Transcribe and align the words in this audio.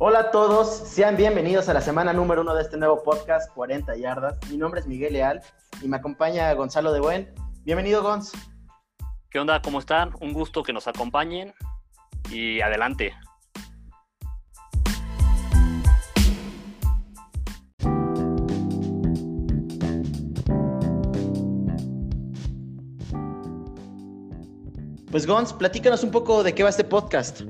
Hola 0.00 0.20
a 0.20 0.30
todos, 0.30 0.68
sean 0.68 1.16
bienvenidos 1.16 1.68
a 1.68 1.74
la 1.74 1.80
semana 1.80 2.12
número 2.12 2.42
uno 2.42 2.54
de 2.54 2.62
este 2.62 2.76
nuevo 2.76 3.02
podcast 3.02 3.52
40 3.52 3.96
Yardas. 3.96 4.38
Mi 4.48 4.56
nombre 4.56 4.78
es 4.78 4.86
Miguel 4.86 5.12
Leal 5.12 5.42
y 5.82 5.88
me 5.88 5.96
acompaña 5.96 6.54
Gonzalo 6.54 6.92
de 6.92 7.00
Buen. 7.00 7.34
Bienvenido, 7.64 8.00
Gonz. 8.00 8.30
¿Qué 9.28 9.40
onda? 9.40 9.60
¿Cómo 9.60 9.80
están? 9.80 10.14
Un 10.20 10.32
gusto 10.34 10.62
que 10.62 10.72
nos 10.72 10.86
acompañen 10.86 11.52
y 12.30 12.60
adelante. 12.60 13.12
Pues 25.10 25.26
Gonz, 25.26 25.52
platícanos 25.54 26.04
un 26.04 26.12
poco 26.12 26.44
de 26.44 26.54
qué 26.54 26.62
va 26.62 26.68
este 26.68 26.84
podcast. 26.84 27.40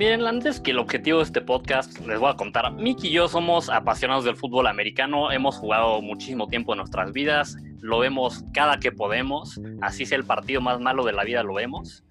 Miren, 0.00 0.26
antes 0.26 0.60
que 0.60 0.70
el 0.70 0.78
objetivo 0.78 1.18
de 1.18 1.24
este 1.24 1.42
podcast, 1.42 1.98
les 2.06 2.18
voy 2.18 2.30
a 2.30 2.34
contar. 2.34 2.72
Miki 2.72 3.08
y 3.08 3.10
yo 3.10 3.28
somos 3.28 3.68
apasionados 3.68 4.24
del 4.24 4.34
fútbol 4.34 4.66
americano, 4.66 5.30
hemos 5.30 5.58
jugado 5.58 6.00
muchísimo 6.00 6.48
tiempo 6.48 6.72
en 6.72 6.78
nuestras 6.78 7.12
vidas, 7.12 7.58
lo 7.82 7.98
vemos 7.98 8.42
cada 8.54 8.80
que 8.80 8.92
podemos, 8.92 9.60
así 9.82 10.06
sea 10.06 10.16
el 10.16 10.24
partido 10.24 10.62
más 10.62 10.80
malo 10.80 11.04
de 11.04 11.12
la 11.12 11.22
vida, 11.22 11.42
lo 11.42 11.52
vemos. 11.52 12.02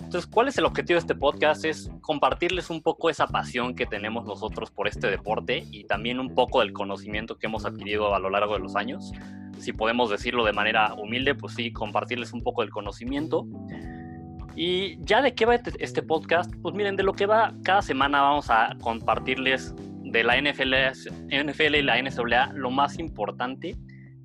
Entonces, 0.00 0.26
¿cuál 0.26 0.48
es 0.48 0.58
el 0.58 0.64
objetivo 0.64 0.96
de 0.96 1.02
este 1.02 1.14
podcast? 1.14 1.64
Es 1.64 1.88
compartirles 2.00 2.68
un 2.68 2.82
poco 2.82 3.10
esa 3.10 3.28
pasión 3.28 3.76
que 3.76 3.86
tenemos 3.86 4.24
nosotros 4.24 4.72
por 4.72 4.88
este 4.88 5.08
deporte 5.08 5.64
y 5.70 5.84
también 5.84 6.18
un 6.18 6.34
poco 6.34 6.58
del 6.58 6.72
conocimiento 6.72 7.38
que 7.38 7.46
hemos 7.46 7.64
adquirido 7.64 8.12
a 8.12 8.18
lo 8.18 8.28
largo 8.28 8.54
de 8.54 8.58
los 8.58 8.74
años. 8.74 9.12
Si 9.60 9.72
podemos 9.72 10.10
decirlo 10.10 10.44
de 10.44 10.52
manera 10.52 10.94
humilde, 10.94 11.36
pues 11.36 11.54
sí, 11.54 11.72
compartirles 11.72 12.32
un 12.32 12.42
poco 12.42 12.62
del 12.62 12.72
conocimiento. 12.72 13.46
Y 14.56 14.96
ya 15.04 15.20
de 15.20 15.34
qué 15.34 15.44
va 15.44 15.54
este, 15.54 15.72
este 15.80 16.02
podcast, 16.02 16.50
pues 16.62 16.74
miren, 16.74 16.96
de 16.96 17.02
lo 17.02 17.12
que 17.12 17.26
va, 17.26 17.52
cada 17.62 17.82
semana 17.82 18.22
vamos 18.22 18.48
a 18.48 18.74
compartirles 18.80 19.74
de 20.02 20.24
la 20.24 20.40
NFL, 20.40 20.74
NFL 21.28 21.74
y 21.74 21.82
la 21.82 22.00
NCAA 22.00 22.54
lo 22.54 22.70
más 22.70 22.98
importante 22.98 23.76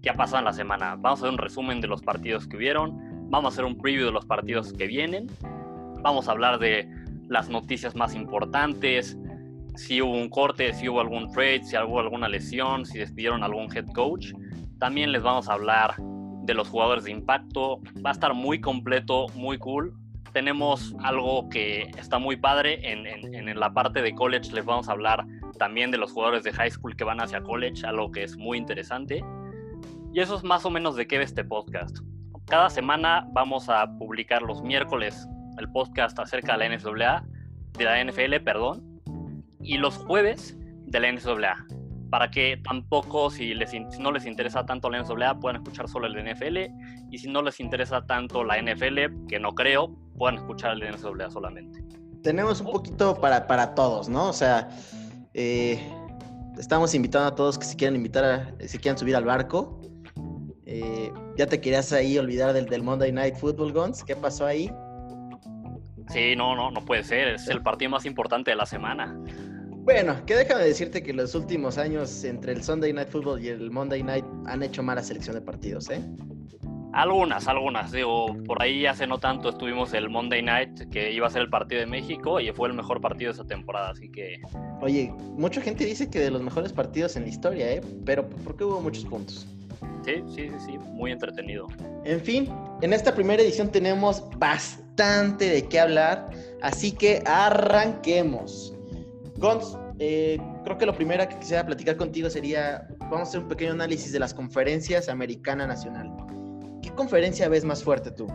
que 0.02 0.10
ha 0.10 0.14
pasado 0.14 0.40
en 0.40 0.46
la 0.46 0.54
semana. 0.54 0.96
Vamos 0.96 1.20
a 1.20 1.24
hacer 1.24 1.34
un 1.34 1.38
resumen 1.38 1.82
de 1.82 1.90
los 1.90 2.02
partidos 2.02 2.48
que 2.48 2.56
hubieron, 2.56 2.98
vamos 3.30 3.52
a 3.52 3.54
hacer 3.56 3.66
un 3.66 3.78
preview 3.78 4.06
de 4.06 4.14
los 4.14 4.26
partidos 4.26 4.72
que 4.72 4.88
vienen, 4.88 5.28
vamos 6.02 6.30
a 6.30 6.32
hablar 6.32 6.60
de 6.60 6.88
las 7.28 7.50
noticias 7.50 7.94
más 7.94 8.16
importantes, 8.16 9.18
si 9.76 10.02
hubo 10.02 10.14
un 10.14 10.30
corte, 10.30 10.74
si 10.74 10.88
hubo 10.88 11.02
algún 11.02 11.30
trade, 11.32 11.66
si 11.66 11.76
hubo 11.76 12.00
alguna 12.00 12.30
lesión, 12.30 12.86
si 12.86 13.00
despidieron 13.00 13.44
algún 13.44 13.68
head 13.76 13.88
coach. 13.94 14.32
También 14.80 15.12
les 15.12 15.24
vamos 15.24 15.50
a 15.50 15.54
hablar 15.54 15.96
de 16.44 16.54
los 16.54 16.70
jugadores 16.70 17.06
de 17.06 17.12
impacto. 17.12 17.80
Va 18.06 18.10
a 18.10 18.14
estar 18.14 18.34
muy 18.34 18.60
completo, 18.60 19.28
muy 19.36 19.58
cool 19.58 19.94
tenemos 20.32 20.96
algo 21.04 21.50
que 21.50 21.92
está 21.98 22.20
muy 22.20 22.36
padre. 22.36 22.92
En, 22.92 23.06
en, 23.08 23.60
la 23.60 23.74
parte 23.74 24.02
de 24.02 24.14
college 24.14 24.52
les 24.54 24.66
vamos 24.66 24.90
a 24.90 24.94
hablar 24.94 25.26
también 25.58 25.92
de 25.92 25.98
los 25.98 26.12
jugadores 26.12 26.44
de 26.44 26.52
high 26.54 26.72
school 26.72 26.96
que 26.96 27.04
van 27.04 27.22
hacia 27.22 27.42
college, 27.42 27.86
algo 27.86 28.12
que 28.12 28.24
es 28.24 28.38
muy 28.38 28.58
interesante. 28.58 29.24
Y 30.14 30.20
eso 30.20 30.36
es 30.36 30.44
más 30.44 30.66
o 30.66 30.70
menos 30.70 30.96
de 30.96 31.08
qué 31.08 31.18
ve 31.18 31.24
este 31.24 31.44
podcast. 31.44 32.00
Cada 32.48 32.70
semana 32.70 33.28
vamos 33.32 33.70
a 33.70 33.88
publicar 33.98 34.42
los 34.42 34.62
miércoles 34.62 35.28
el 35.58 35.70
podcast 35.72 36.18
acerca 36.20 36.58
de 36.58 36.70
la 36.70 36.76
NCAA, 36.76 37.24
de 37.78 37.84
la 37.84 38.04
NFL, 38.04 38.44
perdón, 38.44 39.02
y 39.62 39.78
los 39.78 39.98
jueves 39.98 40.58
de 40.60 41.00
la 41.00 41.12
NCAA 41.12 41.66
para 42.12 42.30
que 42.30 42.60
tampoco, 42.62 43.30
si, 43.30 43.54
les, 43.54 43.72
no 43.98 44.12
les 44.12 44.26
interesa 44.26 44.66
tanto 44.66 44.90
la 44.90 45.02
NCAA, 45.02 45.40
puedan 45.40 45.62
escuchar 45.62 45.88
solo 45.88 46.08
el 46.08 46.22
NFL, 46.22 46.58
y 47.10 47.18
si 47.18 47.30
no 47.30 47.42
les 47.42 47.62
interesa 47.62 48.06
tanto 48.06 48.44
la 48.44 48.62
NFL, 48.62 49.28
que 49.30 49.40
no 49.40 49.56
creo, 49.56 49.96
puedan 50.22 50.36
escuchar 50.36 50.74
el 50.74 50.84
NCAA 50.84 51.32
solamente. 51.32 51.84
Tenemos 52.22 52.62
un 52.62 52.72
poquito 52.72 53.20
para, 53.20 53.48
para 53.48 53.74
todos, 53.74 54.08
¿no? 54.08 54.30
O 54.30 54.34
sea, 54.34 54.70
eh, 55.34 55.80
estamos 56.60 56.94
invitando 56.94 57.30
a 57.30 57.34
todos 57.34 57.58
que 57.58 57.66
si 57.66 57.76
quieren 57.76 57.96
invitar, 57.96 58.24
a, 58.24 58.98
subir 58.98 59.16
al 59.16 59.26
barco. 59.26 59.82
Eh, 60.68 61.12
ya 61.40 61.48
te 61.48 61.60
querías 61.60 61.92
ahí 61.92 62.20
olvidar 62.20 62.54
del, 62.54 62.68
del 62.68 62.84
Monday 62.84 63.12
Night 63.12 63.36
Football 63.36 63.74
Guns, 63.74 64.04
¿qué 64.04 64.16
pasó 64.16 64.46
ahí? 64.46 64.72
Sí, 66.10 66.36
no, 66.36 66.56
no, 66.56 66.70
no 66.70 66.86
puede 66.86 67.04
ser, 67.04 67.30
es 67.30 67.48
el 67.48 67.64
partido 67.64 67.90
más 67.90 68.06
importante 68.06 68.52
de 68.52 68.58
la 68.58 68.68
semana. 68.68 69.20
Bueno, 69.70 70.24
que 70.28 70.36
déjame 70.36 70.66
decirte 70.66 71.02
que 71.02 71.14
los 71.14 71.34
últimos 71.34 71.80
años 71.80 72.24
entre 72.26 72.52
el 72.52 72.64
Sunday 72.64 72.94
Night 72.94 73.10
Football 73.10 73.44
y 73.44 73.48
el 73.48 73.72
Monday 73.72 74.04
Night 74.04 74.26
han 74.46 74.62
hecho 74.62 74.84
mala 74.84 75.02
selección 75.02 75.34
de 75.34 75.42
partidos, 75.42 75.90
¿eh? 75.90 76.00
Algunas, 76.94 77.48
algunas. 77.48 77.92
Digo, 77.92 78.36
por 78.46 78.62
ahí 78.62 78.86
hace 78.86 79.08
no 79.08 79.18
tanto 79.18 79.50
estuvimos 79.50 79.94
el 79.94 80.10
Monday 80.10 80.42
Night, 80.42 80.90
que 80.92 81.12
iba 81.12 81.28
a 81.28 81.30
ser 81.30 81.44
el 81.44 81.50
partido 81.50 81.80
de 81.80 81.88
México 81.88 82.40
y 82.40 82.52
fue 82.52 82.68
el 82.68 82.74
mejor 82.74 83.00
partido 83.00 83.32
de 83.32 83.40
esa 83.40 83.48
temporada, 83.48 83.92
así 83.92 84.10
que... 84.10 84.42
Oye, 84.82 85.14
mucha 85.38 85.62
gente 85.62 85.86
dice 85.86 86.10
que 86.10 86.20
de 86.20 86.32
los 86.32 86.42
mejores 86.42 86.74
partidos 86.74 87.16
en 87.16 87.24
la 87.24 87.30
historia, 87.30 87.72
¿eh? 87.72 87.82
Pero 88.06 88.28
porque 88.44 88.64
hubo 88.64 88.82
muchos 88.82 89.06
puntos. 89.06 89.48
Sí, 90.04 90.16
sí, 90.36 90.50
sí, 90.50 90.56
sí, 90.66 90.78
muy 90.78 91.12
entretenido. 91.12 91.68
En 92.04 92.20
fin, 92.20 92.50
en 92.82 92.92
esta 92.92 93.14
primera 93.14 93.42
edición 93.42 93.72
tenemos 93.72 94.28
bastante 94.38 95.46
de 95.50 95.68
qué 95.68 95.80
hablar, 95.80 96.30
así 96.62 96.92
que 96.92 97.24
arranquemos. 97.26 98.76
Gons, 99.38 99.78
eh, 100.00 100.40
creo 100.64 100.78
que 100.78 100.86
lo 100.88 100.96
primero 100.96 101.28
que 101.30 101.38
quisiera 101.38 101.66
platicar 101.66 101.96
contigo 101.96 102.30
sería, 102.30 102.88
vamos 103.00 103.20
a 103.20 103.24
hacer 103.24 103.40
un 103.42 103.48
pequeño 103.48 103.74
análisis 103.74 104.12
de 104.12 104.20
las 104.20 104.34
conferencias 104.34 105.10
americana 105.10 105.68
nacional. 105.68 106.12
¿Qué 106.92 106.98
conferencia 106.98 107.48
ves 107.48 107.64
más 107.64 107.86
fuerte 107.86 108.12
tú? 108.12 108.28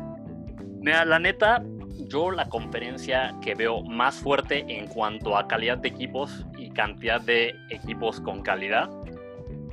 Mira, 0.81 1.05
la 1.05 1.19
neta, 1.19 1.63
yo 2.09 2.31
la 2.31 2.49
conferencia 2.49 3.37
que 3.43 3.55
veo 3.55 3.83
más 3.83 4.15
fuerte 4.17 4.65
en 4.67 4.87
cuanto 4.87 5.37
a 5.37 5.47
calidad 5.47 5.77
de 5.77 5.89
equipos 5.89 6.47
y 6.57 6.71
cantidad 6.71 7.21
de 7.21 7.55
equipos 7.69 8.19
con 8.19 8.41
calidad 8.41 8.89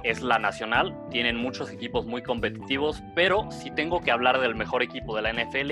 es 0.04 0.22
la 0.22 0.38
nacional. 0.38 0.94
Tienen 1.12 1.38
muchos 1.38 1.72
equipos 1.72 2.06
muy 2.06 2.24
competitivos, 2.24 3.02
pero 3.16 3.50
si 3.52 3.72
tengo 3.72 4.02
que 4.02 4.12
hablar 4.12 4.42
del 4.42 4.54
mejor 4.54 4.84
equipo 4.84 5.16
de 5.16 5.22
la 5.22 5.32
NFL, 5.32 5.72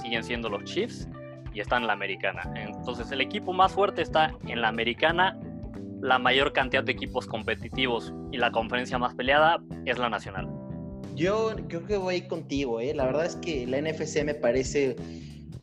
siguen 0.00 0.22
siendo 0.22 0.48
los 0.48 0.62
Chiefs 0.62 1.08
y 1.52 1.58
está 1.58 1.78
en 1.78 1.88
la 1.88 1.94
americana. 1.94 2.42
Entonces 2.54 3.10
el 3.10 3.22
equipo 3.22 3.52
más 3.52 3.72
fuerte 3.72 4.02
está 4.02 4.36
en 4.46 4.60
la 4.60 4.68
americana, 4.68 5.36
la 6.00 6.20
mayor 6.20 6.52
cantidad 6.52 6.84
de 6.84 6.92
equipos 6.92 7.26
competitivos 7.26 8.14
y 8.30 8.36
la 8.36 8.52
conferencia 8.52 8.98
más 8.98 9.16
peleada 9.16 9.58
es 9.84 9.98
la 9.98 10.08
nacional. 10.08 10.61
Yo 11.14 11.54
creo 11.68 11.86
que 11.86 11.96
voy 11.96 12.22
contigo, 12.22 12.80
¿eh? 12.80 12.94
la 12.94 13.04
verdad 13.04 13.26
es 13.26 13.36
que 13.36 13.66
la 13.66 13.80
NFC 13.80 14.24
me 14.24 14.34
parece 14.34 14.96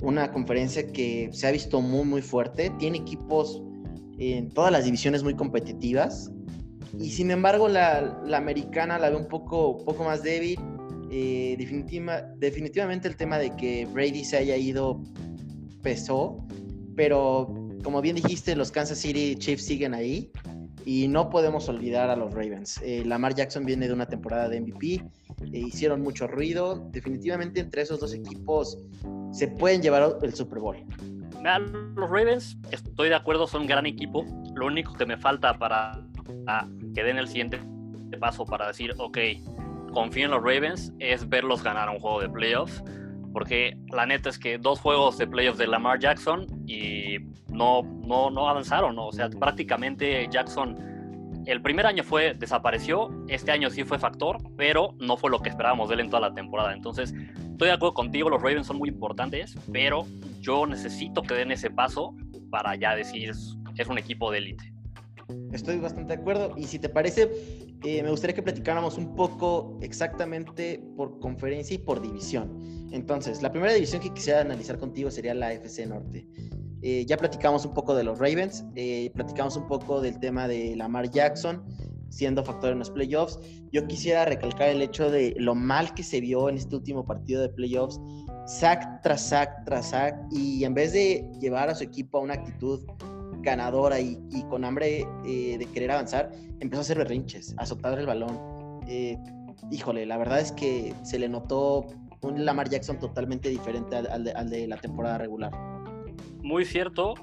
una 0.02 0.32
conferencia 0.32 0.88
que 0.92 1.30
se 1.34 1.48
ha 1.48 1.52
visto 1.52 1.82
muy 1.82 2.06
muy 2.06 2.22
fuerte, 2.22 2.72
tiene 2.80 3.00
equipos 3.00 3.62
en 4.18 4.50
todas 4.50 4.72
las 4.72 4.86
divisiones 4.86 5.24
muy 5.24 5.36
competitivas 5.36 6.32
y 6.98 7.09
sin 7.09 7.32
embargo 7.32 7.68
la, 7.68 8.22
americana 8.34 9.00
la 9.00 9.09
veo 9.09 9.20
un 9.20 9.28
poco, 9.28 9.84
poco 9.86 10.04
más 10.04 10.24
débil. 10.24 10.59
Eh, 11.12 11.56
definitiva, 11.58 12.22
definitivamente 12.38 13.08
el 13.08 13.16
tema 13.16 13.40
de 13.40 13.56
que 13.56 13.88
Brady 13.88 14.24
se 14.24 14.38
haya 14.38 14.56
ido 14.56 15.02
pesó, 15.82 16.46
pero 16.96 17.52
como 17.84 18.02
bien 18.02 18.16
dijiste, 18.16 18.56
los 18.56 18.72
Kansas 18.72 19.00
City 19.00 19.36
Chiefs 19.36 19.66
siguen 19.66 19.96
ahí 19.96 20.32
y 20.90 21.08
no 21.08 21.30
podemos 21.30 21.70
olvidar 21.70 22.10
a 22.10 22.16
los 22.16 22.34
Ravens. 22.34 22.82
Eh, 22.82 23.04
Lamar 23.06 23.36
Jackson 23.36 23.64
viene 23.64 23.88
de 23.88 23.94
una 23.94 24.08
temporada 24.08 24.50
de 24.50 24.60
MVP, 24.60 24.96
eh, 24.96 25.04
hicieron 25.52 26.02
mucho 26.02 26.26
ruido, 26.26 26.84
definitivamente 26.90 27.60
entre 27.60 27.84
esos 27.84 28.00
dos 28.00 28.12
equipos 28.12 28.76
se 29.32 29.50
pueden 29.50 29.84
llevar 29.84 30.18
el 30.24 30.34
Super 30.34 30.58
Bowl. 30.58 30.78
Los 31.96 32.10
Ravens, 32.10 32.58
estoy 32.72 33.10
de 33.10 33.16
acuerdo, 33.16 33.46
son 33.46 33.62
un 33.62 33.68
gran 33.68 33.86
equipo. 33.86 34.26
Lo 34.56 34.66
único 34.66 34.96
que 34.96 35.06
me 35.06 35.16
falta 35.16 35.60
para 35.60 36.04
que 36.96 37.04
den 37.04 37.20
el 37.20 37.28
siguiente 37.28 37.62
paso 38.20 38.44
para 38.44 38.66
decir, 38.66 38.96
ok, 38.98 39.20
confío 39.94 40.26
en 40.26 40.32
los 40.32 40.42
Ravens, 40.42 40.92
es 40.98 41.30
verlos 41.30 41.62
ganar 41.62 41.88
un 41.90 42.00
juego 42.00 42.20
de 42.20 42.30
playoffs 42.30 42.84
porque 43.32 43.78
la 43.92 44.06
neta 44.06 44.30
es 44.30 44.40
que 44.40 44.58
dos 44.58 44.80
juegos 44.80 45.18
de 45.18 45.28
playoffs 45.28 45.59
de 45.59 45.68
Lamar 45.68 46.00
Jackson 46.00 46.47
y 46.66 47.20
no, 47.59 47.84
no, 47.84 48.32
no 48.32 48.50
avanzaron, 48.50 48.96
¿no? 48.96 49.08
o 49.08 49.11
sea, 49.11 49.29
prácticamente 49.29 50.28
Jackson 50.32 50.78
el 51.46 51.61
primer 51.61 51.85
año 51.85 52.03
fue 52.03 52.34
desapareció, 52.34 53.09
este 53.28 53.52
año 53.52 53.70
sí 53.70 53.84
fue 53.84 54.00
factor, 54.00 54.38
pero 54.56 54.96
no 55.00 55.17
fue 55.17 55.29
lo 55.29 55.40
que 55.41 55.50
esperábamos 55.50 55.90
de 55.90 55.96
él 55.96 56.02
en 56.02 56.09
toda 56.09 56.29
la 56.29 56.34
temporada. 56.34 56.73
Entonces, 56.73 57.11
estoy 57.11 57.70
de 57.70 57.73
acuerdo 57.73 57.94
contigo, 57.94 58.29
los 58.29 58.41
Ravens 58.41 58.67
son 58.67 58.78
muy 58.78 58.90
importantes, 58.90 59.56
pero 59.72 60.06
yo 60.41 60.67
necesito 60.67 61.22
que 61.22 61.34
den 61.34 61.52
ese 61.52 61.72
paso 61.72 62.14
para 62.52 62.76
ya 62.76 62.96
decir 62.96 63.29
es 63.29 63.88
un 63.88 63.97
equipo 63.97 64.32
de 64.32 64.40
élite. 64.40 64.73
Estoy 65.52 65.78
bastante 65.78 66.16
de 66.16 66.22
acuerdo. 66.22 66.53
Y 66.58 66.66
si 66.66 66.79
te 66.79 66.90
parece, 66.90 67.29
eh, 67.84 68.03
me 68.03 68.09
gustaría 68.09 68.35
que 68.35 68.44
platicáramos 68.44 68.97
un 68.97 69.16
poco 69.16 69.78
exactamente 69.82 70.82
por 70.96 71.20
conferencia 71.20 71.76
y 71.76 71.79
por 71.79 72.02
división. 72.02 72.88
Entonces, 72.91 73.41
la 73.41 73.52
primera 73.52 73.73
división 73.73 74.02
que 74.02 74.11
quisiera 74.14 74.41
analizar 74.41 74.78
contigo 74.78 75.11
sería 75.11 75.34
la 75.34 75.53
FC 75.53 75.85
Norte. 75.85 76.28
Eh, 76.81 77.05
ya 77.05 77.17
platicamos 77.17 77.66
un 77.66 77.73
poco 77.73 77.93
de 77.93 78.03
los 78.03 78.20
Ravens, 78.20 78.66
eh, 78.76 79.11
platicamos 79.14 79.58
un 79.58 79.67
poco 79.67 80.02
del 80.02 80.20
tema 80.20 80.47
de 80.47 80.76
Lamar 80.76 81.09
Jackson 81.09 81.64
siendo 82.09 82.43
factor 82.43 82.72
en 82.72 82.79
los 82.79 82.90
playoffs. 82.90 83.40
Yo 83.72 83.85
quisiera 83.85 84.26
recalcar 84.26 84.70
el 84.70 84.81
hecho 84.81 85.11
de 85.11 85.35
lo 85.37 85.53
mal 85.53 85.93
que 85.93 86.03
se 86.03 86.20
vio 86.22 86.49
en 86.49 86.55
este 86.55 86.76
último 86.76 87.05
partido 87.05 87.41
de 87.41 87.49
playoffs, 87.49 87.99
sack 88.47 89.02
tras 89.03 89.22
sack 89.22 89.64
tras 89.66 89.90
sack, 89.90 90.16
y 90.31 90.64
en 90.64 90.73
vez 90.73 90.93
de 90.93 91.29
llevar 91.40 91.70
a 91.70 91.76
su 91.76 91.84
equipo 91.84 92.17
a 92.17 92.22
una 92.22 92.34
actitud 92.34 92.82
ganadora 93.41 93.99
y, 93.99 94.17
con 94.49 94.66
hambre 94.66 95.08
eh, 95.25 95.58
de 95.59 95.66
querer 95.67 95.91
avanzar, 95.91 96.32
empezó 96.59 96.79
a 96.79 96.82
hacer 96.82 96.97
berrinches, 96.97 97.53
a 97.58 97.66
soltar 97.66 97.99
el 97.99 98.08
balón. 98.08 98.40
Híjole, 99.72 100.05
la 100.05 100.17
verdad 100.17 100.40
es 100.40 100.52
que 100.52 100.96
se 101.03 101.20
le 101.20 101.29
notó 101.29 101.85
un 102.22 102.43
Lamar 102.43 102.70
Jackson 102.70 102.99
totalmente 102.99 103.49
diferente 103.49 103.96
al, 103.96 104.49
de, 104.49 104.67
la 104.67 104.78
temporada 104.78 105.17
regular. 105.17 105.52
Muy 106.41 106.66
cierto. 106.66 107.16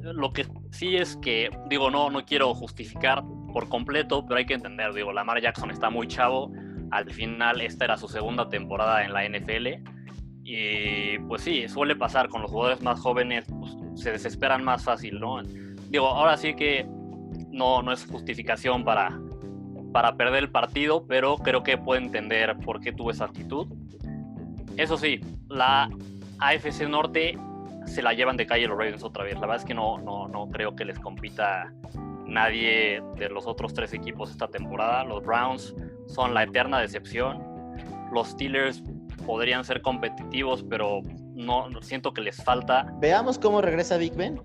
Lo 0.00 0.32
que 0.32 0.46
sí 0.70 0.96
es 0.96 1.16
que, 1.16 1.50
digo, 1.68 1.90
no, 1.90 2.10
no 2.10 2.24
quiero 2.24 2.54
justificar 2.54 3.22
por 3.52 3.68
completo, 3.68 4.24
pero 4.26 4.38
hay 4.38 4.46
que 4.46 4.54
entender, 4.54 4.92
digo, 4.92 5.12
Lamar 5.12 5.40
Jackson 5.40 5.70
está 5.70 5.90
muy 5.90 6.08
chavo. 6.08 6.52
Al 6.90 7.10
final, 7.10 7.60
esta 7.60 7.84
era 7.86 7.96
su 7.96 8.08
segunda 8.08 8.48
temporada 8.48 9.04
en 9.04 9.12
la 9.12 9.24
NFL. 9.26 9.68
Y 10.44 11.18
pues 11.20 11.42
sí, 11.42 11.66
suele 11.68 11.96
pasar 11.96 12.28
con 12.28 12.42
los 12.42 12.50
jugadores 12.50 12.82
más 12.82 13.00
jóvenes, 13.00 13.46
pues, 13.48 13.76
se 13.94 14.12
desesperan 14.12 14.62
más 14.62 14.84
fácil, 14.84 15.18
¿no? 15.18 15.42
Digo, 15.88 16.06
ahora 16.06 16.36
sí 16.36 16.54
que 16.54 16.86
no, 17.50 17.82
no 17.82 17.92
es 17.92 18.04
justificación 18.06 18.84
para, 18.84 19.18
para 19.92 20.16
perder 20.16 20.44
el 20.44 20.50
partido, 20.50 21.06
pero 21.06 21.36
creo 21.38 21.62
que 21.62 21.78
puedo 21.78 22.00
entender 22.00 22.58
por 22.58 22.80
qué 22.80 22.92
tuvo 22.92 23.10
esa 23.10 23.24
actitud. 23.24 23.68
Eso 24.76 24.98
sí, 24.98 25.20
la 25.48 25.88
AFC 26.40 26.88
Norte 26.88 27.38
se 27.86 28.02
la 28.02 28.12
llevan 28.12 28.36
de 28.36 28.46
calle 28.46 28.66
los 28.66 28.78
Ravens 28.78 29.02
otra 29.02 29.24
vez. 29.24 29.34
La 29.34 29.40
verdad 29.40 29.56
es 29.56 29.64
que 29.64 29.74
no, 29.74 29.98
no, 29.98 30.28
no 30.28 30.48
creo 30.48 30.74
que 30.74 30.84
les 30.84 30.98
compita 30.98 31.72
nadie 32.26 33.02
de 33.16 33.28
los 33.28 33.46
otros 33.46 33.74
tres 33.74 33.92
equipos 33.92 34.30
esta 34.30 34.48
temporada. 34.48 35.04
Los 35.04 35.24
Browns 35.24 35.74
son 36.06 36.34
la 36.34 36.44
eterna 36.44 36.80
decepción. 36.80 37.42
Los 38.12 38.28
Steelers 38.28 38.82
podrían 39.26 39.64
ser 39.64 39.82
competitivos, 39.82 40.64
pero 40.68 41.00
no 41.34 41.68
siento 41.82 42.12
que 42.12 42.20
les 42.20 42.42
falta. 42.42 42.86
Veamos 43.00 43.38
cómo 43.38 43.60
regresa 43.60 43.96
Big 43.96 44.14
Ben 44.14 44.40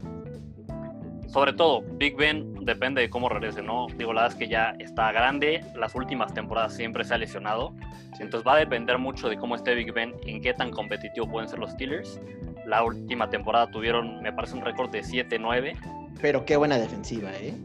sobre 1.29 1.53
todo, 1.53 1.81
Big 1.81 2.15
Ben 2.15 2.65
depende 2.65 3.01
de 3.01 3.09
cómo 3.09 3.29
regrese, 3.29 3.61
¿no? 3.61 3.85
Digo, 3.95 4.13
la 4.13 4.23
verdad 4.23 4.35
es 4.35 4.39
que 4.39 4.51
ya 4.51 4.75
está 4.79 5.11
grande, 5.11 5.63
las 5.75 5.93
últimas 5.93 6.33
temporadas 6.33 6.75
siempre 6.75 7.03
se 7.03 7.13
ha 7.13 7.19
lesionado, 7.19 7.75
entonces 8.19 8.47
va 8.47 8.55
a 8.55 8.57
depender 8.57 8.97
mucho 8.97 9.29
de 9.29 9.37
cómo 9.37 9.55
esté 9.55 9.75
Big 9.75 9.93
Ben, 9.93 10.15
en 10.25 10.41
qué 10.41 10.55
tan 10.55 10.71
competitivo 10.71 11.29
pueden 11.29 11.47
ser 11.47 11.59
los 11.59 11.71
Steelers. 11.71 12.19
La 12.69 12.83
última 12.83 13.29
temporada 13.29 13.69
tuvieron, 13.71 14.21
me 14.21 14.31
parece, 14.31 14.55
un 14.55 14.63
récord 14.63 14.91
de 14.91 15.01
7-9. 15.01 15.75
Pero 16.21 16.45
qué 16.45 16.55
buena 16.55 16.77
defensiva, 16.77 17.31
¿eh? 17.33 17.55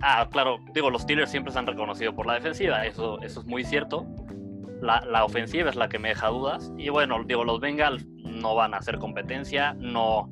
Ah, 0.00 0.28
claro, 0.30 0.58
digo, 0.72 0.90
los 0.90 1.02
Steelers 1.02 1.30
siempre 1.30 1.52
se 1.52 1.58
han 1.58 1.66
reconocido 1.66 2.14
por 2.14 2.26
la 2.26 2.34
defensiva, 2.34 2.86
eso, 2.86 3.20
eso 3.22 3.40
es 3.40 3.46
muy 3.46 3.64
cierto. 3.64 4.06
La, 4.80 5.00
la 5.00 5.24
ofensiva 5.24 5.70
es 5.70 5.76
la 5.76 5.88
que 5.88 5.98
me 5.98 6.10
deja 6.10 6.28
dudas. 6.28 6.72
Y 6.78 6.90
bueno, 6.90 7.22
digo, 7.24 7.42
los 7.42 7.58
Bengals 7.58 8.06
no 8.06 8.54
van 8.54 8.74
a 8.74 8.76
hacer 8.76 8.98
competencia, 8.98 9.74
no 9.74 10.30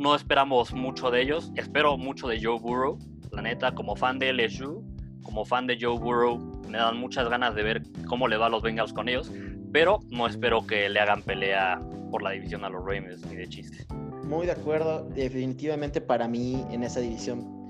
no 0.00 0.14
esperamos 0.14 0.72
mucho 0.72 1.10
de 1.10 1.20
ellos. 1.20 1.52
Espero 1.56 1.98
mucho 1.98 2.26
de 2.26 2.42
Joe 2.42 2.58
Burrow. 2.58 2.98
La 3.32 3.42
neta, 3.42 3.74
como 3.74 3.94
fan 3.94 4.18
de 4.18 4.32
LSU, 4.32 4.82
como 5.22 5.44
fan 5.44 5.66
de 5.66 5.76
Joe 5.78 5.98
Burrow, 5.98 6.38
me 6.70 6.78
dan 6.78 6.96
muchas 6.96 7.28
ganas 7.28 7.54
de 7.54 7.62
ver 7.62 7.82
cómo 8.08 8.26
le 8.26 8.38
va 8.38 8.46
a 8.46 8.48
los 8.48 8.62
Bengals 8.62 8.94
con 8.94 9.10
ellos. 9.10 9.30
Pero 9.72 10.00
no 10.10 10.26
espero 10.26 10.66
que 10.66 10.88
le 10.88 11.00
hagan 11.00 11.22
pelea 11.22 11.80
por 12.10 12.22
la 12.22 12.30
división 12.30 12.64
a 12.64 12.68
los 12.68 12.84
Ravens 12.84 13.24
ni 13.26 13.36
de 13.36 13.48
chiste. 13.48 13.86
Muy 14.24 14.46
de 14.46 14.52
acuerdo. 14.52 15.08
Definitivamente 15.14 16.00
para 16.00 16.28
mí 16.28 16.64
en 16.70 16.82
esa 16.82 17.00
división 17.00 17.60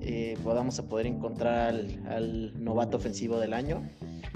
eh, 0.00 0.36
podamos 0.44 0.80
poder 0.82 1.06
encontrar 1.06 1.74
al, 2.08 2.64
novato 2.64 2.96
ofensivo 2.96 3.38
del 3.38 3.54
año. 3.54 3.82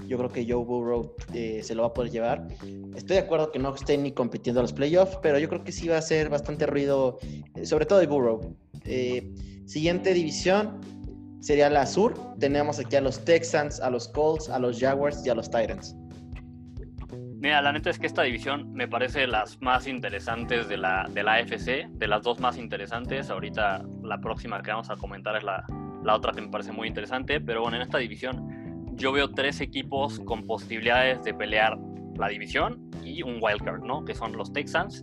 Yo 0.07 0.19
creo 0.19 0.31
que 0.31 0.45
Joe 0.45 0.65
Burrow 0.65 1.15
eh, 1.35 1.61
se 1.63 1.75
lo 1.75 1.83
va 1.83 1.89
a 1.89 1.95
poder 1.95 2.11
llevar. 2.11 2.49
Estoy 2.97 3.17
de 3.17 3.23
acuerdo 3.23 3.53
que 3.53 3.59
no 3.59 3.75
estén 3.75 4.03
ni 4.03 4.13
compitiendo 4.13 4.61
a 4.61 4.63
los 4.63 4.73
playoffs, 4.73 5.19
pero 5.23 5.39
yo 5.39 5.49
creo 5.49 5.63
que 5.63 5.73
sí 5.73 5.89
va 5.89 5.99
a 5.99 6.03
ser 6.03 6.29
bastante 6.29 6.67
ruido, 6.67 7.19
eh, 7.55 7.65
sobre 7.67 7.87
todo 7.87 7.99
de 7.99 8.07
Burrow. 8.07 8.57
siguiente 9.67 10.13
división 10.15 10.81
sería 11.41 11.71
la 11.71 11.87
sur. 11.87 12.15
Tenemos 12.39 12.79
aquí 12.79 12.97
a 12.97 13.01
los 13.01 13.25
Texans, 13.25 13.79
a 13.81 13.91
los 13.91 14.09
Colts, 14.09 14.49
a 14.49 14.59
los 14.59 14.81
Jaguars 14.81 15.25
y 15.25 15.31
a 15.31 15.35
los 15.35 15.51
Titans. 15.51 15.95
Mira, 17.41 17.63
la 17.63 17.73
neta 17.73 17.89
es 17.89 17.99
que 17.99 18.07
esta 18.07 18.23
división 18.23 18.71
me 18.75 18.87
parece 18.87 19.27
las 19.27 19.63
más 19.63 19.87
interesantes 19.87 20.69
de 20.69 20.77
la, 20.77 21.09
de 21.11 21.23
la 21.23 21.37
AFC, 21.37 21.89
de 21.89 22.07
las 22.07 22.23
dos 22.23 22.39
más 22.39 22.59
interesantes. 22.59 23.31
Ahorita 23.31 23.83
la 24.03 24.21
próxima 24.21 24.61
que 24.61 24.71
vamos 24.71 24.91
a 24.91 24.97
comentar 24.97 25.37
es 25.37 25.43
la, 25.43 25.65
la 26.05 26.17
otra 26.17 26.33
que 26.33 26.43
me 26.43 26.49
parece 26.49 26.71
muy 26.73 26.87
interesante. 26.87 27.41
Pero 27.41 27.63
bueno, 27.63 27.79
en 27.79 27.83
esta 27.83 27.97
división 27.97 28.95
yo 28.95 29.11
veo 29.11 29.31
tres 29.31 29.63
equipos 29.63 30.21
con 30.21 30.47
posibilidades 30.47 31.23
de 31.25 31.33
pelear 31.33 31.79
la 32.19 32.29
división 32.29 32.91
y 33.03 33.23
un 33.23 33.39
wildcard, 33.41 33.85
¿no? 33.85 34.05
Que 34.05 34.15
son 34.15 34.37
los 34.37 34.53
Texans. 34.53 35.03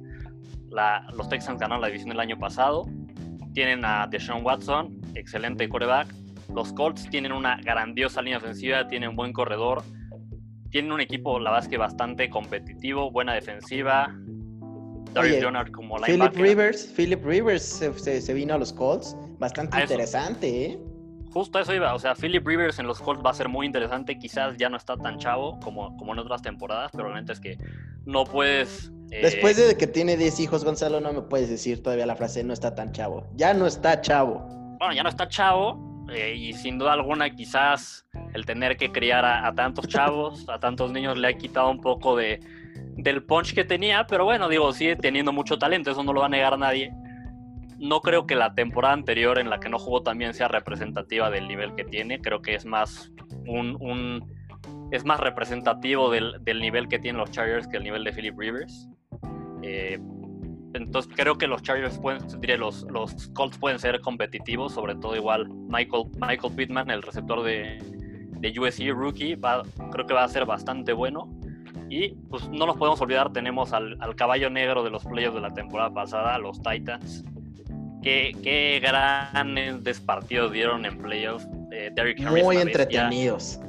Los 1.17 1.29
Texans 1.29 1.59
ganaron 1.59 1.81
la 1.81 1.87
división 1.87 2.11
el 2.11 2.19
año 2.19 2.37
pasado. 2.37 2.85
Tienen 3.53 3.83
a 3.83 4.05
Deshaun 4.05 4.45
Watson, 4.45 5.01
excelente 5.15 5.67
quarterback. 5.67 6.13
Los 6.53 6.71
Colts 6.71 7.09
tienen 7.09 7.31
una 7.31 7.57
grandiosa 7.57 8.21
línea 8.21 8.37
ofensiva, 8.37 8.87
tienen 8.87 9.15
buen 9.15 9.33
corredor 9.33 9.81
tienen 10.69 10.91
un 10.91 11.01
equipo, 11.01 11.39
la 11.39 11.51
verdad 11.51 11.69
que 11.69 11.77
bastante 11.77 12.29
competitivo, 12.29 13.11
buena 13.11 13.33
defensiva. 13.33 14.13
Darius 15.13 15.39
Leonard 15.39 15.71
como 15.71 15.97
Philip 15.97 16.35
Rivers, 16.35 16.85
Philip 16.95 17.25
Rivers 17.25 17.63
se, 17.63 18.33
vino 18.33 18.53
a 18.53 18.57
los 18.57 18.73
Colts, 18.73 19.15
bastante 19.39 19.81
interesante, 19.81 20.65
¿eh? 20.65 20.79
Justo 21.31 21.59
eso 21.59 21.73
iba, 21.73 21.93
o 21.93 21.99
sea, 21.99 22.15
Philip 22.15 22.45
Rivers 22.45 22.79
en 22.79 22.87
los 22.87 22.99
Colts 22.99 23.23
va 23.25 23.31
a 23.31 23.33
ser 23.33 23.49
muy 23.49 23.65
interesante, 23.65 24.17
quizás 24.17 24.57
ya 24.57 24.69
no 24.69 24.77
está 24.77 24.97
tan 24.97 25.17
chavo 25.17 25.59
como, 25.59 25.95
como 25.97 26.13
en 26.13 26.19
otras 26.19 26.41
temporadas, 26.41 26.91
pero 26.91 27.03
realmente 27.05 27.33
es 27.33 27.39
que 27.39 27.57
no 28.05 28.23
puedes... 28.23 28.91
Eh, 29.11 29.21
Después 29.21 29.55
de 29.57 29.77
que 29.77 29.87
tiene 29.87 30.17
10 30.17 30.39
hijos, 30.39 30.65
Gonzalo, 30.65 30.99
no 30.99 31.13
me 31.13 31.21
puedes 31.21 31.49
decir 31.49 31.83
todavía 31.83 32.05
la 32.05 32.15
frase 32.15 32.43
no 32.43 32.53
está 32.53 32.75
tan 32.75 32.91
chavo. 32.91 33.27
Ya 33.35 33.53
no 33.53 33.67
está 33.67 34.01
chavo. 34.01 34.45
Bueno, 34.79 34.93
ya 34.93 35.03
no 35.03 35.09
está 35.09 35.27
chavo, 35.27 35.96
eh, 36.09 36.35
y 36.35 36.53
sin 36.53 36.77
duda 36.77 36.93
alguna 36.93 37.29
quizás 37.29 38.05
el 38.33 38.45
tener 38.45 38.77
que 38.77 38.91
criar 38.91 39.25
a, 39.25 39.53
tantos 39.53 39.87
chavos, 39.87 40.47
a 40.49 40.59
tantos 40.59 40.91
niños 40.91 41.17
le 41.17 41.27
ha 41.27 41.33
quitado 41.33 41.69
un 41.69 41.81
poco 41.81 42.15
de, 42.15 42.39
del 42.95 43.23
punch 43.23 43.53
que 43.53 43.63
tenía, 43.63 44.05
pero 44.07 44.25
bueno, 44.25 44.49
digo, 44.49 44.71
sigue 44.73 44.95
teniendo 44.95 45.31
mucho 45.31 45.57
talento, 45.57 45.91
eso 45.91 46.03
no 46.03 46.13
lo 46.13 46.21
va 46.21 46.27
a 46.27 46.29
negar 46.29 46.57
nadie. 46.57 46.91
No 47.77 48.01
creo 48.01 48.25
que 48.25 48.35
la 48.35 48.53
temporada 48.53 48.93
anterior 48.93 49.37
en 49.39 49.49
la 49.49 49.59
que 49.59 49.69
no 49.69 49.77
jugó 49.77 50.01
también 50.01 50.33
sea 50.33 50.47
representativa 50.47 51.29
del 51.29 51.47
nivel 51.47 51.75
que 51.75 51.83
tiene, 51.83 52.19
creo 52.19 52.41
que 52.41 52.55
es 52.55 52.65
más 52.65 53.11
un, 53.45 54.23
es 54.91 55.05
más 55.05 55.19
representativo 55.19 56.09
del, 56.09 56.35
del, 56.41 56.59
nivel 56.59 56.87
que 56.87 56.99
tienen 56.99 57.19
los 57.19 57.31
Chargers 57.31 57.67
que 57.67 57.77
el 57.77 57.83
nivel 57.83 58.03
de 58.03 58.13
Philip 58.13 58.37
Rivers. 58.37 58.89
Eh, 59.61 59.99
entonces 60.77 61.11
creo 61.15 61.37
que 61.37 61.47
los 61.47 61.61
Chargers 61.61 61.97
pueden, 61.97 62.21
diré, 62.39 62.57
los, 62.57 62.83
los 62.83 63.29
Colts 63.29 63.57
pueden 63.57 63.79
ser 63.79 63.99
competitivos, 64.01 64.73
sobre 64.73 64.95
todo 64.95 65.15
igual 65.15 65.49
Michael, 65.49 66.05
Michael 66.19 66.53
Pittman, 66.55 66.89
el 66.89 67.01
receptor 67.01 67.43
de, 67.43 67.79
de 68.39 68.59
USC 68.59 68.89
rookie, 68.91 69.35
va, 69.35 69.63
creo 69.91 70.05
que 70.05 70.13
va 70.13 70.23
a 70.23 70.29
ser 70.29 70.45
bastante 70.45 70.93
bueno. 70.93 71.29
Y 71.89 72.09
pues 72.29 72.49
no 72.49 72.65
nos 72.65 72.77
podemos 72.77 72.99
olvidar, 73.01 73.31
tenemos 73.31 73.71
al, 73.71 73.97
al 74.01 74.15
caballo 74.15 74.49
negro 74.49 74.83
de 74.83 74.89
los 74.89 75.05
playoffs 75.05 75.35
de 75.35 75.41
la 75.41 75.53
temporada 75.53 75.93
pasada, 75.93 76.37
los 76.37 76.61
Titans. 76.61 77.23
Qué, 78.03 78.35
qué 78.43 78.79
grandes 78.81 79.99
partidos 80.01 80.51
dieron 80.51 80.85
en 80.85 80.97
playoffs. 80.97 81.47
Eh, 81.71 81.91
Derrick 81.93 82.21
Muy 82.29 82.57
entretenidos. 82.57 83.59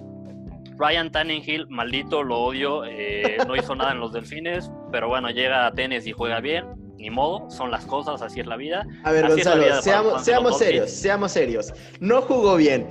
Ryan 0.76 1.10
Tannehill, 1.10 1.66
maldito, 1.68 2.22
lo 2.22 2.38
odio, 2.38 2.84
eh, 2.84 3.38
no 3.46 3.56
hizo 3.56 3.74
nada 3.74 3.92
en 3.92 4.00
los 4.00 4.12
Delfines, 4.12 4.70
pero 4.92 5.08
bueno, 5.08 5.28
llega 5.30 5.66
a 5.66 5.72
tenis 5.72 6.06
y 6.06 6.12
juega 6.12 6.40
bien 6.40 6.87
ni 6.98 7.10
modo, 7.10 7.48
son 7.50 7.70
las 7.70 7.86
cosas, 7.86 8.20
así 8.22 8.40
es 8.40 8.46
la 8.46 8.56
vida. 8.56 8.86
A 9.04 9.12
ver, 9.12 9.28
Gonzalo, 9.28 9.80
seamos, 9.80 10.24
seamos 10.24 10.58
serios, 10.58 10.90
seamos 10.90 11.32
serios. 11.32 11.72
No 12.00 12.22
jugó 12.22 12.56
bien, 12.56 12.88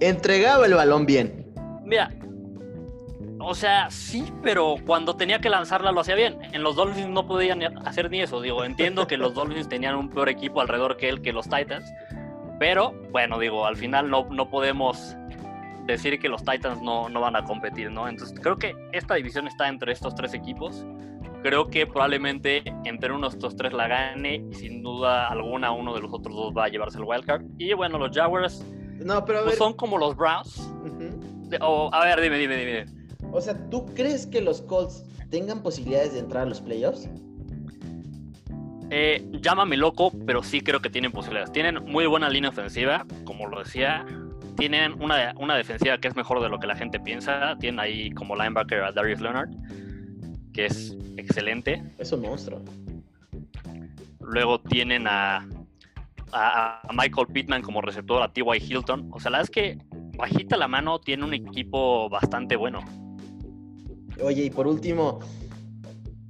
entregaba 0.00 0.66
el 0.66 0.74
balón 0.74 1.06
bien. 1.06 1.46
Mira, 1.84 2.10
o 3.38 3.54
sea, 3.54 3.90
sí, 3.90 4.32
pero 4.42 4.76
cuando 4.86 5.16
tenía 5.16 5.38
que 5.38 5.50
lanzarla 5.50 5.92
lo 5.92 6.00
hacía 6.00 6.14
bien. 6.14 6.38
En 6.52 6.62
los 6.62 6.76
Dolphins 6.76 7.08
no 7.08 7.26
podían 7.26 7.62
hacer 7.86 8.10
ni 8.10 8.22
eso. 8.22 8.40
Digo, 8.40 8.64
entiendo 8.64 9.06
que 9.06 9.18
los 9.18 9.34
Dolphins 9.34 9.68
tenían 9.68 9.96
un 9.96 10.08
peor 10.08 10.30
equipo 10.30 10.62
alrededor 10.62 10.96
que 10.96 11.10
él, 11.10 11.20
que 11.20 11.32
los 11.32 11.44
Titans. 11.48 11.84
Pero, 12.58 12.94
bueno, 13.10 13.38
digo, 13.38 13.66
al 13.66 13.76
final 13.76 14.08
no, 14.08 14.26
no 14.30 14.48
podemos 14.48 15.14
decir 15.86 16.18
que 16.18 16.30
los 16.30 16.42
Titans 16.42 16.80
no, 16.80 17.10
no 17.10 17.20
van 17.20 17.36
a 17.36 17.44
competir, 17.44 17.90
¿no? 17.90 18.08
Entonces, 18.08 18.38
creo 18.40 18.56
que 18.56 18.74
esta 18.92 19.16
división 19.16 19.46
está 19.46 19.68
entre 19.68 19.92
estos 19.92 20.14
tres 20.14 20.32
equipos 20.32 20.86
creo 21.44 21.68
que 21.68 21.86
probablemente 21.86 22.62
entre 22.84 23.12
uno 23.12 23.28
de 23.28 23.36
estos 23.36 23.54
tres 23.54 23.74
la 23.74 23.86
gane 23.86 24.46
y 24.50 24.54
sin 24.54 24.82
duda 24.82 25.28
alguna 25.28 25.72
uno 25.72 25.94
de 25.94 26.00
los 26.00 26.10
otros 26.10 26.34
dos 26.34 26.54
va 26.56 26.64
a 26.64 26.68
llevarse 26.68 26.96
el 26.96 27.04
wildcard. 27.04 27.44
Y 27.58 27.74
bueno, 27.74 27.98
los 27.98 28.16
Jaguars 28.16 28.64
no, 28.98 29.22
pero 29.26 29.44
pues 29.44 29.58
son 29.58 29.74
como 29.74 29.98
los 29.98 30.16
Browns. 30.16 30.70
o, 31.60 31.90
a 31.92 32.04
ver, 32.06 32.20
dime, 32.22 32.38
dime, 32.38 32.56
dime. 32.56 32.84
O 33.30 33.40
sea, 33.40 33.54
¿tú 33.68 33.84
crees 33.94 34.26
que 34.26 34.40
los 34.40 34.62
Colts 34.62 35.04
tengan 35.30 35.62
posibilidades 35.62 36.14
de 36.14 36.20
entrar 36.20 36.44
a 36.44 36.46
los 36.46 36.62
playoffs? 36.62 37.10
Eh, 38.90 39.26
llámame 39.42 39.76
loco, 39.76 40.12
pero 40.26 40.42
sí 40.42 40.62
creo 40.62 40.80
que 40.80 40.88
tienen 40.88 41.12
posibilidades. 41.12 41.52
Tienen 41.52 41.84
muy 41.84 42.06
buena 42.06 42.30
línea 42.30 42.48
ofensiva, 42.48 43.04
como 43.24 43.48
lo 43.48 43.58
decía. 43.58 44.06
Tienen 44.56 45.02
una, 45.02 45.34
una 45.36 45.56
defensiva 45.56 45.98
que 45.98 46.08
es 46.08 46.16
mejor 46.16 46.40
de 46.40 46.48
lo 46.48 46.58
que 46.58 46.66
la 46.66 46.76
gente 46.76 46.98
piensa. 47.00 47.56
Tienen 47.58 47.80
ahí 47.80 48.10
como 48.12 48.34
linebacker 48.34 48.82
a 48.82 48.92
Darius 48.92 49.20
Leonard 49.20 49.50
que 50.54 50.66
es 50.66 50.96
excelente. 51.18 51.82
Es 51.98 52.12
un 52.12 52.22
monstruo. 52.22 52.62
Luego 54.20 54.60
tienen 54.60 55.06
a. 55.06 55.46
a, 56.32 56.80
Michael 56.94 57.26
Pittman 57.26 57.60
como 57.60 57.82
receptor, 57.82 58.22
a 58.22 58.32
T.Y. 58.32 58.58
Hilton. 58.58 59.10
O 59.12 59.20
sea, 59.20 59.30
la 59.30 59.38
verdad 59.38 59.50
es 59.50 59.50
que 59.50 59.78
bajita 60.16 60.56
la 60.56 60.68
mano 60.68 61.00
tiene 61.00 61.24
un 61.24 61.34
equipo 61.34 62.08
bastante 62.08 62.56
bueno. 62.56 62.80
Oye, 64.22 64.44
y 64.44 64.50
por 64.50 64.66
último, 64.66 65.18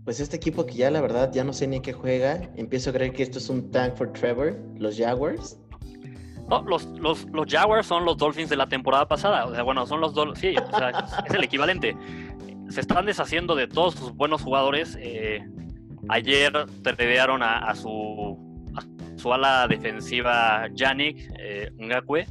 pues 0.04 0.18
este 0.20 0.36
equipo 0.36 0.64
que 0.64 0.74
ya 0.74 0.90
la 0.90 1.02
verdad 1.02 1.30
ya 1.32 1.44
no 1.44 1.52
sé 1.52 1.66
ni 1.66 1.80
qué 1.80 1.92
juega, 1.92 2.50
empiezo 2.56 2.90
a 2.90 2.92
creer 2.94 3.12
que 3.12 3.22
esto 3.22 3.38
es 3.38 3.48
un 3.50 3.70
tank 3.70 3.94
for 3.94 4.12
Trevor, 4.12 4.58
los 4.78 4.96
Jaguars. 4.98 5.58
No, 6.48 6.62
los, 6.62 6.84
los, 6.98 7.24
los 7.30 7.46
Jaguars 7.50 7.86
son 7.86 8.04
los 8.04 8.18
Dolphins 8.18 8.50
de 8.50 8.56
la 8.56 8.68
temporada 8.68 9.08
pasada. 9.08 9.46
O 9.46 9.54
sea, 9.54 9.62
bueno, 9.62 9.86
son 9.86 10.00
los 10.00 10.12
Dolphins. 10.14 10.40
Sí, 10.40 10.54
o 10.56 10.76
sea, 10.76 10.90
es, 10.90 11.34
el 11.34 11.44
equivalente. 11.44 11.96
Se 12.68 12.80
están 12.80 13.06
deshaciendo 13.06 13.54
de 13.54 13.66
todos 13.66 13.94
sus 13.94 14.14
buenos 14.14 14.42
jugadores. 14.42 14.96
Eh, 15.00 15.44
ayer 16.08 16.52
tradearon 16.82 17.42
a, 17.42 17.58
a, 17.58 17.74
su, 17.74 18.38
a 18.74 19.18
su 19.18 19.32
ala 19.32 19.66
defensiva 19.68 20.68
Yannick 20.72 21.30
eh, 21.38 21.70
Ngakwe. 21.78 22.26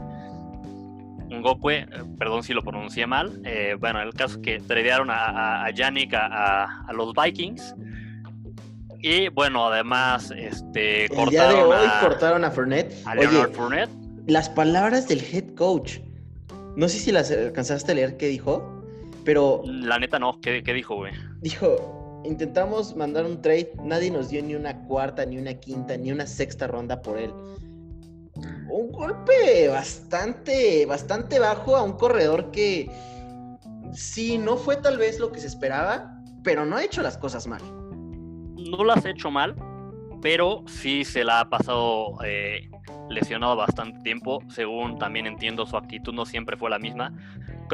Ngokwe, 1.29 1.77
eh, 1.77 1.87
perdón 2.19 2.43
si 2.43 2.53
lo 2.53 2.61
pronuncié 2.61 3.07
mal. 3.07 3.41
Eh, 3.45 3.75
bueno, 3.79 4.01
el 4.01 4.13
caso 4.13 4.35
es 4.35 4.41
que 4.41 4.59
tradearon 4.59 5.09
a, 5.09 5.65
a, 5.65 5.71
Yannick 5.71 6.13
a, 6.13 6.85
los 6.93 7.13
Vikings. 7.13 7.75
Y 9.01 9.29
bueno, 9.29 9.67
además, 9.67 10.31
este, 10.35 11.05
el 11.05 11.29
día 11.29 11.47
de 11.49 11.55
hoy 11.55 11.87
cortaron 12.01 12.45
a 12.45 12.51
Fournette. 12.51 12.93
A 13.05 13.13
Oye, 13.13 13.47
Fournette 13.51 14.03
las 14.27 14.49
palabras 14.49 15.07
del 15.07 15.21
head 15.21 15.55
coach. 15.55 15.99
No 16.75 16.87
sé 16.87 16.99
si 16.99 17.11
las 17.11 17.29
alcanzaste 17.31 17.91
a 17.91 17.95
leer 17.95 18.17
qué 18.17 18.27
dijo, 18.27 18.82
pero... 19.23 19.61
La 19.65 19.99
neta 19.99 20.19
no, 20.19 20.39
¿qué, 20.41 20.61
dijo, 20.61 20.95
güey? 20.95 21.13
Dijo, 21.41 22.21
intentamos 22.25 22.95
mandar 22.95 23.25
un 23.25 23.41
trade, 23.41 23.71
nadie 23.83 24.11
nos 24.11 24.29
dio 24.29 24.43
ni 24.43 24.55
una 24.55 24.83
cuarta, 24.85 25.25
ni 25.25 25.37
una 25.37 25.53
quinta, 25.53 25.97
ni 25.97 26.11
una 26.11 26.25
sexta 26.25 26.67
ronda 26.67 27.01
por 27.01 27.17
él. 27.17 27.31
Un 28.69 28.91
golpe 28.91 29.67
bastante, 29.67 30.85
bastante 30.85 31.39
bajo 31.39 31.75
a 31.75 31.83
un 31.83 31.93
corredor 31.93 32.51
que 32.51 32.89
sí, 33.93 34.37
no 34.37 34.57
fue 34.57 34.77
tal 34.77 34.97
vez 34.97 35.19
lo 35.19 35.31
que 35.31 35.39
se 35.39 35.47
esperaba, 35.47 36.19
pero 36.43 36.65
no 36.65 36.75
ha 36.75 36.83
hecho 36.83 37.01
las 37.01 37.17
cosas 37.17 37.47
mal. 37.47 37.61
No 38.55 38.83
las 38.83 39.05
ha 39.05 39.09
hecho 39.09 39.29
mal, 39.29 39.55
pero 40.21 40.63
sí 40.67 41.03
se 41.03 41.23
la 41.23 41.41
ha 41.41 41.49
pasado 41.49 42.17
eh, 42.25 42.69
lesionado 43.09 43.55
bastante 43.55 43.99
tiempo. 44.01 44.41
Según 44.49 44.97
también 44.97 45.27
entiendo, 45.27 45.65
su 45.65 45.77
actitud 45.77 46.13
no 46.13 46.25
siempre 46.25 46.57
fue 46.57 46.69
la 46.69 46.79
misma. 46.79 47.13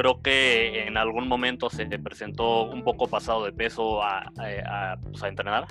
Creo 0.00 0.22
que 0.22 0.86
en 0.86 0.96
algún 0.96 1.28
momento 1.28 1.68
se 1.68 1.84
presentó 1.98 2.70
un 2.70 2.82
poco 2.82 3.06
pasado 3.06 3.44
de 3.44 3.52
peso 3.52 4.02
a, 4.02 4.32
pues, 5.02 5.22
entrenar. 5.24 5.66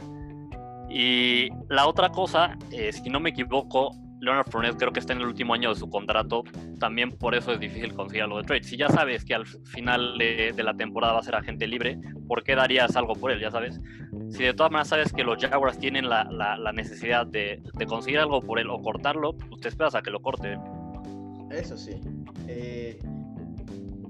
Y 0.88 1.50
la 1.68 1.88
otra 1.88 2.10
cosa, 2.10 2.56
eh, 2.72 2.92
si 2.94 3.10
no 3.10 3.20
me 3.20 3.32
equivoco, 3.32 3.90
Leonard 4.20 4.48
Fournette 4.52 4.78
creo 4.78 4.92
que 4.92 5.00
está 5.00 5.14
en 5.14 5.22
el 5.22 5.26
último 5.26 5.56
año 5.56 5.70
de 5.70 5.80
su 5.80 5.90
contrato. 5.90 6.44
También 6.80 7.10
por 7.10 7.34
eso 7.34 7.54
es 7.54 7.60
difícil 7.60 7.96
conseguir 7.96 8.22
algo 8.22 8.38
de 8.38 8.44
trade. 8.44 8.64
Si 8.66 8.78
ya 8.78 8.88
sabes 8.90 9.26
que 9.26 9.34
al 9.34 9.48
final 9.48 10.20
de, 10.20 10.54
la 10.62 10.76
temporada 10.76 11.14
va 11.14 11.22
a 11.22 11.24
ser 11.24 11.34
agente 11.34 11.66
libre, 11.66 11.98
¿por 12.28 12.44
qué 12.44 12.54
darías 12.54 12.96
algo 12.96 13.14
por 13.14 13.32
él? 13.32 13.40
Ya 13.40 13.50
sabes. 13.50 13.82
Si 14.30 14.44
de 14.44 14.54
todas 14.54 14.72
maneras 14.72 14.90
sabes 14.90 15.12
que 15.12 15.24
los 15.24 15.44
Jaguars 15.44 15.80
tienen 15.80 16.08
la, 16.08 16.72
necesidad 16.76 17.26
de, 17.26 17.64
conseguir 17.88 18.20
algo 18.20 18.42
por 18.42 18.60
él 18.60 18.70
o 18.70 18.80
cortarlo, 18.80 19.36
pues 19.36 19.60
te 19.60 19.70
esperas 19.70 19.96
a 19.96 20.04
que 20.04 20.12
lo 20.12 20.20
corte. 20.20 20.56
Eso 21.50 21.76
sí. 21.76 22.00
Eh, 22.48 23.00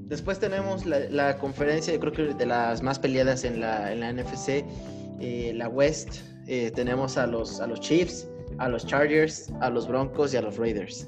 después 0.09 0.39
tenemos 0.39 0.85
la, 0.85 1.37
conferencia, 1.37 1.93
yo 1.93 1.99
creo 1.99 2.11
que 2.11 2.33
de 2.33 2.45
las 2.45 2.81
más 2.81 2.99
peleadas 2.99 3.45
en 3.45 3.61
la, 3.61 3.95
NFC, 3.95 4.65
eh, 5.19 5.53
la 5.55 5.69
West. 5.69 6.21
Eh, 6.47 6.71
tenemos 6.71 7.17
a 7.17 7.27
los, 7.27 7.61
a 7.61 7.67
los 7.67 7.79
Chiefs 7.79 8.27
a 8.59 8.67
los 8.67 8.85
Chargers, 8.85 9.51
a 9.61 9.69
los 9.69 9.87
Broncos 9.87 10.33
y 10.33 10.37
a 10.37 10.41
los 10.41 10.57
Raiders. 10.57 11.07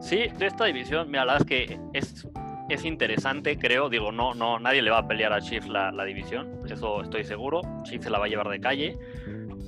Sí, 0.00 0.26
de 0.38 0.46
esta 0.46 0.66
división, 0.66 1.10
mira, 1.10 1.24
la 1.24 1.34
verdad 1.34 1.50
es 1.50 1.68
que 1.68 1.80
es, 1.92 2.28
es 2.68 2.84
interesante, 2.84 3.58
creo. 3.58 3.88
Digo, 3.88 4.12
no, 4.12 4.34
no, 4.34 4.58
nadie 4.58 4.82
le 4.82 4.90
va 4.90 4.98
a 4.98 5.08
pelear 5.08 5.32
a 5.32 5.40
Chiefs 5.40 5.68
la, 5.68 6.04
división, 6.04 6.60
eso 6.68 7.02
estoy 7.02 7.24
seguro. 7.24 7.62
Chiefs 7.84 8.04
se 8.04 8.10
la 8.10 8.18
va 8.18 8.26
a 8.26 8.28
llevar 8.28 8.48
de 8.48 8.60
calle. 8.60 8.98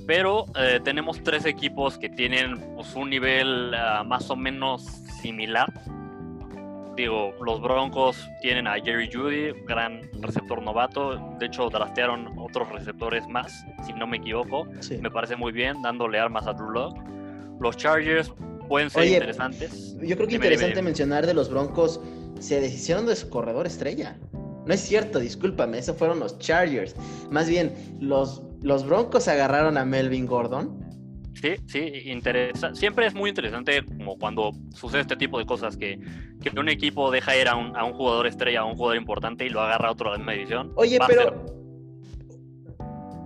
Pero 0.07 0.45
eh, 0.57 0.79
tenemos 0.83 1.21
tres 1.23 1.45
equipos 1.45 1.97
que 1.97 2.09
tienen 2.09 2.59
pues, 2.75 2.95
un 2.95 3.09
nivel 3.09 3.73
ah, 3.75 4.03
más 4.03 4.29
o 4.29 4.35
menos 4.35 4.83
similar 5.21 5.71
digo, 6.95 7.33
los 7.41 7.61
Broncos 7.61 8.29
tienen 8.41 8.67
a 8.67 8.73
Jerry 8.73 9.09
Judy, 9.11 9.51
gran 9.65 10.09
receptor 10.21 10.61
novato. 10.61 11.17
De 11.39 11.45
hecho, 11.45 11.69
draftearon 11.69 12.37
otros 12.37 12.69
receptores 12.69 13.27
más, 13.27 13.65
si 13.85 13.93
no 13.93 14.07
me 14.07 14.17
equivoco. 14.17 14.65
Me 15.01 15.09
parece 15.09 15.35
muy 15.35 15.51
bien, 15.51 15.81
dándole 15.81 16.19
armas 16.19 16.47
a 16.47 16.53
Drew 16.53 16.71
Locke. 16.71 17.01
Los 17.59 17.77
Chargers 17.77 18.33
pueden 18.67 18.89
ser 18.89 19.05
interesantes. 19.05 19.97
Yo 20.01 20.15
creo 20.15 20.27
que 20.27 20.35
interesante 20.35 20.81
mencionar 20.81 21.25
de 21.25 21.33
los 21.33 21.49
Broncos, 21.49 21.99
se 22.39 22.59
deshicieron 22.59 23.05
de 23.05 23.15
su 23.15 23.29
corredor 23.29 23.67
estrella. 23.67 24.17
No 24.65 24.73
es 24.73 24.81
cierto, 24.81 25.19
discúlpame, 25.19 25.77
esos 25.77 25.97
fueron 25.97 26.19
los 26.19 26.37
Chargers. 26.39 26.95
Más 27.29 27.47
bien, 27.49 27.73
los, 27.99 28.43
los 28.61 28.85
Broncos 28.85 29.27
agarraron 29.27 29.77
a 29.77 29.85
Melvin 29.85 30.25
Gordon 30.25 30.90
Sí, 31.33 31.55
sí, 31.65 31.79
interesa. 32.05 32.75
Siempre 32.75 33.07
es 33.07 33.15
muy 33.15 33.29
interesante 33.29 33.83
como 33.85 34.17
cuando 34.17 34.51
sucede 34.73 35.01
este 35.01 35.15
tipo 35.15 35.39
de 35.39 35.45
cosas, 35.45 35.77
que, 35.77 35.99
que 36.41 36.59
un 36.59 36.69
equipo 36.69 37.09
deja 37.09 37.35
ir 37.37 37.47
a 37.47 37.55
un, 37.55 37.75
a 37.75 37.83
un, 37.83 37.93
jugador 37.93 38.27
estrella, 38.27 38.61
a 38.61 38.65
un 38.65 38.75
jugador 38.75 38.97
importante 38.97 39.45
y 39.45 39.49
lo 39.49 39.61
agarra 39.61 39.89
a 39.89 39.91
otro 39.91 40.09
a 40.09 40.11
la 40.13 40.17
misma 40.17 40.33
edición. 40.35 40.71
Oye, 40.75 40.99
pero... 41.07 41.45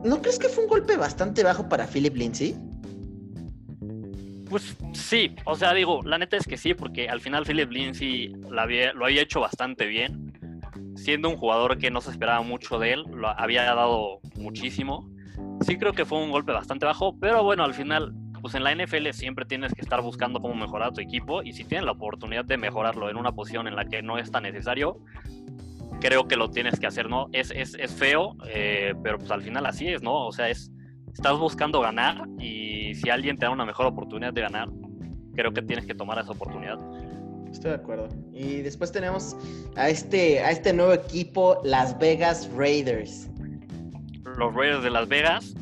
¿No 0.04 0.22
crees 0.22 0.38
que 0.38 0.48
fue 0.48 0.64
un 0.64 0.70
golpe 0.70 0.98
bastante 0.98 1.44
bajo 1.44 1.68
para 1.68 1.88
Philip 1.88 2.16
Lindsay? 2.16 2.56
Pues 4.50 4.78
sí, 4.94 5.36
o 5.46 5.56
sea, 5.56 5.74
digo, 5.74 6.02
la 6.04 6.20
neta 6.20 6.38
es 6.38 6.46
que 6.46 6.58
sí, 6.58 6.76
porque 6.76 7.10
al 7.10 7.20
final 7.20 7.46
Philip 7.46 7.72
Lindsay 7.72 8.28
lo 8.28 8.62
había, 8.62 8.94
lo 8.94 9.06
había 9.06 9.24
hecho 9.24 9.40
bastante 9.40 9.88
bien. 9.88 10.32
Siendo 10.96 11.30
un 11.30 11.38
jugador 11.38 11.78
que 11.78 11.90
no 11.90 12.00
se 12.02 12.12
esperaba 12.12 12.42
mucho 12.42 12.78
de 12.78 12.94
él, 12.94 13.04
lo 13.12 13.28
había 13.28 13.64
dado 13.64 14.20
muchísimo 14.36 15.10
sí 15.62 15.78
creo 15.78 15.94
que 15.94 16.06
fue 16.06 16.22
un 16.22 16.32
golpe 16.32 16.52
bastante 16.52 16.86
bajo, 16.86 17.18
pero 17.20 17.44
bueno, 17.44 17.64
al 17.64 17.74
final, 17.74 18.14
pues 18.42 18.56
en 18.56 18.64
la 18.64 18.74
NFL 18.74 19.10
siempre 19.12 19.46
tienes 19.46 19.74
que 19.74 19.82
estar 19.82 20.02
buscando 20.02 20.40
cómo 20.40 20.56
mejorar 20.56 20.94
tu 20.94 21.02
equipo 21.02 21.44
y 21.44 21.54
si 21.54 21.64
tienes 21.64 21.86
la 21.86 21.94
oportunidad 21.94 22.46
de 22.46 22.58
mejorarlo 22.58 23.10
en 23.10 23.18
una 23.18 23.32
posición 23.32 23.68
en 23.68 23.76
la 23.76 23.86
que 23.86 24.02
no 24.02 24.18
es 24.18 24.32
tan 24.32 24.44
necesario, 24.44 25.00
creo 26.00 26.28
que 26.28 26.36
lo 26.36 26.50
tienes 26.50 26.80
que 26.80 26.88
hacer, 26.88 27.10
¿no? 27.10 27.28
Es, 27.32 27.52
es, 27.52 27.76
es 27.76 27.92
feo, 27.94 28.36
eh, 28.48 28.94
pero 29.02 29.18
pues 29.18 29.32
al 29.32 29.42
final 29.42 29.66
así 29.66 29.88
es, 29.88 30.02
¿no? 30.02 30.28
O 30.28 30.32
sea, 30.32 30.50
es, 30.50 30.72
estás 31.14 31.38
buscando 31.40 31.82
ganar 31.82 32.28
y 32.40 32.94
si 32.96 33.10
alguien 33.10 33.38
te 33.38 33.46
da 33.46 33.52
una 33.52 33.66
mejor 33.66 33.86
oportunidad 33.88 34.34
de 34.34 34.42
ganar, 34.42 34.70
creo 35.36 35.52
que 35.54 35.62
tienes 35.62 35.86
que 35.86 35.96
tomar 35.96 36.20
esa 36.20 36.32
oportunidad. 36.32 36.78
Estoy 37.50 37.72
de 37.72 37.78
acuerdo. 37.78 38.10
Y 38.34 38.62
después 38.62 38.92
tenemos 38.92 39.36
a 39.78 39.88
este, 39.88 40.42
a 40.42 40.52
este 40.52 40.74
nuevo 40.74 40.94
equipo, 40.94 41.62
Las 41.64 41.98
Vegas 41.98 42.50
Raiders 42.56 43.30
los 44.38 44.54
Raiders 44.54 44.84
de 44.84 44.90
Las 44.90 45.08
Vegas, 45.08 45.56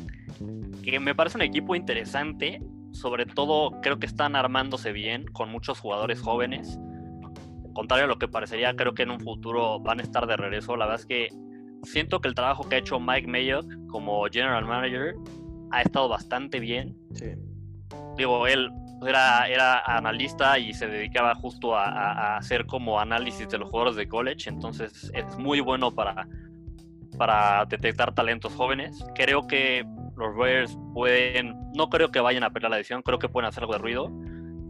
que 0.82 1.00
me 1.00 1.14
parece 1.14 1.38
un 1.38 1.42
equipo 1.42 1.74
interesante. 1.74 2.60
Sobre 2.92 3.26
todo, 3.26 3.80
creo 3.82 3.98
que 3.98 4.06
están 4.06 4.36
armándose 4.36 4.92
bien 4.92 5.26
con 5.26 5.50
muchos 5.50 5.80
jugadores 5.80 6.20
jóvenes. 6.20 6.78
Contrario 7.74 8.04
a 8.04 8.08
lo 8.08 8.18
que 8.18 8.28
parecería, 8.28 8.76
creo 8.76 8.94
que 8.94 9.02
en 9.02 9.10
un 9.10 9.20
futuro 9.20 9.80
van 9.80 9.98
a 9.98 10.02
estar 10.02 10.26
de 10.26 10.36
regreso. 10.36 10.76
La 10.76 10.86
verdad 10.86 11.00
es 11.00 11.06
que 11.06 11.28
siento 11.82 12.20
que 12.20 12.28
el 12.28 12.34
trabajo 12.34 12.68
que 12.68 12.76
ha 12.76 12.78
hecho 12.78 13.00
Mike 13.00 13.26
Mayock 13.26 13.66
como 13.88 14.24
general 14.26 14.64
manager 14.64 15.14
ha 15.72 15.82
estado 15.82 16.08
bastante 16.08 16.60
bien. 16.60 16.96
Digo, 18.16 18.46
él 18.46 18.70
era, 19.04 19.48
era 19.48 19.80
analista 19.80 20.58
y 20.58 20.72
se 20.72 20.86
dedicaba 20.86 21.34
justo 21.34 21.76
a, 21.76 21.88
a, 21.90 22.36
hacer 22.36 22.66
como 22.66 23.00
análisis 23.00 23.48
de 23.48 23.58
los 23.58 23.68
jugadores 23.70 23.96
de 23.96 24.06
college, 24.08 24.48
entonces 24.48 25.10
es 25.12 25.36
muy 25.36 25.60
bueno 25.60 25.92
para, 25.92 26.28
para 27.14 27.64
detectar 27.66 28.14
talentos 28.14 28.52
jóvenes. 28.54 29.04
Creo 29.14 29.46
que 29.46 29.84
los 30.16 30.36
Raiders 30.36 30.76
pueden, 30.92 31.54
no 31.74 31.88
creo 31.88 32.10
que 32.10 32.20
vayan 32.20 32.44
a 32.44 32.50
perder 32.50 32.70
la 32.70 32.76
edición, 32.76 33.02
creo 33.02 33.18
que 33.18 33.28
pueden 33.28 33.48
hacer 33.48 33.62
algo 33.62 33.74
de 33.74 33.78
ruido. 33.78 34.10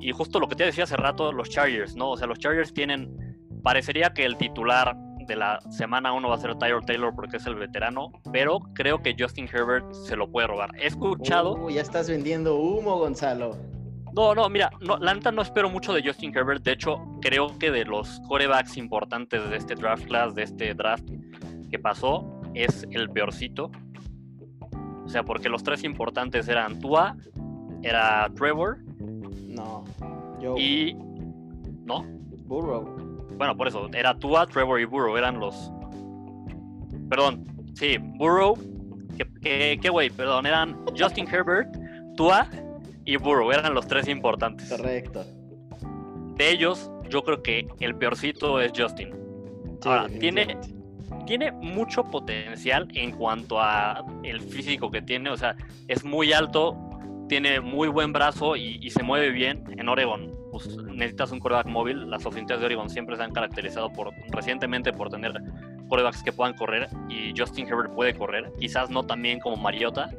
Y 0.01 0.13
justo 0.13 0.39
lo 0.39 0.49
que 0.49 0.57
te 0.57 0.65
decía 0.65 0.85
hace 0.85 0.97
rato, 0.97 1.33
los 1.33 1.49
Chargers, 1.51 1.97
¿no? 1.97 2.11
O 2.11 2.17
sea, 2.17 2.27
los 2.27 2.39
Chargers 2.39 2.73
tienen, 2.75 3.39
parecería 3.63 4.13
que 4.13 4.25
el 4.25 4.37
titular 4.37 4.97
de 5.27 5.37
la 5.37 5.61
semana 5.71 6.13
1 6.13 6.29
va 6.29 6.35
a 6.35 6.39
ser 6.39 6.55
Tyler 6.57 6.85
Taylor 6.85 7.15
porque 7.15 7.39
es 7.39 7.47
el 7.47 7.55
veterano, 7.55 8.13
pero 8.33 8.61
creo 8.75 9.03
que 9.03 9.17
Justin 9.19 9.49
Herbert 9.51 9.91
se 9.93 10.17
lo 10.17 10.31
puede 10.31 10.49
robar. 10.49 10.71
He 10.79 10.87
escuchado... 10.87 11.55
Uh, 11.55 11.71
ya 11.71 11.81
estás 11.81 12.09
vendiendo 12.09 12.57
humo, 12.57 12.99
Gonzalo. 12.99 13.57
No, 14.15 14.35
no, 14.35 14.49
mira, 14.49 14.71
no, 14.81 14.97
la 14.99 15.15
neta 15.15 15.33
no 15.33 15.43
espero 15.43 15.69
mucho 15.69 15.93
de 15.93 16.03
Justin 16.07 16.37
Herbert. 16.37 16.63
De 16.63 16.73
hecho, 16.73 16.99
creo 17.21 17.59
que 17.59 17.71
de 17.71 17.85
los 17.85 18.21
corebacks 18.29 18.77
importantes 18.77 19.49
de 19.51 19.57
este 19.57 19.75
draft 19.75 20.05
class, 20.07 20.35
de 20.35 20.45
este 20.45 20.75
draft, 20.75 21.09
que 21.71 21.79
pasó 21.79 22.34
es 22.54 22.87
el 22.90 23.11
peorcito. 23.11 23.70
O 25.04 25.08
sea, 25.08 25.23
porque 25.23 25.49
los 25.49 25.62
tres 25.62 25.84
importantes 25.84 26.49
eran 26.49 26.80
Tua, 26.80 27.16
era 27.82 28.30
Trevor. 28.34 28.78
No, 29.49 29.84
yo. 30.40 30.56
Y. 30.56 30.94
¿No? 31.84 32.04
Burrow. 32.46 32.96
Bueno, 33.37 33.56
por 33.56 33.68
eso, 33.68 33.88
era 33.92 34.16
Tua, 34.16 34.46
Trevor 34.46 34.80
y 34.80 34.84
Burrow, 34.84 35.16
eran 35.16 35.38
los. 35.38 35.73
Perdón, 37.08 37.44
sí, 37.75 37.99
Burrow. 37.99 38.56
¿Qué, 39.42 39.78
güey? 39.90 40.11
Perdón, 40.11 40.46
eran 40.46 40.84
Justin 40.99 41.28
Herbert, 41.28 41.68
Tua, 42.16 42.49
y 43.04 43.16
Burrow 43.16 43.52
eran 43.52 43.75
los 43.75 43.87
tres 43.87 44.08
importantes. 44.08 44.70
Correcto. 44.70 45.25
De 46.37 46.50
ellos, 46.50 46.90
yo 47.08 47.23
creo 47.23 47.42
que 47.42 47.68
el 47.80 47.94
peorcito 47.94 48.61
es 48.61 48.73
Justin. 48.75 49.14
Ahora, 49.84 50.08
tiene, 50.08 50.58
tiene 51.25 51.52
mucho 51.52 52.04
potencial 52.04 52.88
en 52.95 53.12
cuanto 53.12 53.61
a 53.61 54.04
el 54.23 54.40
físico 54.40 54.90
que 54.90 55.02
tiene, 55.02 55.31
o 55.31 55.37
sea, 55.37 55.57
es 55.88 56.04
muy 56.04 56.33
alto, 56.33 56.76
tiene 57.28 57.61
muy 57.61 57.88
buen 57.88 58.12
brazo 58.12 58.57
y, 58.57 58.90
se 58.90 59.02
mueve 59.02 59.31
bien 59.31 59.64
en 59.76 59.88
Oregon. 59.88 60.33
Pues, 60.50 60.76
necesitas 60.76 61.33
un 61.33 61.40
coreback 61.40 61.66
móvil. 61.66 62.09
Las 62.09 62.26
oficinas 62.26 62.61
de 62.61 62.66
Oregon 62.66 62.88
siempre 62.88 63.16
se 63.16 63.23
han 63.23 63.33
caracterizado 63.33 63.93
por 63.93 64.12
recientemente 64.31 64.93
por 64.93 65.11
tener 65.11 65.33
corebacks 65.88 66.23
que 66.23 66.33
puedan 66.33 66.54
correr 66.54 66.88
y 67.09 67.33
Justin 67.37 67.66
Herbert 67.66 67.93
puede 67.95 68.14
correr. 68.14 68.52
Quizás 68.59 68.90
no 68.90 69.04
tan 69.04 69.23
bien 69.23 69.40
como 69.40 69.57
Mariota 69.57 70.11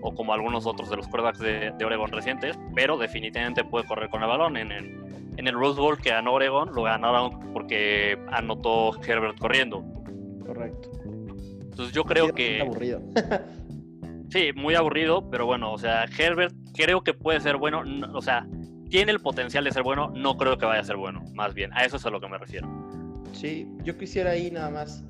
o 0.00 0.14
como 0.14 0.32
algunos 0.32 0.66
otros 0.66 0.90
de 0.90 0.96
los 0.96 1.08
corebacks 1.08 1.38
de, 1.38 1.72
Oregon 1.84 2.10
recientes, 2.10 2.58
pero 2.74 2.96
definitivamente 2.96 3.64
puede 3.64 3.86
correr 3.86 4.10
con 4.10 4.22
el 4.22 4.28
balón. 4.28 4.56
En 4.56 4.70
el, 4.70 5.02
en 5.36 5.48
el 5.48 5.54
Rose 5.54 5.80
que 6.02 6.10
ganó 6.10 6.34
Oregon 6.34 6.74
lo 6.74 6.82
ganaron 6.82 7.52
porque 7.52 8.18
anotó 8.30 8.92
Herbert 9.02 9.38
corriendo. 9.38 9.84
Correcto. 10.46 10.90
Entonces 11.04 11.94
yo 11.94 12.04
creo 12.04 12.32
que... 12.32 12.60
aburrido. 12.60 13.02
sí, 14.30 14.50
muy 14.54 14.74
aburrido, 14.74 15.28
pero 15.30 15.46
bueno, 15.46 15.72
o 15.72 15.78
sea, 15.78 16.04
Herbert 16.18 16.54
creo 16.74 17.02
que 17.02 17.14
puede 17.14 17.40
ser 17.40 17.56
bueno, 17.56 17.82
o 18.12 18.22
sea, 18.22 18.46
tiene 18.88 19.12
el 19.12 19.20
potencial 19.20 19.64
de 19.64 19.72
ser 19.72 19.82
bueno, 19.82 20.10
no 20.10 20.36
creo 20.36 20.58
que 20.58 20.66
vaya 20.66 20.80
a 20.80 20.84
ser 20.84 20.96
bueno, 20.96 21.22
más 21.34 21.54
bien, 21.54 21.72
a 21.72 21.84
eso 21.84 21.96
es 21.96 22.06
a 22.06 22.10
lo 22.10 22.20
que 22.20 22.28
me 22.28 22.38
refiero. 22.38 22.68
Sí, 23.32 23.66
yo 23.82 23.98
quisiera 23.98 24.30
ahí 24.30 24.50
nada 24.50 24.70
más 24.70 25.02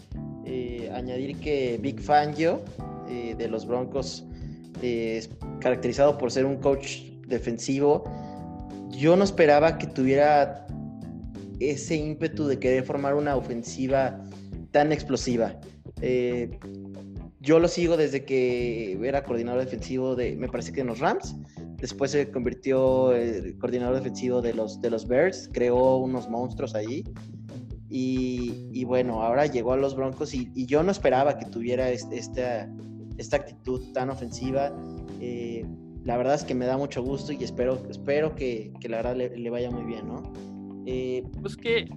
eh, 0.46 0.90
añadir 0.94 1.38
que 1.40 1.78
Big 1.80 2.00
Fangio 2.00 2.62
eh, 3.08 3.34
de 3.36 3.48
los 3.48 3.66
Broncos 3.66 4.24
eh, 4.82 5.18
es 5.18 5.30
caracterizado 5.60 6.16
por 6.16 6.30
ser 6.30 6.46
un 6.46 6.56
coach 6.56 7.02
defensivo. 7.26 8.04
Yo 8.90 9.16
no 9.16 9.24
esperaba 9.24 9.78
que 9.78 9.86
tuviera 9.86 10.66
ese 11.60 11.96
ímpetu 11.96 12.46
de 12.46 12.58
querer 12.58 12.84
formar 12.84 13.14
una 13.14 13.36
ofensiva 13.36 14.22
tan 14.74 14.90
explosiva. 14.90 15.54
Eh, 16.00 16.50
yo 17.40 17.60
lo 17.60 17.68
sigo 17.68 17.96
desde 17.96 18.24
que 18.24 18.98
era 19.06 19.22
coordinador 19.22 19.60
defensivo 19.60 20.16
de, 20.16 20.34
me 20.34 20.48
parece 20.48 20.72
que 20.72 20.80
en 20.80 20.88
los 20.88 20.98
Rams. 20.98 21.36
Después 21.76 22.10
se 22.10 22.28
convirtió 22.32 23.14
en 23.14 23.56
coordinador 23.60 23.94
defensivo 23.94 24.42
de 24.42 24.52
los, 24.52 24.80
de 24.80 24.90
los 24.90 25.06
Bears. 25.06 25.48
Creó 25.52 25.98
unos 25.98 26.28
monstruos 26.28 26.74
allí. 26.74 27.04
Y, 27.88 28.84
bueno, 28.84 29.22
ahora 29.22 29.46
llegó 29.46 29.74
a 29.74 29.76
los 29.76 29.94
Broncos 29.94 30.34
y, 30.34 30.50
yo 30.66 30.82
no 30.82 30.90
esperaba 30.90 31.38
que 31.38 31.44
tuviera 31.44 31.88
esta, 31.90 32.68
esta 33.16 33.36
actitud 33.36 33.92
tan 33.92 34.10
ofensiva. 34.10 34.76
Eh, 35.20 35.64
la 36.02 36.16
verdad 36.16 36.34
es 36.34 36.42
que 36.42 36.56
me 36.56 36.66
da 36.66 36.76
mucho 36.76 37.00
gusto 37.00 37.32
y 37.32 37.44
espero, 37.44 37.80
espero 37.88 38.34
que, 38.34 38.72
la 38.88 38.96
verdad 38.96 39.14
le, 39.14 39.50
vaya 39.50 39.70
muy 39.70 39.84
bien, 39.84 40.08
¿no? 40.08 40.32
Eh, 40.84 41.22
pues 41.40 41.56
que 41.56 41.88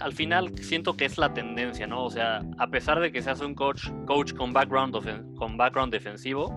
al 0.00 0.12
final 0.12 0.56
siento 0.58 0.96
que 0.96 1.04
es 1.04 1.18
la 1.18 1.32
tendencia, 1.34 1.86
¿no? 1.86 2.04
O 2.04 2.10
sea, 2.10 2.42
a 2.58 2.68
pesar 2.68 3.00
de 3.00 3.12
que 3.12 3.22
seas 3.22 3.40
un 3.40 3.54
coach, 3.54 3.88
coach 4.06 4.32
con 4.34 4.52
background, 4.52 4.94
con 5.36 5.56
background 5.56 5.92
defensivo, 5.92 6.52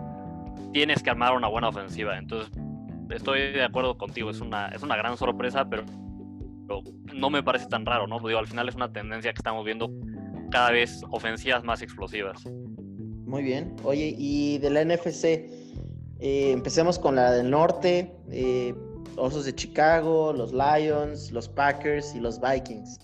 tienes 0.74 1.04
que 1.04 1.10
armar 1.10 1.34
una 1.34 1.48
buena 1.48 1.70
ofensiva. 1.70 2.18
Entonces, 2.18 2.52
estoy 3.10 3.52
de 3.52 3.64
acuerdo 3.64 3.98
contigo, 3.98 4.30
es 4.30 4.42
una, 4.42 4.68
es 4.70 4.84
una 4.84 4.96
gran 4.96 5.18
sorpresa, 5.18 5.68
pero, 5.70 5.84
no 7.14 7.30
me 7.30 7.44
parece 7.44 7.68
tan 7.68 7.86
raro, 7.86 8.08
¿no? 8.08 8.20
Digo, 8.20 8.40
al 8.40 8.48
final 8.48 8.70
es 8.70 8.76
una 8.76 8.92
tendencia 8.92 9.34
que 9.34 9.40
estamos 9.40 9.66
viendo 9.66 9.92
cada 10.52 10.72
vez 10.72 11.04
ofensivas 11.10 11.64
más 11.64 11.82
explosivas. 11.82 12.46
Muy 12.46 13.44
bien. 13.44 13.76
Oye, 13.84 14.16
y 14.18 14.58
de 14.60 14.70
la 14.70 14.86
NFC, 14.86 15.26
eh, 15.26 16.52
empecemos 16.52 16.98
con 16.98 17.16
la 17.16 17.32
del 17.32 17.50
norte. 17.50 18.16
Eh, 18.30 18.74
Osos 19.18 19.44
de 19.44 19.54
Chicago, 19.54 20.32
los 20.32 20.54
Lions, 20.54 21.32
los 21.32 21.50
Packers 21.50 22.16
y 22.16 22.22
los 22.22 22.40
Vikings 22.40 23.00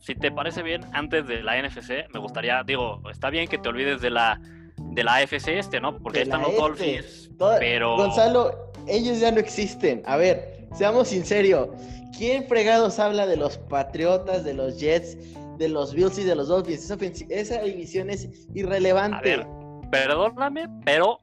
si 0.00 0.14
te 0.14 0.30
parece 0.30 0.62
bien, 0.62 0.82
antes 0.92 1.26
de 1.26 1.42
la 1.42 1.60
NFC, 1.62 2.08
me 2.12 2.18
gustaría, 2.18 2.62
digo, 2.64 3.02
está 3.10 3.30
bien 3.30 3.48
que 3.48 3.58
te 3.58 3.68
olvides 3.68 4.00
de 4.00 4.10
la 4.10 4.40
de 4.80 5.04
la 5.04 5.16
AFC 5.16 5.48
este, 5.48 5.80
¿no? 5.80 5.98
Porque 5.98 6.22
están 6.22 6.42
los 6.42 6.56
Dolphins, 6.56 7.30
pero... 7.58 7.96
Gonzalo, 7.96 8.72
ellos 8.88 9.20
ya 9.20 9.30
no 9.30 9.38
existen. 9.38 10.02
A 10.06 10.16
ver, 10.16 10.66
seamos 10.74 11.08
sinceros. 11.08 11.68
¿Quién 12.16 12.46
fregados 12.48 12.98
habla 12.98 13.26
de 13.26 13.36
los 13.36 13.58
Patriotas, 13.58 14.44
de 14.44 14.54
los 14.54 14.80
Jets, 14.80 15.16
de 15.58 15.68
los 15.68 15.94
Bills 15.94 16.18
y 16.18 16.24
de 16.24 16.34
los 16.34 16.48
Dolphins? 16.48 16.90
Esa, 17.28 17.62
división 17.62 18.10
es 18.10 18.28
irrelevante. 18.54 19.16
A 19.16 19.20
ver, 19.20 19.46
perdóname, 19.90 20.66
pero 20.84 21.20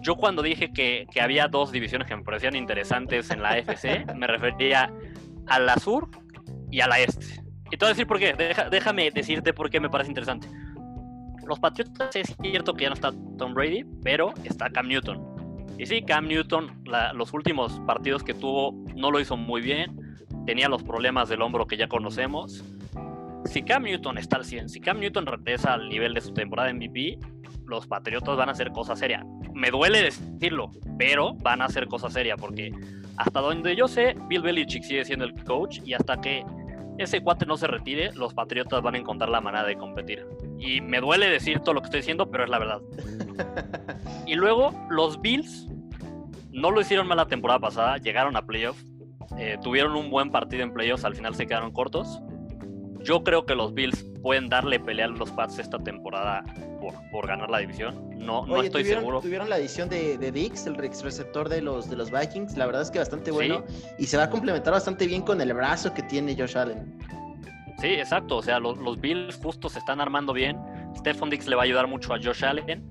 yo 0.00 0.16
cuando 0.16 0.42
dije 0.42 0.72
que, 0.72 1.06
que 1.10 1.20
había 1.20 1.48
dos 1.48 1.72
divisiones 1.72 2.06
que 2.06 2.16
me 2.16 2.22
parecían 2.22 2.54
interesantes 2.54 3.30
en 3.30 3.42
la 3.42 3.50
AFC, 3.50 4.14
me 4.14 4.26
refería 4.26 4.92
a 5.48 5.58
la 5.58 5.76
sur 5.76 6.08
y 6.70 6.80
a 6.80 6.86
la 6.86 7.00
este. 7.00 7.45
Y 7.70 7.76
te 7.76 7.84
voy 7.84 7.86
a 7.86 7.88
decir 7.90 8.06
por 8.06 8.18
qué. 8.18 8.34
déjame 8.70 9.10
decirte 9.10 9.52
por 9.52 9.70
qué 9.70 9.80
me 9.80 9.90
parece 9.90 10.10
interesante. 10.10 10.48
Los 11.46 11.60
Patriotas 11.60 12.14
es 12.16 12.34
cierto 12.42 12.74
que 12.74 12.84
ya 12.84 12.90
no 12.90 12.94
está 12.94 13.12
Tom 13.38 13.54
Brady, 13.54 13.84
pero 14.02 14.34
está 14.44 14.70
Cam 14.70 14.88
Newton. 14.88 15.36
Y 15.78 15.86
sí, 15.86 16.02
Cam 16.02 16.26
Newton, 16.26 16.82
los 17.14 17.32
últimos 17.32 17.80
partidos 17.86 18.22
que 18.22 18.34
tuvo, 18.34 18.72
no 18.94 19.10
lo 19.10 19.20
hizo 19.20 19.36
muy 19.36 19.60
bien. 19.60 19.96
Tenía 20.46 20.68
los 20.68 20.82
problemas 20.82 21.28
del 21.28 21.42
hombro 21.42 21.66
que 21.66 21.76
ya 21.76 21.88
conocemos. 21.88 22.64
Si 23.44 23.62
Cam 23.62 23.84
Newton 23.84 24.18
está 24.18 24.36
al 24.36 24.44
100, 24.44 24.70
si 24.70 24.80
Cam 24.80 24.98
Newton 24.98 25.26
regresa 25.26 25.74
al 25.74 25.88
nivel 25.88 26.14
de 26.14 26.20
su 26.20 26.32
temporada 26.32 26.72
MVP, 26.72 27.18
los 27.66 27.86
Patriotas 27.86 28.36
van 28.36 28.48
a 28.48 28.52
hacer 28.52 28.72
cosa 28.72 28.96
seria. 28.96 29.24
Me 29.54 29.70
duele 29.70 30.02
decirlo, 30.02 30.70
pero 30.98 31.34
van 31.34 31.62
a 31.62 31.66
hacer 31.66 31.86
cosa 31.86 32.10
seria 32.10 32.36
porque 32.36 32.72
hasta 33.16 33.40
donde 33.40 33.76
yo 33.76 33.88
sé, 33.88 34.16
Bill 34.28 34.42
Belichick 34.42 34.82
sigue 34.82 35.04
siendo 35.04 35.24
el 35.24 35.34
coach 35.44 35.80
y 35.84 35.94
hasta 35.94 36.20
que 36.20 36.44
ese 36.98 37.22
cuate 37.22 37.46
no 37.46 37.56
se 37.56 37.66
retire, 37.66 38.12
los 38.14 38.34
Patriotas 38.34 38.82
van 38.82 38.94
a 38.94 38.98
encontrar 38.98 39.30
la 39.30 39.40
manera 39.40 39.64
de 39.64 39.76
competir. 39.76 40.26
Y 40.58 40.80
me 40.80 41.00
duele 41.00 41.28
decir 41.28 41.60
todo 41.60 41.74
lo 41.74 41.80
que 41.80 41.86
estoy 41.86 42.00
diciendo, 42.00 42.30
pero 42.30 42.44
es 42.44 42.50
la 42.50 42.58
verdad. 42.58 42.80
y 44.26 44.34
luego 44.34 44.72
los 44.90 45.20
Bills 45.20 45.68
no 46.50 46.70
lo 46.70 46.80
hicieron 46.80 47.06
mal 47.06 47.18
la 47.18 47.26
temporada 47.26 47.60
pasada, 47.60 47.98
llegaron 47.98 48.36
a 48.36 48.42
playoffs, 48.42 48.84
eh, 49.38 49.58
tuvieron 49.62 49.94
un 49.94 50.10
buen 50.10 50.30
partido 50.30 50.62
en 50.62 50.72
playoffs, 50.72 51.04
al 51.04 51.14
final 51.14 51.34
se 51.34 51.46
quedaron 51.46 51.72
cortos. 51.72 52.22
Yo 53.02 53.22
creo 53.22 53.44
que 53.44 53.54
los 53.54 53.74
Bills 53.74 54.04
pueden 54.22 54.48
darle 54.48 54.80
pelea 54.80 55.04
a 55.04 55.08
los 55.08 55.30
Pats 55.30 55.58
esta 55.58 55.78
temporada 55.78 56.44
por, 57.10 57.26
ganar 57.26 57.50
la 57.50 57.58
división. 57.58 58.10
No, 58.18 58.46
no 58.46 58.62
estoy 58.62 58.84
seguro. 58.84 59.20
Tuvieron 59.20 59.48
la 59.48 59.58
edición 59.58 59.88
de, 59.88 60.32
Dix, 60.32 60.66
el 60.66 60.76
receptor 60.76 61.48
de 61.48 61.62
los, 61.62 61.88
de 61.88 61.96
los 61.96 62.10
Vikings. 62.10 62.56
La 62.56 62.66
verdad 62.66 62.82
es 62.82 62.90
que 62.90 62.98
bastante 62.98 63.30
bueno. 63.30 63.64
Y 63.98 64.06
se 64.06 64.16
va 64.16 64.24
a 64.24 64.30
complementar 64.30 64.72
bastante 64.72 65.06
bien 65.06 65.22
con 65.22 65.40
el 65.40 65.52
brazo 65.54 65.92
que 65.94 66.02
tiene 66.02 66.36
Josh 66.36 66.56
Allen. 66.56 66.98
Sí, 67.78 67.88
exacto. 67.88 68.36
O 68.36 68.42
sea, 68.42 68.58
los, 68.58 68.78
los 68.78 69.00
Bills 69.00 69.38
justo 69.42 69.68
se 69.68 69.78
están 69.78 70.00
armando 70.00 70.32
bien. 70.32 70.58
Stephon 70.96 71.30
Dix 71.30 71.46
le 71.46 71.56
va 71.56 71.62
a 71.62 71.64
ayudar 71.64 71.86
mucho 71.86 72.14
a 72.14 72.18
Josh 72.22 72.44
Allen. 72.44 72.90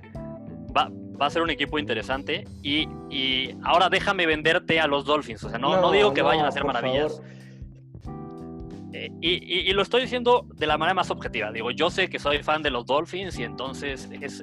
Va, 0.75 0.89
va 1.19 1.27
a 1.27 1.29
ser 1.29 1.41
un 1.41 1.49
equipo 1.49 1.79
interesante. 1.79 2.45
Y, 2.62 2.88
y, 3.10 3.55
ahora 3.63 3.89
déjame 3.89 4.25
venderte 4.25 4.79
a 4.79 4.88
los 4.88 5.05
Dolphins. 5.05 5.43
O 5.43 5.49
sea, 5.49 5.58
no, 5.58 5.79
no, 5.81 5.91
digo 5.91 6.13
que 6.13 6.21
vayan 6.21 6.45
a 6.45 6.49
hacer 6.49 6.63
maravillas. 6.63 7.21
Eh, 8.95 9.12
y, 9.19 9.73
lo 9.73 9.81
estoy 9.81 10.01
diciendo 10.03 10.47
de 10.55 10.67
la 10.67 10.77
manera 10.77 10.93
más 10.93 11.12
objetiva. 11.12 11.51
Digo, 11.51 11.69
yo 11.69 11.89
sé 11.89 12.10
que 12.10 12.17
soy 12.17 12.41
fan 12.43 12.62
de 12.62 12.69
los 12.69 12.86
Dolphins 12.86 13.38
y 13.38 13.43
entonces 13.43 14.10
es, 14.21 14.41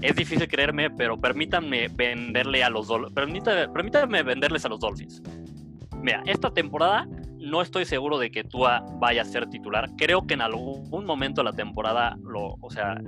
es, 0.00 0.16
difícil 0.16 0.48
creerme, 0.48 0.90
pero 0.90 1.20
permítanme 1.20 1.86
venderle 1.88 2.64
a 2.64 2.70
los 2.70 2.88
permítanme, 3.14 3.68
permítanme 3.68 4.24
venderles 4.24 4.64
a 4.64 4.68
los 4.68 4.80
Dolphins. 4.80 5.22
Mira, 6.00 6.24
esta 6.26 6.50
temporada 6.50 7.06
no 7.38 7.62
estoy 7.62 7.84
seguro 7.84 8.18
de 8.18 8.32
que 8.32 8.42
Tua 8.42 8.84
vaya 8.94 9.22
a 9.22 9.24
ser 9.24 9.48
titular. 9.48 9.88
Creo 9.96 10.26
que 10.26 10.34
en 10.34 10.40
algún 10.40 11.04
momento 11.04 11.42
de 11.42 11.44
la 11.44 11.52
temporada, 11.52 12.16
lo, 12.24 12.56
o 12.60 12.70
sea, 12.70 13.00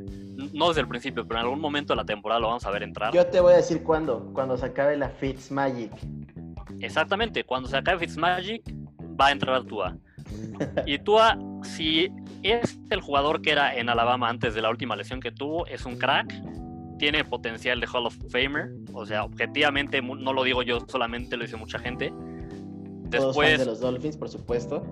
no 0.53 0.69
desde 0.69 0.83
el 0.83 0.89
principio, 0.89 1.27
pero 1.27 1.41
en 1.41 1.47
algún 1.47 1.61
momento 1.61 1.95
de 1.95 1.97
la 1.97 2.05
temporada 2.05 2.41
lo 2.41 2.47
vamos 2.47 2.65
a 2.65 2.71
ver 2.71 2.85
entrar. 2.85 3.13
Yo 3.13 3.27
te 3.27 3.41
voy 3.41 3.55
a 3.55 3.57
decir 3.57 3.83
cuándo, 3.83 4.31
cuando 4.33 4.57
se 4.57 4.67
acabe 4.67 4.97
la 4.97 5.09
Fitzmagic. 5.09 5.91
Exactamente, 6.79 7.43
cuando 7.43 7.69
se 7.69 7.77
acabe 7.77 7.99
Fitzmagic 7.99 8.63
va 9.21 9.27
a 9.27 9.33
entrar 9.33 9.65
Tua. 9.65 9.97
Y 10.87 10.99
Tua, 10.99 11.39
si 11.63 12.11
es 12.43 12.79
el 12.91 13.01
jugador 13.01 13.43
que 13.43 13.53
era 13.53 13.77
en 13.77 13.89
Alabama 13.89 14.29
antes 14.29 14.55
de 14.55 14.63
la 14.63 14.71
última 14.71 14.97
lesión 14.97 15.21
que 15.21 15.33
tuvo, 15.33 15.67
es 15.67 15.85
un 15.87 15.97
crack, 15.97 16.33
tiene 16.99 17.25
potencial 17.25 17.81
de 17.81 17.87
Hall 17.87 18.07
of 18.07 18.17
Famer, 18.31 18.71
o 18.93 19.05
sea, 19.05 19.25
objetivamente 19.25 20.01
no 20.01 20.33
lo 20.33 20.45
digo 20.45 20.63
yo, 20.63 20.81
solamente 20.89 21.37
lo 21.37 21.45
dice 21.45 21.57
mucha 21.57 21.79
gente. 21.79 22.13
Después 23.09 23.59
de 23.59 23.67
los 23.67 23.81
Dolphins, 23.81 24.17
por 24.17 24.29
supuesto. 24.29 24.85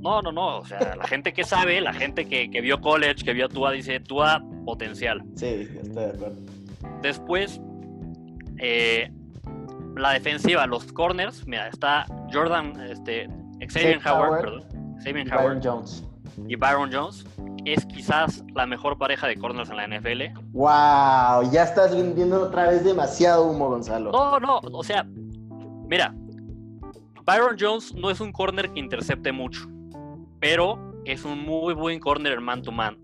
No, 0.00 0.22
no, 0.22 0.30
no, 0.30 0.58
o 0.58 0.64
sea, 0.64 0.94
la 0.94 1.06
gente 1.06 1.32
que 1.32 1.42
sabe, 1.44 1.80
la 1.80 1.92
gente 1.92 2.26
que, 2.26 2.48
vio 2.60 2.80
college, 2.80 3.24
que 3.24 3.32
vio 3.32 3.48
Tua, 3.48 3.72
dice 3.72 3.98
Tua 4.00 4.42
potencial. 4.64 5.22
Sí, 5.34 5.68
estoy 5.82 6.04
de 6.04 6.10
acuerdo. 6.10 6.36
Después, 7.02 7.60
eh, 8.58 9.10
la 9.96 10.12
defensiva, 10.12 10.66
los 10.66 10.92
corners, 10.92 11.46
mira, 11.46 11.68
está 11.68 12.06
Jordan, 12.32 12.80
este, 12.88 13.28
Xavier 13.60 14.00
Howard, 14.06 14.40
perdón. 14.42 14.96
Xavier 15.02 15.32
Howard. 15.32 15.60
Jones. 15.62 16.04
Y 16.48 16.56
Byron 16.56 16.90
Jones. 16.92 17.24
es 17.64 17.84
quizás 17.86 18.44
la 18.54 18.66
mejor 18.66 18.98
pareja 18.98 19.26
de 19.26 19.36
corners 19.36 19.70
en 19.70 19.76
la 19.76 19.86
NFL. 19.86 20.38
¡Wow! 20.52 21.50
Ya 21.50 21.64
estás 21.64 21.96
vendiendo 21.96 22.42
otra 22.42 22.68
vez 22.68 22.84
demasiado 22.84 23.46
humo, 23.46 23.70
Gonzalo. 23.70 24.12
No, 24.12 24.38
no, 24.38 24.60
o 24.72 24.84
sea, 24.84 25.04
mira, 25.88 26.14
Byron 27.24 27.56
Jones 27.58 27.94
no 27.94 28.10
es 28.10 28.20
un 28.20 28.32
corner 28.32 28.70
que 28.70 28.80
intercepte 28.80 29.32
mucho, 29.32 29.66
pero 30.40 30.92
es 31.04 31.24
un 31.24 31.44
muy 31.44 31.74
buen 31.74 31.98
corner 32.00 32.40
man 32.40 32.62
to 32.62 32.70
man. 32.70 32.98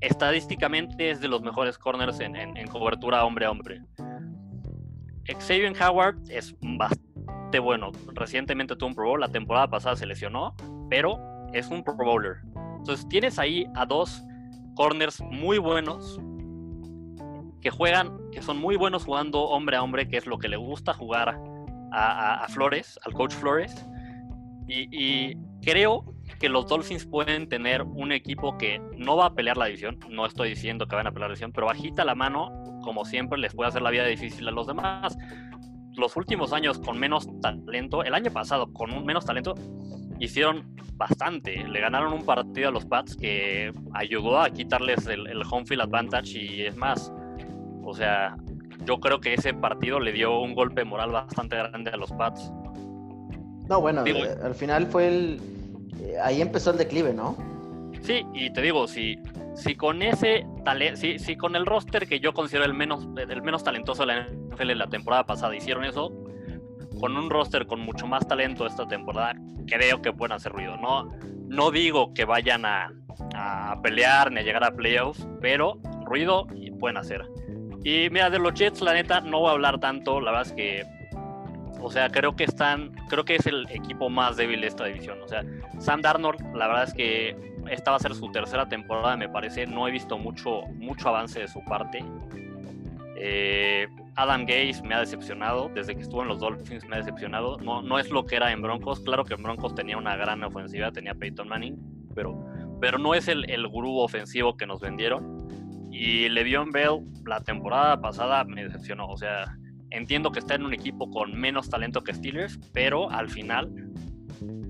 Estadísticamente 0.00 1.10
es 1.10 1.20
de 1.20 1.28
los 1.28 1.42
mejores 1.42 1.78
corners 1.78 2.20
en, 2.20 2.66
cobertura 2.68 3.24
hombre 3.24 3.46
a 3.46 3.50
hombre. 3.50 3.80
Xavier 5.26 5.72
Howard 5.80 6.18
es 6.28 6.54
bastante 6.60 7.11
bueno. 7.58 7.92
Recientemente 8.14 8.76
tuvo 8.76 8.88
un 8.88 8.94
Pro 8.94 9.06
Bowl, 9.06 9.20
la 9.20 9.28
temporada 9.28 9.68
pasada 9.68 9.96
se 9.96 10.06
lesionó, 10.06 10.54
pero 10.88 11.18
es 11.52 11.68
un 11.68 11.82
Pro 11.82 11.94
Bowler. 11.94 12.36
Entonces 12.78 13.08
tienes 13.08 13.38
ahí 13.38 13.66
a 13.74 13.86
dos 13.86 14.22
corners 14.74 15.20
muy 15.30 15.58
buenos 15.58 16.20
que 17.62 17.70
juegan, 17.70 18.18
que 18.32 18.42
son 18.42 18.58
muy 18.58 18.76
buenos 18.76 19.04
jugando 19.04 19.40
hombre 19.42 19.76
a 19.76 19.82
hombre, 19.82 20.08
que 20.08 20.16
es 20.16 20.26
lo 20.26 20.38
que 20.38 20.48
le 20.48 20.56
gusta 20.56 20.92
jugar 20.92 21.38
a, 21.92 22.46
Flores, 22.48 22.98
al 23.04 23.12
coach 23.12 23.32
Flores. 23.32 23.86
Y, 24.66 25.36
creo 25.62 26.04
que 26.40 26.48
los 26.48 26.66
Dolphins 26.66 27.06
pueden 27.06 27.48
tener 27.48 27.82
un 27.82 28.10
equipo 28.10 28.58
que 28.58 28.80
no 28.96 29.16
va 29.16 29.26
a 29.26 29.34
pelear 29.34 29.56
la 29.56 29.66
división. 29.66 30.00
No 30.10 30.26
estoy 30.26 30.50
diciendo 30.50 30.88
que 30.88 30.96
van 30.96 31.06
a 31.06 31.12
pelear 31.12 31.30
la 31.30 31.34
división, 31.34 31.52
pero 31.52 31.68
bajita 31.68 32.04
la 32.04 32.16
mano, 32.16 32.50
como 32.82 33.04
siempre, 33.04 33.38
les 33.38 33.54
puede 33.54 33.68
hacer 33.68 33.82
la 33.82 33.90
vida 33.90 34.04
difícil 34.06 34.48
a 34.48 34.50
los 34.50 34.66
demás. 34.66 35.16
Los 35.96 36.16
últimos 36.16 36.52
años 36.52 36.78
con 36.78 36.98
menos 36.98 37.28
talento, 37.40 38.02
el 38.02 38.14
año 38.14 38.30
pasado 38.30 38.72
con 38.72 38.92
un 38.92 39.04
menos 39.04 39.24
talento, 39.24 39.54
hicieron 40.18 40.74
bastante. 40.94 41.64
Le 41.68 41.80
ganaron 41.80 42.12
un 42.12 42.24
partido 42.24 42.68
a 42.68 42.72
los 42.72 42.86
Pats 42.86 43.16
que 43.16 43.72
ayudó 43.92 44.40
a 44.40 44.50
quitarles 44.50 45.06
el, 45.06 45.42
home 45.50 45.66
field 45.66 45.82
advantage 45.82 46.38
y 46.38 46.62
es 46.62 46.76
más, 46.76 47.12
o 47.84 47.94
sea, 47.94 48.36
yo 48.84 48.98
creo 49.00 49.20
que 49.20 49.34
ese 49.34 49.52
partido 49.54 50.00
le 50.00 50.12
dio 50.12 50.40
un 50.40 50.54
golpe 50.54 50.84
moral 50.84 51.10
bastante 51.10 51.56
grande 51.56 51.90
a 51.90 51.96
los 51.96 52.12
Pats. 52.12 52.52
No, 53.68 53.80
bueno, 53.80 54.04
eh, 54.06 54.36
al 54.42 54.54
final 54.54 54.86
fue 54.86 55.08
el... 55.08 55.40
Eh, 56.00 56.16
ahí 56.22 56.40
empezó 56.40 56.70
el 56.70 56.78
declive, 56.78 57.12
¿no? 57.12 57.36
Sí, 58.02 58.26
y 58.34 58.52
te 58.52 58.60
digo, 58.60 58.88
si, 58.88 59.18
si 59.54 59.74
con 59.74 60.02
ese 60.02 60.46
si, 60.94 61.18
si, 61.18 61.36
con 61.36 61.56
el 61.56 61.66
roster 61.66 62.06
que 62.06 62.20
yo 62.20 62.32
considero 62.32 62.64
el 62.64 62.74
menos, 62.74 63.08
el 63.16 63.42
menos 63.42 63.64
talentoso 63.64 64.06
de 64.06 64.06
la 64.06 64.28
NFL 64.28 64.76
la 64.76 64.86
temporada 64.86 65.24
pasada 65.24 65.54
hicieron 65.54 65.84
eso, 65.84 66.12
con 67.00 67.16
un 67.16 67.30
roster 67.30 67.66
con 67.66 67.80
mucho 67.80 68.06
más 68.06 68.26
talento 68.26 68.66
esta 68.66 68.86
temporada, 68.86 69.34
creo 69.66 70.02
que 70.02 70.12
pueden 70.12 70.32
hacer 70.32 70.52
ruido. 70.52 70.76
No, 70.76 71.10
no 71.48 71.70
digo 71.70 72.14
que 72.14 72.24
vayan 72.24 72.64
a, 72.64 72.92
pelear 73.82 74.30
ni 74.30 74.40
a 74.40 74.42
llegar 74.42 74.64
a 74.64 74.72
playoffs, 74.72 75.26
pero 75.40 75.78
ruido 76.04 76.46
pueden 76.82 76.96
hacer. 76.96 77.22
Y 77.84 78.10
mira, 78.10 78.28
de 78.28 78.40
los 78.40 78.54
Jets, 78.54 78.80
la 78.80 78.92
neta, 78.92 79.20
no 79.20 79.38
voy 79.38 79.50
a 79.50 79.52
hablar 79.52 79.78
tanto. 79.78 80.20
La 80.20 80.32
verdad 80.32 80.48
es 80.48 80.52
que, 80.52 80.84
o 81.82 81.90
sea, 81.90 82.08
creo 82.10 82.36
que 82.36 82.44
están, 82.44 82.92
creo 83.08 83.24
que 83.24 83.36
es 83.36 83.46
el 83.46 83.66
equipo 83.70 84.08
más 84.08 84.36
débil 84.36 84.60
de 84.60 84.68
esta 84.68 84.84
división. 84.84 85.20
O 85.22 85.28
sea, 85.28 85.44
Sam 85.78 86.00
Darnold, 86.00 86.40
la 86.54 86.68
verdad 86.68 86.84
es 86.84 86.94
que 86.94 87.36
esta 87.70 87.90
va 87.90 87.96
a 87.96 88.00
ser 88.00 88.14
su 88.14 88.30
tercera 88.30 88.68
temporada, 88.68 89.16
me 89.16 89.28
parece. 89.28 89.66
No 89.66 89.88
he 89.88 89.90
visto 89.90 90.16
mucho, 90.16 90.62
mucho 90.76 91.08
avance 91.08 91.40
de 91.40 91.48
su 91.48 91.62
parte. 91.64 92.04
Eh, 93.16 93.88
Adam 94.14 94.44
Gaze 94.46 94.82
me 94.84 94.94
ha 94.94 95.00
decepcionado, 95.00 95.70
desde 95.74 95.94
que 95.94 96.02
estuvo 96.02 96.22
en 96.22 96.28
los 96.28 96.40
Dolphins 96.40 96.84
me 96.86 96.96
ha 96.96 96.98
decepcionado. 96.98 97.58
No, 97.58 97.82
no 97.82 97.98
es 97.98 98.10
lo 98.10 98.26
que 98.26 98.36
era 98.36 98.52
en 98.52 98.62
Broncos. 98.62 99.00
Claro 99.00 99.24
que 99.24 99.34
en 99.34 99.42
Broncos 99.42 99.74
tenía 99.74 99.96
una 99.96 100.16
gran 100.16 100.42
ofensiva, 100.44 100.92
tenía 100.92 101.14
Peyton 101.14 101.48
Manning, 101.48 101.76
pero, 102.14 102.44
pero 102.80 102.98
no 102.98 103.14
es 103.14 103.28
el, 103.28 103.48
el 103.50 103.66
gurú 103.66 103.98
ofensivo 103.98 104.56
que 104.56 104.66
nos 104.66 104.80
vendieron. 104.80 105.48
Y 105.90 106.28
Le'Veon 106.28 106.70
Bell 106.70 107.00
la 107.26 107.40
temporada 107.40 108.00
pasada 108.00 108.44
me 108.44 108.64
decepcionó. 108.64 109.08
O 109.08 109.16
sea, 109.16 109.56
entiendo 109.92 110.30
que 110.32 110.38
está 110.38 110.54
en 110.54 110.64
un 110.64 110.74
equipo 110.74 111.10
con 111.10 111.38
menos 111.38 111.68
talento 111.68 112.02
que 112.02 112.14
Steelers, 112.14 112.58
pero 112.72 113.10
al 113.10 113.28
final, 113.28 113.70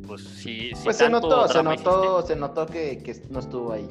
pues 0.07 0.23
sí. 0.23 0.71
pues 0.85 0.97
se 0.97 1.09
notó, 1.09 1.49
se 1.49 1.63
notó, 1.63 2.23
se 2.23 2.37
notó 2.37 2.67
que, 2.67 2.99
que, 2.99 3.23
no 3.31 3.41
estuvo 3.41 3.73
ahí. 3.73 3.89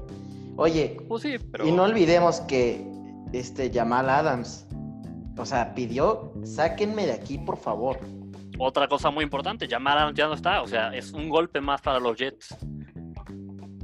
Oye, 0.57 0.97
pues 1.07 1.23
sí, 1.23 1.37
pero... 1.51 1.67
y 1.67 1.71
no 1.71 1.83
olvidemos 1.83 2.41
que 2.41 2.85
este 3.33 3.71
Jamal 3.73 4.09
Adams 4.09 4.67
o 5.37 5.45
sea, 5.45 5.73
pidió, 5.73 6.33
sáquenme 6.43 7.05
de 7.05 7.13
aquí, 7.13 7.37
por 7.37 7.57
favor. 7.57 7.99
Otra 8.59 8.87
cosa 8.87 9.09
muy 9.09 9.23
importante, 9.23 9.67
Jamal 9.67 10.13
ya 10.13 10.27
no 10.27 10.33
está, 10.33 10.61
o 10.61 10.67
sea, 10.67 10.93
es 10.93 11.13
un 11.13 11.29
golpe 11.29 11.61
más 11.61 11.81
para 11.81 11.99
los 11.99 12.17
Jets. 12.17 12.55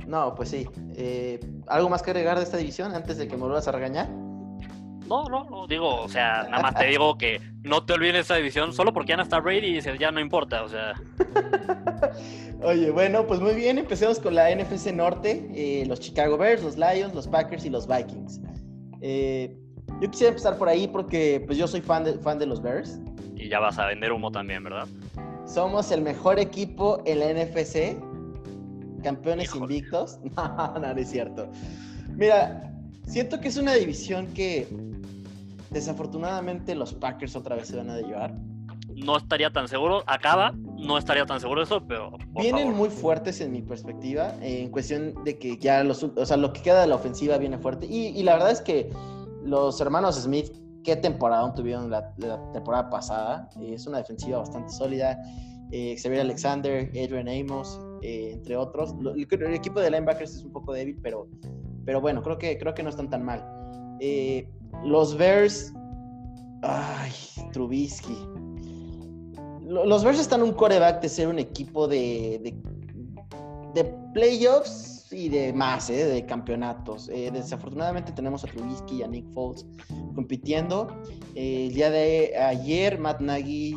No, 0.05 0.35
pues 0.35 0.49
sí. 0.49 0.69
Eh, 0.95 1.39
¿Algo 1.67 1.89
más 1.89 2.01
que 2.01 2.11
agregar 2.11 2.37
de 2.37 2.43
esta 2.43 2.57
división 2.57 2.93
antes 2.93 3.17
de 3.17 3.27
que 3.27 3.35
me 3.35 3.43
vuelvas 3.43 3.67
a 3.67 3.71
regañar? 3.71 4.07
No, 5.07 5.23
no, 5.25 5.45
no, 5.49 5.67
digo, 5.67 6.01
o 6.01 6.09
sea, 6.09 6.47
nada 6.49 6.61
más 6.61 6.75
te 6.75 6.87
digo 6.87 7.17
que 7.17 7.39
no 7.63 7.85
te 7.85 7.93
olvides 7.93 8.13
de 8.13 8.19
esta 8.19 8.35
división 8.35 8.73
solo 8.73 8.93
porque 8.93 9.09
ya 9.09 9.17
no 9.17 9.23
está 9.23 9.39
Brady 9.39 9.67
y 9.67 9.73
dices, 9.73 9.97
ya 9.99 10.11
no 10.11 10.19
importa, 10.19 10.63
o 10.63 10.69
sea. 10.69 10.93
Oye, 12.63 12.91
bueno, 12.91 13.25
pues 13.27 13.39
muy 13.39 13.53
bien, 13.53 13.77
empecemos 13.77 14.19
con 14.19 14.35
la 14.35 14.53
NFC 14.53 14.87
Norte, 14.93 15.49
eh, 15.53 15.85
los 15.85 15.99
Chicago 15.99 16.37
Bears, 16.37 16.63
los 16.63 16.77
Lions, 16.77 17.13
los 17.13 17.27
Packers 17.27 17.65
y 17.65 17.69
los 17.69 17.87
Vikings. 17.87 18.41
Eh, 19.01 19.55
yo 20.01 20.11
quisiera 20.11 20.29
empezar 20.29 20.57
por 20.57 20.67
ahí 20.67 20.87
porque 20.87 21.43
pues 21.45 21.57
yo 21.57 21.67
soy 21.67 21.81
fan 21.81 22.03
de, 22.03 22.13
fan 22.19 22.39
de 22.39 22.45
los 22.45 22.61
Bears. 22.61 22.99
Y 23.35 23.49
ya 23.49 23.59
vas 23.59 23.77
a 23.77 23.87
vender 23.87 24.11
humo 24.11 24.31
también, 24.31 24.63
¿verdad? 24.63 24.87
Somos 25.45 25.91
el 25.91 26.01
mejor 26.01 26.39
equipo 26.39 27.01
en 27.05 27.19
la 27.19 27.33
NFC. 27.33 27.97
Campeones 29.03 29.55
invictos. 29.55 30.19
No, 30.35 30.79
no, 30.79 30.91
es 30.91 31.09
cierto. 31.09 31.47
Mira, 32.09 32.73
siento 33.05 33.39
que 33.39 33.47
es 33.47 33.57
una 33.57 33.73
división 33.73 34.27
que 34.33 34.67
desafortunadamente 35.69 36.75
los 36.75 36.93
Packers 36.93 37.35
otra 37.35 37.55
vez 37.55 37.67
se 37.67 37.77
van 37.77 37.89
a 37.89 37.97
llevar. 37.97 38.33
No 38.95 39.15
estaría 39.15 39.51
tan 39.51 39.67
seguro, 39.67 40.03
acaba, 40.07 40.53
no 40.53 40.97
estaría 40.97 41.25
tan 41.25 41.39
seguro 41.39 41.61
de 41.61 41.65
eso, 41.65 41.85
pero... 41.87 42.11
Vienen 42.29 42.73
muy 42.73 42.89
fuertes 42.89 43.39
en 43.41 43.51
mi 43.51 43.61
perspectiva, 43.61 44.33
en 44.41 44.71
cuestión 44.71 45.23
de 45.23 45.37
que 45.37 45.57
ya 45.57 45.83
los, 45.83 46.03
o 46.03 46.25
sea, 46.25 46.37
lo 46.37 46.51
que 46.51 46.61
queda 46.61 46.81
de 46.81 46.87
la 46.87 46.95
ofensiva 46.95 47.37
viene 47.37 47.59
fuerte. 47.59 47.85
Y, 47.85 48.07
y 48.07 48.23
la 48.23 48.33
verdad 48.33 48.51
es 48.51 48.61
que 48.61 48.89
los 49.43 49.79
hermanos 49.79 50.15
Smith, 50.15 50.51
qué 50.87 50.95
temporada 50.95 51.53
tuvieron 51.53 51.89
la, 51.89 52.13
temporada 52.53 52.89
pasada. 52.89 53.49
Eh, 53.59 53.73
es 53.73 53.85
una 53.87 53.97
defensiva 53.97 54.39
bastante 54.39 54.71
sólida. 54.71 55.21
Eh, 55.71 55.97
Xavier 56.01 56.21
Alexander, 56.21 56.89
Adrian 56.91 57.27
Amos, 57.27 57.79
eh, 58.01 58.31
entre 58.33 58.55
otros. 58.55 58.95
El, 59.15 59.53
equipo 59.53 59.81
de 59.81 59.91
linebackers 59.91 60.35
es 60.35 60.43
un 60.43 60.53
poco 60.53 60.71
débil, 60.71 60.97
pero, 61.03 61.27
pero 61.85 61.99
bueno, 61.99 62.23
creo 62.23 62.37
que, 62.37 62.57
creo 62.57 62.73
que 62.73 62.83
no 62.83 62.89
están 62.89 63.09
tan 63.09 63.23
mal. 63.23 63.45
Los 64.83 65.17
Bears. 65.17 65.73
Ay, 66.61 67.11
Trubisky. 67.51 68.17
Los 69.63 70.03
Bears 70.03 70.19
están 70.19 70.41
un 70.41 70.53
coreback 70.53 71.01
de 71.01 71.09
ser 71.09 71.27
un 71.27 71.39
equipo 71.39 71.87
de, 71.87 72.53
de, 73.73 73.83
playoffs 74.13 75.11
y 75.11 75.29
de 75.29 75.53
más, 75.53 75.89
¿eh? 75.89 76.05
de 76.05 76.25
campeonatos. 76.25 77.09
Eh, 77.09 77.29
desafortunadamente 77.31 78.11
tenemos 78.11 78.43
a 78.43 78.47
Trubisky 78.47 78.97
y 78.97 79.03
a 79.03 79.07
Nick 79.07 79.29
Foles 79.33 79.65
compitiendo. 80.15 80.87
Eh, 81.35 81.67
el 81.67 81.73
día 81.73 81.91
de 81.91 82.35
ayer, 82.37 82.97
Matt 82.97 83.19
Nagy 83.19 83.75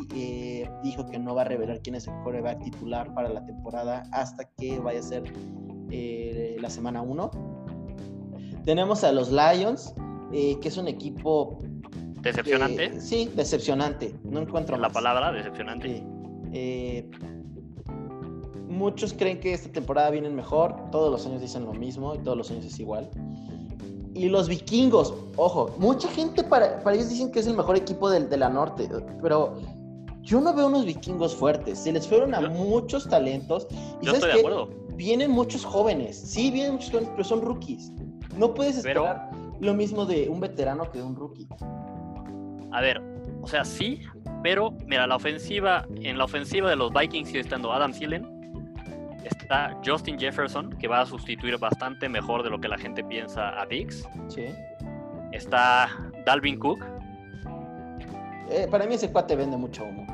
dijo 0.83 1.05
que 1.05 1.19
no 1.19 1.35
va 1.35 1.41
a 1.41 1.45
revelar 1.45 1.81
quién 1.83 1.95
es 1.95 2.07
el 2.07 2.13
coreback 2.23 2.63
titular 2.63 3.13
para 3.13 3.29
la 3.29 3.45
temporada 3.45 4.03
hasta 4.11 4.45
que 4.57 4.79
vaya 4.79 4.99
a 4.99 5.03
ser 5.03 5.23
la 6.59 6.69
semana 6.69 7.01
1. 7.01 7.31
Tenemos 8.63 9.03
a 9.03 9.11
los 9.11 9.31
Lions, 9.31 9.93
que 10.31 10.67
es 10.67 10.77
un 10.77 10.87
equipo... 10.87 11.59
¿Decepcionante? 12.21 13.01
sí, 13.01 13.31
decepcionante. 13.35 14.13
No 14.23 14.41
encuentro 14.41 14.77
la 14.77 14.89
palabra, 14.89 15.31
decepcionante. 15.31 16.03
Sí 16.51 17.09
muchos 18.71 19.13
creen 19.13 19.39
que 19.39 19.53
esta 19.53 19.71
temporada 19.71 20.09
vienen 20.09 20.35
mejor, 20.35 20.75
todos 20.91 21.11
los 21.11 21.25
años 21.25 21.41
dicen 21.41 21.65
lo 21.65 21.73
mismo 21.73 22.15
y 22.15 22.19
todos 22.19 22.37
los 22.37 22.49
años 22.49 22.65
es 22.65 22.79
igual. 22.79 23.09
Y 24.13 24.27
los 24.29 24.49
vikingos, 24.49 25.13
ojo, 25.35 25.73
mucha 25.77 26.09
gente 26.09 26.43
para, 26.43 26.81
para 26.83 26.95
ellos 26.95 27.09
dicen 27.09 27.31
que 27.31 27.39
es 27.39 27.47
el 27.47 27.55
mejor 27.55 27.75
equipo 27.77 28.09
de, 28.09 28.21
de 28.21 28.37
la 28.37 28.49
norte, 28.49 28.89
pero 29.21 29.53
yo 30.21 30.41
no 30.41 30.53
veo 30.53 30.67
unos 30.67 30.85
vikingos 30.85 31.35
fuertes. 31.35 31.79
Se 31.79 31.91
les 31.91 32.07
fueron 32.07 32.33
a 32.33 32.41
muchos 32.41 33.07
talentos. 33.07 33.67
Y 34.01 34.07
yo 34.07 34.13
estoy 34.13 34.33
de 34.33 34.39
acuerdo. 34.39 34.69
Vienen 34.95 35.31
muchos 35.31 35.65
jóvenes. 35.65 36.17
Sí, 36.17 36.51
vienen 36.51 36.73
muchos 36.73 36.91
jóvenes, 36.91 37.09
pero 37.11 37.23
son 37.23 37.41
rookies. 37.41 37.91
No 38.37 38.53
puedes 38.53 38.77
esperar 38.77 39.30
lo 39.61 39.73
mismo 39.73 40.05
de 40.05 40.27
un 40.27 40.39
veterano 40.39 40.91
que 40.91 40.97
de 40.97 41.03
un 41.05 41.15
rookie. 41.15 41.47
A 42.71 42.81
ver, 42.81 43.01
o 43.41 43.47
sea, 43.47 43.63
sí, 43.63 44.01
pero 44.43 44.71
mira, 44.85 45.07
la 45.07 45.15
ofensiva, 45.15 45.85
en 45.95 46.17
la 46.17 46.25
ofensiva 46.25 46.69
de 46.69 46.75
los 46.75 46.91
Vikings 46.91 47.27
sigue 47.27 47.41
estando 47.41 47.71
Adam 47.71 47.91
Thielen, 47.91 48.41
Está 49.23 49.77
Justin 49.85 50.17
Jefferson, 50.17 50.71
que 50.77 50.87
va 50.87 51.01
a 51.01 51.05
sustituir 51.05 51.57
bastante 51.57 52.09
mejor 52.09 52.41
de 52.41 52.49
lo 52.49 52.59
que 52.59 52.67
la 52.67 52.77
gente 52.77 53.03
piensa 53.03 53.61
a 53.61 53.65
Dix. 53.65 54.07
Sí. 54.29 54.45
Está 55.31 55.89
Dalvin 56.25 56.57
Cook. 56.57 56.83
Eh, 58.49 58.67
para 58.69 58.85
mí 58.85 58.95
ese 58.95 59.11
cuate 59.11 59.35
vende 59.35 59.57
mucho 59.57 59.83
humo. 59.83 60.07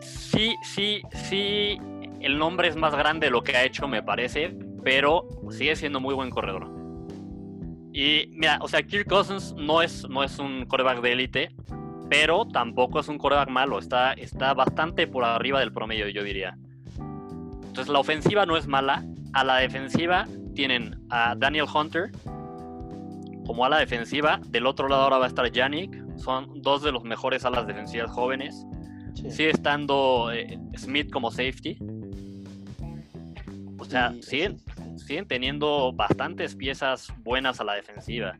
Sí, 0.00 0.54
sí, 0.62 1.02
sí. 1.12 1.78
El 2.20 2.38
nombre 2.38 2.68
es 2.68 2.76
más 2.76 2.94
grande 2.94 3.28
de 3.28 3.30
lo 3.30 3.42
que 3.42 3.56
ha 3.56 3.64
hecho, 3.64 3.88
me 3.88 4.02
parece. 4.02 4.54
pero 4.82 5.26
sigue 5.50 5.74
siendo 5.76 5.98
muy 6.00 6.14
buen 6.14 6.30
corredor. 6.30 6.83
Y 7.94 8.26
mira, 8.32 8.58
o 8.60 8.66
sea, 8.66 8.82
Kirk 8.82 9.08
Cousins 9.08 9.54
no 9.56 9.80
es, 9.80 10.06
no 10.08 10.24
es 10.24 10.40
un 10.40 10.66
coreback 10.66 11.00
de 11.00 11.12
élite, 11.12 11.54
pero 12.10 12.44
tampoco 12.44 12.98
es 12.98 13.06
un 13.06 13.18
coreback 13.18 13.48
malo. 13.48 13.78
Está, 13.78 14.14
está 14.14 14.52
bastante 14.52 15.06
por 15.06 15.24
arriba 15.24 15.60
del 15.60 15.72
promedio, 15.72 16.08
yo 16.08 16.24
diría. 16.24 16.58
Entonces, 16.98 17.86
la 17.86 18.00
ofensiva 18.00 18.46
no 18.46 18.56
es 18.56 18.66
mala. 18.66 19.04
A 19.32 19.44
la 19.44 19.58
defensiva 19.58 20.26
tienen 20.56 21.06
a 21.08 21.36
Daniel 21.36 21.66
Hunter 21.72 22.10
como 23.46 23.64
a 23.64 23.68
la 23.68 23.78
defensiva. 23.78 24.40
Del 24.48 24.66
otro 24.66 24.88
lado 24.88 25.02
ahora 25.02 25.18
va 25.18 25.26
a 25.26 25.28
estar 25.28 25.48
Yannick. 25.48 25.94
Son 26.16 26.62
dos 26.62 26.82
de 26.82 26.90
los 26.90 27.04
mejores 27.04 27.44
alas 27.44 27.64
defensivas 27.64 28.10
jóvenes. 28.10 28.66
Sigue 29.14 29.50
estando 29.50 30.32
eh, 30.32 30.58
Smith 30.76 31.12
como 31.12 31.30
safety. 31.30 31.78
O 33.78 33.84
sea, 33.84 34.12
siguen, 34.20 34.56
siguen 34.96 35.26
teniendo 35.26 35.92
bastantes 35.92 36.54
piezas 36.54 37.12
buenas 37.18 37.60
a 37.60 37.64
la 37.64 37.74
defensiva. 37.74 38.36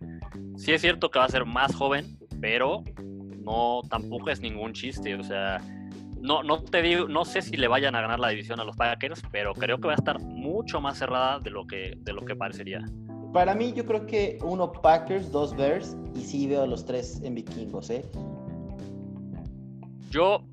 Sí 0.57 0.73
es 0.73 0.81
cierto 0.81 1.11
que 1.11 1.19
va 1.19 1.25
a 1.25 1.29
ser 1.29 1.45
más 1.45 1.75
joven, 1.75 2.19
pero 2.40 2.83
no 3.43 3.83
tampoco 3.88 4.31
es 4.31 4.40
ningún 4.40 4.73
chiste. 4.73 5.14
O 5.14 5.23
sea, 5.23 5.61
no, 6.21 6.43
no 6.43 6.62
te 6.62 6.83
digo, 6.83 7.09
no 7.09 7.25
sé 7.25 7.43
si 7.43 7.57
le 7.57 7.69
vayan 7.69 7.95
a 7.95 8.01
ganar 8.01 8.19
la 8.19 8.29
división 8.29 8.61
a 8.61 8.64
los 8.64 8.77
Packers, 8.77 9.23
pero 9.31 9.53
creo 9.55 9.79
que 9.79 9.88
va 9.88 9.93
a 9.93 9.97
estar 9.97 10.21
mucho 10.21 10.81
más 10.81 10.99
cerrada 10.99 11.38
de 11.38 11.51
lo 11.51 11.67
que, 11.67 11.95
de 11.99 12.12
lo 12.12 12.25
que 12.25 12.35
parecería. 12.35 12.83
Para 13.33 13.55
mí, 13.55 13.73
yo 13.73 13.85
creo 13.85 14.07
que 14.07 14.38
uno 14.43 14.71
Packers, 14.71 15.31
dos 15.33 15.57
Bears, 15.57 15.97
y 16.14 16.21
sí 16.21 16.47
veo 16.47 16.62
a 16.62 16.67
los 16.67 16.85
tres 16.85 17.21
en 17.23 17.35
vikingos, 17.35 17.90
¿eh? 17.90 18.05
Yo 20.11 20.47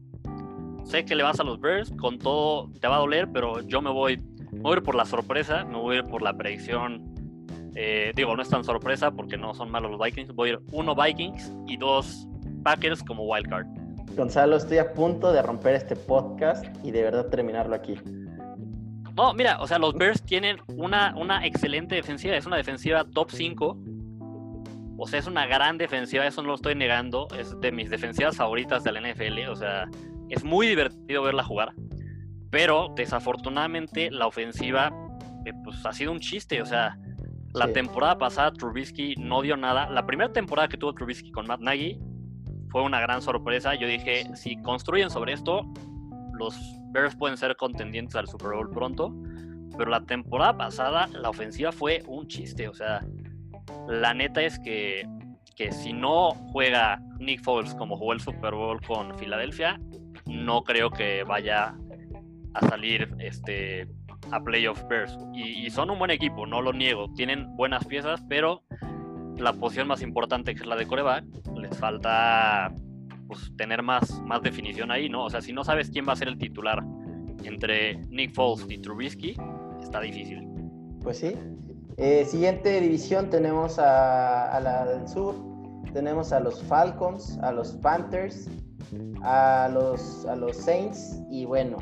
sé 0.83 1.05
que 1.05 1.15
le 1.15 1.23
vas 1.23 1.39
a 1.39 1.43
los 1.43 1.61
Bears, 1.61 1.91
con 1.99 2.17
todo 2.17 2.69
te 2.81 2.87
va 2.87 2.95
a 2.95 2.99
doler, 2.99 3.29
pero 3.31 3.61
yo 3.61 3.81
me 3.81 3.91
voy 3.91 4.21
me 4.51 4.59
voy 4.59 4.73
a 4.73 4.77
ir 4.77 4.83
por 4.83 4.95
la 4.95 5.05
sorpresa, 5.05 5.63
me 5.63 5.77
voy 5.77 5.95
a 5.95 5.99
ir 5.99 6.05
por 6.05 6.21
la 6.21 6.33
predicción. 6.33 7.13
Eh, 7.75 8.11
digo, 8.15 8.35
no 8.35 8.41
es 8.41 8.49
tan 8.49 8.63
sorpresa 8.63 9.11
porque 9.11 9.37
no 9.37 9.53
son 9.53 9.71
malos 9.71 9.91
los 9.91 9.99
Vikings. 9.99 10.33
Voy 10.33 10.49
a 10.49 10.53
ir 10.53 10.59
uno 10.71 10.93
Vikings 10.93 11.53
y 11.67 11.77
dos 11.77 12.27
Packers 12.63 13.01
como 13.03 13.23
wildcard. 13.23 13.65
Gonzalo, 14.15 14.57
estoy 14.57 14.77
a 14.77 14.93
punto 14.93 15.31
de 15.31 15.41
romper 15.41 15.75
este 15.75 15.95
podcast 15.95 16.65
y 16.83 16.91
de 16.91 17.03
verdad 17.03 17.27
terminarlo 17.27 17.75
aquí. 17.75 17.97
No, 19.15 19.33
mira, 19.33 19.59
o 19.61 19.67
sea, 19.67 19.79
los 19.79 19.93
Bears 19.93 20.21
tienen 20.23 20.57
una, 20.67 21.13
una 21.15 21.45
excelente 21.45 21.95
defensiva. 21.95 22.35
Es 22.35 22.45
una 22.45 22.57
defensiva 22.57 23.05
top 23.05 23.31
5. 23.31 23.77
O 24.97 25.07
sea, 25.07 25.19
es 25.19 25.27
una 25.27 25.47
gran 25.47 25.77
defensiva, 25.77 26.27
eso 26.27 26.41
no 26.41 26.49
lo 26.49 26.55
estoy 26.55 26.75
negando. 26.75 27.27
Es 27.37 27.59
de 27.59 27.71
mis 27.71 27.89
defensivas 27.89 28.35
favoritas 28.35 28.83
de 28.83 28.91
la 28.91 29.01
NFL. 29.01 29.49
O 29.49 29.55
sea, 29.55 29.89
es 30.29 30.43
muy 30.43 30.67
divertido 30.67 31.23
verla 31.23 31.43
jugar. 31.43 31.73
Pero 32.51 32.93
desafortunadamente 32.95 34.11
la 34.11 34.27
ofensiva 34.27 34.91
eh, 35.45 35.53
pues, 35.63 35.83
ha 35.85 35.93
sido 35.93 36.11
un 36.11 36.19
chiste. 36.19 36.61
O 36.61 36.65
sea, 36.65 36.97
la 37.53 37.71
temporada 37.71 38.17
pasada 38.17 38.51
Trubisky 38.51 39.15
no 39.17 39.41
dio 39.41 39.57
nada. 39.57 39.89
La 39.89 40.05
primera 40.05 40.31
temporada 40.31 40.67
que 40.67 40.77
tuvo 40.77 40.93
Trubisky 40.93 41.31
con 41.31 41.47
Matt 41.47 41.61
Nagy 41.61 41.99
fue 42.69 42.83
una 42.83 42.99
gran 42.99 43.21
sorpresa. 43.21 43.75
Yo 43.75 43.87
dije, 43.87 44.25
si 44.35 44.61
construyen 44.61 45.09
sobre 45.09 45.33
esto, 45.33 45.61
los 46.33 46.55
Bears 46.91 47.15
pueden 47.15 47.37
ser 47.37 47.55
contendientes 47.55 48.15
al 48.15 48.27
Super 48.27 48.51
Bowl 48.51 48.69
pronto. 48.69 49.13
Pero 49.77 49.89
la 49.89 50.01
temporada 50.01 50.57
pasada 50.57 51.07
la 51.07 51.29
ofensiva 51.29 51.71
fue 51.71 52.03
un 52.05 52.27
chiste. 52.27 52.67
O 52.67 52.73
sea, 52.73 53.05
la 53.87 54.13
neta 54.13 54.41
es 54.41 54.59
que, 54.59 55.07
que 55.55 55.71
si 55.71 55.93
no 55.93 56.31
juega 56.51 57.01
Nick 57.19 57.41
Foles 57.43 57.73
como 57.75 57.97
jugó 57.97 58.11
el 58.13 58.19
Super 58.19 58.53
Bowl 58.53 58.81
con 58.85 59.17
Filadelfia, 59.17 59.79
no 60.25 60.63
creo 60.63 60.89
que 60.89 61.23
vaya 61.23 61.75
a 62.53 62.67
salir 62.67 63.13
este, 63.19 63.87
a 64.31 64.39
Playoff 64.41 64.83
Bears. 64.89 65.17
Y, 65.33 65.69
son 65.69 65.89
un 65.89 65.99
buen 65.99 66.11
equipo, 66.11 66.45
no 66.45 66.61
lo 66.61 66.73
niego. 66.73 67.11
Tienen 67.15 67.55
buenas 67.55 67.85
piezas, 67.85 68.23
pero 68.27 68.63
la 69.37 69.53
posición 69.53 69.87
más 69.87 70.01
importante, 70.01 70.53
que 70.53 70.61
es 70.61 70.67
la 70.67 70.75
de 70.75 70.85
coreback, 70.85 71.25
les 71.55 71.77
falta 71.77 72.73
pues, 73.27 73.51
tener 73.57 73.81
más, 73.81 74.21
más 74.21 74.41
definición 74.41 74.91
ahí, 74.91 75.09
¿no? 75.09 75.25
O 75.25 75.29
sea, 75.29 75.41
si 75.41 75.53
no 75.53 75.63
sabes 75.63 75.89
quién 75.89 76.07
va 76.07 76.13
a 76.13 76.15
ser 76.15 76.27
el 76.27 76.37
titular 76.37 76.83
entre 77.43 77.97
Nick 78.09 78.33
Foles 78.33 78.65
y 78.69 78.77
Trubisky, 78.77 79.35
está 79.81 80.01
difícil. 80.01 80.47
Pues 81.01 81.19
sí. 81.19 81.35
Eh, 81.97 82.25
siguiente 82.25 82.79
división 82.81 83.29
tenemos 83.29 83.79
a, 83.79 84.51
a 84.51 84.59
la 84.59 84.85
del 84.85 85.07
sur. 85.07 85.35
Tenemos 85.93 86.31
a 86.31 86.39
los 86.39 86.61
Falcons, 86.63 87.37
a 87.39 87.51
los 87.51 87.73
Panthers, 87.73 88.47
a 89.23 89.69
los, 89.71 90.25
a 90.25 90.35
los 90.35 90.55
Saints 90.55 91.21
y 91.29 91.45
bueno, 91.45 91.77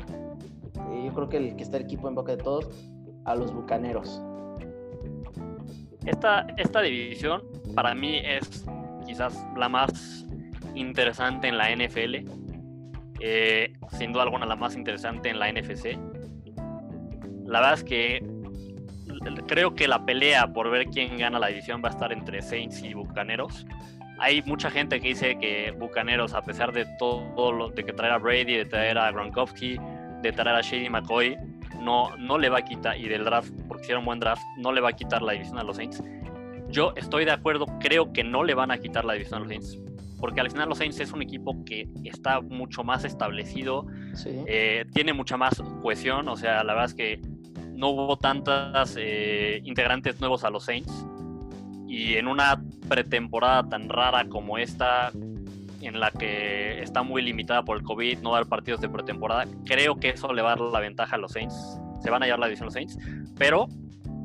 yo 1.04 1.12
creo 1.14 1.28
que 1.28 1.36
el 1.36 1.56
que 1.56 1.62
está 1.62 1.76
el 1.76 1.84
equipo 1.84 2.08
en 2.08 2.14
boca 2.14 2.36
de 2.36 2.42
todos, 2.42 2.68
a 3.24 3.34
los 3.34 3.52
Bucaneros. 3.52 4.22
Esta, 6.06 6.46
esta 6.56 6.80
división 6.80 7.42
para 7.74 7.94
mí 7.94 8.20
es 8.24 8.64
quizás 9.06 9.36
la 9.56 9.68
más 9.68 10.26
interesante 10.74 11.48
en 11.48 11.58
la 11.58 11.70
NFL. 11.74 12.28
Eh, 13.20 13.72
sin 13.92 14.12
duda 14.12 14.22
alguna 14.22 14.46
la 14.46 14.56
más 14.56 14.74
interesante 14.76 15.28
en 15.28 15.38
la 15.38 15.52
NFC. 15.52 15.98
La 17.44 17.60
verdad 17.60 17.74
es 17.74 17.84
que 17.84 18.24
creo 19.46 19.74
que 19.74 19.88
la 19.88 20.04
pelea 20.04 20.52
por 20.52 20.70
ver 20.70 20.86
quién 20.86 21.18
gana 21.18 21.38
la 21.38 21.48
división 21.48 21.82
va 21.84 21.88
a 21.88 21.92
estar 21.92 22.12
entre 22.12 22.40
Saints 22.40 22.82
y 22.82 22.94
Bucaneros. 22.94 23.66
Hay 24.18 24.42
mucha 24.42 24.70
gente 24.70 25.00
que 25.00 25.08
dice 25.08 25.38
que 25.38 25.72
Bucaneros, 25.72 26.34
a 26.34 26.42
pesar 26.42 26.72
de 26.72 26.86
todo 26.98 27.52
lo 27.52 27.70
de 27.70 27.84
que 27.84 27.92
traer 27.92 28.12
a 28.12 28.18
Brady, 28.18 28.56
de 28.56 28.64
traer 28.66 28.98
a 28.98 29.10
Gronkowski, 29.10 29.78
de 30.22 30.32
traer 30.32 30.56
a 30.56 30.60
Shady 30.60 30.88
McCoy 30.88 31.36
no, 31.80 32.16
no 32.16 32.38
le 32.38 32.48
va 32.48 32.58
a 32.58 32.62
quitar, 32.62 32.98
y 32.98 33.08
del 33.08 33.24
draft, 33.24 33.52
porque 33.66 33.84
hicieron 33.84 34.04
buen 34.04 34.20
draft, 34.20 34.42
no 34.58 34.72
le 34.72 34.80
va 34.80 34.90
a 34.90 34.92
quitar 34.92 35.22
la 35.22 35.32
división 35.32 35.58
a 35.58 35.64
los 35.64 35.76
Saints. 35.76 36.02
Yo 36.68 36.92
estoy 36.96 37.24
de 37.24 37.32
acuerdo, 37.32 37.66
creo 37.80 38.12
que 38.12 38.22
no 38.22 38.44
le 38.44 38.54
van 38.54 38.70
a 38.70 38.78
quitar 38.78 39.04
la 39.04 39.14
división 39.14 39.38
a 39.38 39.40
los 39.40 39.48
Saints, 39.48 39.78
porque 40.18 40.40
al 40.40 40.50
final 40.50 40.68
los 40.68 40.78
Saints 40.78 41.00
es 41.00 41.12
un 41.12 41.22
equipo 41.22 41.64
que 41.64 41.88
está 42.04 42.40
mucho 42.40 42.84
más 42.84 43.04
establecido, 43.04 43.86
eh, 44.46 44.84
tiene 44.92 45.12
mucha 45.12 45.36
más 45.36 45.62
cohesión, 45.82 46.28
o 46.28 46.36
sea, 46.36 46.62
la 46.62 46.74
verdad 46.74 46.90
es 46.90 46.94
que 46.94 47.20
no 47.72 47.88
hubo 47.88 48.16
tantas 48.18 48.96
eh, 48.98 49.60
integrantes 49.64 50.20
nuevos 50.20 50.44
a 50.44 50.50
los 50.50 50.64
Saints, 50.64 51.06
y 51.88 52.14
en 52.14 52.28
una 52.28 52.62
pretemporada 52.88 53.68
tan 53.68 53.88
rara 53.88 54.28
como 54.28 54.58
esta, 54.58 55.10
en 55.80 56.00
la 56.00 56.10
que 56.10 56.82
está 56.82 57.02
muy 57.02 57.22
limitada 57.22 57.62
por 57.62 57.76
el 57.76 57.82
COVID, 57.82 58.18
no 58.18 58.32
dar 58.32 58.46
partidos 58.46 58.80
de 58.80 58.88
pretemporada. 58.88 59.44
Creo 59.64 59.96
que 59.96 60.10
eso 60.10 60.32
le 60.32 60.42
va 60.42 60.52
a 60.52 60.56
dar 60.56 60.66
la 60.66 60.80
ventaja 60.80 61.16
a 61.16 61.18
los 61.18 61.32
Saints. 61.32 61.80
Se 62.02 62.10
van 62.10 62.22
a 62.22 62.26
llevar 62.26 62.40
la 62.40 62.46
división 62.46 62.66
los 62.66 62.74
Saints, 62.74 62.98
pero 63.36 63.66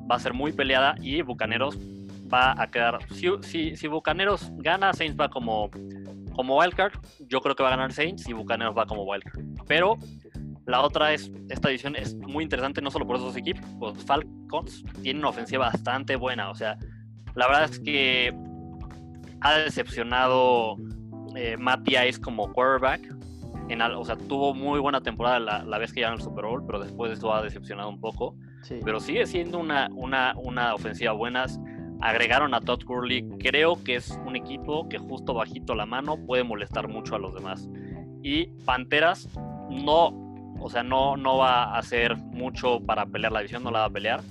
va 0.10 0.16
a 0.16 0.20
ser 0.20 0.34
muy 0.34 0.52
peleada 0.52 0.96
y 1.02 1.22
Bucaneros 1.22 1.78
va 2.32 2.60
a 2.62 2.70
quedar. 2.70 3.00
Si, 3.12 3.76
si, 3.76 3.88
Bucaneros 3.88 4.52
gana, 4.58 4.94
Saints 4.94 5.18
va 5.20 5.30
como, 5.30 5.70
como 6.36 6.58
wildcard. 6.60 6.94
Yo 7.28 7.42
creo 7.42 7.56
que 7.56 7.64
va 7.64 7.70
a 7.70 7.76
ganar 7.76 7.94
Saints 7.94 8.28
y 8.28 8.34
Bucaneros 8.34 8.76
va 8.78 8.86
como 8.86 9.04
wildcard. 9.04 9.40
Pero 9.68 9.98
la 10.66 10.82
otra 10.82 11.14
es, 11.14 11.32
esta 11.50 11.70
división 11.70 11.96
es 11.96 12.16
muy 12.16 12.44
interesante 12.44 12.82
no 12.82 12.92
solo 12.92 13.06
por 13.06 13.18
esos 13.18 13.36
equipos. 13.36 14.04
Falcons 14.06 14.84
tienen 15.02 15.22
una 15.22 15.30
ofensiva 15.30 15.66
bastante 15.68 16.16
buena. 16.16 16.50
O 16.50 16.56
sea, 16.56 16.78
la 17.36 17.48
verdad 17.48 17.66
es 17.66 17.80
que 17.80 18.34
ha 19.42 19.58
decepcionado 19.60 20.78
eh, 21.36 21.58
Ice 22.08 22.20
como 22.20 22.52
quarterback. 22.52 23.02
En, 23.70 23.82
o 23.82 24.06
sea, 24.06 24.16
tuvo 24.16 24.54
muy 24.54 24.80
buena 24.80 25.02
temporada 25.02 25.40
la, 25.40 25.78
vez 25.78 25.92
que 25.92 26.04
en 26.04 26.14
el 26.14 26.22
Super 26.22 26.46
Bowl, 26.46 26.64
pero 26.66 26.80
después 26.80 27.10
de 27.10 27.18
eso 27.18 27.34
ha 27.34 27.42
decepcionado 27.42 27.90
un 27.90 28.00
poco. 28.00 28.36
Pero 28.84 29.00
sigue 29.00 29.26
siendo 29.28 29.60
una, 29.60 29.90
una, 29.94 30.34
una 30.38 30.74
ofensiva 30.74 31.12
buena. 31.12 31.46
Agregaron 32.02 32.54
a 32.54 32.62
Todd 32.62 32.84
Gurley. 32.84 33.28
Creo 33.40 33.84
que 33.84 33.96
es 33.96 34.20
un 34.26 34.36
equipo 34.36 34.88
que 34.90 34.98
justo 34.98 35.34
bajito 35.34 35.76
la 35.76 35.86
mano 35.86 36.18
puede 36.26 36.44
molestar 36.44 36.88
mucho 36.88 37.16
a 37.16 37.20
los 37.20 37.34
demás. 37.34 37.70
Y 38.22 38.48
Panteras 38.66 39.30
no, 39.70 40.10
o 40.60 40.70
sea, 40.70 40.84
no, 40.84 41.16
no 41.16 41.38
va 41.38 41.64
a 41.64 41.78
hacer 41.78 42.18
mucho 42.18 42.80
para 42.82 43.06
pelear 43.06 43.32
la 43.32 43.40
división, 43.40 43.64
no 43.64 43.72
la 43.72 43.80
va 43.80 43.86
a 43.86 43.92
pelear. 43.92 44.22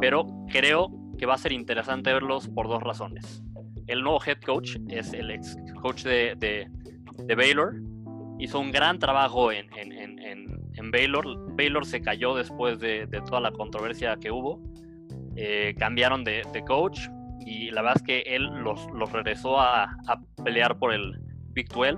Pero 0.00 0.26
creo 0.50 0.90
que 1.18 1.26
va 1.26 1.34
a 1.34 1.38
ser 1.38 1.52
interesante 1.52 2.12
verlos 2.12 2.48
por 2.48 2.68
dos 2.68 2.82
razones 2.82 3.43
el 3.86 4.02
nuevo 4.02 4.20
head 4.24 4.40
coach 4.40 4.76
es 4.88 5.12
el 5.12 5.30
ex 5.30 5.56
coach 5.80 6.04
de, 6.04 6.68
Baylor. 7.36 7.74
Hizo 8.38 8.58
un 8.58 8.72
gran 8.72 8.98
trabajo 8.98 9.52
en, 9.52 9.68
Baylor. 10.90 11.54
Baylor 11.54 11.86
se 11.86 12.00
cayó 12.00 12.34
después 12.34 12.78
de, 12.80 13.06
toda 13.26 13.40
la 13.40 13.52
controversia 13.52 14.16
que 14.16 14.30
hubo. 14.30 14.60
Eh, 15.36 15.74
cambiaron 15.78 16.24
de, 16.24 16.42
coach 16.66 17.08
y 17.40 17.70
la 17.70 17.82
verdad 17.82 17.96
es 17.96 18.02
que 18.02 18.20
él 18.34 18.44
los, 18.44 18.86
regresó 19.12 19.60
a, 19.60 19.84
a, 19.84 20.20
pelear 20.42 20.78
por 20.78 20.92
el 20.92 21.18
Big 21.52 21.68
12. 21.68 21.96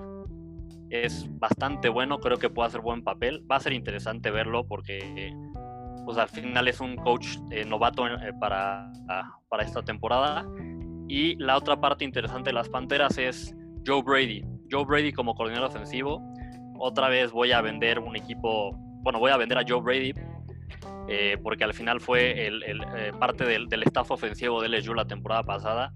Es 0.91 1.27
bastante 1.39 1.89
bueno, 1.89 2.19
creo 2.19 2.37
que 2.37 2.49
puede 2.49 2.69
hacer 2.69 2.81
buen 2.81 3.03
papel. 3.03 3.45
Va 3.51 3.57
a 3.57 3.61
ser 3.61 3.73
interesante 3.73 4.31
verlo 4.31 4.67
porque 4.67 5.33
pues 6.05 6.19
al 6.19 6.29
final 6.29 6.69
es 6.69 6.81
un 6.81 6.95
coach 6.97 7.37
eh, 7.51 7.65
novato 7.65 8.07
eh, 8.07 8.33
para, 8.39 8.93
para 9.49 9.65
esta 9.65 9.83
temporada 9.83 10.47
y 11.09 11.37
la 11.37 11.57
otra 11.57 11.81
parte 11.81 12.05
interesante 12.05 12.51
de 12.51 12.55
las 12.55 12.69
Panteras 12.69 13.19
es 13.19 13.55
Joe 13.87 14.03
Brady. 14.03 14.45
Joe 14.71 14.85
Brady 14.85 15.13
como 15.13 15.35
coordinador 15.35 15.69
ofensivo. 15.69 16.21
Otra 16.79 17.09
vez 17.09 17.31
voy 17.31 17.53
a 17.53 17.61
vender 17.61 17.99
un 17.99 18.17
equipo, 18.17 18.73
bueno, 19.03 19.19
voy 19.19 19.31
a 19.31 19.37
vender 19.37 19.59
a 19.59 19.65
Joe 19.67 19.81
Brady 19.81 20.13
eh, 21.09 21.39
porque 21.43 21.65
al 21.65 21.73
final 21.73 22.01
fue 22.01 22.47
el, 22.47 22.63
eh, 22.65 23.13
parte 23.19 23.45
del, 23.45 23.69
staff 23.85 24.11
ofensivo 24.11 24.61
de 24.61 24.69
LSU 24.69 24.95
la 24.95 25.07
temporada 25.07 25.45
pasada. 25.45 25.93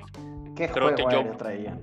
¿Qué 0.57 0.69
creo 0.69 0.95
que 0.95 1.03
Joe, 1.03 1.25
traía? 1.37 1.79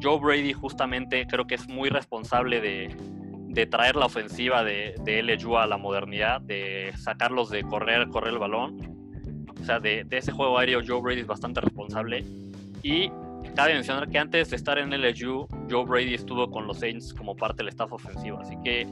Joe 0.00 0.20
Brady 0.20 0.52
justamente 0.52 1.26
creo 1.26 1.46
que 1.46 1.56
es 1.56 1.68
muy 1.68 1.88
responsable 1.88 2.60
de, 2.60 2.94
de 3.48 3.66
traer 3.66 3.96
la 3.96 4.06
ofensiva 4.06 4.62
de, 4.62 4.94
de, 5.04 5.22
LSU 5.22 5.56
a 5.56 5.66
la 5.66 5.78
modernidad, 5.78 6.40
de 6.40 6.92
sacarlos 6.96 7.50
de 7.50 7.64
correr, 7.64 8.08
correr 8.08 8.32
el 8.32 8.38
balón. 8.38 8.78
O 9.60 9.64
sea, 9.64 9.80
de, 9.80 10.04
de 10.04 10.18
ese 10.18 10.32
juego 10.32 10.58
aéreo 10.58 10.80
Joe 10.86 11.00
Brady 11.00 11.20
es 11.20 11.26
bastante 11.26 11.60
responsable. 11.60 12.24
Y 12.82 13.10
cabe 13.54 13.74
mencionar 13.74 14.08
que 14.08 14.18
antes 14.18 14.50
de 14.50 14.56
estar 14.56 14.78
en 14.78 14.90
LSU, 14.90 15.46
Joe 15.70 15.84
Brady 15.84 16.14
estuvo 16.14 16.50
con 16.50 16.66
los 16.66 16.78
Saints 16.78 17.12
como 17.14 17.36
parte 17.36 17.58
del 17.58 17.68
staff 17.68 17.92
ofensivo. 17.92 18.38
Así 18.40 18.56
que 18.64 18.86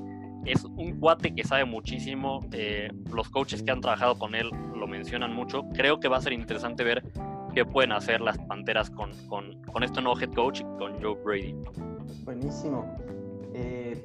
es 0.45 0.65
un 0.65 0.99
cuate 0.99 1.35
que 1.35 1.45
sabe 1.45 1.65
muchísimo. 1.65 2.41
Eh, 2.53 2.91
los 3.13 3.29
coaches 3.29 3.63
que 3.63 3.71
han 3.71 3.81
trabajado 3.81 4.19
con 4.19 4.35
él 4.35 4.51
lo 4.75 4.87
mencionan 4.87 5.35
mucho. 5.35 5.65
Creo 5.75 6.01
que 6.01 6.09
va 6.09 6.19
a 6.19 6.21
ser 6.21 6.33
interesante 6.33 6.85
ver 6.85 7.03
qué 7.55 7.65
pueden 7.65 7.93
hacer 7.93 8.21
las 8.21 8.39
Panteras 8.39 8.91
con, 8.91 9.11
con, 9.29 9.63
con 9.65 9.83
este 9.83 10.01
nuevo 10.01 10.19
head 10.21 10.33
coach 10.33 10.61
y 10.61 10.65
con 10.79 11.01
Joe 11.03 11.17
Brady. 11.25 11.55
Buenísimo. 12.25 12.87
Eh, 13.55 14.01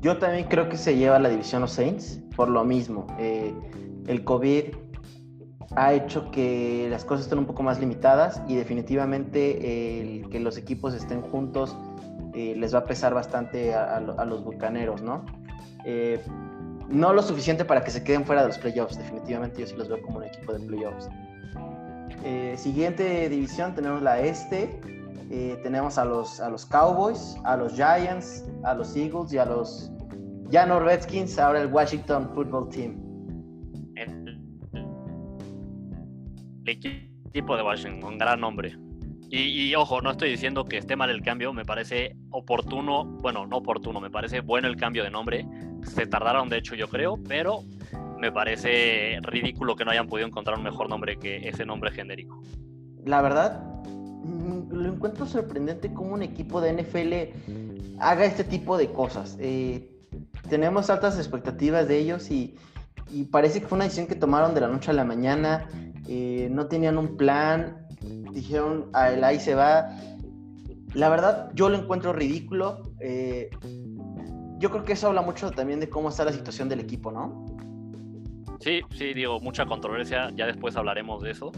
yo 0.00 0.16
también 0.16 0.46
creo 0.48 0.68
que 0.68 0.76
se 0.76 0.96
lleva 0.96 1.18
la 1.18 1.28
división 1.28 1.62
los 1.62 1.72
Saints 1.72 2.20
por 2.34 2.48
lo 2.48 2.64
mismo. 2.64 3.06
Eh, 3.18 3.52
el 4.06 4.24
COVID 4.24 4.64
ha 5.74 5.92
hecho 5.92 6.30
que 6.30 6.88
las 6.90 7.04
cosas 7.04 7.24
estén 7.24 7.38
un 7.38 7.46
poco 7.46 7.62
más 7.62 7.80
limitadas 7.80 8.40
y 8.46 8.56
definitivamente 8.56 10.00
el 10.00 10.28
que 10.28 10.40
los 10.40 10.56
equipos 10.56 10.94
estén 10.94 11.22
juntos 11.22 11.76
les 12.34 12.74
va 12.74 12.80
a 12.80 12.84
pesar 12.84 13.14
bastante 13.14 13.74
a, 13.74 13.96
a 13.96 14.24
los 14.26 14.44
bucaneros, 14.44 15.00
¿no? 15.00 15.24
Eh, 15.86 16.20
no 16.88 17.12
lo 17.12 17.22
suficiente 17.22 17.64
para 17.64 17.82
que 17.82 17.90
se 17.90 18.02
queden 18.02 18.24
fuera 18.24 18.42
de 18.42 18.48
los 18.48 18.58
playoffs. 18.58 18.98
Definitivamente 18.98 19.60
yo 19.60 19.66
sí 19.66 19.76
los 19.76 19.88
veo 19.88 20.02
como 20.02 20.18
un 20.18 20.24
equipo 20.24 20.52
de 20.52 20.66
playoffs. 20.66 21.08
Eh, 22.24 22.54
siguiente 22.56 23.28
división 23.28 23.74
tenemos 23.74 24.02
la 24.02 24.20
este. 24.20 24.80
Eh, 25.30 25.58
tenemos 25.62 25.96
a 25.98 26.04
los, 26.04 26.40
a 26.40 26.50
los 26.50 26.66
Cowboys, 26.66 27.36
a 27.44 27.56
los 27.56 27.72
Giants, 27.74 28.44
a 28.62 28.74
los 28.74 28.94
Eagles 28.96 29.32
y 29.32 29.38
a 29.38 29.44
los 29.44 29.90
ya 30.48 30.64
no 30.64 30.78
Redskins, 30.78 31.38
ahora 31.40 31.60
el 31.60 31.72
Washington 31.72 32.30
Football 32.34 32.68
Team. 32.68 33.05
Equipo 36.72 37.56
de 37.56 37.62
Washington, 37.62 38.12
un 38.12 38.18
gran 38.18 38.40
nombre. 38.40 38.76
Y, 39.28 39.74
ojo, 39.74 40.00
no 40.00 40.12
estoy 40.12 40.30
diciendo 40.30 40.64
que 40.64 40.78
esté 40.78 40.94
mal 40.94 41.10
el 41.10 41.20
cambio, 41.20 41.52
me 41.52 41.64
parece 41.64 42.16
oportuno, 42.30 43.04
bueno, 43.04 43.44
no 43.46 43.56
oportuno, 43.56 44.00
me 44.00 44.08
parece 44.08 44.40
bueno 44.40 44.68
el 44.68 44.76
cambio 44.76 45.02
de 45.02 45.10
nombre. 45.10 45.46
Se 45.82 46.06
tardaron, 46.06 46.48
de 46.48 46.58
hecho, 46.58 46.76
yo 46.76 46.88
creo, 46.88 47.18
pero 47.28 47.62
me 48.18 48.30
parece 48.30 49.18
ridículo 49.22 49.74
que 49.74 49.84
no 49.84 49.90
hayan 49.90 50.06
podido 50.06 50.28
encontrar 50.28 50.56
un 50.56 50.64
mejor 50.64 50.88
nombre 50.88 51.18
que 51.18 51.48
ese 51.48 51.66
nombre 51.66 51.90
genérico. 51.90 52.40
La 53.04 53.20
verdad, 53.20 53.64
mm, 53.84 54.72
lo 54.72 54.92
encuentro 54.92 55.26
sorprendente 55.26 55.92
cómo 55.92 56.14
un 56.14 56.22
equipo 56.22 56.60
de 56.60 56.70
NFL 56.70 57.96
haga 57.98 58.24
este 58.24 58.44
tipo 58.44 58.78
de 58.78 58.90
cosas. 58.92 59.36
Eh, 59.40 59.90
tenemos 60.48 60.90
altas 60.90 61.18
expectativas 61.18 61.88
de 61.88 61.98
ellos 61.98 62.30
y, 62.30 62.54
parece 63.30 63.60
que 63.60 63.66
fue 63.66 63.76
una 63.76 63.84
decisión 63.84 64.06
que 64.06 64.14
tomaron 64.14 64.54
de 64.54 64.60
la 64.60 64.68
noche 64.68 64.90
a 64.90 64.94
la 64.94 65.04
mañana. 65.04 65.68
Eh, 66.08 66.48
no 66.50 66.66
tenían 66.66 66.98
un 66.98 67.16
plan, 67.16 67.86
dijeron, 68.32 68.90
a 68.92 69.10
él 69.10 69.24
ahí 69.24 69.40
se 69.40 69.54
va. 69.54 69.90
La 70.94 71.08
verdad, 71.08 71.50
yo 71.54 71.68
lo 71.68 71.76
encuentro 71.76 72.12
ridículo. 72.12 72.82
Eh, 73.00 73.50
yo 74.58 74.70
creo 74.70 74.84
que 74.84 74.94
eso 74.94 75.08
habla 75.08 75.22
mucho 75.22 75.50
también 75.50 75.80
de 75.80 75.88
cómo 75.88 76.08
está 76.08 76.24
la 76.24 76.32
situación 76.32 76.68
del 76.68 76.80
equipo, 76.80 77.10
¿no? 77.10 77.46
Sí, 78.60 78.80
sí, 78.90 79.12
digo, 79.12 79.38
mucha 79.40 79.66
controversia, 79.66 80.30
ya 80.34 80.46
después 80.46 80.76
hablaremos 80.76 81.22
de 81.22 81.32
eso. 81.32 81.52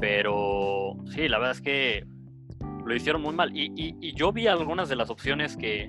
Pero 0.00 0.96
sí, 1.06 1.28
la 1.28 1.38
verdad 1.38 1.56
es 1.56 1.60
que 1.60 2.06
lo 2.84 2.94
hicieron 2.94 3.22
muy 3.22 3.34
mal. 3.34 3.50
Y, 3.54 4.14
yo 4.14 4.32
vi 4.32 4.46
algunas 4.46 4.88
de 4.88 4.96
las 4.96 5.10
opciones 5.10 5.56
que, 5.56 5.88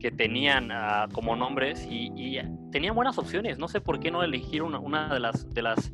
que 0.00 0.10
tenían 0.10 0.70
ah, 0.72 1.08
como 1.12 1.36
nombres 1.36 1.86
y, 1.88 2.38
tenían 2.72 2.94
buenas 2.94 3.18
opciones. 3.18 3.58
No 3.58 3.68
sé 3.68 3.80
por 3.80 4.00
qué 4.00 4.10
no 4.10 4.22
elegir 4.22 4.62
una, 4.62 4.78
una 4.78 5.12
de 5.12 5.20
las 5.20 5.48
de 5.50 5.62
las 5.62 5.92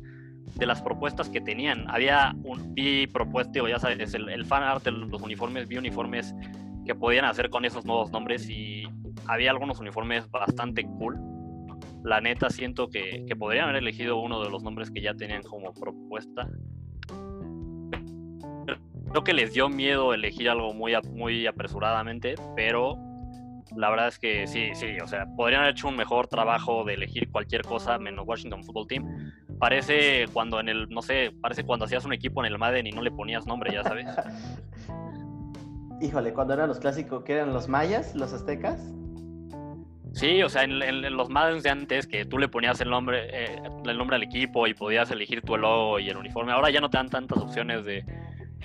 de 0.55 0.65
las 0.65 0.81
propuestas 0.81 1.29
que 1.29 1.41
tenían. 1.41 1.89
Había 1.89 2.35
un, 2.43 2.73
vi 2.73 3.07
propuesto, 3.07 3.67
ya 3.67 3.79
sabes, 3.79 4.13
el, 4.13 4.29
el 4.29 4.45
fan 4.45 4.63
art 4.63 4.85
los 4.87 5.21
uniformes, 5.21 5.67
vi 5.67 5.77
uniformes 5.77 6.33
que 6.85 6.95
podían 6.95 7.25
hacer 7.25 7.49
con 7.49 7.65
esos 7.65 7.85
nuevos 7.85 8.11
nombres 8.11 8.49
y 8.49 8.83
había 9.27 9.51
algunos 9.51 9.79
uniformes 9.79 10.29
bastante 10.29 10.83
cool. 10.83 11.19
La 12.03 12.21
neta 12.21 12.49
siento 12.49 12.87
que, 12.89 13.25
que 13.27 13.35
podrían 13.35 13.65
haber 13.65 13.77
elegido 13.77 14.17
uno 14.17 14.43
de 14.43 14.49
los 14.49 14.63
nombres 14.63 14.91
que 14.91 15.01
ya 15.01 15.15
tenían 15.15 15.41
como 15.41 15.73
propuesta. 15.73 16.47
Creo 19.09 19.23
que 19.23 19.33
les 19.33 19.53
dio 19.53 19.69
miedo 19.69 20.13
elegir 20.13 20.49
algo 20.49 20.73
muy, 20.73 20.93
muy 21.13 21.47
apresuradamente, 21.47 22.35
pero 22.55 22.97
la 23.75 23.89
verdad 23.89 24.09
es 24.09 24.19
que 24.19 24.45
sí, 24.47 24.69
sí, 24.73 24.97
o 25.01 25.07
sea, 25.07 25.25
podrían 25.35 25.61
haber 25.61 25.73
hecho 25.73 25.87
un 25.87 25.95
mejor 25.95 26.27
trabajo 26.27 26.83
de 26.83 26.93
elegir 26.93 27.31
cualquier 27.31 27.63
cosa 27.63 27.97
menos 27.97 28.25
Washington 28.27 28.63
Football 28.63 28.87
Team. 28.87 29.31
Parece 29.59 30.25
cuando 30.33 30.59
en 30.59 30.69
el, 30.69 30.89
no 30.89 31.01
sé, 31.01 31.31
parece 31.41 31.63
cuando 31.63 31.85
hacías 31.85 32.05
un 32.05 32.13
equipo 32.13 32.43
en 32.43 32.51
el 32.51 32.57
Madden 32.57 32.87
y 32.87 32.91
no 32.91 33.01
le 33.01 33.11
ponías 33.11 33.45
nombre, 33.45 33.73
ya 33.73 33.83
sabes. 33.83 34.07
Híjole, 36.01 36.33
cuando 36.33 36.53
eran 36.53 36.67
los 36.67 36.79
clásicos, 36.79 37.23
que 37.23 37.33
eran 37.33 37.53
los 37.53 37.69
mayas, 37.69 38.15
los 38.15 38.33
aztecas. 38.33 38.81
Sí, 40.13 40.41
o 40.43 40.49
sea, 40.49 40.63
en, 40.63 41.01
los 41.15 41.29
Madden 41.29 41.61
de 41.61 41.69
antes 41.69 42.07
que 42.07 42.25
tú 42.25 42.37
le 42.37 42.47
ponías 42.47 42.79
el 42.81 42.89
nombre, 42.89 43.27
eh, 43.31 43.61
el 43.85 43.97
nombre 43.97 44.15
al 44.15 44.23
equipo 44.23 44.67
y 44.67 44.73
podías 44.73 45.11
elegir 45.11 45.41
tu 45.41 45.57
logo 45.57 45.99
y 45.99 46.09
el 46.09 46.17
uniforme. 46.17 46.51
Ahora 46.51 46.69
ya 46.69 46.79
no 46.79 46.89
te 46.89 46.97
dan 46.97 47.09
tantas 47.09 47.37
opciones 47.37 47.85
de, 47.85 48.05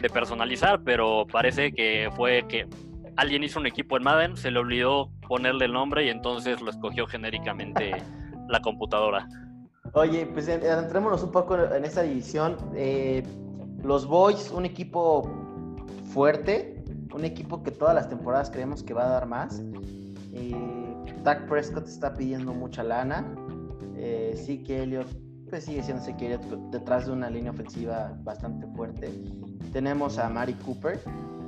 de 0.00 0.10
personalizar, 0.10 0.82
pero 0.84 1.26
parece 1.30 1.72
que 1.72 2.08
fue 2.14 2.44
que 2.48 2.66
alguien 3.16 3.44
hizo 3.44 3.58
un 3.58 3.66
equipo 3.66 3.96
en 3.96 4.04
Madden, 4.04 4.36
se 4.36 4.50
le 4.50 4.58
olvidó 4.58 5.10
ponerle 5.26 5.66
el 5.66 5.72
nombre 5.72 6.06
y 6.06 6.08
entonces 6.08 6.60
lo 6.60 6.70
escogió 6.70 7.06
genéricamente 7.06 7.96
la 8.48 8.60
computadora. 8.60 9.26
Oye, 9.94 10.26
pues 10.26 10.48
entrémonos 10.48 11.22
un 11.22 11.32
poco 11.32 11.56
en 11.56 11.84
esta 11.84 12.02
división. 12.02 12.56
Eh, 12.74 13.22
los 13.82 14.06
Boys, 14.06 14.50
un 14.50 14.64
equipo 14.64 15.28
fuerte, 16.12 16.84
un 17.14 17.24
equipo 17.24 17.62
que 17.62 17.70
todas 17.70 17.94
las 17.94 18.08
temporadas 18.08 18.50
creemos 18.50 18.82
que 18.82 18.94
va 18.94 19.06
a 19.06 19.08
dar 19.08 19.26
más. 19.26 19.62
Eh, 20.32 20.94
Dak 21.24 21.48
Prescott 21.48 21.88
está 21.88 22.14
pidiendo 22.14 22.52
mucha 22.52 22.82
lana. 22.82 23.34
Eh, 23.96 24.34
sí 24.36 24.62
que 24.62 24.82
Elliot 24.82 25.08
pues 25.50 25.64
sigue 25.64 25.82
siendo 25.82 26.04
Elliott 26.04 26.44
detrás 26.70 27.06
de 27.06 27.12
una 27.12 27.28
línea 27.28 27.50
ofensiva 27.50 28.16
bastante 28.22 28.66
fuerte. 28.68 29.10
Tenemos 29.72 30.18
a 30.18 30.28
Mari 30.28 30.54
Cooper, 30.54 31.00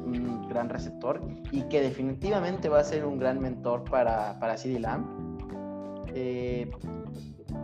un 0.05 0.49
gran 0.49 0.69
receptor 0.69 1.21
y 1.53 1.63
que 1.69 1.81
definitivamente 1.81 2.69
va 2.69 2.81
a 2.81 2.85
ser 2.85 3.05
un 3.07 3.19
gran 3.19 3.41
mentor 3.41 3.85
para, 3.85 4.39
para 4.41 4.59
CeeDee 4.59 4.81
Lamb. 4.81 5.07
Eh, 6.15 6.71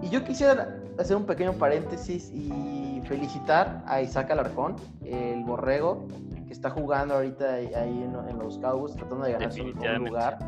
y 0.03 0.09
yo 0.11 0.25
quisiera 0.25 0.79
hacer 0.99 1.17
un 1.17 1.25
pequeño 1.25 1.53
paréntesis 1.55 2.31
y 2.33 3.01
felicitar 3.07 3.83
a 3.87 4.03
Isaac 4.03 4.31
Alarcón, 4.31 4.77
el 5.05 5.45
borrego, 5.45 6.07
que 6.47 6.53
está 6.53 6.71
jugando 6.71 7.15
ahorita 7.15 7.55
ahí 7.55 7.71
en, 7.75 8.39
los 8.39 8.59
Cowboys, 8.59 8.95
tratando 8.95 9.25
de 9.25 9.33
ganar 9.33 9.53
su 9.53 9.65
lugar. 9.65 10.39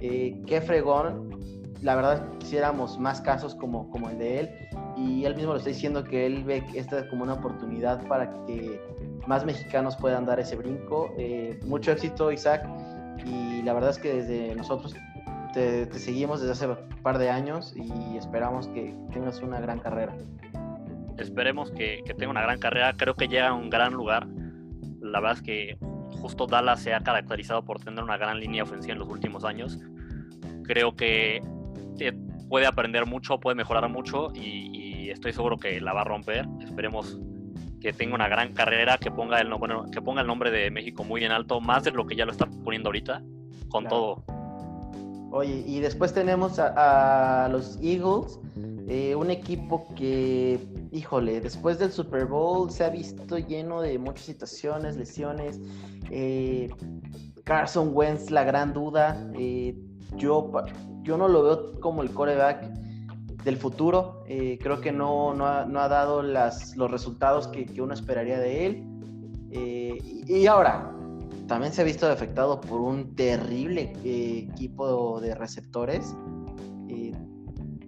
Eh, 0.00 0.42
qué 0.46 0.60
fregón. 0.60 1.30
La 1.82 1.96
verdad, 1.96 2.28
quisiéramos 2.38 2.98
más 2.98 3.20
casos 3.20 3.54
como, 3.54 3.90
como 3.90 4.08
el 4.10 4.18
de 4.18 4.40
él. 4.40 4.50
Y 4.96 5.24
él 5.24 5.34
mismo 5.34 5.52
lo 5.52 5.58
está 5.58 5.70
diciendo 5.70 6.04
que 6.04 6.26
él 6.26 6.44
ve 6.44 6.62
esta 6.74 7.08
como 7.08 7.24
una 7.24 7.34
oportunidad 7.34 8.06
para 8.06 8.30
que 8.46 8.80
más 9.26 9.44
mexicanos 9.44 9.96
puedan 9.96 10.26
dar 10.26 10.38
ese 10.38 10.56
brinco. 10.56 11.12
Eh, 11.18 11.58
mucho 11.66 11.92
éxito, 11.92 12.30
Isaac. 12.30 12.68
Y 13.24 13.62
la 13.62 13.72
verdad 13.72 13.90
es 13.90 13.98
que 13.98 14.14
desde 14.14 14.54
nosotros 14.54 14.94
te, 15.52 15.86
seguimos 15.98 16.40
desde 16.40 16.52
hace 16.52 16.66
un 16.66 17.02
par 17.02 17.18
de 17.18 17.30
años 17.30 17.74
y 17.76 18.16
esperamos 18.16 18.68
que 18.68 18.94
tengas 19.12 19.40
una 19.40 19.60
gran 19.60 19.78
carrera. 19.78 20.16
Esperemos 21.18 21.70
que, 21.70 22.02
tenga 22.16 22.30
una 22.30 22.42
gran 22.42 22.58
carrera. 22.58 22.94
Creo 22.96 23.14
que 23.14 23.28
llega 23.28 23.48
a 23.48 23.54
un 23.54 23.70
gran 23.70 23.92
lugar. 23.92 24.26
La 25.00 25.20
verdad 25.20 25.38
es 25.38 25.42
que 25.42 25.78
justo 26.20 26.46
Dallas 26.46 26.82
se 26.82 26.94
ha 26.94 27.00
caracterizado 27.00 27.64
por 27.64 27.80
tener 27.80 28.02
una 28.02 28.16
gran 28.16 28.40
línea 28.40 28.62
ofensiva 28.62 28.94
en 28.94 28.98
los 28.98 29.08
últimos 29.08 29.44
años. 29.44 29.78
Creo 30.64 30.94
que 30.94 31.42
puede 32.48 32.66
aprender 32.66 33.06
mucho, 33.06 33.38
puede 33.40 33.54
mejorar 33.54 33.88
mucho 33.88 34.32
y, 34.34 35.10
estoy 35.10 35.32
seguro 35.34 35.58
que 35.58 35.80
la 35.80 35.92
va 35.92 36.02
a 36.02 36.04
romper. 36.04 36.46
Esperemos 36.62 37.20
que 37.80 37.92
tenga 37.92 38.14
una 38.14 38.28
gran 38.28 38.54
carrera, 38.54 38.96
que 38.96 39.10
ponga 39.10 39.40
el 39.40 39.50
nombre, 39.50 39.74
que 39.92 40.00
ponga 40.00 40.22
el 40.22 40.26
nombre 40.26 40.50
de 40.50 40.70
México 40.70 41.04
muy 41.04 41.22
en 41.24 41.32
alto, 41.32 41.60
más 41.60 41.84
de 41.84 41.90
lo 41.90 42.06
que 42.06 42.16
ya 42.16 42.24
lo 42.24 42.32
está 42.32 42.46
poniendo 42.64 42.88
ahorita, 42.88 43.22
con 43.68 43.86
todo. 43.86 44.24
Oye, 45.32 45.64
y 45.66 45.80
después 45.80 46.12
tenemos 46.12 46.58
a, 46.58 47.48
los 47.50 47.78
Eagles, 47.82 48.38
eh, 48.86 49.14
un 49.14 49.30
equipo 49.30 49.88
que, 49.96 50.60
híjole, 50.92 51.40
después 51.40 51.78
del 51.78 51.90
Super 51.90 52.26
Bowl 52.26 52.70
se 52.70 52.84
ha 52.84 52.90
visto 52.90 53.38
lleno 53.38 53.80
de 53.80 53.98
muchas 53.98 54.26
situaciones, 54.26 54.96
lesiones. 54.96 55.58
Eh, 56.10 56.68
Carson 57.44 57.90
Wentz, 57.94 58.30
la 58.30 58.44
gran 58.44 58.72
duda. 58.74 59.16
Eh, 59.38 59.74
yo, 60.16 60.52
yo 61.02 61.16
no 61.16 61.28
lo 61.28 61.42
veo 61.42 61.80
como 61.80 62.02
el 62.02 62.10
coreback 62.10 62.64
del 63.44 63.56
futuro. 63.56 64.24
Eh, 64.28 64.58
creo 64.60 64.80
que 64.80 64.92
no, 64.92 65.34
no, 65.34 65.46
ha, 65.46 65.88
dado 65.88 66.22
las, 66.22 66.76
los 66.76 66.90
resultados 66.90 67.48
que, 67.48 67.80
uno 67.80 67.94
esperaría 67.94 68.38
de 68.38 68.66
él. 68.66 68.84
Eh, 69.50 69.98
y 70.26 70.46
ahora, 70.46 70.94
también 71.52 71.72
se 71.74 71.82
ha 71.82 71.84
visto 71.84 72.10
afectado 72.10 72.62
por 72.62 72.80
un 72.80 73.14
terrible 73.14 73.92
eh, 74.04 74.48
equipo 74.50 75.20
de 75.20 75.34
receptores. 75.34 76.16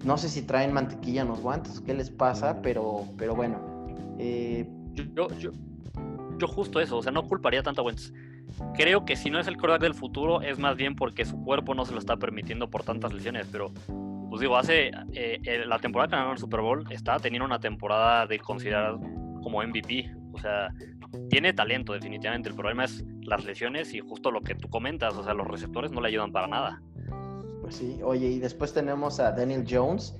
no 0.05 0.19
sé 0.19 0.29
si 0.29 0.43
traen 0.43 0.71
mantequilla 0.71 1.23
en 1.23 1.29
los 1.29 1.41
guantes, 1.41 1.81
qué 1.81 1.95
les 1.95 2.11
pasa, 2.11 2.61
pero, 2.61 3.07
pero 3.17 3.35
bueno. 3.35 3.59
Yo, 4.93 5.29
yo, 5.39 5.51
yo, 6.39 6.47
justo 6.47 6.79
eso, 6.79 6.99
o 6.99 7.03
sea, 7.03 7.11
no 7.11 7.23
culparía 7.27 7.63
tanto 7.63 7.81
a 7.81 7.85
Wentz. 7.85 8.13
Creo 8.75 9.07
que 9.07 9.17
si 9.17 9.31
no 9.31 9.41
es 9.41 9.47
el 9.47 9.55
quarterback 9.55 9.81
del 9.81 9.95
futuro, 9.95 10.43
es 10.43 10.59
más 10.59 10.77
bien 10.77 10.95
porque 10.95 11.25
su 11.25 11.43
cuerpo 11.43 11.75
no 11.75 11.87
se 11.87 11.93
lo 11.93 11.99
está 11.99 12.19
permitiendo 12.19 12.69
por 12.69 12.85
tantas 12.85 13.15
lesiones, 13.15 13.47
pero 13.51 13.73
pues 14.29 14.41
digo, 14.43 14.59
hace 14.59 14.91
eh, 15.15 15.65
la 15.67 15.79
temporada 15.79 16.09
que 16.09 16.17
ganaron 16.17 16.33
el 16.33 16.39
Super 16.39 16.61
Bowl 16.61 16.85
estaba 16.91 17.19
teniendo 17.19 17.47
una 17.47 17.61
temporada 17.61 18.27
de 18.27 18.39
considerar 18.39 18.99
como 19.43 19.63
MVP. 19.63 20.24
O 20.35 20.39
sea, 20.39 20.69
tiene 21.31 21.53
talento 21.53 21.93
definitivamente. 21.93 22.49
El 22.49 22.55
problema 22.55 22.85
es 22.85 23.05
las 23.23 23.45
lesiones 23.45 23.95
y 23.95 24.01
justo 24.01 24.31
lo 24.31 24.43
que 24.43 24.55
tú 24.55 24.69
comentas. 24.69 25.15
O 25.15 25.25
sea, 25.25 25.35
los 25.35 25.47
receptores 25.47 25.91
no 25.93 26.01
le 26.01 26.09
ayudan 26.09 26.33
para 26.33 26.47
nada. 26.47 26.83
Pues 27.63 27.77
sí, 27.77 28.01
oye, 28.03 28.27
y 28.29 28.39
después 28.39 28.75
tenemos 28.75 29.21
a 29.21 29.33
Daniel 29.33 29.65
Jones 29.69 30.15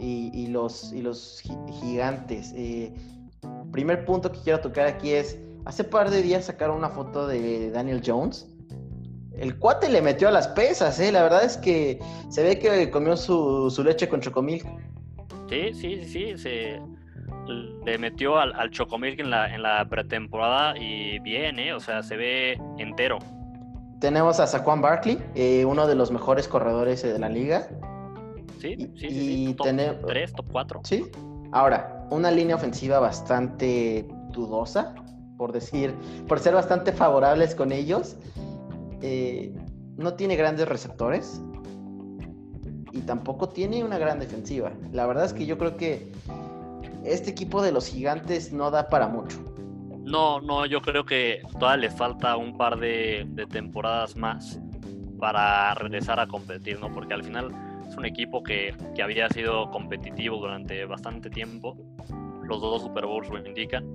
y, 0.00 0.48
los, 0.48 0.92
y 0.92 1.02
los 1.02 1.42
gigantes. 1.80 2.52
Eh, 2.56 2.92
primer 3.70 4.04
punto 4.04 4.32
que 4.32 4.40
quiero 4.40 4.60
tocar 4.60 4.86
aquí 4.86 5.12
es, 5.12 5.38
hace 5.64 5.84
par 5.84 6.10
de 6.10 6.22
días 6.22 6.46
sacaron 6.46 6.76
una 6.78 6.90
foto 6.90 7.26
de 7.26 7.70
Daniel 7.70 8.02
Jones 8.04 8.48
el 9.36 9.58
cuate 9.58 9.88
le 9.88 10.00
metió 10.00 10.28
a 10.28 10.30
las 10.30 10.48
pesas, 10.48 10.98
¿eh? 11.00 11.10
La 11.10 11.22
verdad 11.22 11.44
es 11.44 11.56
que 11.56 11.98
se 12.28 12.42
ve 12.42 12.58
que 12.58 12.90
comió 12.90 13.16
su, 13.16 13.82
leche 13.84 14.08
con 14.08 14.20
chocomilk. 14.20 14.64
Sí, 15.48 15.74
sí, 15.74 16.04
sí, 16.04 16.38
se 16.38 16.80
le 17.46 17.98
metió 17.98 18.38
al, 18.38 18.52
al 18.54 18.70
chocomilk 18.70 19.20
en 19.20 19.30
la, 19.30 19.54
en 19.54 19.62
la 19.62 19.86
pretemporada 19.88 20.76
y 20.78 21.18
bien, 21.20 21.58
¿eh? 21.58 21.72
O 21.72 21.80
sea, 21.80 22.02
se 22.02 22.16
ve 22.16 22.58
entero. 22.78 23.18
Tenemos 24.00 24.40
a 24.40 24.46
Saquon 24.46 24.82
Barkley, 24.82 25.18
eh, 25.34 25.64
uno 25.64 25.86
de 25.86 25.94
los 25.94 26.10
mejores 26.10 26.48
corredores 26.48 27.02
de 27.02 27.18
la 27.18 27.28
liga. 27.28 27.68
Sí, 28.60 28.76
sí, 28.96 29.08
sí. 29.08 29.54
Top 29.56 29.68
3, 30.06 30.32
top 30.32 30.46
4. 30.52 30.80
Sí. 30.84 31.04
Ahora, 31.52 32.06
una 32.10 32.30
línea 32.30 32.56
ofensiva 32.56 32.98
bastante 32.98 34.06
dudosa, 34.30 34.94
por 35.36 35.52
decir, 35.52 35.94
por 36.26 36.40
ser 36.40 36.54
bastante 36.54 36.92
favorables 36.92 37.54
con 37.54 37.72
ellos. 37.72 38.16
Eh, 39.02 39.54
no 39.96 40.14
tiene 40.14 40.36
grandes 40.36 40.68
receptores 40.68 41.40
y 42.92 43.00
tampoco 43.00 43.48
tiene 43.48 43.84
una 43.84 43.98
gran 43.98 44.18
defensiva. 44.18 44.72
La 44.92 45.06
verdad 45.06 45.24
es 45.24 45.32
que 45.32 45.46
yo 45.46 45.58
creo 45.58 45.76
que 45.76 46.12
este 47.04 47.30
equipo 47.30 47.62
de 47.62 47.72
los 47.72 47.88
gigantes 47.88 48.52
no 48.52 48.70
da 48.70 48.88
para 48.88 49.08
mucho. 49.08 49.38
No, 50.04 50.40
no, 50.40 50.66
yo 50.66 50.82
creo 50.82 51.04
que 51.04 51.42
todavía 51.58 51.88
le 51.88 51.90
falta 51.90 52.36
un 52.36 52.56
par 52.56 52.78
de, 52.78 53.26
temporadas 53.50 54.16
más 54.16 54.60
para 55.18 55.74
regresar 55.74 56.20
a 56.20 56.26
competir, 56.26 56.78
¿no? 56.80 56.92
Porque 56.92 57.14
al 57.14 57.24
final 57.24 57.52
es 57.88 57.96
un 57.96 58.04
equipo 58.04 58.42
que, 58.42 58.74
que 58.94 59.02
había 59.02 59.28
sido 59.30 59.70
competitivo 59.70 60.36
durante 60.38 60.84
bastante 60.84 61.30
tiempo. 61.30 61.76
Los 62.42 62.60
dos 62.60 62.82
Super 62.82 63.06
Bowls 63.06 63.30
lo 63.30 63.38
indican 63.38 63.94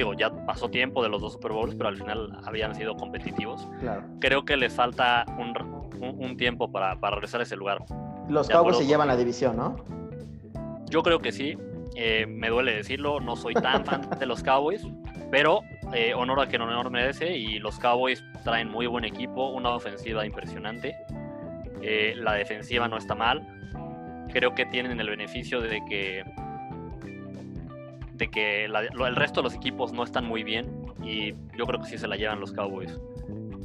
digo, 0.00 0.14
ya 0.14 0.30
pasó 0.46 0.68
tiempo 0.68 1.02
de 1.02 1.08
los 1.08 1.20
dos 1.20 1.34
Super 1.34 1.52
Bowls, 1.52 1.74
pero 1.74 1.88
al 1.88 1.96
final 1.96 2.38
habían 2.44 2.74
sido 2.74 2.96
competitivos. 2.96 3.66
Creo 4.20 4.44
que 4.44 4.56
les 4.56 4.72
falta 4.72 5.24
un, 5.38 6.36
tiempo 6.36 6.70
para, 6.70 6.94
regresar 6.94 7.40
a 7.40 7.44
ese 7.44 7.56
lugar. 7.56 7.84
Los 8.28 8.48
Cowboys 8.48 8.78
se 8.78 8.86
llevan 8.86 9.08
la 9.08 9.16
división, 9.16 9.56
¿no? 9.56 9.76
Yo 10.86 11.02
creo 11.02 11.18
que 11.18 11.32
sí. 11.32 11.56
Eh, 11.96 12.26
me 12.26 12.48
duele 12.48 12.74
decirlo, 12.76 13.20
no 13.20 13.36
soy 13.36 13.54
tan 13.54 13.84
fan 13.84 14.08
de 14.18 14.26
los 14.26 14.42
Cowboys, 14.42 14.86
pero 15.30 15.60
eh, 15.92 16.14
honor 16.14 16.40
a 16.40 16.48
que 16.48 16.56
honor 16.56 16.90
merece 16.90 17.36
y 17.36 17.58
los 17.58 17.78
Cowboys 17.78 18.24
traen 18.44 18.68
muy 18.68 18.86
buen 18.86 19.04
equipo, 19.04 19.50
una 19.50 19.70
ofensiva 19.70 20.24
impresionante. 20.24 20.94
Eh, 21.82 22.14
la 22.16 22.34
defensiva 22.34 22.88
no 22.88 22.96
está 22.96 23.14
mal. 23.14 23.46
Creo 24.32 24.54
que 24.54 24.66
tienen 24.66 25.00
el 25.00 25.10
beneficio 25.10 25.60
de 25.60 25.80
que 25.88 26.24
que 28.28 28.66
el 28.66 29.16
resto 29.16 29.40
de 29.40 29.44
los 29.44 29.54
equipos 29.54 29.92
no 29.94 30.04
están 30.04 30.26
muy 30.26 30.44
bien 30.44 30.70
y 31.02 31.32
yo 31.56 31.64
creo 31.66 31.80
que 31.80 31.86
sí 31.86 31.96
se 31.96 32.06
la 32.06 32.16
llevan 32.16 32.38
los 32.38 32.52
Cowboys. 32.52 33.00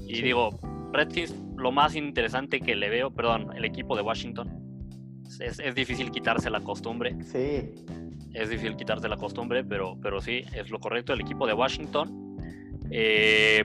Y 0.07 0.21
digo, 0.21 0.57
Redskins, 0.93 1.35
lo 1.57 1.71
más 1.73 1.95
interesante 1.95 2.61
que 2.61 2.75
le 2.75 2.89
veo, 2.89 3.11
perdón, 3.11 3.51
el 3.55 3.65
equipo 3.65 3.95
de 3.95 4.01
Washington, 4.01 4.49
es, 5.41 5.59
es, 5.59 5.75
difícil 5.75 6.11
quitarse 6.11 6.49
la 6.49 6.61
costumbre. 6.61 7.15
Sí. 7.23 7.69
Es 8.35 8.49
difícil 8.49 8.75
quitarse 8.75 9.07
la 9.07 9.15
costumbre, 9.15 9.63
pero, 9.63 9.97
pero 10.01 10.21
sí, 10.21 10.43
es 10.53 10.69
lo 10.69 10.79
correcto. 10.79 11.13
El 11.13 11.21
equipo 11.21 11.47
de 11.47 11.53
Washington, 11.53 12.37
eh, 12.91 13.63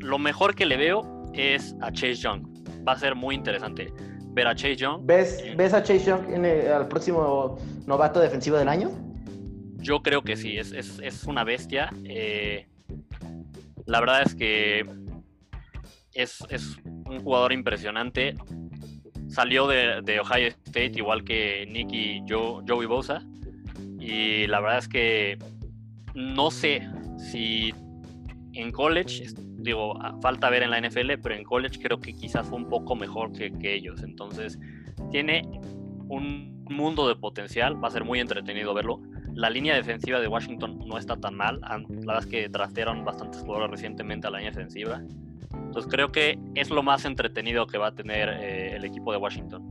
lo 0.00 0.18
mejor 0.18 0.54
que 0.54 0.66
le 0.66 0.76
veo 0.76 1.30
es 1.34 1.76
a 1.80 1.92
Chase 1.92 2.16
Young. 2.16 2.46
Va 2.86 2.92
a 2.92 2.98
ser 2.98 3.14
muy 3.14 3.36
interesante 3.36 3.92
ver 4.30 4.48
a 4.48 4.54
Chase 4.54 4.76
Young. 4.76 5.02
¿Ves, 5.04 5.44
¿ves 5.56 5.72
a 5.72 5.82
Chase 5.82 6.04
Young 6.04 6.32
en 6.32 6.44
el, 6.44 6.72
al 6.72 6.88
próximo 6.88 7.58
novato 7.86 8.20
defensivo 8.20 8.56
del 8.56 8.68
año? 8.68 8.90
Yo 9.76 10.02
creo 10.02 10.22
que 10.22 10.36
sí, 10.36 10.58
es, 10.58 10.72
es, 10.72 10.98
es 10.98 11.24
una 11.24 11.44
bestia. 11.44 11.90
Eh, 12.04 12.66
la 13.86 14.00
verdad 14.00 14.22
es 14.22 14.34
que 14.34 14.84
es, 16.12 16.44
es, 16.50 16.76
un 16.84 17.20
jugador 17.22 17.52
impresionante. 17.52 18.34
Salió 19.38 19.68
de, 19.68 20.18
Ohio 20.18 20.48
State 20.48 20.94
igual 20.96 21.22
que 21.22 21.64
Nicky 21.70 22.24
Joe, 22.28 22.64
Joey 22.66 22.88
Bosa. 22.88 23.22
Y 24.00 24.48
la 24.48 24.58
verdad 24.58 24.78
es 24.78 24.88
que 24.88 25.38
no 26.12 26.50
sé 26.50 26.82
si 27.30 27.72
en 28.54 28.72
college 28.72 29.26
digo, 29.58 29.96
falta 30.20 30.50
ver 30.50 30.64
en 30.64 30.70
la 30.70 30.80
NFL, 30.80 31.20
pero 31.22 31.36
en 31.36 31.44
college 31.44 31.78
creo 31.80 32.00
que 32.00 32.14
quizás 32.14 32.48
fue 32.48 32.58
un 32.58 32.68
poco 32.68 32.96
mejor 32.96 33.30
que, 33.30 33.74
ellos. 33.74 34.02
Entonces, 34.02 34.58
tiene 35.12 35.42
un 36.08 36.64
mundo 36.68 37.06
de 37.06 37.14
potencial, 37.14 37.80
va 37.80 37.86
a 37.86 37.92
ser 37.92 38.02
muy 38.02 38.18
entretenido 38.18 38.74
verlo. 38.74 39.00
La 39.34 39.50
línea 39.50 39.76
defensiva 39.76 40.18
de 40.18 40.26
Washington 40.26 40.80
no 40.84 40.98
está 40.98 41.14
tan 41.14 41.36
mal, 41.36 41.60
la 41.60 41.78
verdad 41.78 42.18
es 42.18 42.26
que 42.26 42.48
trastearon 42.48 43.04
bastantes 43.04 43.42
jugadores 43.42 43.70
recientemente 43.70 44.26
a 44.26 44.30
la 44.30 44.38
línea 44.38 44.50
defensiva. 44.50 45.00
Entonces 45.68 45.92
creo 45.92 46.10
que 46.10 46.38
es 46.54 46.70
lo 46.70 46.82
más 46.82 47.04
entretenido 47.04 47.66
que 47.66 47.76
va 47.76 47.88
a 47.88 47.92
tener 47.92 48.30
eh, 48.30 48.76
el 48.76 48.86
equipo 48.86 49.12
de 49.12 49.18
Washington. 49.18 49.62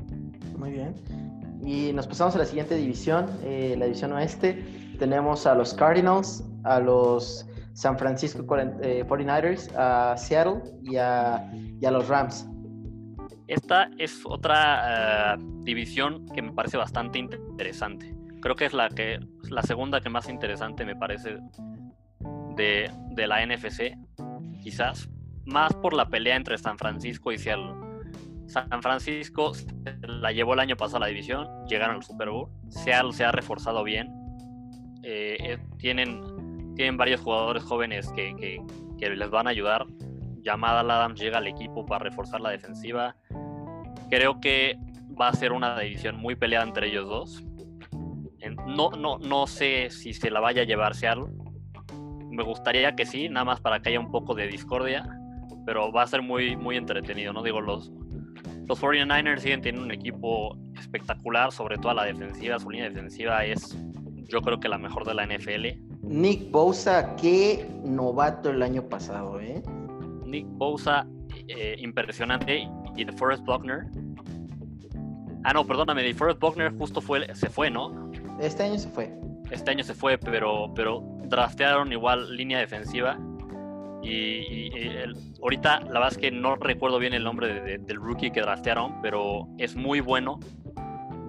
Muy 0.55 0.69
bien. 0.69 0.93
Y 1.63 1.91
nos 1.91 2.05
pasamos 2.05 2.35
a 2.35 2.37
la 2.37 2.45
siguiente 2.45 2.75
división, 2.75 3.25
eh, 3.43 3.75
la 3.77 3.85
división 3.85 4.13
oeste. 4.13 4.63
Tenemos 4.99 5.47
a 5.47 5.55
los 5.55 5.73
Cardinals, 5.73 6.47
a 6.63 6.79
los 6.79 7.47
San 7.73 7.97
Francisco 7.97 8.43
49ers, 8.45 9.71
eh, 9.71 9.75
a 9.75 10.15
Seattle 10.17 10.61
y 10.83 10.97
a, 10.97 11.51
los 11.91 12.07
Rams. 12.07 12.47
Esta 13.47 13.89
es 13.97 14.21
otra 14.23 15.35
división 15.63 16.27
que 16.27 16.43
me 16.43 16.51
parece 16.51 16.77
bastante 16.77 17.17
interesante. 17.17 18.15
Creo 18.39 18.55
que 18.55 18.65
es 18.65 18.73
la, 18.73 18.89
que, 18.89 19.19
la 19.49 19.63
segunda 19.63 19.99
que 19.99 20.09
más 20.09 20.29
interesante 20.29 20.85
me 20.85 20.95
parece 20.95 21.39
de, 22.55 22.91
de 23.15 23.27
la 23.27 23.43
NFC, 23.43 23.97
quizás. 24.61 25.09
Más 25.47 25.73
por 25.73 25.93
la 25.93 26.07
pelea 26.07 26.35
entre 26.35 26.57
San 26.57 26.77
Francisco 26.77 27.31
y 27.31 27.37
Seattle. 27.37 27.73
San 28.45 28.81
Francisco 28.81 29.51
la 30.01 30.31
llevó 30.31 30.53
el 30.53 30.59
año 30.59 30.77
pasado 30.77 30.97
a 30.97 30.99
la 31.01 31.07
división, 31.07 31.47
llegaron 31.67 31.97
al 31.97 32.03
Super 32.03 32.29
Bowl. 32.29 32.49
Seattle 32.69 33.11
se 33.11 33.25
ha 33.25 33.31
reforzado 33.31 33.83
bien. 33.83 34.09
Eh, 35.03 35.57
tienen 35.77 36.21
tienen 36.77 36.95
varios 36.95 37.19
jugadores 37.21 37.63
jóvenes 37.63 38.09
que, 38.11 38.61
les 38.99 39.29
van 39.31 39.47
a 39.47 39.49
ayudar. 39.49 39.85
Llamada 40.43 40.81
Adams 40.81 41.19
llega 41.19 41.39
al 41.39 41.47
equipo 41.47 41.85
para 41.85 42.05
reforzar 42.05 42.39
la 42.39 42.51
defensiva. 42.51 43.15
Creo 44.09 44.39
que 44.39 44.77
va 45.19 45.29
a 45.29 45.33
ser 45.33 45.51
una 45.51 45.79
división 45.79 46.15
muy 46.17 46.35
peleada 46.35 46.65
entre 46.65 46.87
ellos 46.87 47.09
dos. 47.09 47.43
No, 48.67 48.91
no, 48.91 49.17
no 49.17 49.47
sé 49.47 49.89
si 49.89 50.13
se 50.13 50.29
la 50.29 50.39
vaya 50.39 50.61
a 50.61 50.65
llevar 50.65 50.93
Seattle. 50.93 51.25
Me 52.29 52.43
gustaría 52.43 52.95
que 52.95 53.07
sí, 53.07 53.27
nada 53.27 53.43
más 53.43 53.59
para 53.59 53.81
que 53.81 53.89
haya 53.89 53.99
un 53.99 54.11
poco 54.11 54.35
de 54.35 54.47
discordia. 54.47 55.16
Pero 55.67 55.91
va 55.91 56.03
a 56.03 56.07
ser 56.07 56.21
muy, 56.21 56.55
muy 56.55 56.77
entretenido, 56.77 57.33
¿no? 57.33 57.43
Digo, 57.43 57.59
los, 57.59 57.91
los 58.67 58.81
49ers 58.81 59.39
siguen 59.39 59.61
teniendo 59.61 59.85
un 59.85 59.91
equipo 59.91 60.57
espectacular, 60.79 61.51
sobre 61.51 61.75
todo 61.75 61.89
a 61.89 61.93
la 61.93 62.05
defensiva. 62.05 62.57
Su 62.57 62.69
línea 62.69 62.87
defensiva 62.87 63.43
es, 63.43 63.77
yo 64.29 64.41
creo 64.41 64.61
que 64.61 64.69
la 64.69 64.77
mejor 64.77 65.05
de 65.05 65.13
la 65.13 65.25
NFL. 65.25 65.83
Nick 66.03 66.49
Bosa, 66.51 67.17
qué 67.17 67.69
novato 67.83 68.49
el 68.49 68.63
año 68.63 68.87
pasado, 68.87 69.41
¿eh? 69.41 69.61
Nick 70.25 70.45
Bosa, 70.51 71.05
eh, 71.49 71.75
impresionante. 71.79 72.65
Y 72.95 73.03
de 73.03 73.11
Forrest 73.11 73.43
Buckner. 73.43 73.87
Ah, 75.43 75.51
no, 75.51 75.67
perdóname, 75.67 76.01
de 76.01 76.13
Forrest 76.13 76.39
Buckner 76.39 76.73
justo 76.77 77.01
fue, 77.01 77.27
se 77.35 77.49
fue, 77.49 77.69
¿no? 77.69 78.09
Este 78.39 78.63
año 78.63 78.79
se 78.79 78.87
fue. 78.87 79.13
Este 79.51 79.69
año 79.69 79.83
se 79.83 79.93
fue, 79.93 80.17
pero, 80.17 80.71
pero 80.73 81.03
draftearon 81.25 81.91
igual 81.91 82.33
línea 82.37 82.59
defensiva. 82.59 83.19
Y, 84.03 84.69
ahorita 85.41 85.81
la 85.81 85.93
verdad 85.93 86.09
es 86.11 86.17
que 86.17 86.31
no 86.31 86.55
recuerdo 86.55 86.99
bien 86.99 87.13
el 87.13 87.23
nombre 87.23 87.77
del 87.79 87.97
rookie 87.97 88.31
que 88.31 88.41
draftearon, 88.41 89.01
pero 89.01 89.47
es 89.57 89.75
muy 89.75 89.99
bueno. 89.99 90.39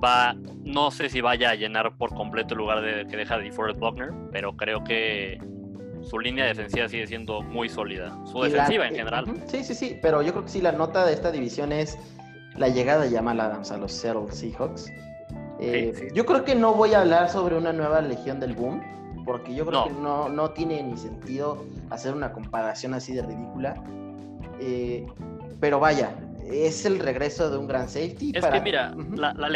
va, 0.02 0.36
no 0.64 0.90
sé 0.90 1.08
si 1.08 1.20
vaya 1.20 1.50
a 1.50 1.54
llenar 1.54 1.96
por 1.96 2.14
completo 2.14 2.54
el 2.54 2.58
lugar 2.58 2.80
de, 2.82 3.06
que 3.06 3.16
deja 3.16 3.38
DeForest 3.38 3.80
Buckner, 3.80 4.12
pero 4.32 4.56
creo 4.56 4.84
que 4.84 5.40
su 6.02 6.18
línea 6.18 6.46
defensiva 6.46 6.88
sigue 6.88 7.06
siendo 7.06 7.42
muy 7.42 7.68
sólida. 7.68 8.16
Su 8.24 8.42
defensiva 8.42 8.86
en 8.86 8.94
general. 8.94 9.26
Sí, 9.46 9.64
sí, 9.64 9.74
sí, 9.74 9.98
pero 10.00 10.22
yo 10.22 10.32
creo 10.32 10.44
que 10.44 10.50
sí, 10.50 10.60
la 10.60 10.72
nota 10.72 11.04
de 11.04 11.12
esta 11.12 11.30
división 11.30 11.72
es 11.72 11.98
la 12.56 12.68
llegada 12.68 13.04
de 13.04 13.14
Jamal 13.14 13.40
Adams 13.40 13.70
a 13.70 13.78
los 13.78 13.92
Seattle 13.92 14.30
Seahawks. 14.30 14.90
Eh, 15.60 16.10
yo 16.14 16.24
creo 16.24 16.44
que 16.44 16.54
no 16.54 16.74
voy 16.74 16.94
a 16.94 17.00
hablar 17.00 17.28
sobre 17.30 17.56
una 17.56 17.72
nueva 17.72 18.00
legión 18.00 18.38
del 18.38 18.52
boom, 18.52 18.80
porque 19.29 19.55
yo 19.55 19.66
creo 19.66 19.85
que 19.85 19.91
no, 19.91 20.31
no 20.31 20.53
tiene 20.53 20.83
ni 20.83 20.97
sentido 20.97 21.62
hacer 21.91 22.14
una 22.14 22.33
comparación 22.33 22.95
así 22.95 23.12
de 23.12 23.20
ridícula. 23.20 23.74
Eh, 24.59 25.07
pero 25.61 25.79
vaya, 25.79 26.18
es 26.51 26.87
el 26.87 26.99
regreso 26.99 27.51
de 27.51 27.59
un 27.59 27.68
gran 27.68 27.91
safety. 27.91 28.33
Es 28.35 28.47
que 28.47 28.61
mira, 28.62 28.95
la, 29.14 29.35
la, 29.35 29.51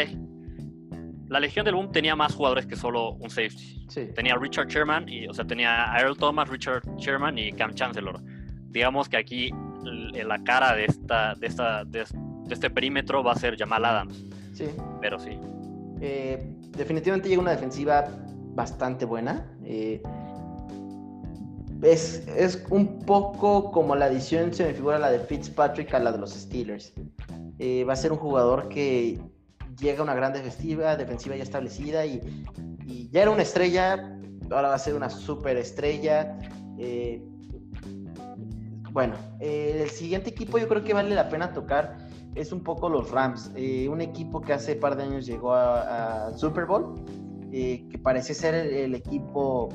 la 1.27 1.39
Legión 1.39 1.65
del 1.65 1.73
Boom 1.73 1.91
tenía 1.91 2.15
más 2.15 2.35
jugadores 2.35 2.67
que 2.67 2.75
solo 2.75 3.13
un 3.13 3.31
safety. 3.31 3.83
Tenía 4.13 4.35
Richard 4.35 4.67
Sherman, 4.67 5.09
y, 5.09 5.27
o 5.27 5.33
sea, 5.33 5.43
tenía 5.43 5.91
Earl 5.97 6.17
Thomas, 6.17 6.49
Richard 6.49 6.83
Sherman 6.97 7.39
y 7.39 7.51
Cam 7.51 7.73
Chancellor. 7.73 8.21
Digamos 8.69 9.09
que 9.09 9.17
aquí 9.17 9.51
la 9.83 10.43
cara 10.43 10.75
de, 10.75 10.85
esta, 10.85 11.33
de, 11.33 11.47
esta, 11.47 11.83
de, 11.83 12.05
este 12.47 12.69
perímetro 12.69 13.23
va 13.23 13.31
a 13.31 13.35
ser 13.35 13.57
Jamal 13.57 13.85
Adams. 13.85 14.23
Sí. 14.53 14.65
Pero 15.01 15.17
sí. 15.17 15.31
Eh, 15.99 16.45
definitivamente 16.77 17.27
llega 17.27 17.41
una 17.41 17.51
defensiva 17.51 18.05
bastante 18.55 19.05
buena. 19.05 19.45
Eh, 19.63 20.01
es, 21.81 22.25
es, 22.27 22.63
un 22.69 22.99
poco 22.99 23.71
como 23.71 23.95
la 23.95 24.05
adición, 24.05 24.53
se 24.53 24.65
me 24.65 24.73
figura 24.73 24.99
la 24.99 25.11
de 25.11 25.19
Fitzpatrick 25.19 25.93
a 25.93 25.99
la 25.99 26.11
de 26.11 26.17
los 26.17 26.33
Steelers. 26.33 26.93
Eh, 27.59 27.83
va 27.83 27.93
a 27.93 27.95
ser 27.95 28.11
un 28.11 28.17
jugador 28.17 28.69
que 28.69 29.19
llega 29.79 30.01
una 30.01 30.15
gran 30.15 30.33
defensiva, 30.33 30.95
defensiva 30.95 31.35
ya 31.35 31.43
establecida 31.43 32.05
y, 32.05 32.21
ya 33.11 33.21
era 33.21 33.31
una 33.31 33.43
estrella, 33.43 34.17
ahora 34.49 34.69
va 34.69 34.75
a 34.75 34.79
ser 34.79 34.95
una 34.95 35.09
super 35.09 35.57
estrella. 35.57 36.37
Eh, 36.77 37.21
bueno, 38.91 39.15
el 39.39 39.89
siguiente 39.89 40.29
equipo 40.29 40.57
yo 40.57 40.67
creo 40.67 40.83
que 40.83 40.93
vale 40.93 41.13
la 41.15 41.27
pena 41.29 41.53
tocar 41.53 41.97
es 42.35 42.51
un 42.51 42.63
poco 42.63 42.89
los 42.89 43.11
Rams, 43.11 43.51
un 43.89 44.01
equipo 44.01 44.41
que 44.41 44.53
hace 44.53 44.73
un 44.73 44.79
par 44.79 44.95
de 44.95 45.03
años 45.03 45.25
llegó 45.25 45.53
al 45.53 46.37
Super 46.37 46.65
Bowl, 46.65 46.95
que 47.53 47.99
parece 48.01 48.33
ser 48.33 48.55
el, 48.55 48.95
equipo 48.95 49.69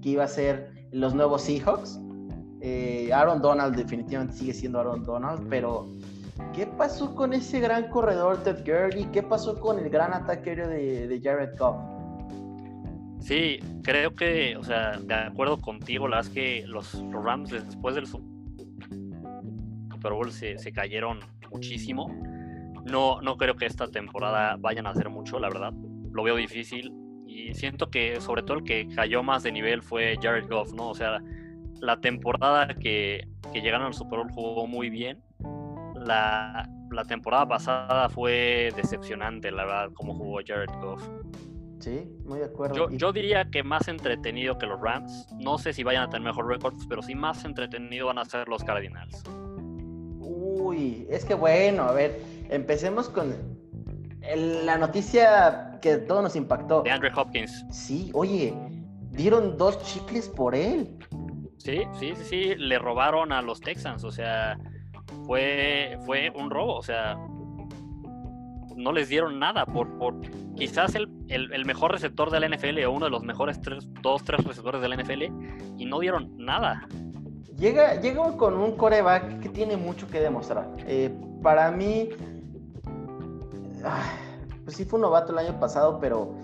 que 0.00 0.10
iba 0.10 0.24
a 0.24 0.28
ser 0.28 0.70
los 0.92 1.14
nuevos 1.14 1.42
Seahawks. 1.42 2.00
Aaron 3.12 3.42
Donald 3.42 3.76
definitivamente 3.76 4.36
sigue 4.36 4.54
siendo 4.54 4.80
Aaron 4.80 5.02
Donald, 5.02 5.46
pero 5.50 5.86
¿Qué 6.52 6.66
pasó 6.66 7.14
con 7.14 7.32
ese 7.32 7.60
gran 7.60 7.90
corredor 7.90 8.42
Ted 8.42 8.64
Gurley? 8.64 9.04
¿Qué 9.12 9.22
pasó 9.22 9.60
con 9.60 9.78
el 9.78 9.88
gran 9.88 10.12
ataque 10.12 10.56
de, 10.56 11.06
de 11.06 11.20
Jared 11.20 11.56
Goff? 11.56 11.76
Sí, 13.24 13.58
creo 13.82 14.14
que, 14.14 14.56
o 14.56 14.62
sea, 14.62 14.98
de 14.98 15.14
acuerdo 15.14 15.58
contigo, 15.58 16.06
la 16.08 16.16
verdad 16.16 16.30
es 16.30 16.34
que 16.34 16.66
los, 16.66 17.02
Rams 17.10 17.50
después 17.50 17.94
del 17.94 18.06
Super 18.06 20.12
Bowl 20.12 20.30
se, 20.30 20.56
cayeron 20.72 21.20
muchísimo. 21.50 22.08
No, 22.84 23.22
no 23.22 23.38
creo 23.38 23.56
que 23.56 23.64
esta 23.64 23.88
temporada 23.88 24.56
vayan 24.58 24.86
a 24.86 24.90
hacer 24.90 25.08
mucho, 25.08 25.38
la 25.38 25.48
verdad. 25.48 25.72
Lo 26.14 26.22
veo 26.22 26.36
difícil. 26.36 26.90
Y 27.26 27.52
siento 27.52 27.90
que 27.90 28.18
sobre 28.22 28.42
todo 28.42 28.58
el 28.58 28.64
que 28.64 28.88
cayó 28.88 29.22
más 29.22 29.42
de 29.42 29.52
nivel 29.52 29.82
fue 29.82 30.16
Jared 30.22 30.48
Goff, 30.48 30.72
¿no? 30.72 30.88
O 30.88 30.94
sea, 30.94 31.20
la 31.80 32.00
temporada 32.00 32.68
que, 32.68 33.28
que 33.52 33.60
llegaron 33.60 33.88
al 33.88 33.94
Super 33.94 34.20
Bowl 34.20 34.30
jugó 34.32 34.66
muy 34.66 34.88
bien 34.88 35.22
la, 36.06 37.04
temporada 37.08 37.46
pasada 37.46 38.08
fue 38.08 38.72
decepcionante, 38.76 39.50
la 39.50 39.64
verdad, 39.64 39.92
como 39.94 40.14
jugó 40.14 40.40
Jared 40.46 40.70
Goff. 40.80 41.02
Sí, 41.80 42.08
muy 42.24 42.38
de 42.38 42.46
acuerdo. 42.46 42.90
Yo, 42.90 43.12
diría 43.12 43.50
que 43.50 43.62
más 43.62 43.88
entretenido 43.88 44.56
que 44.56 44.66
los 44.66 44.80
Rams. 44.80 45.26
No 45.38 45.58
sé 45.58 45.72
si 45.72 45.82
vayan 45.82 46.04
a 46.04 46.08
tener 46.08 46.22
mejor 46.22 46.48
récords, 46.48 46.86
pero 46.88 47.02
sí 47.02 47.14
más 47.14 47.44
entretenido 47.44 48.06
van 48.06 48.18
a 48.18 48.24
ser 48.24 48.48
los 48.48 48.64
Cardinals. 48.64 49.22
Uy, 50.20 51.06
es 51.10 51.24
que 51.24 51.34
bueno, 51.34 51.82
a 51.82 51.92
ver, 51.92 52.20
empecemos 52.48 53.10
con 53.10 53.34
la 54.36 54.78
noticia 54.78 55.73
que 55.84 55.98
todo 55.98 56.22
nos 56.22 56.34
impactó. 56.34 56.82
De 56.82 56.90
Andrew 56.90 57.12
Hopkins. 57.14 57.66
Sí, 57.70 58.10
oye, 58.14 58.54
dieron 59.10 59.58
dos 59.58 59.78
chicles 59.82 60.30
por 60.30 60.54
él. 60.54 60.96
Sí, 61.58 61.82
sí, 62.00 62.14
sí, 62.16 62.24
sí, 62.24 62.54
le 62.56 62.78
robaron 62.78 63.32
a 63.32 63.42
los 63.42 63.60
Texans, 63.60 64.02
o 64.02 64.10
sea, 64.10 64.58
fue, 65.26 65.98
fue 66.06 66.30
un 66.34 66.48
robo, 66.50 66.76
o 66.76 66.82
sea, 66.82 67.16
no 68.76 68.92
les 68.92 69.10
dieron 69.10 69.38
nada 69.38 69.66
por, 69.66 69.98
por 69.98 70.18
quizás 70.56 70.94
el, 70.94 71.08
el, 71.28 71.64
mejor 71.66 71.92
receptor 71.92 72.30
de 72.30 72.40
la 72.40 72.48
NFL 72.48 72.82
o 72.84 72.90
uno 72.90 73.04
de 73.04 73.10
los 73.10 73.22
mejores 73.22 73.60
tres, 73.60 73.86
dos, 74.02 74.24
tres 74.24 74.42
receptores 74.42 74.80
de 74.80 74.88
la 74.88 74.96
NFL 74.96 75.22
y 75.78 75.84
no 75.84 76.00
dieron 76.00 76.34
nada. 76.38 76.86
Llega, 77.58 78.00
llega 78.00 78.36
con 78.36 78.56
un 78.56 78.76
coreback 78.76 79.40
que 79.40 79.48
tiene 79.50 79.76
mucho 79.76 80.08
que 80.08 80.20
demostrar. 80.20 80.68
Eh, 80.86 81.14
para 81.42 81.70
mí, 81.70 82.08
pues 84.64 84.76
sí 84.76 84.84
fue 84.84 84.98
un 84.98 85.02
novato 85.02 85.32
el 85.32 85.38
año 85.38 85.60
pasado, 85.60 85.98
pero, 86.00 86.34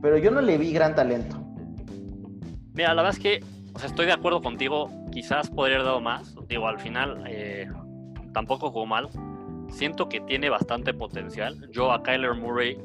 pero 0.00 0.16
yo 0.16 0.30
no 0.30 0.40
le 0.40 0.56
vi 0.58 0.72
gran 0.72 0.94
talento. 0.94 1.36
Mira, 2.72 2.94
la 2.94 3.02
verdad 3.02 3.18
es 3.18 3.22
que 3.22 3.54
o 3.74 3.78
sea, 3.78 3.88
estoy 3.88 4.06
de 4.06 4.12
acuerdo 4.12 4.40
contigo, 4.40 4.88
quizás 5.10 5.50
podría 5.50 5.76
haber 5.76 5.86
dado 5.86 6.00
más. 6.00 6.34
Digo, 6.48 6.68
al 6.68 6.78
final, 6.78 7.24
eh, 7.26 7.68
tampoco 8.32 8.70
jugó 8.70 8.86
mal. 8.86 9.08
Siento 9.68 10.08
que 10.08 10.20
tiene 10.20 10.48
bastante 10.48 10.94
potencial. 10.94 11.68
Yo 11.72 11.90
a 11.90 12.02
Kyler 12.02 12.34
Murray, 12.34 12.78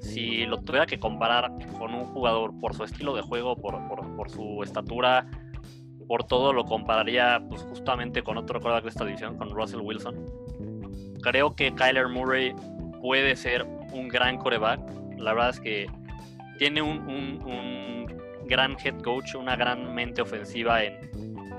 si 0.00 0.44
lo 0.44 0.58
tuviera 0.58 0.84
que 0.84 0.98
comparar 0.98 1.50
con 1.78 1.94
un 1.94 2.04
jugador 2.04 2.52
por 2.60 2.74
su 2.74 2.84
estilo 2.84 3.14
de 3.16 3.22
juego, 3.22 3.56
por, 3.56 3.76
por, 3.88 4.30
su 4.30 4.62
estatura, 4.62 5.26
por 6.06 6.24
todo, 6.24 6.52
lo 6.52 6.66
compararía 6.66 7.42
pues, 7.48 7.62
justamente 7.62 8.22
con 8.22 8.36
otro 8.36 8.60
quarterback 8.60 8.84
de 8.84 8.90
esta 8.90 9.06
división, 9.06 9.38
con 9.38 9.50
Russell 9.50 9.80
Wilson. 9.80 10.26
Creo 11.22 11.56
que 11.56 11.74
Kyler 11.74 12.08
Murray 12.08 12.54
puede 13.00 13.36
ser 13.36 13.66
un 13.92 14.08
gran 14.08 14.38
coreback. 14.38 14.80
La 15.18 15.32
verdad 15.32 15.50
es 15.50 15.60
que 15.60 15.86
tiene 16.58 16.82
un, 16.82 16.98
un 17.08 18.46
gran 18.46 18.76
head 18.82 19.00
coach, 19.02 19.34
una 19.34 19.56
gran 19.56 19.94
mente 19.94 20.22
ofensiva 20.22 20.82
en, 20.82 20.94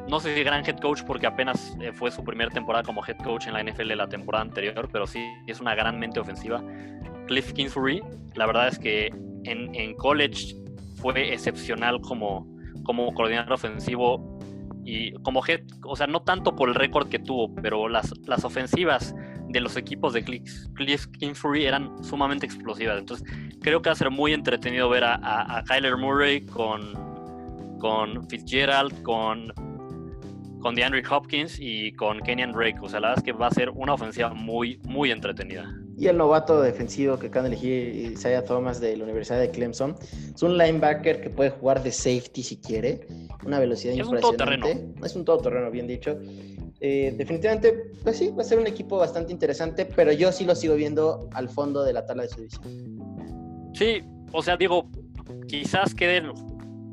no 0.10 0.20
sé 0.20 0.34
si 0.34 0.44
gran 0.44 0.66
head 0.66 0.78
coach 0.80 1.04
porque 1.04 1.28
apenas 1.28 1.76
eh, 1.82 1.92
fue 1.92 2.12
su 2.12 2.24
primera 2.24 2.50
temporada 2.50 2.84
como 2.84 3.06
head 3.06 3.18
coach 3.18 3.48
en 3.48 3.54
la 3.54 3.64
NFL 3.64 3.94
la 3.96 4.08
temporada 4.08 4.44
anterior, 4.44 4.88
pero 4.92 5.06
sí 5.06 5.26
es 5.48 5.60
una 5.60 5.76
gran 5.76 6.00
mente 6.00 6.20
ofensiva. 6.20 6.64
Cliff 7.28 7.52
Kingsbury, 7.52 8.02
la 8.36 8.46
verdad 8.46 8.70
es 8.70 8.80
que 8.80 9.14
en, 9.44 9.94
college 9.96 10.56
fue 10.96 11.34
excepcional 11.34 12.00
como, 12.02 12.48
como 12.84 13.14
coordinador 13.14 13.54
ofensivo 13.54 14.40
y 14.86 15.12
como 15.24 15.46
head, 15.46 15.62
o 15.84 15.96
sea, 15.96 16.08
no 16.08 16.22
tanto 16.22 16.56
por 16.56 16.70
el 16.70 16.76
récord 16.76 17.10
que 17.10 17.20
tuvo, 17.20 17.54
pero 17.56 17.90
las, 17.90 18.14
las 18.26 18.46
ofensivas 18.46 19.14
de 19.50 19.62
los 19.62 19.78
equipos 19.78 20.14
de 20.14 20.24
Cliff 20.24 21.08
Kingsbury 21.20 21.66
eran 21.66 22.04
sumamente 22.04 22.46
explosivas. 22.46 23.00
Entonces, 23.00 23.28
creo 23.62 23.82
que 23.82 23.90
va 23.90 23.94
a 23.94 23.98
ser 23.98 24.12
muy 24.12 24.34
entretenido 24.34 24.90
ver 24.90 25.04
a, 25.04 25.16
a, 25.58 25.64
Kyler 25.64 25.98
Murray 25.98 26.46
con, 26.46 26.94
con 27.80 28.28
Fitzgerald, 28.30 29.02
con 29.04 29.54
con 30.60 30.76
DeAndre 30.76 31.04
Hopkins 31.10 31.60
y 31.60 31.94
con 31.94 32.20
Kenyan 32.20 32.52
Drake. 32.52 32.80
O 32.82 32.90
sea, 32.90 33.00
la 33.00 33.10
verdad 33.10 33.24
es 33.24 33.24
que 33.24 33.32
va 33.32 33.48
a 33.48 33.52
ser 33.52 33.70
una 33.70 33.94
ofensiva 33.94 34.34
muy, 34.34 34.80
muy 34.84 35.12
entretenida. 35.12 35.72
Y 35.98 36.08
el 36.08 36.18
novato 36.18 36.62
defensivo 36.62 37.18
que 37.18 37.28
acaban 37.28 37.50
de 37.50 37.58
elegir, 37.58 38.12
Isaiah 38.14 38.46
Thomas 38.46 38.80
de 38.80 38.96
la 38.96 39.04
Universidad 39.04 39.40
de 39.40 39.50
Clemson, 39.50 39.96
es 40.34 40.44
un 40.44 40.58
linebacker 40.58 41.22
que 41.22 41.32
puede 41.32 41.50
jugar 41.50 41.82
de 41.82 41.92
safety 41.92 42.44
si 42.44 42.58
quiere, 42.58 43.08
una 43.44 43.60
velocidad 43.60 43.94
es 43.94 44.00
impresionante. 44.00 44.44
Un 44.44 44.62
todoterreno. 44.62 45.06
Es 45.06 45.16
un 45.16 45.26
todoterreno, 45.26 45.72
bien 45.72 45.88
dicho. 45.88 46.20
Eh, 46.80 47.16
definitivamente, 47.18 47.92
pues 48.04 48.18
sí, 48.18 48.30
va 48.30 48.42
a 48.42 48.46
ser 48.46 48.60
un 48.60 48.68
equipo 48.68 48.98
bastante 48.98 49.32
interesante, 49.32 49.86
pero 49.86 50.12
yo 50.12 50.32
sí 50.32 50.46
lo 50.46 50.54
sigo 50.54 50.76
viendo 50.76 51.28
al 51.34 51.50
fondo 51.50 51.84
de 51.84 51.94
la 51.94 52.06
tabla 52.06 52.24
de 52.24 52.30
su 52.30 52.38
división. 52.38 53.72
Sí, 53.74 54.04
o 54.32 54.44
sea, 54.44 54.56
digo, 54.58 54.88
quizás 55.48 55.96
queden 55.96 56.32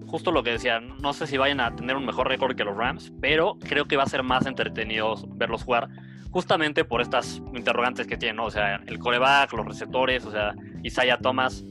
justo 0.07 0.31
lo 0.31 0.43
que 0.43 0.51
decía, 0.51 0.81
no 0.81 1.13
sé 1.13 1.27
si 1.27 1.37
vayan 1.37 1.61
a 1.61 1.75
tener 1.75 1.97
un 1.97 2.07
mejor 2.07 2.29
récord 2.29 2.57
que 2.57 2.65
los 2.65 2.77
Rams, 2.77 3.13
pero 3.21 3.59
creo 3.59 3.87
que 3.87 3.97
va 3.97 4.05
a 4.05 4.09
ser 4.09 4.23
más 4.23 4.47
entretenido 4.47 5.17
verlos 5.37 5.65
jugar 5.65 5.89
justamente 6.35 6.85
por 6.85 7.01
estas 7.01 7.41
interrogantes 7.55 8.09
que 8.09 8.17
tienen, 8.17 8.37
¿no? 8.37 8.47
O 8.47 8.51
sea, 8.51 8.83
el 8.89 8.99
coreback, 8.99 9.53
los 9.53 9.65
receptores, 9.65 10.25
o 10.27 10.33
sea, 10.33 10.53
Isaiah 10.83 11.17
Thomas, 11.17 11.63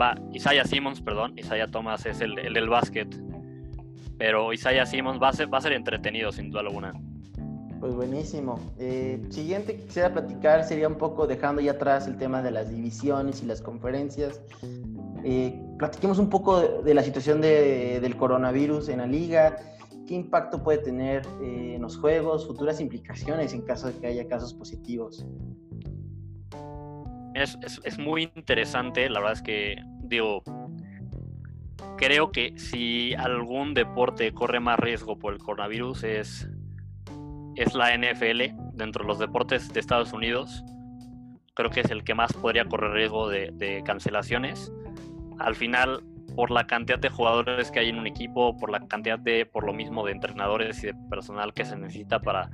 va, 0.00 0.14
Isaiah 0.32 0.64
Simmons, 0.64 1.02
perdón, 1.02 1.38
Isaiah 1.38 1.66
Thomas 1.66 2.06
es 2.06 2.22
el, 2.22 2.36
del 2.36 2.70
básquet, 2.70 3.14
pero 4.16 4.54
Isaiah 4.54 4.86
Simmons 4.86 5.20
va 5.22 5.28
a 5.28 5.34
ser, 5.34 5.52
va 5.52 5.58
a 5.58 5.60
ser 5.60 5.74
entretenido 5.74 6.32
sin 6.32 6.48
duda 6.48 6.62
alguna. 6.62 6.94
Pues 7.80 7.94
buenísimo. 7.94 8.58
Eh, 8.78 9.22
siguiente 9.28 9.76
que 9.76 9.84
quisiera 9.84 10.10
platicar 10.10 10.64
sería 10.64 10.88
un 10.88 10.96
poco 10.96 11.26
dejando 11.26 11.60
ya 11.60 11.72
atrás 11.72 12.06
el 12.06 12.16
tema 12.16 12.40
de 12.40 12.52
las 12.52 12.70
divisiones 12.70 13.42
y 13.42 13.46
las 13.46 13.60
conferencias. 13.60 14.40
Eh, 15.22 15.60
platiquemos 15.78 16.18
un 16.18 16.30
poco 16.30 16.82
de, 16.82 16.94
la 16.94 17.02
situación 17.02 17.42
del 17.42 18.16
coronavirus 18.16 18.88
en 18.88 18.98
la 18.98 19.06
liga, 19.06 19.56
qué 20.10 20.16
impacto 20.16 20.60
puede 20.60 20.78
tener 20.78 21.24
eh, 21.40 21.74
en 21.76 21.82
los 21.82 21.96
juegos, 21.96 22.44
futuras 22.44 22.80
implicaciones 22.80 23.54
en 23.54 23.62
caso 23.62 23.86
de 23.86 24.00
que 24.00 24.08
haya 24.08 24.26
casos 24.26 24.52
positivos. 24.52 25.24
Es, 27.32 27.96
muy 27.96 28.28
interesante, 28.34 29.08
la 29.08 29.20
verdad 29.20 29.34
es 29.34 29.42
que, 29.42 29.76
digo, 30.02 30.42
creo 31.96 32.32
que 32.32 32.58
si 32.58 33.14
algún 33.14 33.72
deporte 33.72 34.34
corre 34.34 34.58
más 34.58 34.80
riesgo 34.80 35.16
por 35.16 35.32
el 35.32 35.38
coronavirus 35.38 36.02
es, 36.02 36.50
es 37.54 37.74
la 37.74 37.96
NFL 37.96 38.56
dentro 38.72 39.04
de 39.04 39.08
los 39.08 39.20
deportes 39.20 39.72
de 39.72 39.78
Estados 39.78 40.12
Unidos. 40.12 40.64
Creo 41.54 41.70
que 41.70 41.82
es 41.82 41.90
el 41.92 42.02
que 42.02 42.14
más 42.14 42.32
podría 42.32 42.64
correr 42.64 42.90
riesgo 42.90 43.28
de 43.28 43.82
cancelaciones. 43.86 44.72
Al 45.38 45.54
final, 45.54 46.02
por 46.40 46.50
la 46.50 46.66
cantidad 46.66 46.98
de 46.98 47.10
jugadores 47.10 47.70
que 47.70 47.80
hay 47.80 47.90
en 47.90 47.98
un 47.98 48.06
equipo, 48.06 48.56
por 48.56 48.70
la 48.70 48.80
cantidad 48.88 49.18
de, 49.18 49.44
por 49.44 49.66
lo 49.66 49.74
mismo, 49.74 50.06
de 50.06 50.12
entrenadores 50.12 50.82
y 50.82 50.86
de 50.86 50.94
personal 51.10 51.52
que 51.52 51.66
se 51.66 51.76
necesita 51.76 52.18
para, 52.18 52.50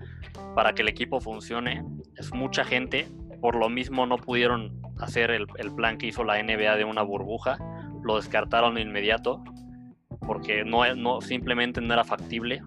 para 0.56 0.74
que 0.74 0.82
el 0.82 0.88
equipo 0.88 1.20
funcione. 1.20 1.84
Es 2.16 2.34
mucha 2.34 2.64
gente. 2.64 3.06
Por 3.40 3.54
lo 3.54 3.68
mismo 3.68 4.04
no 4.04 4.16
pudieron 4.16 4.82
hacer 4.98 5.30
el, 5.30 5.46
el 5.58 5.72
plan 5.72 5.98
que 5.98 6.08
hizo 6.08 6.24
la 6.24 6.42
NBA 6.42 6.74
de 6.74 6.84
una 6.84 7.02
burbuja. 7.02 7.58
Lo 8.02 8.16
descartaron 8.16 8.74
de 8.74 8.80
inmediato 8.80 9.44
porque 10.26 10.64
no, 10.64 10.92
no, 10.96 11.20
simplemente 11.20 11.80
no 11.80 11.94
era 11.94 12.02
factible. 12.02 12.64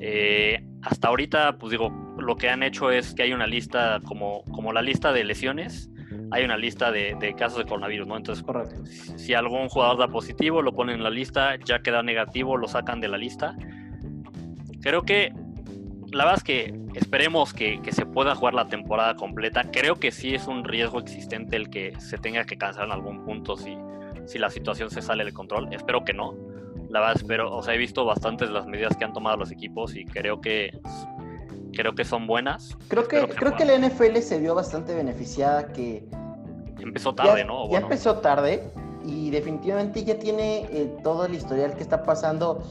Eh, 0.00 0.62
hasta 0.82 1.08
ahorita, 1.08 1.56
pues 1.56 1.70
digo, 1.70 1.88
lo 2.18 2.36
que 2.36 2.50
han 2.50 2.62
hecho 2.62 2.90
es 2.90 3.14
que 3.14 3.22
hay 3.22 3.32
una 3.32 3.46
lista 3.46 4.00
como, 4.04 4.44
como 4.52 4.74
la 4.74 4.82
lista 4.82 5.14
de 5.14 5.24
lesiones 5.24 5.90
hay 6.30 6.44
una 6.44 6.56
lista 6.56 6.90
de, 6.90 7.34
casos 7.36 7.58
de 7.58 7.64
coronavirus, 7.64 8.06
¿no? 8.06 8.16
Entonces, 8.16 8.44
Correcto. 8.44 8.84
si 8.84 9.34
algún 9.34 9.68
jugador 9.68 9.98
da 9.98 10.08
positivo, 10.08 10.62
lo 10.62 10.72
ponen 10.72 10.96
en 10.96 11.04
la 11.04 11.10
lista, 11.10 11.56
ya 11.56 11.80
queda 11.80 12.02
negativo, 12.02 12.56
lo 12.56 12.68
sacan 12.68 13.00
de 13.00 13.08
la 13.08 13.16
lista. 13.16 13.56
Creo 14.80 15.02
que 15.02 15.32
la 16.12 16.24
verdad 16.24 16.38
es 16.38 16.44
que 16.44 16.74
esperemos 16.94 17.52
que, 17.52 17.80
se 17.90 18.06
pueda 18.06 18.34
jugar 18.34 18.54
la 18.54 18.68
temporada 18.68 19.14
completa. 19.14 19.64
Creo 19.70 19.96
que 19.96 20.10
sí 20.10 20.34
es 20.34 20.46
un 20.46 20.64
riesgo 20.64 20.98
existente 20.98 21.56
el 21.56 21.70
que 21.70 21.92
se 22.00 22.18
tenga 22.18 22.44
que 22.44 22.56
cancelar 22.56 22.88
en 22.88 22.94
algún 22.94 23.24
punto 23.24 23.56
si, 23.56 23.76
si 24.26 24.38
la 24.38 24.50
situación 24.50 24.90
se 24.90 25.02
sale 25.02 25.24
de 25.24 25.32
control. 25.32 25.72
Espero 25.72 26.04
que 26.04 26.12
no. 26.12 26.34
La 26.88 27.00
verdad 27.00 27.16
espero, 27.16 27.54
o 27.54 27.62
sea, 27.62 27.74
he 27.74 27.78
visto 27.78 28.04
bastantes 28.04 28.50
las 28.50 28.66
medidas 28.66 28.96
que 28.96 29.04
han 29.04 29.12
tomado 29.12 29.36
los 29.36 29.52
equipos 29.52 29.94
y 29.94 30.04
creo 30.04 30.40
que 30.40 30.76
creo 31.72 31.94
que 31.94 32.04
son 32.04 32.26
buenas. 32.26 32.76
Creo 32.88 33.08
que, 33.08 33.26
creo 33.28 33.56
que 33.56 33.64
la 33.64 33.78
NFL 33.78 34.16
se 34.18 34.38
vio 34.38 34.54
bastante 34.54 34.94
beneficiada 34.94 35.72
que... 35.72 36.08
Empezó 36.78 37.14
tarde, 37.14 37.44
¿no? 37.44 37.70
Ya 37.70 37.78
empezó 37.78 38.18
tarde 38.18 38.72
y 39.04 39.30
definitivamente 39.30 40.04
ya 40.04 40.18
tiene 40.18 40.66
eh, 40.70 40.96
todo 41.02 41.26
el 41.26 41.34
historial 41.34 41.74
que 41.74 41.82
está 41.82 42.02
pasando. 42.02 42.62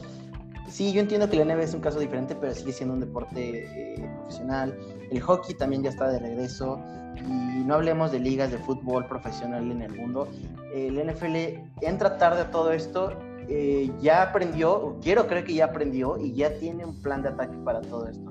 Sí, 0.68 0.92
yo 0.92 1.00
entiendo 1.00 1.28
que 1.28 1.36
la 1.36 1.44
NBA 1.44 1.62
es 1.62 1.74
un 1.74 1.80
caso 1.80 1.98
diferente, 1.98 2.34
pero 2.34 2.54
sigue 2.54 2.72
siendo 2.72 2.94
un 2.94 3.00
deporte 3.00 3.94
eh, 3.94 4.10
profesional. 4.18 4.76
El 5.10 5.20
hockey 5.20 5.54
también 5.54 5.82
ya 5.82 5.90
está 5.90 6.08
de 6.08 6.18
regreso. 6.18 6.80
Y 7.16 7.64
no 7.64 7.74
hablemos 7.74 8.12
de 8.12 8.20
ligas 8.20 8.50
de 8.50 8.58
fútbol 8.58 9.06
profesional 9.06 9.70
en 9.70 9.82
el 9.82 9.92
mundo. 9.92 10.28
El 10.72 10.94
NFL 11.04 11.60
entra 11.82 12.18
tarde 12.18 12.42
a 12.42 12.50
todo 12.50 12.72
esto. 12.72 13.12
Eh, 13.48 13.90
ya 14.00 14.22
aprendió, 14.22 14.96
quiero 15.02 15.26
creer 15.26 15.44
que 15.44 15.54
ya 15.54 15.64
aprendió 15.66 16.16
y 16.18 16.32
ya 16.34 16.56
tiene 16.58 16.84
un 16.84 17.02
plan 17.02 17.20
de 17.22 17.30
ataque 17.30 17.56
para 17.64 17.80
todo 17.80 18.06
esto. 18.06 18.29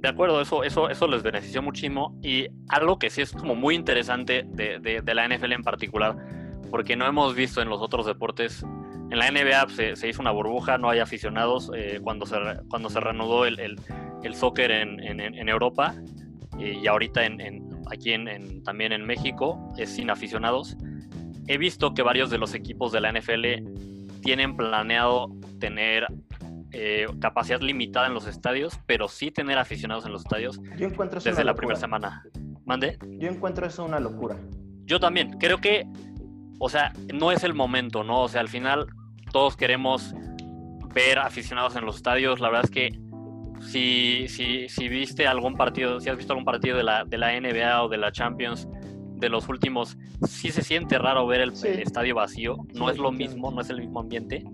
De 0.00 0.08
acuerdo, 0.08 0.40
eso, 0.40 0.64
eso, 0.64 0.88
eso 0.88 1.06
les 1.06 1.22
benefició 1.22 1.60
muchísimo. 1.60 2.18
Y 2.22 2.46
algo 2.68 2.98
que 2.98 3.10
sí 3.10 3.20
es 3.20 3.32
como 3.32 3.54
muy 3.54 3.74
interesante 3.74 4.44
de, 4.46 4.78
de, 4.78 5.14
la 5.14 5.28
NFL 5.28 5.52
en 5.52 5.62
particular, 5.62 6.16
porque 6.70 6.96
no 6.96 7.06
hemos 7.06 7.34
visto 7.34 7.60
en 7.60 7.68
los 7.68 7.82
otros 7.82 8.06
deportes. 8.06 8.64
En 9.10 9.18
la 9.18 9.30
NBA 9.30 9.94
se, 9.96 10.08
hizo 10.08 10.22
una 10.22 10.30
burbuja, 10.30 10.78
no 10.78 10.88
hay 10.88 11.00
aficionados 11.00 11.70
eh, 11.74 12.00
cuando, 12.02 12.24
se, 12.24 12.36
cuando 12.70 12.88
se 12.88 12.98
reanudó 13.00 13.44
el, 13.44 13.60
el, 13.60 13.78
el 14.22 14.34
soccer 14.34 14.70
en, 14.70 15.00
en, 15.00 15.48
Europa 15.48 15.94
y 16.58 16.86
ahorita 16.86 17.26
en, 17.26 17.68
aquí 17.90 18.14
también 18.64 18.92
en 18.92 19.04
México 19.04 19.58
es 19.76 19.90
sin 19.90 20.10
aficionados. 20.10 20.76
He 21.46 21.58
visto 21.58 21.92
que 21.92 22.02
varios 22.02 22.30
de 22.30 22.38
los 22.38 22.54
equipos 22.54 22.92
de 22.92 23.00
la 23.00 23.12
NFL 23.12 24.20
tienen 24.22 24.56
planeado 24.56 25.28
tener 25.58 26.06
eh, 26.72 27.06
capacidad 27.20 27.60
limitada 27.60 28.06
en 28.06 28.14
los 28.14 28.26
estadios, 28.26 28.78
pero 28.86 29.08
sí 29.08 29.30
tener 29.30 29.58
aficionados 29.58 30.06
en 30.06 30.12
los 30.12 30.22
estadios 30.22 30.60
Yo 30.76 30.86
encuentro 30.86 31.18
eso 31.18 31.28
desde 31.28 31.44
la 31.44 31.54
primera 31.54 31.78
semana. 31.78 32.22
¿Mande? 32.64 32.98
Yo 33.18 33.28
encuentro 33.28 33.66
eso 33.66 33.84
una 33.84 33.98
locura. 33.98 34.36
Yo 34.84 35.00
también. 35.00 35.38
Creo 35.38 35.58
que, 35.58 35.86
o 36.58 36.68
sea, 36.68 36.92
no 37.12 37.32
es 37.32 37.42
el 37.42 37.54
momento, 37.54 38.04
¿no? 38.04 38.22
O 38.22 38.28
sea, 38.28 38.40
al 38.40 38.48
final 38.48 38.86
todos 39.32 39.56
queremos 39.56 40.14
ver 40.94 41.18
aficionados 41.18 41.74
en 41.76 41.84
los 41.84 41.96
estadios. 41.96 42.40
La 42.40 42.48
verdad 42.48 42.64
es 42.64 42.70
que 42.70 42.98
si, 43.60 44.28
si, 44.28 44.68
si 44.68 44.88
viste 44.88 45.26
algún 45.26 45.56
partido, 45.56 46.00
si 46.00 46.08
has 46.08 46.16
visto 46.16 46.32
algún 46.32 46.44
partido 46.44 46.76
de 46.76 46.84
la, 46.84 47.04
de 47.04 47.18
la 47.18 47.38
NBA 47.40 47.82
o 47.82 47.88
de 47.88 47.98
la 47.98 48.12
Champions 48.12 48.68
de 49.16 49.28
los 49.28 49.48
últimos, 49.48 49.98
sí 50.26 50.50
se 50.50 50.62
siente 50.62 50.98
raro 50.98 51.26
ver 51.26 51.40
el, 51.40 51.52
estadio 51.52 52.14
vacío. 52.14 52.56
No 52.74 52.90
es 52.90 52.98
lo 52.98 53.12
mismo, 53.12 53.50
no 53.50 53.60
es 53.60 53.70
el 53.70 53.80
mismo 53.80 54.00
ambiente 54.00 54.44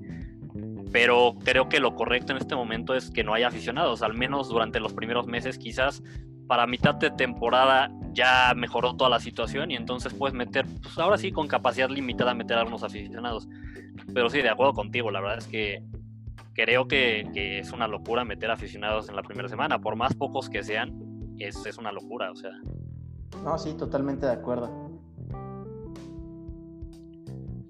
pero 0.93 1.35
creo 1.45 1.69
que 1.69 1.81
lo 1.81 1.95
correcto 1.95 2.33
en 2.33 2.39
este 2.39 2.55
momento 2.55 2.95
es 2.95 3.11
que 3.11 3.25
no 3.25 3.35
haya 3.35 3.49
aficionados, 3.49 4.03
al 4.03 4.15
menos 4.15 4.49
durante 4.49 4.81
los 4.81 4.93
primeros 4.93 5.27
meses, 5.27 5.59
quizás 5.59 6.03
para 6.47 6.67
mitad 6.67 6.95
de 6.95 7.11
temporada 7.11 7.91
ya 8.13 8.55
mejoró 8.55 8.95
toda 8.95 9.11
la 9.11 9.21
situación 9.21 9.71
y 9.71 9.77
entonces 9.77 10.15
puedes 10.15 10.35
meter, 10.35 10.65
pues 10.83 10.97
ahora 10.99 11.19
sí 11.19 11.33
con 11.33 11.49
capacidad 11.49 11.91
limitada 11.91 12.35
meter 12.35 12.57
a 12.57 12.61
algunos 12.61 12.83
aficionados. 12.83 13.49
Pero 14.15 14.31
sí, 14.31 14.43
de 14.43 14.49
acuerdo 14.49 14.73
contigo, 14.73 15.11
la 15.11 15.21
verdad 15.21 15.39
es 15.39 15.47
que 15.47 15.83
creo 16.55 16.89
que, 16.89 17.59
es 17.59 17.73
una 17.73 17.89
locura 17.89 18.25
meter 18.25 18.51
aficionados 18.51 19.09
en 19.09 19.17
la 19.17 19.23
primera 19.23 19.49
semana, 19.49 19.79
por 19.79 19.97
más 19.97 20.15
pocos 20.15 20.49
que 20.49 20.63
sean, 20.63 21.35
es, 21.39 21.67
es 21.67 21.77
una 21.77 21.93
locura, 21.93 22.31
o 22.31 22.37
sea. 22.37 22.53
No, 23.45 23.59
sí, 23.59 23.75
totalmente 23.75 24.25
de 24.25 24.33
acuerdo. 24.33 24.86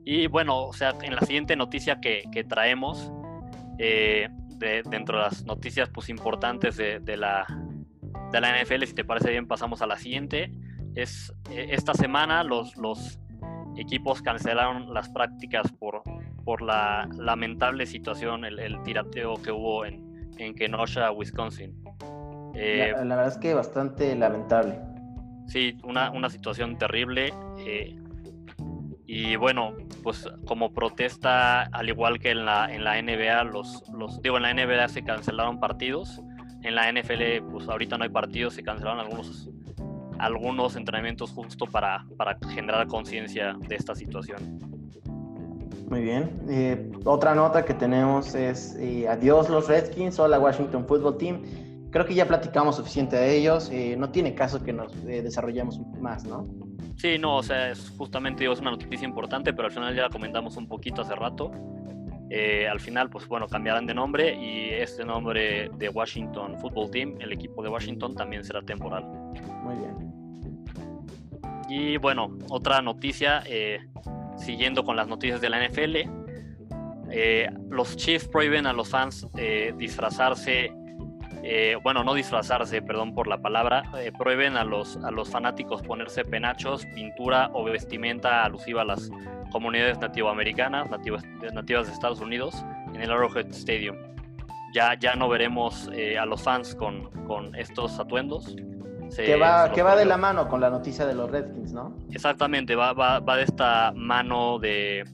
Y 0.09 0.29
bueno, 0.29 0.67
o 0.67 0.73
sea, 0.73 0.95
en 1.03 1.17
la 1.17 1.21
siguiente 1.23 1.57
noticia 1.57 2.01
que, 2.01 2.47
traemos, 2.49 3.11
eh, 3.77 4.29
dentro 4.89 5.19
de 5.19 5.25
las 5.25 5.45
noticias 5.45 5.89
pues, 5.89 6.09
importantes 6.09 6.77
de, 6.77 7.17
la, 7.17 7.45
de 8.31 8.41
la 8.41 8.63
NFL, 8.63 8.85
si 8.85 8.95
te 8.95 9.05
parece 9.05 9.33
bien, 9.33 9.49
pasamos 9.49 9.83
a 9.83 9.87
la 9.89 9.97
siguiente. 9.97 10.53
Es 10.95 11.35
eh, 11.51 11.71
esta 11.71 11.93
semana 11.93 12.45
los, 12.45 12.77
los 12.77 13.19
equipos 13.77 14.23
cancelaron 14.23 14.95
las 14.95 15.09
prácticas 15.09 15.73
por, 15.73 16.03
por 16.45 16.63
la 16.63 17.09
lamentable 17.19 17.85
situación, 17.85 18.45
el, 18.45 18.81
tirateo 18.85 19.35
que 19.43 19.51
hubo 19.51 19.85
en, 19.85 20.31
en 20.39 20.55
Kenosha, 20.55 21.11
Wisconsin. 21.11 21.83
Eh, 22.55 22.93
la, 22.95 23.17
verdad 23.17 23.27
es 23.27 23.39
que 23.39 23.55
bastante 23.55 24.15
lamentable. 24.15 24.79
Sí, 25.49 25.77
una, 25.83 26.13
una 26.13 26.31
situación 26.31 26.79
terrible. 26.79 27.33
Y 29.07 29.37
bueno, 29.37 29.75
pues 30.03 30.29
como 30.47 30.73
protesta, 30.73 31.63
al 31.63 31.89
igual 31.89 32.19
que 32.19 32.31
en 32.31 32.45
la, 32.45 32.75
en 32.75 32.83
la 32.83 33.01
NBA, 33.01 33.45
los, 33.45 33.89
los, 33.93 34.21
digo, 34.21 34.37
en 34.37 34.43
la 34.43 34.55
NBA 34.55 34.89
se 34.89 35.05
cancelaron 35.05 35.61
partidos. 35.61 36.21
En 36.63 36.75
la 36.75 36.91
NFL, 36.91 37.49
pues 37.53 37.69
ahorita 37.69 37.97
no 37.97 38.05
hay 38.05 38.11
partidos, 38.11 38.55
se 38.55 38.65
cancelaron 38.65 38.99
algunos, 38.99 39.49
algunos 40.19 40.75
entrenamientos 40.75 41.31
justo 41.31 41.67
para, 41.67 42.05
para 42.17 42.37
generar 42.53 42.89
conciencia 42.89 43.57
de 43.69 43.77
esta 43.77 43.95
situación. 43.95 44.59
Muy 45.89 46.01
bien. 46.01 46.41
Eh, 46.49 46.91
otra 47.05 47.33
nota 47.37 47.65
que 47.65 47.75
tenemos 47.75 48.35
es 48.35 48.75
eh, 48.81 49.07
adiós 49.09 49.49
los 49.49 49.69
Redskins, 49.69 50.19
hola 50.19 50.41
Washington 50.41 50.85
Football 50.85 51.17
Team. 51.17 51.43
Creo 51.93 52.05
que 52.05 52.15
ya 52.15 52.27
platicamos 52.27 52.75
suficiente 52.75 53.15
de 53.15 53.37
ellos. 53.37 53.71
Eh, 53.71 53.95
no 53.97 54.11
tiene 54.11 54.35
caso 54.35 54.65
que 54.65 54.73
nos 54.73 54.93
desarrollemos 55.05 55.81
más, 56.01 56.25
¿no? 56.25 56.66
Sí, 56.97 57.19
no, 57.19 57.37
o 57.37 57.43
sea, 57.43 57.71
es 57.71 57.91
justamente 57.97 58.41
digo, 58.41 58.55
es 58.55 58.61
una 58.61 58.71
noticia 58.71 59.07
importante, 59.07 59.53
pero 59.53 59.69
al 59.69 59.73
final 59.73 59.95
ya 59.95 60.03
la 60.03 60.11
comentamos 60.11 60.57
un 60.57 60.67
poquito 60.67 61.03
hace 61.03 61.15
rato. 61.15 61.53
Eh, 62.29 62.67
al 62.67 62.81
final, 62.81 63.09
pues 63.09 63.29
bueno, 63.29 63.47
cambiarán 63.47 63.87
de 63.87 63.95
nombre 63.95 64.35
y 64.35 64.71
este 64.71 65.05
nombre 65.05 65.71
de 65.77 65.89
Washington 65.89 66.59
Football 66.59 66.91
Team, 66.91 67.15
el 67.21 67.33
equipo 67.33 67.63
de 67.63 67.69
Washington, 67.69 68.15
también 68.15 68.43
será 68.43 68.63
temporal. 68.63 69.05
Muy 69.63 69.77
bien. 69.77 70.13
Y 71.69 71.97
bueno, 71.99 72.37
otra 72.49 72.81
noticia, 72.83 73.43
eh, 73.47 73.87
siguiendo 74.37 74.85
con 74.85 74.97
las 74.97 75.07
noticias 75.07 75.41
de 75.41 75.51
la 75.51 75.59
NFL, 75.65 75.97
eh, 77.11 77.49
los 77.71 77.97
Chiefs 77.97 78.27
prohíben 78.27 78.67
a 78.67 78.73
los 78.73 78.89
fans 78.89 79.27
disfrazarse 79.77 80.73
eh, 81.49 81.77
bueno, 81.81 82.03
no 82.03 82.13
disfrazarse, 82.15 82.83
perdón 82.83 83.15
por 83.15 83.29
la 83.29 83.39
palabra, 83.39 83.85
eh, 84.01 84.11
prohíben 84.17 84.57
a 84.57 84.65
los, 84.65 84.97
a 85.05 85.13
los 85.13 85.31
fanáticos 85.31 85.81
ponerse 85.83 86.25
penachos, 86.25 86.85
pintura 86.87 87.51
o 87.53 87.63
vestimenta 87.63 88.45
alusiva 88.45 88.83
a 88.83 88.85
las 88.85 89.09
comunidades 89.53 89.99
nativoamericanas, 90.01 90.91
nativas, 90.91 91.23
nativas 91.53 91.87
de 91.87 91.93
Estados 91.93 92.21
Unidos, 92.21 92.65
en 92.93 93.01
el 93.01 93.13
Arrowhead 93.13 93.47
Stadium. 93.51 93.97
Ya, 94.75 94.99
ya 94.99 95.15
no 95.15 95.29
veremos 95.29 95.89
eh, 95.95 96.19
a 96.19 96.27
los 96.27 96.43
fans 96.43 96.75
con, 96.75 97.11
con 97.29 97.55
estos 97.55 97.97
atuendos. 98.01 98.57
que 99.15 99.37
va, 99.37 99.71
que 99.71 99.83
va 99.85 99.95
de 99.95 100.05
la 100.05 100.17
mano 100.17 100.49
con 100.49 100.61
la 100.61 100.69
noticia 100.69 101.07
de 101.07 101.15
los 101.15 101.31
Redskins, 101.31 101.73
¿no? 101.73 101.97
Exactamente, 102.11 102.75
va, 102.75 102.93
va, 102.93 103.21
va 103.21 103.37
de 103.37 103.45
esta 103.45 103.93
mano 103.95 104.59
de, 104.59 105.05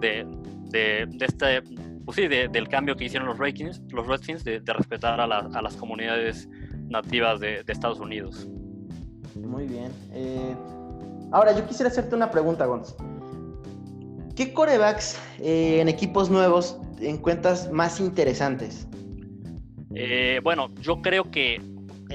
de, 0.00 0.26
de, 0.72 1.06
de 1.08 1.24
este 1.24 1.62
pues 2.04 2.16
sí, 2.16 2.28
del 2.28 2.68
cambio 2.68 2.96
que 2.96 3.04
hicieron 3.04 3.28
los 3.28 3.38
Redskins, 3.38 3.80
los 3.90 4.06
Redskins 4.06 4.44
de, 4.44 4.60
respetar 4.66 5.20
a, 5.20 5.26
las 5.26 5.76
comunidades 5.76 6.48
nativas 6.88 7.40
de, 7.40 7.64
Estados 7.66 7.98
Unidos. 7.98 8.46
Muy 9.36 9.66
bien. 9.66 9.90
Eh, 10.12 10.54
Ahora, 11.32 11.56
yo 11.56 11.66
quisiera 11.66 11.90
hacerte 11.90 12.14
una 12.14 12.30
pregunta, 12.30 12.66
Gonz. 12.66 12.94
¿Qué 14.36 14.52
corebacks 14.52 15.20
eh, 15.40 15.80
en 15.80 15.88
equipos 15.88 16.30
nuevos 16.30 16.78
encuentras 17.00 17.72
más 17.72 17.98
interesantes? 17.98 18.86
Eh, 19.94 20.40
bueno, 20.44 20.72
yo 20.80 21.02
creo 21.02 21.30
que 21.30 21.60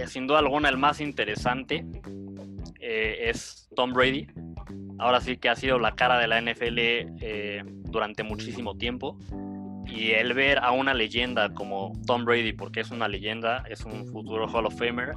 sin 0.08 0.28
duda 0.28 0.40
alguna 0.40 0.70
el 0.70 0.78
más 0.78 1.02
interesante 1.02 1.86
es 2.80 3.68
Tom 3.76 3.92
Brady. 3.92 4.28
Ahora 5.00 5.20
sí 5.20 5.36
que 5.36 5.50
ha 5.50 5.56
sido 5.56 5.80
la 5.80 5.96
cara 5.96 6.18
de 6.20 6.28
la 6.28 6.42
NFL 6.42 7.90
durante 7.90 8.24
muchísimo 8.24 8.78
tiempo. 8.78 9.18
Y 9.92 10.12
el 10.12 10.34
ver 10.34 10.60
a 10.60 10.72
una 10.72 10.94
leyenda 10.94 11.50
como 11.54 11.94
Tom 12.06 12.26
Brady, 12.26 12.54
porque 12.54 12.82
es 12.82 12.92
una 12.92 13.08
leyenda, 13.08 13.64
es 13.70 13.86
un 13.86 14.06
futuro 14.08 14.48
Hall 14.48 14.68
of 14.68 14.78
Famer, 14.78 15.14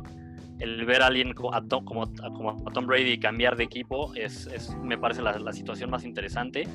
el 0.63 0.85
ver 0.85 1.03
a 1.03 1.07
alguien 1.07 1.35
como 1.35 1.53
a 1.53 1.61
Tom, 1.67 2.87
Brady 2.87 3.19
cambiar 3.19 3.57
de 3.57 3.65
equipo 3.65 4.15
es, 4.15 4.49
me 4.83 4.97
parece 4.97 5.21
la, 5.21 5.53
situación 5.53 5.91
más 5.91 6.05
interesante. 6.05 6.69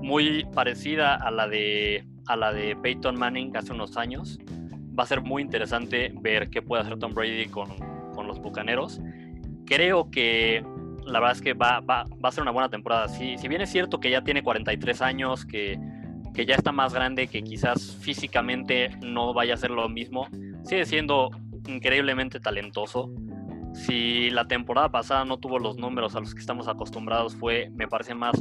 Muy 0.00 0.46
parecida 0.54 1.16
a 1.16 1.30
la, 1.30 1.48
de, 1.48 2.04
a 2.26 2.36
la 2.36 2.52
de 2.52 2.76
Peyton 2.76 3.18
Manning 3.18 3.56
hace 3.56 3.72
unos 3.72 3.96
años. 3.96 4.38
Va 4.96 5.02
a 5.02 5.06
ser 5.06 5.22
muy 5.22 5.42
interesante 5.42 6.12
ver 6.20 6.48
qué 6.50 6.62
puede 6.62 6.82
hacer 6.82 6.98
Tom 6.98 7.12
Brady 7.12 7.46
con, 7.46 7.68
con 8.14 8.28
los 8.28 8.38
Bucaneros. 8.38 9.00
Creo 9.66 10.10
que 10.10 10.64
la 11.04 11.18
verdad 11.18 11.36
es 11.36 11.42
que 11.42 11.54
va, 11.54 11.80
va, 11.80 12.04
va 12.24 12.28
a 12.28 12.32
ser 12.32 12.42
una 12.42 12.52
buena 12.52 12.68
temporada. 12.68 13.08
Si, 13.08 13.36
si 13.38 13.48
bien 13.48 13.62
es 13.62 13.70
cierto 13.70 13.98
que 13.98 14.10
ya 14.10 14.22
tiene 14.22 14.44
43 14.44 15.02
años, 15.02 15.44
que, 15.44 15.78
que 16.38 16.46
ya 16.46 16.54
está 16.54 16.70
más 16.70 16.94
grande, 16.94 17.26
que 17.26 17.42
quizás 17.42 17.96
físicamente 17.96 18.90
no 19.02 19.34
vaya 19.34 19.54
a 19.54 19.56
ser 19.56 19.72
lo 19.72 19.88
mismo, 19.88 20.28
sigue 20.62 20.86
siendo 20.86 21.30
increíblemente 21.66 22.38
talentoso. 22.38 23.10
Si 23.74 24.30
la 24.30 24.46
temporada 24.46 24.88
pasada 24.88 25.24
no 25.24 25.38
tuvo 25.38 25.58
los 25.58 25.78
números 25.78 26.14
a 26.14 26.20
los 26.20 26.36
que 26.36 26.40
estamos 26.40 26.68
acostumbrados, 26.68 27.34
fue, 27.34 27.70
me 27.70 27.88
parece 27.88 28.14
más 28.14 28.40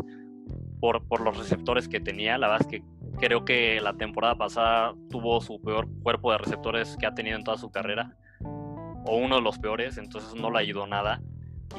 por, 0.79 1.07
por 1.07 1.21
los 1.21 1.39
receptores 1.39 1.87
que 1.87 1.99
tenía. 1.99 2.37
La 2.37 2.49
verdad 2.49 2.67
es 2.71 2.79
que 2.79 2.83
creo 3.19 3.43
que 3.45 3.81
la 3.81 3.93
temporada 3.93 4.35
pasada 4.35 4.93
tuvo 5.09 5.41
su 5.41 5.59
peor 5.59 5.87
cuerpo 6.03 6.31
de 6.31 6.37
receptores 6.37 6.97
que 6.97 7.07
ha 7.07 7.15
tenido 7.15 7.35
en 7.35 7.43
toda 7.43 7.57
su 7.57 7.71
carrera, 7.71 8.15
o 9.07 9.17
uno 9.17 9.37
de 9.37 9.41
los 9.41 9.57
peores, 9.57 9.97
entonces 9.97 10.39
no 10.39 10.51
le 10.51 10.59
ayudó 10.59 10.85
nada. 10.85 11.19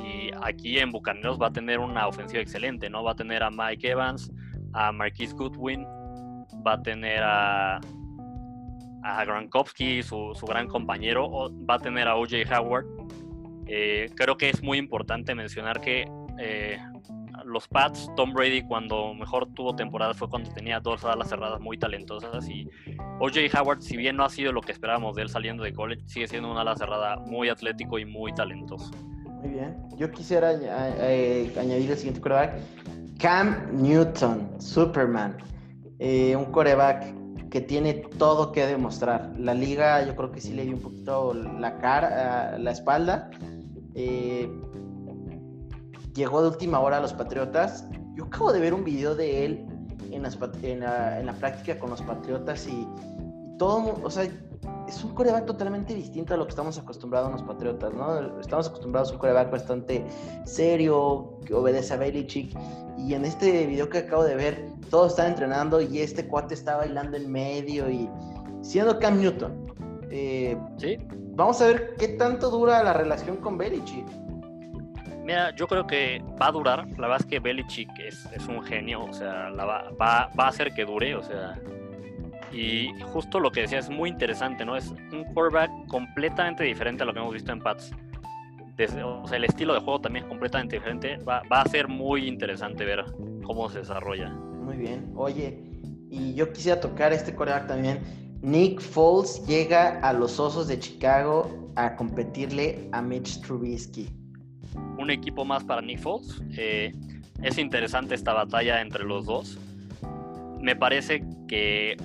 Y 0.05 0.33
aquí 0.43 0.81
en 0.81 0.91
Bucaneros 0.91 1.41
va 1.41 1.47
a 1.47 1.53
tener 1.53 1.79
una 1.79 2.09
ofensiva 2.09 2.43
excelente, 2.43 2.91
¿no? 2.91 3.05
Va 3.05 3.13
a 3.13 3.15
tener 3.15 3.45
a 3.45 3.53
Mike 3.53 3.89
Evans, 3.89 4.33
a 4.73 4.91
Marquise 4.91 5.33
Goodwin, 5.35 5.87
va 6.67 6.75
a 6.75 6.83
tener 6.83 7.23
a 7.23 7.81
a 9.03 9.25
Gronkowski, 9.25 10.03
su, 10.03 10.33
su, 10.35 10.47
gran 10.47 10.67
compañero, 10.67 11.51
va 11.69 11.75
a 11.75 11.79
tener 11.79 12.09
a 12.09 12.17
OJ 12.17 12.45
Howard. 12.53 12.87
Eh, 13.67 14.11
creo 14.15 14.37
que 14.37 14.51
es 14.51 14.63
muy 14.63 14.79
importante 14.79 15.35
mencionar 15.35 15.81
que 15.81 16.07
eh, 16.39 16.79
los 17.45 17.69
Pats, 17.69 18.11
Tom 18.17 18.33
Brady 18.33 18.63
cuando 18.63 19.15
mejor 19.15 19.49
tuvo 19.55 19.75
temporada 19.75 20.15
fue 20.15 20.29
cuando 20.29 20.51
tenía 20.51 20.81
dos 20.81 21.05
alas 21.05 21.29
cerradas 21.29 21.61
muy 21.61 21.79
talentosas 21.79 22.49
y 22.49 22.69
OJ 23.21 23.55
Howard, 23.59 23.83
si 23.83 23.97
bien 23.97 24.17
no 24.17 24.25
ha 24.25 24.31
sido 24.31 24.53
lo 24.53 24.61
que 24.61 24.73
esperábamos 24.73 25.17
de 25.17 25.23
él 25.23 25.29
saliendo 25.29 25.65
de 25.65 25.73
college, 25.73 26.03
sigue 26.07 26.29
siendo 26.29 26.51
una 26.51 26.63
ala 26.63 26.77
cerrada 26.77 27.17
muy 27.17 27.49
atlético 27.49 27.99
y 27.99 28.05
muy 28.05 28.35
talentoso. 28.35 28.91
Muy 29.43 29.51
bien. 29.51 29.77
Yo 29.97 30.11
quisiera 30.11 30.49
añadir 30.49 31.91
el 31.91 31.97
siguiente 31.97 32.21
coreback. 32.21 32.55
Cam 33.19 33.69
Newton, 33.73 34.49
Superman. 34.59 35.37
Un 36.01 36.45
coreback 36.53 37.15
que 37.51 37.61
tiene 37.61 37.95
todo 37.95 38.53
que 38.53 38.67
demostrar. 38.67 39.33
La 39.39 39.55
liga 39.55 40.05
yo 40.05 40.15
creo 40.15 40.31
que 40.31 40.41
sí 40.41 40.53
le 40.53 40.65
dio 40.65 40.75
un 40.75 40.83
poquito 40.83 41.35
la 41.35 41.79
cara, 41.79 42.59
la 42.59 42.71
espalda. 42.71 43.31
Eh, 43.95 44.51
llegó 46.15 46.43
de 46.43 46.49
última 46.49 46.81
hora 46.81 46.99
a 46.99 47.01
los 47.01 47.13
Patriotas. 47.13 47.87
Yo 48.15 48.25
acabo 48.25 48.53
de 48.53 48.61
ver 48.61 48.75
un 48.75 48.85
video 48.85 49.15
de 49.15 49.45
él 49.45 49.67
en, 50.11 50.23
la, 50.81 51.33
práctica 51.39 51.79
con 51.79 51.91
los 51.91 52.03
Patriotas 52.03 52.67
y, 52.67 52.87
todo, 53.59 54.01
o 54.03 54.11
sea, 54.11 54.29
es 54.89 55.05
un 55.05 55.15
coreback 55.15 55.47
totalmente 55.47 55.95
distinto 55.95 56.35
a 56.35 56.37
lo 56.37 56.45
que 56.45 56.51
estamos 56.51 56.79
acostumbrados 56.79 57.31
los 57.31 57.43
Patriotas, 57.43 57.93
¿no? 57.93 58.41
Estamos 58.41 58.69
acostumbrados 58.69 59.11
a 59.11 59.13
un 59.13 59.19
coreback 59.19 59.51
bastante 59.51 60.05
serio, 60.45 61.39
que 61.45 61.55
obedece 61.55 61.95
a 61.95 61.97
Belichick. 61.99 62.57
Y 62.97 63.15
en 63.15 63.25
este 63.25 63.67
video 63.67 63.89
que 63.89 63.99
acabo 63.99 64.25
de 64.25 64.35
ver, 64.35 64.71
todos 64.91 65.13
están 65.13 65.29
entrenando 65.29 65.81
y 65.81 66.01
este 66.01 66.27
cuate 66.27 66.55
está 66.55 66.77
bailando 66.77 67.17
en 67.17 67.31
medio 67.31 67.89
y 67.91 68.09
siendo 68.63 68.99
Cam 68.99 69.21
Newton. 69.21 69.75
Eh, 70.11 70.57
sí. 70.79 70.99
Vamos 71.35 71.61
a 71.61 71.67
ver 71.67 71.95
qué 71.99 72.09
tanto 72.09 72.51
dura 72.51 72.83
la 72.83 72.93
relación 72.93 73.37
con 73.37 73.59
Belichick. 73.59 74.07
Mira, 75.23 75.55
yo 75.55 75.69
creo 75.69 75.87
que 75.87 76.23
va 76.41 76.49
a 76.49 76.53
durar. 76.53 76.89
La 76.99 77.07
verdad 77.07 77.21
es 77.21 77.27
que 77.27 77.39
Belichick 77.39 77.91
es, 77.99 78.25
es 78.33 78.49
un 78.49 78.63
genio, 78.63 79.05
o 79.05 79.13
sea, 79.13 79.51
la 79.51 79.67
va, 79.67 79.91
va, 79.91 80.31
va, 80.39 80.45
a 80.47 80.49
hacer 80.49 80.73
que 80.73 80.87
dure, 80.87 81.15
o 81.15 81.23
sea. 81.23 81.55
Y 82.53 82.91
justo 83.13 83.41
lo 83.41 83.51
que 83.51 83.63
decía 83.63 83.79
es 83.79 83.91
muy 83.91 84.09
interesante, 84.11 84.65
¿no? 84.65 84.77
Es 84.77 84.91
un 85.13 85.25
quarterback 85.35 85.71
completamente 85.89 86.65
diferente 86.65 87.03
a 87.03 87.07
lo 87.07 87.13
que 87.13 87.21
hemos 87.21 87.35
visto 87.35 87.53
en 87.53 87.61
Pats. 87.61 87.93
o 89.05 89.29
sea, 89.29 89.37
el 89.37 89.45
estilo 89.45 89.75
de 89.75 89.81
juego 89.81 90.01
también 90.01 90.25
es 90.25 90.29
completamente 90.29 90.77
diferente. 90.77 91.17
Va, 91.19 91.43
va 91.53 91.63
a 91.63 91.69
ser 91.69 91.89
muy 91.89 92.27
interesante 92.27 92.85
ver 92.85 93.05
cómo 93.45 93.69
se 93.69 93.81
desarrolla. 93.81 94.31
Muy 94.31 94.77
bien. 94.77 95.13
Oye, 95.15 95.63
y 96.11 96.35
yo 96.35 96.53
quisiera 96.53 96.81
tocar 96.81 97.13
este 97.13 97.35
coreback 97.35 97.67
también. 97.67 98.01
Nick 98.41 98.81
Foles 98.81 99.45
llega 99.47 99.99
a 100.01 100.13
los 100.13 100.39
Osos 100.39 100.69
de 100.69 100.79
Chicago 100.79 101.73
a 101.75 101.97
competirle 101.97 102.89
a 102.93 103.03
Mitch 103.03 103.41
Trubisky. 103.41 104.09
Un 104.97 105.11
equipo 105.11 105.45
más 105.45 105.65
para 105.65 105.83
Nick 105.83 105.99
Foles. 105.99 106.41
Eh, 106.57 106.93
es 107.43 107.59
interesante 107.59 108.15
esta 108.15 108.33
batalla 108.33 108.81
entre 108.81 109.05
los 109.05 109.27
dos. 109.27 109.59
Me 110.61 110.77
parece 110.77 111.25
que 111.47 111.97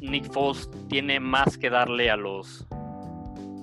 Nick 0.00 0.30
Foles 0.32 0.68
tiene 0.88 1.20
más 1.20 1.58
que 1.58 1.70
darle 1.70 2.10
a 2.10 2.16
los 2.16 2.66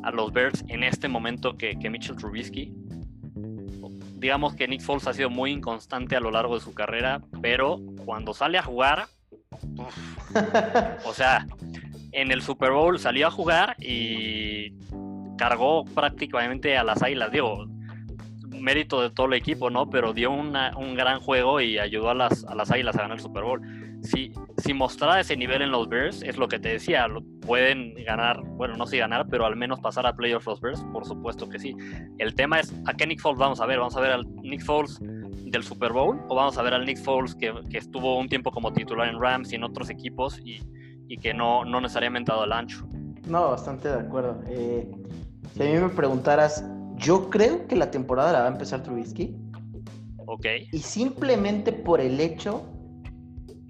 a 0.04 0.12
los 0.12 0.32
Bears 0.32 0.64
en 0.70 0.84
este 0.84 1.10
momento 1.10 1.58
que, 1.58 1.78
que 1.78 1.90
Mitchell 1.90 2.16
Trubisky. 2.16 2.74
Digamos 4.16 4.56
que 4.56 4.68
Nick 4.68 4.82
Foles 4.82 5.06
ha 5.06 5.14
sido 5.14 5.30
muy 5.30 5.52
inconstante 5.52 6.16
a 6.16 6.20
lo 6.20 6.32
largo 6.32 6.56
de 6.56 6.62
su 6.62 6.74
carrera, 6.74 7.22
pero 7.42 7.80
cuando 8.06 8.34
sale 8.34 8.58
a 8.58 8.64
jugar, 8.64 9.08
o 11.06 11.14
sea, 11.14 11.46
en 12.14 12.32
el 12.32 12.42
Super 12.42 12.72
Bowl 12.72 12.98
salió 13.00 13.28
a 13.28 13.32
jugar 13.32 13.76
y 13.80 14.74
cargó 15.38 15.84
prácticamente 15.86 16.78
a 16.78 16.84
las 16.84 17.04
águilas, 17.04 17.32
digo, 17.32 17.66
mérito 18.48 19.02
de 19.02 19.12
todo 19.12 19.28
el 19.28 19.34
equipo, 19.34 19.70
¿no? 19.70 19.90
Pero 19.90 20.14
dio 20.14 20.32
un 20.32 20.54
gran 20.96 21.20
juego 21.20 21.60
y 21.62 21.80
ayudó 21.80 22.10
a 22.10 22.16
las, 22.16 22.46
a 22.46 22.56
las 22.56 22.72
águilas 22.72 22.96
a 22.96 23.02
ganar 23.02 23.18
el 23.18 23.24
Super 23.24 23.44
Bowl 23.44 23.62
si, 24.08 24.32
si 24.58 24.74
mostrara 24.74 25.20
ese 25.20 25.38
nivel 25.38 25.62
en 25.62 25.72
los 25.72 25.88
Bears, 25.88 26.22
es 26.24 26.38
lo 26.38 26.48
que 26.48 26.60
te 26.60 26.70
decía, 26.70 27.08
pueden 27.42 27.94
ganar, 28.04 28.42
bueno, 28.44 28.76
no 28.76 28.88
sé 28.88 28.98
ganar, 28.98 29.28
pero 29.30 29.46
al 29.46 29.56
menos 29.56 29.80
pasar 29.80 30.08
a 30.08 30.16
playoffs 30.16 30.48
los 30.48 30.62
Bears, 30.62 30.84
por 30.92 31.06
supuesto 31.06 31.48
que 31.48 31.60
sí. 31.60 31.76
El 32.18 32.34
tema 32.34 32.60
es, 32.60 32.74
¿a 32.86 32.94
qué 32.94 33.06
Nick 33.06 33.22
Foles 33.22 33.40
vamos 33.40 33.62
a 33.62 33.66
ver? 33.66 33.80
¿Vamos 33.80 33.96
a 33.96 34.02
ver 34.02 34.12
al 34.12 34.26
Nick 34.38 34.64
Foles 34.64 35.00
del 35.02 35.64
Super 35.64 35.94
Bowl 35.94 36.20
o 36.28 36.36
vamos 36.36 36.58
a 36.58 36.62
ver 36.64 36.74
al 36.74 36.86
Nick 36.86 36.98
Foles 37.04 37.36
que, 37.36 37.54
que 37.70 37.78
estuvo 37.78 38.18
un 38.18 38.28
tiempo 38.28 38.52
como 38.52 38.74
titular 38.74 39.08
en 39.08 39.22
Rams 39.22 39.52
y 39.52 39.56
en 39.56 39.64
otros 39.64 39.90
equipos 39.90 40.40
y, 40.44 40.62
y 41.08 41.18
que 41.18 41.34
no, 41.34 41.66
no 41.66 41.82
necesariamente 41.82 42.32
ha 42.32 42.36
dado 42.36 42.46
el 42.46 42.54
ancho? 42.54 42.88
No, 43.28 43.50
bastante 43.50 43.90
de 43.90 44.00
acuerdo. 44.00 44.42
Eh, 44.48 44.90
si 45.54 45.64
a 45.64 45.66
mí 45.66 45.80
me 45.80 45.90
preguntaras, 45.90 46.66
yo 46.96 47.30
creo 47.30 47.68
que 47.68 47.76
la 47.76 47.92
temporada 47.92 48.32
la 48.32 48.40
va 48.40 48.46
a 48.46 48.52
empezar 48.52 48.84
Trubisky. 48.84 49.36
Ok. 50.26 50.46
Y 50.72 50.80
simplemente 50.80 51.72
por 51.72 52.02
el 52.02 52.20
hecho 52.20 52.77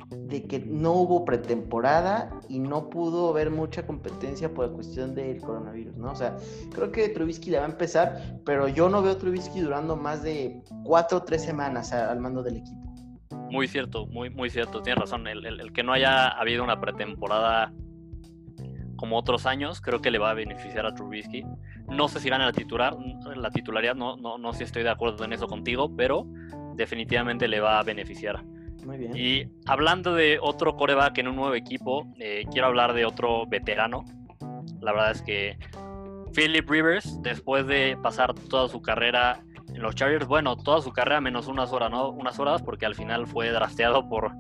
de 0.10 0.44
que 0.44 0.60
no 0.60 0.94
hubo 0.94 1.26
pretemporada 1.26 2.30
y 2.48 2.60
no 2.60 2.90
pudo 2.90 3.30
haber 3.30 3.52
mucha 3.52 3.86
competencia 3.86 4.54
por 4.54 4.68
la 4.68 4.74
cuestión 4.74 5.14
del 5.14 5.42
coronavirus, 5.42 5.98
¿no? 5.98 6.12
O 6.12 6.16
sea, 6.16 6.38
creo 6.74 6.92
que 6.92 7.10
Trubisky 7.10 7.50
le 7.50 7.58
va 7.58 7.66
a 7.66 7.70
empezar, 7.70 8.40
pero 8.46 8.68
yo 8.68 8.90
no 8.90 9.02
veo 9.02 9.14
a 9.14 9.18
Trubisky 9.18 9.60
durando 9.60 9.96
más 9.98 10.24
de 10.24 10.62
cuatro 10.84 11.20
o 11.20 11.24
tres 11.24 11.44
semanas 11.44 11.92
al 11.92 12.20
mando 12.20 12.42
del 12.42 12.58
equipo. 12.58 12.88
Muy 13.50 13.68
cierto, 13.68 14.08
muy, 14.08 14.30
muy 14.30 14.50
cierto, 14.50 14.82
tienes 14.82 15.02
razón. 15.02 15.28
El, 15.28 15.74
que 15.74 15.84
no 15.84 15.94
haya 15.94 16.28
habido 16.28 16.64
una 16.64 16.80
pretemporada 16.80 17.74
como 18.96 19.18
otros 19.18 19.46
años, 19.46 19.82
creo 19.82 20.02
que 20.02 20.10
le 20.10 20.20
va 20.20 20.32
a 20.32 20.34
beneficiar 20.34 20.86
a 20.86 20.94
Trubisky. 20.94 21.46
No 21.90 22.08
sé 22.08 22.20
si 22.20 22.30
gana 22.30 22.46
la 22.46 22.54
titular, 22.54 22.96
la 23.36 23.52
titularidad, 23.52 23.96
no, 23.96 24.16
no, 24.18 24.38
no 24.38 24.54
sé 24.54 24.60
si 24.60 24.64
estoy 24.66 24.84
de 24.84 24.90
acuerdo 24.90 25.24
en 25.26 25.34
eso 25.34 25.48
contigo, 25.48 25.94
pero 25.96 26.26
definitivamente 26.76 27.48
le 27.48 27.60
va 27.60 27.80
a 27.80 27.84
beneficiar. 27.84 28.44
Y 29.16 29.48
hablando 29.66 30.14
de 30.14 30.40
otro 30.42 30.76
coreback 30.76 31.18
en 31.18 31.28
un 31.28 31.36
nuevo 31.36 31.56
equipo, 31.56 32.06
eh, 32.20 32.46
quiero 32.52 32.68
hablar 32.68 32.94
de 32.94 33.06
otro 33.06 33.46
veterano. 33.48 34.06
La 34.82 34.94
verdad 34.94 35.12
es 35.12 35.22
que 35.22 35.58
Philip 36.34 36.70
Rivers, 36.70 37.22
después 37.22 37.68
de 37.68 37.98
pasar 38.02 38.34
toda 38.34 38.68
su 38.70 38.82
carrera 38.82 39.44
en 39.74 39.82
los 39.82 39.96
Chargers, 39.96 40.28
bueno, 40.28 40.56
toda 40.56 40.82
su 40.82 40.92
carrera 40.92 41.22
menos 41.22 41.48
unas 41.48 41.72
horas, 41.72 41.92
¿no? 41.92 42.10
Unas 42.10 42.40
horas, 42.40 42.62
porque 42.62 42.86
al 42.86 42.96
final 42.96 43.28
fue 43.28 43.50
drafteado 43.50 44.08
por, 44.08 44.32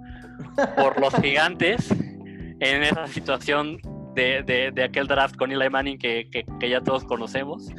por 0.75 0.99
los 0.99 1.13
gigantes 1.21 1.91
en 1.91 2.83
esa 2.83 3.07
situación 3.07 3.79
de, 4.15 4.71
de, 4.73 4.83
aquel 4.83 5.07
draft 5.07 5.35
con 5.35 5.51
Eli 5.51 5.69
Manning 5.69 5.99
que, 5.99 6.27
que, 6.31 6.69
ya 6.69 6.81
todos 6.81 7.03
conocemos 7.03 7.69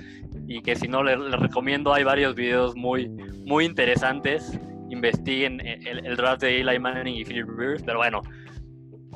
y 0.46 0.62
que 0.62 0.76
si 0.76 0.86
no 0.86 1.02
les, 1.02 1.18
recomiendo 1.32 1.92
hay 1.92 2.04
varios 2.04 2.36
videos 2.36 2.76
muy 2.76 3.08
muy 3.44 3.64
interesantes. 3.64 4.58
Investiguen 4.91 5.61
el, 5.61 6.16
draft 6.16 6.43
de 6.43 6.61
Eli 6.61 6.78
Manning 6.78 7.16
y 7.16 7.24
Philip 7.24 7.49
Rivers, 7.49 7.82
pero 7.82 7.99
bueno, 7.99 8.22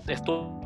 esto 0.06 0.60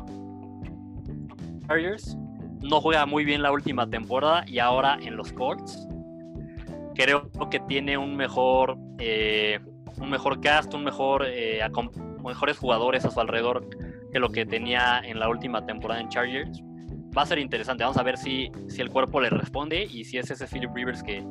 no 2.61 2.81
juega 2.81 3.05
muy 3.05 3.25
bien 3.25 3.41
la 3.41 3.51
última 3.51 3.89
temporada 3.89 4.43
y 4.47 4.59
ahora 4.59 4.97
en 5.01 5.15
los 5.15 5.31
Colts 5.33 5.87
creo 6.95 7.29
que 7.51 7.59
tiene 7.61 7.97
un 7.97 8.15
mejor 8.15 8.77
eh, 8.99 9.59
un 9.99 10.09
mejor 10.09 10.41
cast, 10.41 10.73
un 10.73 10.83
mejor 10.83 11.25
eh, 11.25 11.61
mejores 12.23 12.57
jugadores 12.57 13.05
a 13.05 13.11
su 13.11 13.19
alrededor 13.19 13.67
que 14.11 14.19
lo 14.19 14.29
que 14.29 14.45
tenía 14.45 14.99
en 15.03 15.19
la 15.19 15.29
última 15.29 15.65
temporada 15.65 16.01
en 16.01 16.09
Chargers. 16.09 16.61
Va 17.17 17.23
a 17.23 17.25
ser 17.25 17.39
interesante, 17.39 17.83
vamos 17.83 17.97
a 17.97 18.03
ver 18.03 18.17
si, 18.17 18.51
si 18.67 18.81
el 18.81 18.89
cuerpo 18.89 19.19
le 19.21 19.29
responde 19.29 19.83
y 19.83 20.03
si 20.03 20.17
es 20.17 20.29
ese 20.29 20.45
Philip 20.47 20.69
Rivers 20.73 21.01
que, 21.01 21.23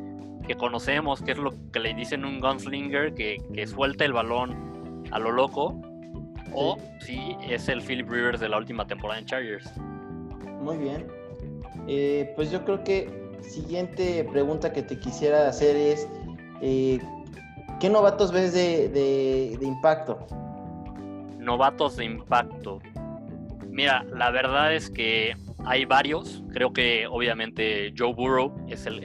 que 0.47 0.55
conocemos, 0.55 1.23
que 1.23 1.33
es 1.33 1.39
lo 1.39 1.53
que 1.73 1.81
le 1.81 1.95
dicen 1.95 2.25
un 2.25 2.41
gunslinger, 2.41 3.15
que, 3.15 3.39
que 3.53 3.67
suelta 3.67 4.05
el 4.05 4.13
balón 4.13 5.05
a 5.11 5.19
lo 5.19 5.33
loco, 5.33 5.81
o 6.53 6.79
si 7.01 7.37
es 7.49 7.69
el 7.69 7.83
Philip 7.83 8.09
Rivers 8.09 8.41
de 8.41 8.49
la 8.49 8.59
última 8.59 8.87
temporada 8.87 9.21
en 9.21 9.27
Chargers. 9.27 9.71
Muy 10.61 10.79
bien. 10.79 11.07
Eh, 11.89 12.33
pues 12.35 12.51
yo 12.51 12.65
creo 12.65 12.83
que 12.83 13.27
siguiente 13.41 14.25
pregunta 14.25 14.73
que 14.73 14.83
te 14.83 14.99
quisiera 14.99 15.49
hacer 15.49 15.77
es, 15.77 16.09
eh, 16.61 16.99
¿qué 17.79 17.89
novatos 17.89 18.33
ves 18.33 18.53
de, 18.53 18.89
de, 18.89 19.67
impacto? 19.67 20.27
Novatos 21.39 21.97
de 21.97 22.05
impacto. 22.05 22.81
Mira, 23.69 24.05
la 24.13 24.31
verdad 24.31 24.75
es 24.75 24.91
que 24.91 25.37
hay 25.65 25.85
varios. 25.85 26.43
Creo 26.53 26.73
que 26.73 27.07
obviamente 27.07 27.93
Joe 27.97 28.15
Burrow 28.15 28.53
es 28.69 28.87
el, 28.87 29.05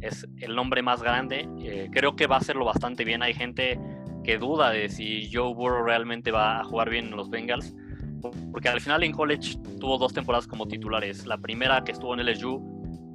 es 0.00 0.26
el 0.38 0.54
nombre 0.54 0.82
más 0.82 1.02
grande. 1.02 1.48
Eh, 1.60 1.88
creo 1.92 2.16
que 2.16 2.26
va 2.26 2.36
a 2.36 2.38
hacerlo 2.38 2.64
bastante 2.64 3.04
bien. 3.04 3.22
Hay 3.22 3.34
gente 3.34 3.78
que 4.24 4.38
duda 4.38 4.70
de 4.70 4.88
si 4.88 5.30
Joe 5.32 5.54
Burrow 5.54 5.84
realmente 5.84 6.30
va 6.30 6.60
a 6.60 6.64
jugar 6.64 6.90
bien 6.90 7.06
en 7.06 7.16
los 7.16 7.30
Bengals 7.30 7.74
porque 8.20 8.68
al 8.68 8.80
final 8.80 9.02
en 9.04 9.12
college 9.12 9.58
tuvo 9.80 9.98
dos 9.98 10.12
temporadas 10.12 10.46
como 10.46 10.66
titulares. 10.66 11.26
La 11.26 11.38
primera 11.38 11.82
que 11.84 11.92
estuvo 11.92 12.14
en 12.14 12.24
LSU 12.26 12.60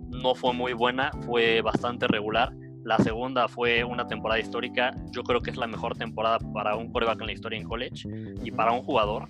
no 0.09 0.35
fue 0.35 0.53
muy 0.53 0.73
buena, 0.73 1.11
fue 1.25 1.61
bastante 1.61 2.07
regular. 2.07 2.53
La 2.83 2.97
segunda 2.97 3.47
fue 3.47 3.83
una 3.83 4.07
temporada 4.07 4.39
histórica. 4.39 4.93
Yo 5.11 5.23
creo 5.23 5.41
que 5.41 5.51
es 5.51 5.57
la 5.57 5.67
mejor 5.67 5.97
temporada 5.97 6.39
para 6.53 6.75
un 6.75 6.91
coreback 6.91 7.21
en 7.21 7.27
la 7.27 7.33
historia 7.33 7.59
en 7.59 7.67
college 7.67 8.07
y 8.43 8.51
para 8.51 8.71
un 8.71 8.83
jugador. 8.83 9.27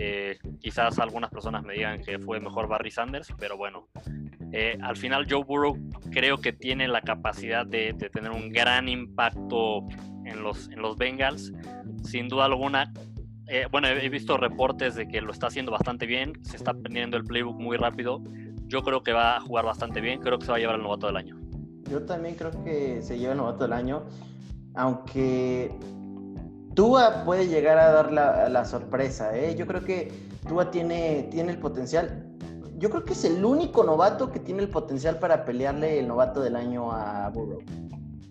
Eh, 0.00 0.38
quizás 0.60 0.96
algunas 1.00 1.28
personas 1.28 1.64
me 1.64 1.74
digan 1.74 2.00
que 2.00 2.20
fue 2.20 2.38
mejor 2.38 2.68
Barry 2.68 2.92
Sanders, 2.92 3.34
pero 3.36 3.56
bueno, 3.56 3.88
eh, 4.52 4.78
al 4.80 4.96
final 4.96 5.26
Joe 5.28 5.42
Burrow 5.42 5.76
creo 6.12 6.38
que 6.38 6.52
tiene 6.52 6.86
la 6.86 7.00
capacidad 7.00 7.66
de, 7.66 7.94
de, 7.94 8.08
tener 8.08 8.30
un 8.30 8.50
gran 8.50 8.88
impacto 8.88 9.88
en 10.24 10.40
los, 10.44 10.70
en 10.70 10.82
los 10.82 10.96
Bengals. 10.96 11.52
Sin 12.04 12.28
duda 12.28 12.44
alguna, 12.44 12.92
eh, 13.48 13.66
bueno, 13.72 13.88
he 13.88 14.08
visto 14.08 14.36
reportes 14.36 14.94
de 14.94 15.08
que 15.08 15.20
lo 15.20 15.32
está 15.32 15.48
haciendo 15.48 15.72
bastante 15.72 16.06
bien, 16.06 16.32
se 16.44 16.56
está 16.56 16.70
aprendiendo 16.70 17.16
el 17.16 17.24
playbook 17.24 17.58
muy 17.58 17.76
rápido. 17.76 18.22
Yo 18.68 18.82
creo 18.82 19.02
que 19.02 19.12
va 19.12 19.38
a 19.38 19.40
jugar 19.40 19.64
bastante 19.64 20.00
bien, 20.00 20.20
creo 20.20 20.38
que 20.38 20.44
se 20.44 20.52
va 20.52 20.58
a 20.58 20.60
llevar 20.60 20.76
el 20.76 20.82
novato 20.82 21.08
del 21.08 21.16
año. 21.16 21.40
Yo 21.90 22.04
también 22.04 22.36
creo 22.36 22.52
que 22.62 23.02
se 23.02 23.18
lleva 23.18 23.32
el 23.32 23.38
novato 23.38 23.64
del 23.64 23.72
año, 23.72 24.04
aunque 24.76 25.72
Tua 26.78 27.24
puede 27.24 27.48
llegar 27.48 27.76
a 27.76 27.90
dar 27.90 28.12
la, 28.12 28.64
sorpresa. 28.64 29.36
¿eh? 29.36 29.56
Yo 29.58 29.66
creo 29.66 29.82
que 29.82 30.12
Tua 30.46 30.70
tiene, 30.70 31.26
tiene 31.28 31.50
el 31.50 31.58
potencial. 31.58 32.24
Yo 32.76 32.88
creo 32.88 33.04
que 33.04 33.14
es 33.14 33.24
el 33.24 33.44
único 33.44 33.82
novato 33.82 34.30
que 34.30 34.38
tiene 34.38 34.62
el 34.62 34.68
potencial 34.68 35.18
para 35.18 35.44
pelearle 35.44 35.98
el 35.98 36.06
novato 36.06 36.40
del 36.40 36.54
año 36.54 36.92
a 36.92 37.30
Burrow. 37.30 37.64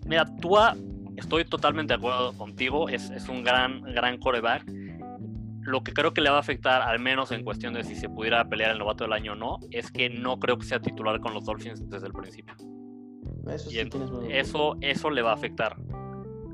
Mira, 0.06 0.24
Tua, 0.40 0.74
estoy 1.18 1.44
totalmente 1.44 1.92
de 1.92 1.98
acuerdo 1.98 2.32
contigo, 2.38 2.88
es, 2.88 3.10
es 3.10 3.28
un 3.28 3.44
gran, 3.44 3.82
gran 3.82 4.16
coreback 4.16 4.64
lo 5.60 5.82
que 5.82 5.92
creo 5.92 6.14
que 6.14 6.22
le 6.22 6.30
va 6.30 6.36
a 6.36 6.40
afectar, 6.40 6.80
al 6.80 7.00
menos 7.00 7.30
en 7.32 7.44
cuestión 7.44 7.74
de 7.74 7.84
si 7.84 7.96
se 7.96 8.08
pudiera 8.08 8.48
pelear 8.48 8.70
el 8.70 8.78
novato 8.78 9.04
del 9.04 9.12
año 9.12 9.32
o 9.32 9.34
no, 9.34 9.58
es 9.70 9.92
que 9.92 10.08
no 10.08 10.38
creo 10.38 10.56
que 10.56 10.64
sea 10.64 10.80
titular 10.80 11.20
con 11.20 11.34
los 11.34 11.44
Dolphins 11.44 11.86
desde 11.90 12.06
el 12.06 12.14
principio. 12.14 12.54
Eso, 13.46 14.22
eso, 14.30 14.76
eso 14.80 15.10
le 15.10 15.20
va 15.20 15.32
a 15.32 15.34
afectar. 15.34 15.76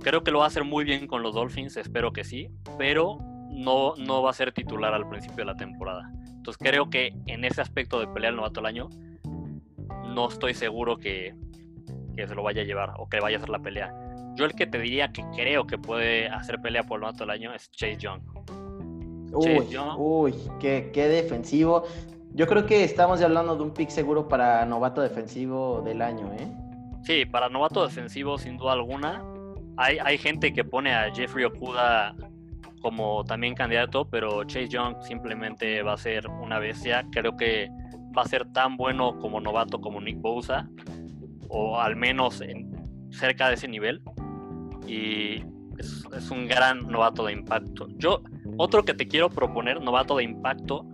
Creo 0.04 0.22
que 0.22 0.30
lo 0.30 0.40
va 0.40 0.44
a 0.44 0.48
hacer 0.48 0.64
muy 0.64 0.84
bien 0.84 1.06
con 1.06 1.22
los 1.22 1.34
Dolphins, 1.34 1.78
espero 1.78 2.12
que 2.12 2.24
sí, 2.24 2.50
pero 2.76 3.16
no, 3.50 3.94
no 3.96 4.22
va 4.22 4.30
a 4.30 4.34
ser 4.34 4.52
titular 4.52 4.92
al 4.92 5.08
principio 5.08 5.38
de 5.38 5.46
la 5.46 5.56
temporada. 5.56 6.12
Entonces 6.26 6.58
creo 6.58 6.90
que 6.90 7.14
en 7.26 7.42
ese 7.42 7.62
aspecto 7.62 7.98
de 8.00 8.06
pelear 8.08 8.32
el 8.32 8.36
novato 8.36 8.60
del 8.60 8.66
año, 8.66 8.90
no 10.14 10.28
estoy 10.28 10.52
seguro 10.52 10.98
que, 10.98 11.34
que 12.14 12.28
se 12.28 12.34
lo 12.34 12.42
vaya 12.42 12.60
a 12.60 12.64
llevar 12.66 12.92
o 12.98 13.08
que 13.08 13.18
vaya 13.18 13.36
a 13.36 13.38
hacer 13.38 13.48
la 13.48 13.60
pelea. 13.60 13.94
Yo 14.34 14.44
el 14.44 14.52
que 14.52 14.66
te 14.66 14.78
diría 14.78 15.10
que 15.10 15.24
creo 15.34 15.66
que 15.66 15.78
puede 15.78 16.28
hacer 16.28 16.60
pelea 16.60 16.82
por 16.82 16.98
el 16.98 17.00
novato 17.02 17.20
del 17.20 17.30
año 17.30 17.54
es 17.54 17.70
Chase 17.70 17.96
Young. 17.96 18.20
Uy, 19.96 20.34
qué, 20.60 20.90
defensivo. 20.92 21.84
Yo 22.34 22.46
creo 22.46 22.66
que 22.66 22.84
estamos 22.84 23.20
ya 23.20 23.26
hablando 23.26 23.56
de 23.56 23.62
un 23.62 23.72
pick 23.72 23.88
seguro 23.88 24.28
para 24.28 24.66
novato 24.66 25.00
defensivo 25.00 25.80
del 25.82 26.02
año, 26.02 26.30
¿eh? 26.34 26.46
Sí, 27.04 27.24
para 27.24 27.48
novato 27.48 27.82
defensivo, 27.86 28.36
sin 28.36 28.58
duda 28.58 28.72
alguna. 28.72 29.24
Hay, 29.76 29.98
hay 29.98 30.18
gente 30.18 30.52
que 30.52 30.64
pone 30.64 30.94
a 30.94 31.12
Jeffrey 31.12 31.44
Okuda 31.44 32.14
como 32.80 33.24
también 33.24 33.54
candidato, 33.54 34.08
pero 34.08 34.44
Chase 34.44 34.68
Young 34.68 34.96
simplemente 35.02 35.82
va 35.82 35.94
a 35.94 35.96
ser 35.96 36.28
una 36.28 36.58
bestia. 36.58 37.06
Creo 37.10 37.36
que 37.36 37.70
va 38.16 38.22
a 38.22 38.28
ser 38.28 38.44
tan 38.52 38.76
bueno 38.76 39.18
como 39.18 39.40
novato 39.40 39.80
como 39.80 40.00
Nick 40.00 40.20
Bosa, 40.20 40.68
o 41.48 41.80
al 41.80 41.96
menos 41.96 42.40
en, 42.40 42.74
cerca 43.10 43.48
de 43.48 43.54
ese 43.54 43.68
nivel. 43.68 44.02
Y 44.86 45.42
es, 45.78 46.30
un 46.30 46.46
gran 46.46 46.86
novato 46.86 47.24
de 47.24 47.32
impacto. 47.32 47.88
Yo, 47.96 48.22
otro 48.58 48.84
que 48.84 48.94
te 48.94 49.08
quiero 49.08 49.30
proponer, 49.30 49.80
novato 49.80 50.16
de 50.16 50.24
impacto, 50.24 50.86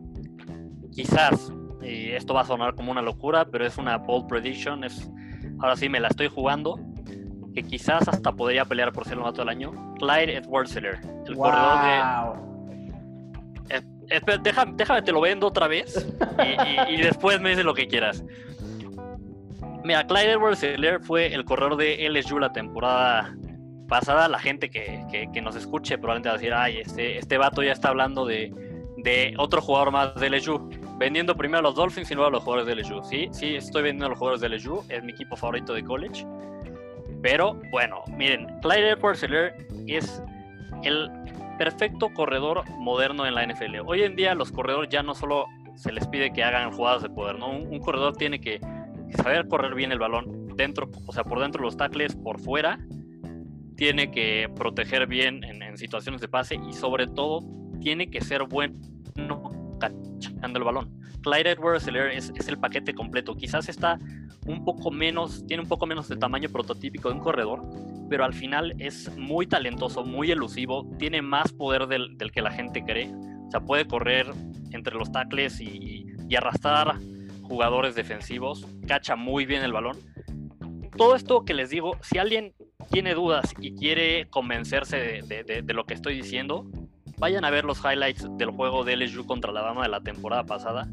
quizás, 0.93 1.53
y 1.83 2.11
esto 2.11 2.35
va 2.35 2.43
a 2.43 2.47
sonar 2.47 2.75
como 2.75 2.93
una 2.93 3.03
locura, 3.03 3.47
pero 3.47 3.67
es 3.67 3.79
una 3.79 3.99
bold 3.99 4.27
prediction, 4.29 4.85
ahora 5.59 5.77
sí 5.77 5.89
me 5.89 6.01
la 6.01 6.09
estoy 6.09 6.29
jugando, 6.29 6.79
que 7.63 7.69
quizás 7.69 8.09
hasta 8.09 8.33
podría 8.33 8.65
pelear 8.65 8.93
por 8.93 9.05
ser 9.07 9.17
novato 9.17 9.43
del 9.43 9.49
año, 9.49 9.95
Clyde 9.99 10.37
edwards 10.37 10.77
el 10.77 11.37
corredor 11.37 11.83
de... 11.85 12.51
Eh, 14.13 14.21
déjame, 14.43 14.73
déjame, 14.75 15.03
te 15.03 15.13
lo 15.13 15.21
vendo 15.21 15.47
otra 15.47 15.69
vez 15.69 16.09
y, 16.89 16.97
después 16.97 17.41
me 17.41 17.51
dices 17.51 17.65
lo 17.65 17.75
que 17.75 17.87
quieras. 17.87 18.25
Mira, 19.85 20.07
Clyde 20.07 20.33
edwards 20.33 20.67
fue 21.03 21.33
el 21.33 21.45
corredor 21.45 21.77
de 21.77 22.09
LSU 22.09 22.39
la 22.39 22.53
temporada 22.53 23.35
pasada, 23.89 24.29
la 24.29 24.39
gente 24.39 24.71
que, 24.71 25.05
que, 25.33 25.43
nos 25.43 25.57
escuche 25.57 25.99
probablemente 25.99 26.29
va 26.29 26.35
a 26.35 26.39
decir, 26.39 26.55
ay, 26.55 26.79
este, 26.79 27.19
este 27.19 27.39
vato 27.39 27.63
ya 27.63 27.73
está 27.73 27.89
hablando 27.89 28.25
de, 28.25 28.53
de 28.99 29.35
otro 29.39 29.61
jugador 29.61 29.91
más 29.91 30.15
de 30.15 30.31
LSU, 30.31 30.71
vendiendo 30.99 31.37
primero 31.37 31.59
a 31.59 31.63
los 31.63 31.75
Dolphins 31.75 32.11
y 32.11 32.15
luego 32.15 32.29
a 32.29 32.31
los 32.31 32.43
jugadores 32.43 32.67
de 32.67 32.83
LSU. 32.83 33.03
Sí, 33.03 33.29
sí, 33.33 33.57
estoy 33.57 33.83
vendiendo 33.83 34.07
a 34.07 34.09
los 34.11 34.19
jugadores 34.19 34.41
de 34.41 34.49
LSU, 34.49 34.85
es 34.89 35.03
mi 35.03 35.13
equipo 35.13 35.37
favorito 35.37 35.73
de 35.75 35.85
college. 35.85 36.25
Pero 37.23 37.61
bueno, 37.71 38.03
miren, 38.17 38.47
Clyde 38.61 38.91
Edwards 38.91 39.25
es 39.87 40.23
el 40.83 41.11
perfecto 41.59 42.13
corredor 42.15 42.65
moderno 42.79 43.27
en 43.27 43.35
la 43.35 43.47
NFL. 43.47 43.81
Hoy 43.85 44.03
en 44.03 44.17
día 44.17 44.35
los 44.35 44.51
corredores 44.51 44.89
ya 44.89 45.03
no 45.03 45.15
solo 45.15 45.47
se 45.75 45.93
les 45.93 46.07
pide 46.09 46.33
que 46.33 46.43
hagan 46.43 46.73
jugadas 46.73 47.03
de 47.03 47.11
poder, 47.11 47.39
¿no? 47.39 47.51
Un, 47.51 47.79
corredor 47.81 48.17
tiene 48.17 48.41
que 48.41 48.61
saber 49.23 49.49
correr 49.49 49.75
bien 49.75 49.93
el 49.93 49.99
balón 49.99 50.57
dentro, 50.57 50.89
o 51.07 51.13
sea, 51.13 51.25
por 51.25 51.41
dentro 51.41 51.61
de 51.61 51.67
los 51.67 51.77
tackles, 51.77 52.17
por 52.17 52.41
fuera, 52.41 52.79
tiene 53.77 54.11
que 54.11 54.49
proteger 54.57 55.07
bien 55.07 55.43
en, 55.45 55.61
situaciones 55.79 56.21
de 56.21 56.29
pase 56.29 56.57
y 56.57 56.73
sobre 56.75 57.07
todo 57.07 57.41
tiene 57.81 58.11
que 58.11 58.21
ser 58.21 58.43
bueno 58.45 58.75
cachando 59.79 60.59
el 60.59 60.65
balón. 60.65 61.00
Clyde 61.23 61.51
Edwards 61.51 61.87
es, 61.87 62.33
es 62.35 62.49
el 62.49 62.59
paquete 62.59 62.95
completo. 62.95 63.37
Quizás 63.37 63.69
está 63.69 63.99
un 64.47 64.65
poco 64.65 64.91
menos, 64.91 65.45
tiene 65.47 65.63
un 65.63 65.69
poco 65.69 65.87
menos 65.87 66.09
de 66.09 66.17
tamaño 66.17 66.49
prototípico 66.49 67.09
de 67.09 67.17
un 67.17 67.21
corredor, 67.21 67.63
pero 68.09 68.25
al 68.25 68.33
final 68.33 68.75
es 68.79 69.17
muy 69.17 69.47
talentoso, 69.47 70.05
muy 70.05 70.31
elusivo, 70.31 70.89
tiene 70.99 71.23
más 71.23 71.53
poder 71.53 71.87
del, 71.87 72.17
que 72.33 72.43
la 72.43 72.51
gente 72.51 72.83
cree. 72.85 73.11
O 73.47 73.51
sea, 73.51 73.61
puede 73.61 73.87
correr 73.87 74.27
entre 74.71 74.95
los 74.95 75.11
tackles 75.11 75.61
y, 75.61 76.07
y 76.29 76.37
arrastrar 76.37 76.97
jugadores 77.43 77.97
defensivos, 77.97 78.67
cacha 78.87 79.17
muy 79.17 79.45
bien 79.45 79.63
el 79.63 79.73
balón. 79.73 79.99
Todo 80.97 81.17
esto 81.17 81.45
que 81.45 81.55
les 81.55 81.71
digo, 81.71 81.97
si 82.01 82.19
alguien 82.19 82.55
tiene 82.91 83.15
dudas 83.15 83.55
y 83.61 83.75
quiere 83.75 84.29
convencerse 84.31 85.23
de, 85.23 85.75
lo 85.75 85.85
que 85.85 85.95
estoy 85.95 86.15
diciendo, 86.15 86.67
vayan 87.19 87.45
a 87.45 87.51
ver 87.51 87.65
los 87.65 87.81
highlights 87.85 88.27
del 88.37 88.51
juego 88.51 88.85
de 88.85 88.97
LSU 88.97 89.27
contra 89.27 89.53
la 89.53 89.63
Dama 89.63 89.83
de 89.83 89.89
la 89.89 90.01
temporada 90.01 90.45
pasada. 90.45 90.89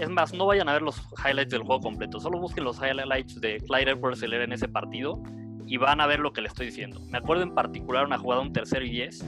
Es 0.00 0.08
más, 0.08 0.32
no 0.32 0.46
vayan 0.46 0.66
a 0.70 0.72
ver 0.72 0.80
los 0.80 0.98
highlights 1.22 1.50
del 1.50 1.62
juego 1.62 1.82
completo, 1.82 2.18
solo 2.20 2.38
busquen 2.38 2.64
los 2.64 2.78
highlights 2.78 3.38
de 3.38 3.58
Clyde 3.58 3.90
Edwards 3.90 4.22
en 4.22 4.52
ese 4.52 4.66
partido 4.66 5.22
y 5.66 5.76
van 5.76 6.00
a 6.00 6.06
ver 6.06 6.20
lo 6.20 6.32
que 6.32 6.40
le 6.40 6.48
estoy 6.48 6.66
diciendo. 6.66 6.98
Me 7.10 7.18
acuerdo 7.18 7.42
en 7.42 7.54
particular 7.54 8.06
una 8.06 8.18
jugada 8.18 8.40
un 8.40 8.52
tercero 8.52 8.82
y 8.82 8.90
diez, 8.90 9.22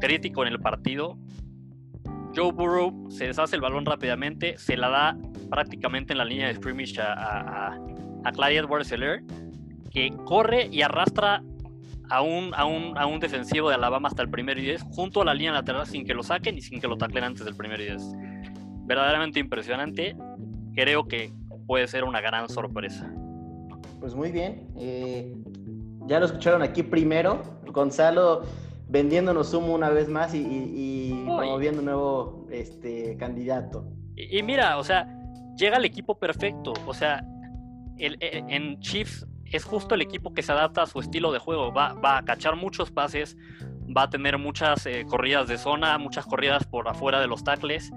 crítico 0.00 0.44
en 0.44 0.52
el 0.52 0.58
partido. 0.58 1.16
Joe 2.34 2.50
Burrow 2.50 3.08
se 3.10 3.28
deshace 3.28 3.54
el 3.54 3.62
balón 3.62 3.86
rápidamente, 3.86 4.58
se 4.58 4.76
la 4.76 4.88
da 4.88 5.16
prácticamente 5.48 6.12
en 6.12 6.18
la 6.18 6.24
línea 6.24 6.48
de 6.48 6.54
scrimmage 6.56 7.00
a, 7.00 7.12
a, 7.12 7.78
a 8.24 8.32
Clyde 8.32 8.56
Edwards 8.56 8.92
que 9.92 10.10
corre 10.24 10.68
y 10.72 10.82
arrastra 10.82 11.44
a 12.10 12.22
un, 12.22 12.52
a, 12.54 12.64
un, 12.64 12.98
a 12.98 13.06
un 13.06 13.20
defensivo 13.20 13.68
de 13.68 13.76
Alabama 13.76 14.08
hasta 14.08 14.22
el 14.22 14.30
primer 14.30 14.58
y 14.58 14.62
10 14.62 14.82
junto 14.82 15.22
a 15.22 15.24
la 15.24 15.32
línea 15.32 15.52
lateral 15.52 15.86
sin 15.86 16.04
que 16.04 16.12
lo 16.12 16.24
saquen 16.24 16.58
y 16.58 16.60
sin 16.60 16.80
que 16.80 16.88
lo 16.88 16.96
taclen 16.96 17.22
antes 17.22 17.44
del 17.44 17.54
primer 17.54 17.80
y 17.80 17.84
10. 17.84 18.02
Verdaderamente 18.84 19.40
impresionante. 19.40 20.16
Creo 20.74 21.06
que 21.06 21.32
puede 21.66 21.86
ser 21.88 22.04
una 22.04 22.20
gran 22.20 22.48
sorpresa. 22.48 23.12
Pues 24.00 24.14
muy 24.14 24.30
bien. 24.30 24.68
Eh, 24.76 25.34
ya 26.06 26.20
lo 26.20 26.26
escucharon 26.26 26.62
aquí 26.62 26.82
primero. 26.82 27.42
Gonzalo 27.66 28.42
vendiéndonos 28.88 29.52
humo 29.54 29.74
una 29.74 29.90
vez 29.90 30.08
más 30.08 30.34
y, 30.34 30.38
y, 30.38 31.24
promoviendo 31.24 31.80
un 31.80 31.86
nuevo 31.86 32.46
este, 32.50 33.16
candidato. 33.16 33.86
Y, 34.16 34.42
mira, 34.42 34.78
o 34.78 34.84
sea, 34.84 35.08
llega 35.56 35.78
el 35.78 35.84
equipo 35.84 36.18
perfecto. 36.18 36.74
O 36.86 36.94
sea, 36.94 37.24
el, 37.98 38.16
en 38.20 38.78
Chiefs 38.80 39.26
es 39.50 39.64
justo 39.64 39.94
el 39.94 40.02
equipo 40.02 40.34
que 40.34 40.42
se 40.42 40.52
adapta 40.52 40.82
a 40.82 40.86
su 40.86 41.00
estilo 41.00 41.32
de 41.32 41.38
juego. 41.38 41.72
Va, 41.72 41.94
va 41.94 42.18
a 42.18 42.24
cachar 42.24 42.56
muchos 42.56 42.90
pases, 42.90 43.36
va 43.96 44.02
a 44.02 44.10
tener 44.10 44.38
muchas 44.38 44.86
eh, 44.86 45.04
corridas 45.08 45.48
de 45.48 45.58
zona, 45.58 45.98
muchas 45.98 46.26
corridas 46.26 46.64
por 46.64 46.88
afuera 46.88 47.20
de 47.20 47.26
los 47.26 47.42
tackles. 47.42 47.90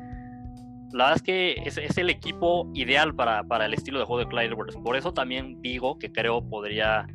La 0.92 1.06
verdad 1.06 1.16
es 1.18 1.22
que 1.22 1.56
es, 1.66 1.98
el 1.98 2.10
equipo 2.10 2.70
ideal 2.74 3.14
para, 3.14 3.44
para, 3.44 3.66
el 3.66 3.74
estilo 3.74 4.00
de 4.00 4.06
juego 4.06 4.20
de 4.20 4.28
Clyde 4.28 4.48
Edwards. 4.48 4.76
Por 4.78 4.96
eso 4.96 5.14
también 5.14 5.62
digo 5.62 5.98
que 6.00 6.12
creo 6.12 6.42
podría 6.48 7.08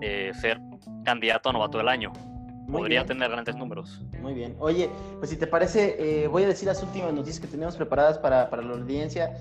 eh, 0.00 0.32
ser 0.40 0.60
candidato 1.04 1.50
a 1.50 1.52
novato 1.52 1.78
del 1.78 1.88
año. 1.88 2.12
podría 2.70 3.04
tener 3.04 3.30
grandes 3.30 3.56
números. 3.56 4.02
Muy 4.20 4.34
bien. 4.34 4.56
Oye, 4.58 4.90
pues 5.18 5.30
si 5.30 5.36
te 5.36 5.46
parece, 5.46 5.96
eh, 5.98 6.28
voy 6.28 6.44
a 6.44 6.48
decir 6.48 6.66
las 6.66 6.82
últimas 6.82 7.12
noticias 7.12 7.40
que 7.40 7.46
tenemos 7.46 7.76
preparadas 7.76 8.18
para, 8.18 8.50
para 8.50 8.62
la 8.62 8.74
audiencia. 8.74 9.36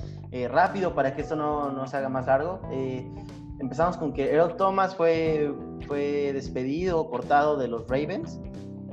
rápido, 0.50 0.94
para 0.94 1.16
que 1.16 1.22
esto 1.22 1.36
no, 1.36 1.72
no 1.72 1.88
se 1.88 1.98
haga 1.98 2.10
más 2.10 2.28
largo 2.28 2.62
empezamos 3.60 3.98
con 3.98 4.14
que 4.14 4.34
Earl 4.34 4.56
Thomas 4.56 4.96
fue, 4.96 5.52
fue 5.88 6.32
despedido, 6.34 7.10
cortado 7.10 7.58
de 7.58 7.68
los 7.68 7.88
Ravens. 7.88 8.40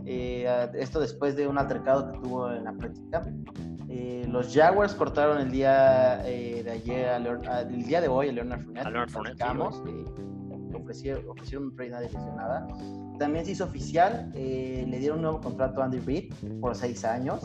Eh, 0.07 0.69
esto 0.75 1.01
después 1.01 1.37
de 1.37 1.49
un 1.49 1.59
altercado 1.59 2.13
que 2.13 2.19
tuvo 2.19 2.51
en 2.51 2.65
la 2.65 2.73
práctica. 2.73 3.23
Eh, 3.89 4.27
los 4.29 4.55
Jaguars 4.55 4.95
cortaron 4.95 5.41
el 5.41 5.51
día 5.51 6.27
eh, 6.29 6.63
de 6.63 6.71
ayer, 6.71 7.09
el 7.71 7.85
día 7.85 8.01
de 8.01 8.09
hoy 8.09 8.29
a 8.29 8.33
Leonard 8.33 8.63
Fournette. 8.63 8.87
A 8.87 8.91
Leonard 8.91 9.11
Fournette. 9.11 9.43
ofrecieron, 10.75 11.29
ofrecieron 11.29 11.69
un 11.69 11.77
trade 11.77 11.91
nadie 11.91 12.11
nada. 12.37 12.67
También 13.19 13.45
se 13.45 13.53
hizo 13.53 13.65
oficial, 13.65 14.31
le 14.35 14.99
dieron 14.99 15.19
un 15.19 15.23
nuevo 15.23 15.41
contrato 15.41 15.81
a 15.81 15.85
Andy 15.85 16.01
Reid 16.01 16.35
por 16.61 16.75
seis 16.75 17.05
años. 17.05 17.43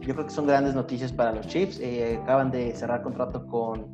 Yo 0.00 0.14
creo 0.14 0.26
que 0.26 0.32
son 0.32 0.46
grandes 0.46 0.74
noticias 0.74 1.12
para 1.12 1.32
los 1.32 1.46
Chiefs. 1.48 1.80
acaban 2.22 2.50
de 2.50 2.74
cerrar 2.74 3.02
contrato 3.02 3.44
con 3.46 3.92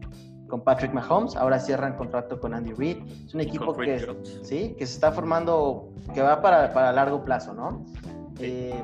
con 0.55 0.61
Patrick 0.61 0.92
Mahomes, 0.92 1.34
ahora 1.34 1.59
cierran 1.59 1.96
contrato 1.96 2.38
con 2.38 2.55
Andy 2.55 2.74
Reid. 2.74 2.98
Es 3.26 3.34
un 3.34 3.40
equipo 3.40 3.76
que, 3.76 4.07
¿sí? 4.44 4.76
que 4.78 4.86
se 4.86 4.94
está 4.94 5.11
formando, 5.11 5.88
que 6.14 6.22
va 6.22 6.40
para, 6.40 6.72
para 6.72 6.92
largo 6.92 7.24
plazo, 7.24 7.55
¿no? 7.55 7.84
Eh, 8.38 8.80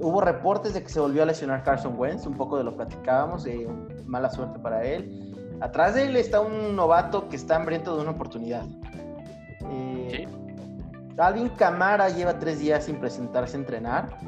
hubo 0.00 0.22
reportes 0.22 0.72
de 0.72 0.82
que 0.82 0.88
se 0.88 0.98
volvió 0.98 1.24
a 1.24 1.26
lesionar 1.26 1.62
Carson 1.62 1.94
Wentz, 1.98 2.24
un 2.24 2.38
poco 2.38 2.56
de 2.56 2.64
lo 2.64 2.74
platicábamos, 2.74 3.44
eh, 3.44 3.68
mala 4.06 4.30
suerte 4.30 4.58
para 4.60 4.82
él. 4.82 5.36
Atrás 5.60 5.94
de 5.94 6.06
él 6.06 6.16
está 6.16 6.40
un 6.40 6.74
novato 6.74 7.28
que 7.28 7.36
está 7.36 7.56
hambriento 7.56 7.94
de 7.94 8.00
una 8.00 8.12
oportunidad. 8.12 8.64
Eh, 9.70 10.26
Alvin 11.18 11.50
Camara 11.50 12.08
lleva 12.08 12.38
tres 12.38 12.60
días 12.60 12.84
sin 12.84 12.98
presentarse 12.98 13.58
a 13.58 13.60
entrenar. 13.60 14.18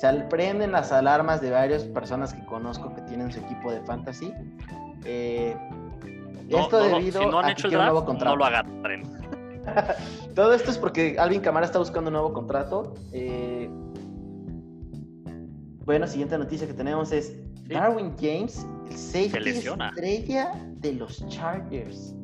Se 0.00 0.12
prenden 0.28 0.72
las 0.72 0.90
alarmas 0.90 1.40
de 1.40 1.52
varias 1.52 1.84
personas 1.84 2.34
que 2.34 2.44
conozco 2.46 2.92
que 2.96 3.02
tienen 3.02 3.30
su 3.30 3.38
equipo 3.38 3.70
de 3.70 3.80
fantasy. 3.82 4.34
Eh, 5.04 5.56
esto 6.58 6.78
debido 6.78 7.22
si 7.22 7.28
no 7.28 7.38
han 7.38 7.46
a 7.46 7.52
hecho 7.52 7.66
el 7.68 7.74
draft, 7.74 8.08
no 8.08 8.36
lo 8.36 8.44
agarren. 8.44 9.02
Todo 10.34 10.54
esto 10.54 10.70
es 10.70 10.78
porque 10.78 11.16
Alvin 11.18 11.40
Camara 11.40 11.66
está 11.66 11.78
buscando 11.78 12.08
un 12.08 12.14
nuevo 12.14 12.32
contrato. 12.32 12.94
Eh, 13.12 13.68
bueno, 15.84 16.06
siguiente 16.06 16.38
noticia 16.38 16.66
que 16.66 16.74
tenemos 16.74 17.12
es 17.12 17.36
Darwin 17.68 18.14
James, 18.20 18.66
el 18.90 18.96
safety 18.96 19.50
estrella 19.50 20.52
de 20.76 20.92
los 20.94 21.26
Chargers. 21.28 22.14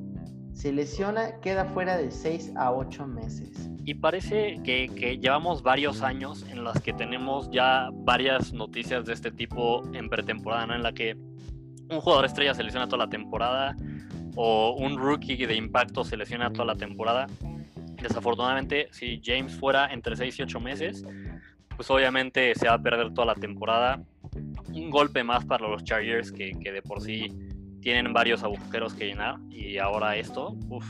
Se 0.53 0.73
lesiona, 0.73 1.39
queda 1.41 1.67
fuera 1.67 1.99
de 1.99 2.11
6 2.11 2.53
a 2.57 2.73
8 2.73 3.07
meses. 3.07 3.69
Y 3.85 3.95
parece 3.95 4.59
que, 4.65 4.89
que, 4.89 5.19
llevamos 5.19 5.63
varios 5.63 6.01
años 6.01 6.45
en 6.51 6.65
las 6.65 6.81
que 6.81 6.95
tenemos 6.95 7.51
ya 7.51 7.91
varias 7.93 8.53
noticias 8.53 9.05
de 9.05 9.13
este 9.13 9.31
tipo 9.31 9.83
en 9.93 10.09
pretemporada, 10.09 10.67
¿no? 10.67 10.75
En 10.75 10.83
la 10.83 10.93
que 10.93 11.15
un 11.91 12.01
jugador 12.01 12.25
estrella 12.25 12.55
se 12.55 12.63
lesiona 12.63 12.87
toda 12.87 13.05
la 13.05 13.11
temporada, 13.11 13.77
o 14.37 14.77
un 14.79 14.99
rookie 14.99 15.47
de 15.47 15.57
impacto 15.57 16.05
se 16.05 16.17
lesiona 16.17 16.53
toda 16.53 16.67
la 16.67 16.77
temporada. 16.77 17.27
Desafortunadamente, 18.01 18.89
si 18.93 19.21
James 19.25 19.55
fuera 19.55 19.93
entre 19.93 20.15
6 20.15 20.39
y 20.39 20.43
8 20.43 20.61
meses, 20.61 21.05
pues 21.75 21.91
obviamente 21.91 22.55
se 22.55 22.69
va 22.69 22.75
a 22.75 22.83
perder 22.83 23.13
toda 23.13 23.27
la 23.27 23.35
temporada. 23.35 24.03
Un 24.73 24.91
golpe 24.91 25.25
más 25.25 25.45
para 25.47 25.67
los 25.67 25.83
Chargers 25.83 26.31
que, 26.31 26.53
de 26.55 26.83
por 26.83 27.01
sí 27.01 27.33
tienen 27.81 28.13
varios 28.13 28.43
agujeros 28.45 28.95
que 28.95 29.07
llenar 29.07 29.37
y 29.49 29.79
ahora 29.79 30.17
esto, 30.17 30.57
uff. 30.69 30.87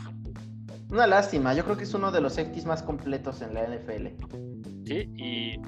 Una 0.91 1.07
lástima, 1.07 1.55
yo 1.55 1.65
creo 1.65 1.77
que 1.77 1.85
es 1.85 1.95
uno 1.95 2.11
de 2.11 2.21
los 2.21 2.35
safeties 2.35 2.65
más 2.65 2.83
completos 2.83 3.43
en 3.43 3.55
la 3.55 3.65
NFL. 3.65 4.07
Sí, 4.85 5.11
y 5.17 5.61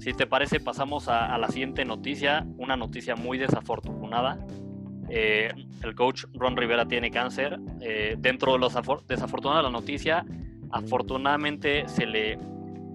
si 0.00 0.12
te 0.12 0.26
parece 0.26 0.60
pasamos 0.60 1.08
a 1.08 1.36
la 1.38 1.48
siguiente 1.48 1.84
noticia, 1.84 2.46
una 2.56 2.76
noticia 2.76 3.16
muy 3.16 3.38
desafortunada 3.38 4.38
eh, 5.08 5.52
el 5.82 5.94
coach 5.94 6.24
Ron 6.34 6.56
Rivera 6.56 6.86
tiene 6.86 7.10
cáncer. 7.10 7.58
Eh, 7.80 8.16
dentro 8.18 8.52
de 8.52 8.58
los 8.58 8.74
desafortunados 9.06 9.64
de 9.64 9.70
la 9.70 9.70
noticia, 9.70 10.24
afortunadamente 10.70 11.88
se 11.88 12.06
le, 12.06 12.38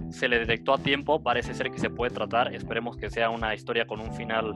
se 0.10 0.28
le 0.28 0.40
detectó 0.40 0.74
a 0.74 0.78
tiempo. 0.78 1.22
Parece 1.22 1.54
ser 1.54 1.72
que 1.72 1.80
se 1.80 1.90
puede 1.90 2.14
tratar. 2.14 2.54
Esperemos 2.54 2.98
que 2.98 3.10
sea 3.10 3.30
una 3.30 3.54
historia 3.54 3.86
con 3.86 4.00
un 4.00 4.14
final 4.14 4.54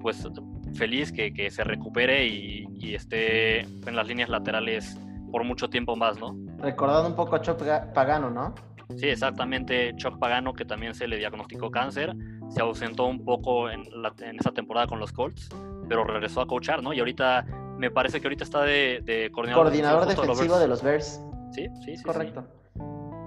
pues 0.00 0.26
feliz, 0.74 1.12
que, 1.12 1.32
que 1.32 1.50
se 1.50 1.62
recupere 1.64 2.26
y, 2.26 2.66
y, 2.74 2.94
esté 2.94 3.60
en 3.60 3.94
las 3.94 4.08
líneas 4.08 4.28
laterales 4.28 4.98
por 5.30 5.44
mucho 5.44 5.70
tiempo 5.70 5.94
más, 5.94 6.18
¿no? 6.18 6.36
Recordando 6.58 7.08
un 7.08 7.14
poco 7.14 7.36
a 7.36 7.40
Chuck 7.40 7.62
Pagano, 7.94 8.28
¿no? 8.28 8.54
Sí, 8.96 9.08
exactamente. 9.08 9.94
Chuck 9.96 10.18
Pagano, 10.18 10.54
que 10.54 10.64
también 10.64 10.94
se 10.94 11.06
le 11.06 11.18
diagnosticó 11.18 11.70
cáncer, 11.70 12.14
se 12.48 12.60
ausentó 12.60 13.06
un 13.06 13.24
poco 13.24 13.70
en, 13.70 13.84
la, 14.02 14.12
en 14.20 14.36
esa 14.40 14.50
temporada 14.50 14.88
con 14.88 14.98
los 14.98 15.12
Colts 15.12 15.48
pero 15.92 16.04
regresó 16.04 16.40
a 16.40 16.46
coachar, 16.46 16.82
¿no? 16.82 16.94
Y 16.94 17.00
ahorita 17.00 17.44
me 17.76 17.90
parece 17.90 18.18
que 18.18 18.26
ahorita 18.26 18.44
está 18.44 18.62
de, 18.62 19.30
coordinador, 19.34 19.64
coordinador 19.66 20.06
defensivo, 20.06 20.58
de 20.58 20.66
los 20.66 20.82
Bears. 20.82 21.20
Sí, 21.52 21.66
sí, 21.84 21.98
sí. 21.98 22.02
Correcto. 22.02 22.46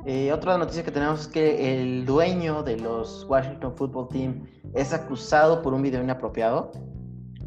Eh, 0.08 0.34
otra 0.34 0.58
noticia 0.58 0.84
que 0.84 0.90
tenemos 0.90 1.22
es 1.22 1.28
que 1.28 1.80
el 1.80 2.08
dueño 2.08 2.64
de 2.64 2.78
los 2.78 3.24
Washington 3.30 3.76
Football 3.76 4.08
Team 4.10 4.48
es 4.74 4.94
acusado 4.94 5.62
por 5.62 5.76
un 5.76 5.84
video 5.84 6.02
inapropiado. 6.02 6.72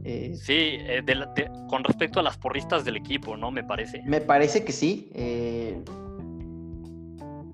Eh, 0.04 0.36
sí, 0.36 0.76
eh, 0.78 1.02
con 1.68 1.82
respecto 1.82 2.20
a 2.20 2.22
las 2.22 2.38
porristas 2.38 2.84
del 2.84 2.94
equipo, 2.94 3.36
¿no? 3.36 3.50
Me 3.50 3.64
parece. 3.64 4.04
Me 4.06 4.20
parece 4.20 4.64
que 4.64 4.70
sí. 4.70 5.10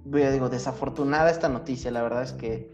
digo, 0.05 0.51
desafortunada 0.51 1.31
esta 1.31 1.49
noticia, 1.49 1.91
la 1.91 2.03
verdad 2.03 2.25
es 2.25 2.33
que. 2.33 2.71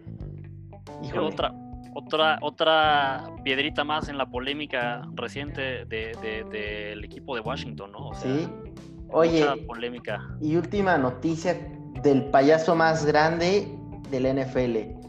Híjole. 1.04 1.28
Otra, 1.28 1.54
otra, 1.94 2.38
otra 2.42 3.30
piedrita 3.44 3.84
más 3.84 4.08
en 4.08 4.18
la 4.18 4.26
polémica 4.26 5.02
reciente 5.14 5.84
del 5.86 7.04
equipo 7.04 7.34
de 7.34 7.40
Washington, 7.40 7.92
¿no? 7.92 8.14
sí. 8.14 8.48
Oye, 9.12 9.44
polémica. 9.66 10.24
y 10.40 10.54
última 10.54 10.96
noticia 10.96 11.58
del 12.04 12.26
payaso 12.26 12.76
más 12.76 13.04
grande 13.04 13.66
del 14.10 14.24
NFL. 14.36 15.00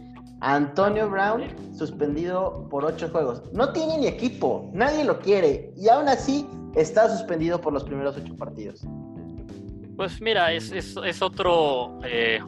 Antonio 0.41 1.07
Brown 1.07 1.43
suspendido 1.71 2.67
por 2.69 2.83
ocho 2.83 3.09
juegos. 3.09 3.43
No 3.53 3.71
tiene 3.73 3.99
ni 3.99 4.07
equipo, 4.07 4.69
nadie 4.73 5.03
lo 5.03 5.19
quiere 5.19 5.71
y 5.77 5.87
aún 5.87 6.07
así 6.07 6.47
está 6.75 7.09
suspendido 7.15 7.61
por 7.61 7.73
los 7.73 7.83
primeros 7.83 8.17
ocho 8.17 8.35
partidos. 8.35 8.83
Pues 9.95 10.19
mira, 10.19 10.51
es, 10.51 10.71
es, 10.71 11.21
otro 11.21 11.99
eh, 12.03 12.39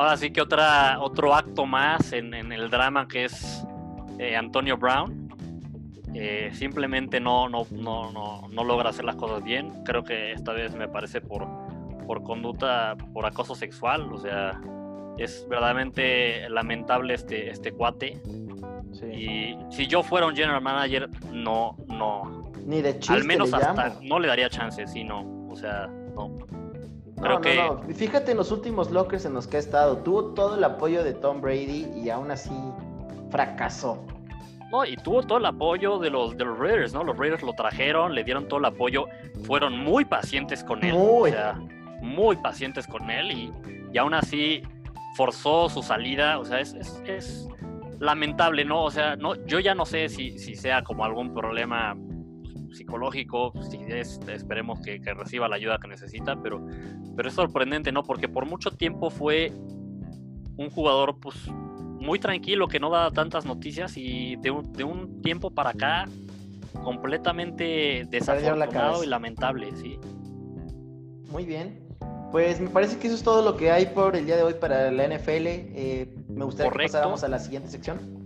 ahora 0.00 0.16
sí 0.16 0.30
que 0.30 0.40
otra, 0.40 0.98
otro 1.00 1.34
acto 1.34 1.66
más 1.66 2.12
en, 2.12 2.32
el 2.34 2.70
drama 2.70 3.06
que 3.06 3.26
es 3.26 3.64
eh, 4.18 4.36
Antonio 4.36 4.76
Brown. 4.76 5.28
Eh, 6.14 6.50
simplemente 6.54 7.20
no, 7.20 7.48
no, 7.48 7.66
no, 7.70 8.48
no, 8.50 8.64
logra 8.64 8.90
hacer 8.90 9.04
las 9.04 9.16
cosas 9.16 9.44
bien. 9.44 9.84
Creo 9.84 10.02
que 10.02 10.32
esta 10.32 10.52
vez 10.52 10.74
me 10.74 10.88
parece 10.88 11.20
por, 11.20 11.46
por 12.06 12.22
conducta, 12.22 12.96
por 13.12 13.26
acoso 13.26 13.54
sexual. 13.54 14.12
O 14.12 14.18
sea, 14.18 14.60
es 15.18 15.46
verdaderamente 15.48 16.48
lamentable 16.48 17.14
este, 17.14 17.50
este 17.50 17.72
cuate. 17.72 18.20
Y 19.12 19.54
si 19.70 19.86
yo 19.86 20.02
fuera 20.02 20.26
un 20.26 20.34
general 20.34 20.62
manager, 20.62 21.08
no, 21.30 21.76
no. 21.88 22.50
Ni 22.66 22.82
de 22.82 22.98
chiste 22.98 23.14
Al 23.14 23.24
menos 23.24 23.52
hasta 23.52 23.98
no 24.02 24.18
le 24.18 24.28
daría 24.28 24.48
chance, 24.48 24.86
sí, 24.86 25.04
no. 25.04 25.46
O 25.48 25.56
sea, 25.56 25.86
no. 26.14 26.38
No, 27.20 27.38
no, 27.38 27.38
no. 27.38 27.94
Fíjate 27.94 28.32
en 28.32 28.38
los 28.38 28.50
últimos 28.50 28.90
lockers 28.90 29.24
en 29.24 29.34
los 29.34 29.46
que 29.46 29.56
ha 29.56 29.60
estado. 29.60 29.98
Tuvo 29.98 30.26
todo 30.34 30.56
el 30.56 30.64
apoyo 30.64 31.04
de 31.04 31.12
Tom 31.12 31.40
Brady 31.40 31.86
y 31.94 32.10
aún 32.10 32.30
así 32.30 32.50
fracasó. 33.30 34.02
No, 34.70 34.84
y 34.84 34.96
tuvo 34.96 35.22
todo 35.22 35.38
el 35.38 35.46
apoyo 35.46 35.98
de 35.98 36.10
los, 36.10 36.36
de 36.36 36.44
los 36.44 36.58
Raiders, 36.58 36.94
¿no? 36.94 37.02
Los 37.02 37.16
Raiders 37.18 37.42
lo 37.42 37.52
trajeron, 37.54 38.14
le 38.14 38.22
dieron 38.22 38.46
todo 38.46 38.60
el 38.60 38.66
apoyo, 38.66 39.06
fueron 39.44 39.76
muy 39.76 40.04
pacientes 40.04 40.62
con 40.62 40.84
él. 40.84 40.94
O 40.96 41.26
sea, 41.26 41.60
muy 42.00 42.36
pacientes 42.36 42.86
con 42.86 43.10
él 43.10 43.32
y, 43.32 43.52
y 43.92 43.98
aún 43.98 44.14
así 44.14 44.62
forzó 45.16 45.68
su 45.68 45.82
salida, 45.82 46.38
o 46.38 46.44
sea, 46.44 46.60
es, 46.60 46.74
es, 47.04 47.48
lamentable, 47.98 48.64
¿no? 48.64 48.84
O 48.84 48.90
sea, 48.90 49.16
no, 49.16 49.34
yo 49.44 49.60
ya 49.60 49.74
no 49.74 49.84
sé 49.84 50.08
si, 50.08 50.38
si 50.38 50.54
sea 50.54 50.82
como 50.82 51.04
algún 51.04 51.34
problema 51.34 51.94
psicológico, 52.72 53.52
si 53.70 53.78
es, 53.88 54.20
esperemos 54.28 54.80
que, 54.80 55.00
que, 55.00 55.14
reciba 55.14 55.48
la 55.48 55.56
ayuda 55.56 55.78
que 55.78 55.88
necesita, 55.88 56.40
pero, 56.42 56.64
pero 57.16 57.28
es 57.28 57.34
sorprendente, 57.34 57.92
¿no? 57.92 58.02
Porque 58.02 58.28
por 58.28 58.46
mucho 58.46 58.70
tiempo 58.70 59.10
fue 59.10 59.52
un 60.56 60.70
jugador, 60.70 61.18
pues, 61.20 61.36
muy 62.00 62.18
tranquilo, 62.18 62.68
que 62.68 62.80
no 62.80 62.90
da 62.90 63.10
tantas 63.10 63.44
noticias 63.44 63.96
y 63.96 64.36
de 64.36 64.50
un, 64.50 64.72
de 64.72 64.84
un 64.84 65.22
tiempo 65.22 65.50
para 65.50 65.70
acá, 65.70 66.08
completamente 66.82 68.06
desafortunado 68.08 69.04
y 69.04 69.06
lamentable, 69.06 69.74
sí. 69.76 69.98
Muy 71.30 71.44
bien. 71.44 71.80
Pues 72.30 72.60
me 72.60 72.68
parece 72.68 72.98
que 72.98 73.08
eso 73.08 73.16
es 73.16 73.22
todo 73.22 73.42
lo 73.42 73.56
que 73.56 73.70
hay 73.70 73.86
por 73.86 74.14
el 74.14 74.24
día 74.24 74.36
de 74.36 74.42
hoy 74.42 74.54
para 74.54 74.90
la 74.90 75.08
NFL. 75.08 75.46
Eh, 75.46 76.14
me 76.28 76.44
gustaría 76.44 76.70
que 76.70 76.78
pasáramos 76.84 77.24
a 77.24 77.28
la 77.28 77.38
siguiente 77.38 77.68
sección. 77.68 78.19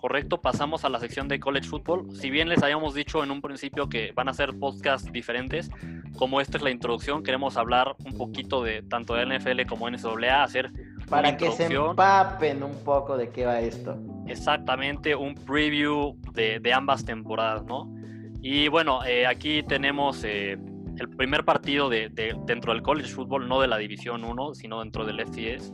Correcto, 0.00 0.40
pasamos 0.40 0.84
a 0.84 0.88
la 0.88 1.00
sección 1.00 1.26
de 1.26 1.40
college 1.40 1.68
football. 1.68 2.14
Si 2.14 2.30
bien 2.30 2.48
les 2.48 2.62
habíamos 2.62 2.94
dicho 2.94 3.24
en 3.24 3.32
un 3.32 3.40
principio 3.40 3.88
que 3.88 4.12
van 4.12 4.28
a 4.28 4.32
ser 4.32 4.56
podcasts 4.56 5.10
diferentes, 5.10 5.70
como 6.16 6.40
esta 6.40 6.56
es 6.56 6.62
la 6.62 6.70
introducción, 6.70 7.24
queremos 7.24 7.56
hablar 7.56 7.96
un 8.04 8.16
poquito 8.16 8.62
de 8.62 8.82
tanto 8.82 9.14
de 9.14 9.26
NFL 9.26 9.66
como 9.68 9.90
NCAA, 9.90 10.44
hacer 10.44 10.70
para 11.08 11.36
que 11.36 11.50
se 11.50 11.66
empapen 11.66 12.62
un 12.62 12.76
poco 12.84 13.16
de 13.16 13.30
qué 13.30 13.44
va 13.44 13.60
esto. 13.60 13.98
Exactamente, 14.28 15.16
un 15.16 15.34
preview 15.34 16.16
de, 16.32 16.60
de 16.60 16.72
ambas 16.72 17.04
temporadas, 17.04 17.64
¿no? 17.64 17.92
Y 18.40 18.68
bueno, 18.68 19.04
eh, 19.04 19.26
aquí 19.26 19.64
tenemos 19.64 20.22
eh, 20.22 20.58
el 20.96 21.08
primer 21.08 21.44
partido 21.44 21.88
de, 21.88 22.08
dentro 22.44 22.72
del 22.72 22.82
college 22.82 23.08
football, 23.08 23.48
no 23.48 23.60
de 23.60 23.66
la 23.66 23.78
División 23.78 24.22
1, 24.22 24.54
sino 24.54 24.80
dentro 24.80 25.04
del 25.04 25.20
FCS, 25.26 25.72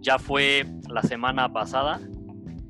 ya 0.00 0.18
fue 0.18 0.64
la 0.88 1.02
semana 1.02 1.52
pasada 1.52 2.00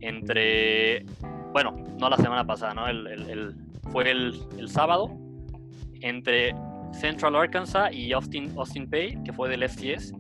entre, 0.01 1.05
bueno, 1.53 1.75
no 1.99 2.09
la 2.09 2.17
semana 2.17 2.47
pasada, 2.47 2.75
¿no? 2.75 2.87
El, 2.87 3.55
fue 3.91 4.11
el, 4.11 4.69
sábado 4.69 5.17
entre 6.01 6.55
Central 6.93 7.37
Arkansas 7.37 7.93
y 7.93 8.13
Austin, 8.13 8.53
Austin 8.57 8.89
Pay, 8.89 9.23
que 9.25 9.33
fue 9.33 9.49
del 9.49 9.69
FCS 9.69 10.13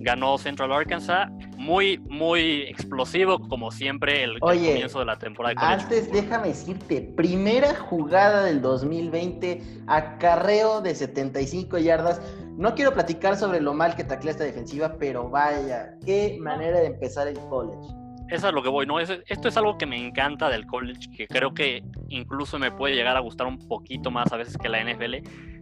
ganó 0.00 0.38
Central 0.38 0.72
Arkansas. 0.72 1.30
Muy, 1.56 1.98
muy 2.08 2.62
explosivo, 2.62 3.38
como 3.48 3.70
siempre, 3.70 4.24
el, 4.24 4.38
comienzo 4.38 5.00
de 5.00 5.04
la 5.04 5.18
temporada. 5.18 5.54
De 5.54 5.82
antes, 5.82 6.12
déjame 6.12 6.48
decirte, 6.48 7.00
primera 7.16 7.74
jugada 7.74 8.44
del 8.44 8.60
2020, 8.60 9.62
acarreo 9.86 10.80
de 10.80 10.94
75 10.94 11.78
yardas. 11.78 12.20
No 12.56 12.74
quiero 12.74 12.94
platicar 12.94 13.36
sobre 13.36 13.60
lo 13.60 13.74
mal 13.74 13.96
que 13.96 14.04
taclea 14.04 14.32
esta 14.32 14.44
defensiva, 14.44 14.96
pero 14.98 15.28
vaya, 15.28 15.96
qué 16.04 16.38
manera 16.40 16.80
de 16.80 16.86
empezar 16.86 17.28
el 17.28 17.38
college. 17.48 18.05
Eso 18.28 18.48
es 18.48 18.54
lo 18.54 18.62
que 18.62 18.68
voy, 18.68 18.86
¿no? 18.86 18.98
esto 18.98 19.48
es 19.48 19.56
algo 19.56 19.78
que 19.78 19.86
me 19.86 19.96
encanta 19.96 20.48
del 20.48 20.66
college, 20.66 21.10
que 21.16 21.28
creo 21.28 21.54
que 21.54 21.84
incluso 22.08 22.58
me 22.58 22.72
puede 22.72 22.96
llegar 22.96 23.16
a 23.16 23.20
gustar 23.20 23.46
un 23.46 23.58
poquito 23.68 24.10
más 24.10 24.32
a 24.32 24.36
veces 24.36 24.58
que 24.58 24.68
la 24.68 24.82
NFL. 24.82 25.14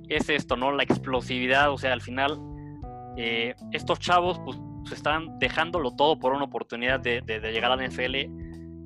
Es 0.09 0.29
esto, 0.29 0.57
¿no? 0.57 0.73
La 0.73 0.83
explosividad, 0.83 1.71
o 1.71 1.79
sea, 1.79 1.93
al 1.93 2.01
final 2.01 2.41
eh, 3.17 3.55
estos 3.73 4.01
chavos 4.01 4.41
pues 4.45 4.59
están 4.93 5.39
dejándolo 5.39 5.93
todo 5.93 6.19
por 6.19 6.33
una 6.33 6.45
oportunidad 6.45 7.01
de, 7.01 7.23
llegar 7.23 7.71
a 7.71 7.77
la 7.77 7.87
NFL 7.87 8.15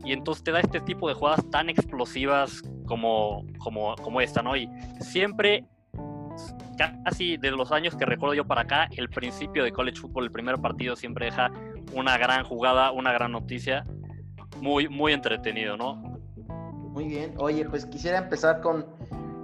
y 0.05 0.12
entonces 0.12 0.45
te 0.45 0.53
da 0.53 0.61
este 0.61 0.81
tipo 0.81 1.09
de 1.09 1.14
jugadas 1.14 1.49
tan 1.51 1.68
explosivas 1.70 2.62
como, 2.87 3.45
como, 3.59 3.95
como 3.97 4.20
esta, 4.20 4.43
¿no? 4.43 4.57
Y 4.57 4.68
siempre, 5.01 5.64
casi 7.05 7.37
de 7.37 7.51
los 7.51 7.72
años 7.72 7.97
que 7.97 8.07
recuerdo 8.07 8.35
yo 8.35 8.47
para 8.47 8.62
acá, 8.62 8.89
el 8.97 9.09
principio 9.09 9.64
de 9.64 9.72
college 9.72 9.99
football, 10.01 10.24
el 10.24 10.33
primer 10.33 10.59
partido 10.59 10.95
siempre 10.95 11.26
deja 11.26 11.51
una 11.95 12.18
gran 12.18 12.45
jugada, 12.45 12.93
una 12.93 13.12
gran 13.12 13.32
noticia, 13.32 13.84
muy, 14.61 14.89
muy 14.89 15.12
entretenido, 15.12 15.76
¿no? 15.76 15.97
Muy 16.93 17.07
bien, 17.07 17.34
oye, 17.39 17.64
pues 17.64 17.86
quisiera 17.86 18.18
empezar 18.18 18.61
con, 18.61 18.86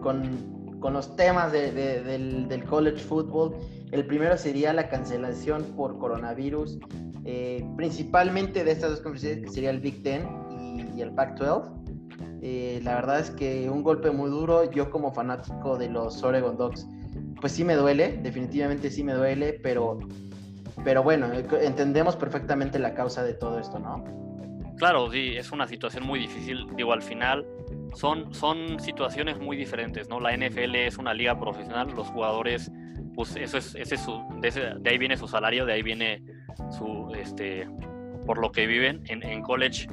con, 0.02 0.78
con 0.80 0.92
los 0.92 1.14
temas 1.16 1.52
del, 1.52 2.48
del 2.48 2.64
college 2.64 2.98
football. 2.98 3.54
El 3.92 4.06
primero 4.06 4.36
sería 4.36 4.72
la 4.72 4.88
cancelación 4.88 5.62
por 5.76 5.98
coronavirus, 5.98 6.78
eh, 7.24 7.64
principalmente 7.76 8.64
de 8.64 8.72
estas 8.72 8.90
dos 8.90 9.00
conferencias, 9.00 9.46
que 9.46 9.54
sería 9.54 9.70
el 9.70 9.80
Big 9.80 10.02
Ten 10.02 10.28
y, 10.96 11.00
el 11.00 11.12
Pac-12. 11.12 11.70
Eh, 12.42 12.80
la 12.82 12.96
verdad 12.96 13.20
es 13.20 13.30
que 13.30 13.70
un 13.70 13.82
golpe 13.82 14.10
muy 14.10 14.30
duro. 14.30 14.70
Yo 14.70 14.90
como 14.90 15.12
fanático 15.12 15.78
de 15.78 15.88
los 15.88 16.22
Oregon 16.22 16.56
Dogs, 16.56 16.86
pues 17.40 17.52
sí 17.52 17.64
me 17.64 17.74
duele, 17.74 18.18
definitivamente 18.22 18.90
sí 18.90 19.02
me 19.02 19.14
duele, 19.14 19.58
pero, 19.62 20.00
pero 20.82 21.02
bueno, 21.02 21.28
entendemos 21.60 22.16
perfectamente 22.16 22.78
la 22.78 22.94
causa 22.94 23.22
de 23.22 23.34
todo 23.34 23.58
esto, 23.58 23.78
¿no? 23.78 24.04
Claro, 24.76 25.10
sí, 25.10 25.36
es 25.36 25.52
una 25.52 25.68
situación 25.68 26.04
muy 26.04 26.18
difícil. 26.18 26.66
Digo, 26.76 26.92
al 26.92 27.02
final 27.02 27.46
son, 27.94 28.34
son 28.34 28.80
situaciones 28.80 29.38
muy 29.38 29.56
diferentes, 29.56 30.08
¿no? 30.08 30.18
La 30.18 30.36
NFL 30.36 30.74
es 30.74 30.98
una 30.98 31.14
liga 31.14 31.38
profesional, 31.38 31.92
los 31.94 32.08
jugadores 32.08 32.70
pues 33.14 33.36
eso 33.36 33.58
es, 33.58 33.74
ese 33.74 33.96
su, 33.96 34.22
de, 34.40 34.90
ahí 34.90 34.98
viene 34.98 35.16
su 35.16 35.28
salario, 35.28 35.64
de 35.64 35.74
ahí 35.74 35.82
viene 35.82 36.22
su, 36.76 37.12
este, 37.16 37.68
por 38.26 38.38
lo 38.38 38.50
que 38.52 38.66
viven 38.66 39.02
en, 39.06 39.42
college. 39.42 39.88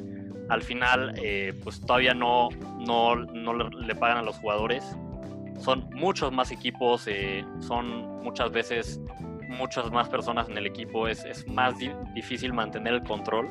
Al 0.49 0.61
final, 0.61 1.13
eh, 1.21 1.53
pues 1.63 1.79
todavía 1.81 2.13
no, 2.13 2.49
no, 2.79 3.15
no, 3.15 3.53
le 3.53 3.95
pagan 3.95 4.17
a 4.17 4.21
los 4.21 4.37
jugadores. 4.37 4.83
Son 5.59 5.87
muchos 5.93 6.31
más 6.31 6.51
equipos, 6.51 7.07
eh, 7.07 7.45
son 7.59 8.23
muchas 8.23 8.51
veces 8.51 8.99
muchas 9.51 9.91
más 9.91 10.09
personas 10.09 10.49
en 10.49 10.57
el 10.57 10.65
equipo, 10.65 11.07
es, 11.07 11.23
es 11.25 11.47
más 11.47 11.75
difícil 12.15 12.53
mantener 12.53 12.93
el 12.93 13.03
control 13.03 13.49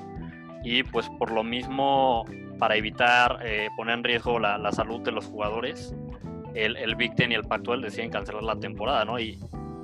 y 0.62 0.82
pues 0.82 1.08
por 1.18 1.30
lo 1.30 1.42
mismo, 1.42 2.24
para 2.58 2.76
evitar 2.76 3.38
eh, 3.44 3.68
poner 3.76 3.98
en 3.98 4.04
riesgo 4.04 4.38
la, 4.38 4.58
la, 4.58 4.72
salud 4.72 5.00
de 5.00 5.12
los 5.12 5.26
jugadores, 5.26 5.94
el, 6.54 6.76
el 6.76 6.96
Big 6.96 7.14
Ten 7.14 7.32
y 7.32 7.34
el 7.34 7.44
Pac-12 7.44 7.82
deciden 7.82 8.10
cancelar 8.10 8.42
la 8.42 8.56
temporada, 8.56 9.04
¿no? 9.04 9.18
Y 9.18 9.38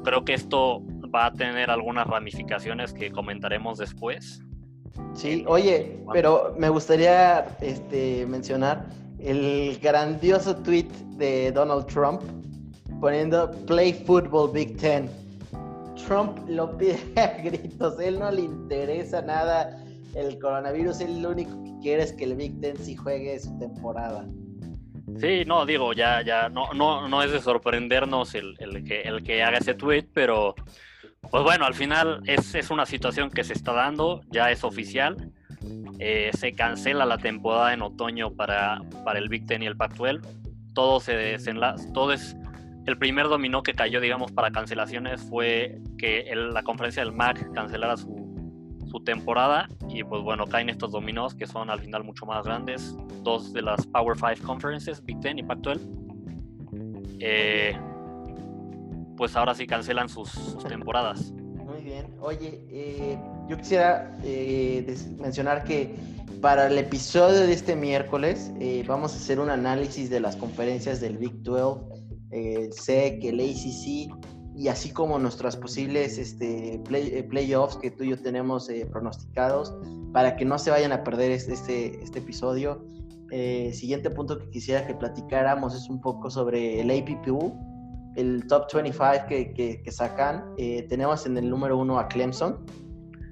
creo 0.04 0.24
que 0.24 0.34
esto 0.34 0.82
va 1.14 1.26
a 1.26 1.32
tener 1.32 1.70
algunas 1.70 2.06
ramificaciones 2.06 2.92
que 2.92 3.10
comentaremos 3.10 3.78
después. 3.78 4.42
Sí, 5.14 5.44
oye, 5.46 5.98
pero 6.12 6.54
me 6.58 6.68
gustaría 6.68 7.46
este, 7.60 8.26
mencionar 8.26 8.86
el 9.18 9.78
grandioso 9.82 10.56
tweet 10.56 10.88
de 11.16 11.52
Donald 11.52 11.86
Trump 11.86 12.22
poniendo 13.00 13.50
Play 13.66 13.92
Football 13.92 14.52
Big 14.52 14.76
Ten. 14.76 15.08
Trump 16.06 16.38
lo 16.48 16.76
pide 16.76 16.98
a 17.16 17.42
gritos, 17.42 17.98
él 18.00 18.18
no 18.18 18.30
le 18.30 18.42
interesa 18.42 19.22
nada 19.22 19.82
el 20.14 20.38
coronavirus, 20.38 21.00
él 21.00 21.22
lo 21.22 21.30
único 21.30 21.62
que 21.62 21.72
quiere 21.82 22.02
es 22.02 22.12
que 22.12 22.24
el 22.24 22.36
Big 22.36 22.60
Ten 22.60 22.76
sí 22.76 22.96
juegue 22.96 23.38
su 23.38 23.58
temporada. 23.58 24.26
Sí, 25.20 25.44
no, 25.46 25.64
digo, 25.64 25.92
ya, 25.92 26.22
ya, 26.22 26.48
no, 26.48 26.72
no, 26.74 27.08
no 27.08 27.22
es 27.22 27.30
de 27.32 27.40
sorprendernos 27.40 28.34
el, 28.34 28.56
que, 28.84 29.02
el 29.02 29.22
que 29.22 29.42
haga 29.42 29.58
ese 29.58 29.74
tweet, 29.74 30.06
pero 30.12 30.54
pues 31.30 31.42
bueno, 31.42 31.64
al 31.64 31.74
final 31.74 32.22
es, 32.26 32.54
es 32.54 32.70
una 32.70 32.86
situación 32.86 33.30
que 33.30 33.44
se 33.44 33.52
está 33.52 33.72
dando, 33.72 34.22
ya 34.30 34.50
es 34.50 34.64
oficial. 34.64 35.32
Eh, 35.98 36.30
se 36.36 36.52
cancela 36.52 37.06
la 37.06 37.18
temporada 37.18 37.72
en 37.72 37.82
otoño 37.82 38.34
para, 38.34 38.80
para 39.04 39.18
el 39.18 39.28
Big 39.28 39.46
Ten 39.46 39.62
y 39.62 39.66
el 39.66 39.76
Pac-12. 39.76 40.20
Todo 40.74 41.00
se 41.00 41.38
todo 41.94 42.12
es 42.12 42.36
el 42.86 42.96
primer 42.96 43.28
dominó 43.28 43.64
que 43.64 43.74
cayó, 43.74 44.00
digamos, 44.00 44.30
para 44.30 44.52
cancelaciones 44.52 45.20
fue 45.22 45.80
que 45.98 46.32
la 46.34 46.62
conferencia 46.62 47.04
del 47.04 47.12
MAC 47.12 47.52
cancelara 47.52 47.96
su, 47.96 48.24
temporada 49.04 49.68
y 49.90 50.02
pues 50.04 50.22
bueno, 50.22 50.46
caen 50.46 50.70
estos 50.70 50.90
dominos 50.90 51.34
que 51.34 51.46
son 51.46 51.68
al 51.68 51.80
final 51.80 52.02
mucho 52.02 52.24
más 52.24 52.46
grandes, 52.46 52.96
dos 53.22 53.52
de 53.52 53.60
las 53.60 53.86
Power 53.88 54.16
5 54.16 54.46
Conferences, 54.46 55.04
Big 55.04 55.20
Ten 55.20 55.38
y 55.38 55.42
Pac-12. 55.42 55.80
Eh, 57.20 57.78
pues 59.18 59.36
ahora 59.36 59.54
sí 59.54 59.66
cancelan 59.66 60.08
sus, 60.08 60.56
temporadas. 60.66 61.30
Muy 61.30 61.82
bien, 61.82 62.06
oye, 62.20 62.64
eh, 62.70 63.18
yo 63.50 63.58
quisiera 63.58 64.16
eh, 64.24 64.96
mencionar 65.18 65.64
que 65.64 65.94
para 66.40 66.68
el 66.68 66.78
episodio 66.78 67.40
de 67.40 67.52
este 67.52 67.76
miércoles 67.76 68.50
vamos 68.86 69.12
a 69.12 69.16
hacer 69.16 69.40
un 69.40 69.50
análisis 69.50 70.08
de 70.08 70.20
las 70.20 70.36
conferencias 70.36 71.02
del 71.02 71.18
Big 71.18 71.42
12, 71.42 71.95
el 72.30 72.72
SEC, 72.72 73.24
el 73.24 73.40
ACC 73.40 74.10
y 74.56 74.68
así 74.68 74.90
como 74.90 75.18
nuestras 75.18 75.54
posibles 75.54 76.16
este, 76.16 76.74
eh, 76.74 77.22
playoffs 77.24 77.76
que 77.76 77.90
tú 77.90 78.04
y 78.04 78.10
yo 78.10 78.22
tenemos 78.22 78.70
eh, 78.70 78.86
pronosticados 78.90 79.76
para 80.12 80.34
que 80.36 80.46
no 80.46 80.58
se 80.58 80.70
vayan 80.70 80.92
a 80.92 81.04
perder 81.04 81.30
este, 81.30 82.02
este, 82.02 82.18
episodio. 82.18 82.82
Eh, 83.30 83.72
siguiente 83.74 84.08
punto 84.08 84.38
que 84.38 84.48
quisiera 84.48 84.86
que 84.86 84.94
platicáramos 84.94 85.74
es 85.74 85.90
un 85.90 86.00
poco 86.00 86.30
sobre 86.30 86.80
el 86.80 86.90
APPU, 86.90 87.54
el 88.16 88.46
top 88.46 88.72
25 88.72 89.26
que, 89.28 89.82
que, 89.84 89.92
sacan. 89.92 90.54
tenemos 90.88 91.26
en 91.26 91.36
el 91.36 91.50
número 91.50 91.76
uno 91.76 91.98
a 91.98 92.08
Clemson. 92.08 92.64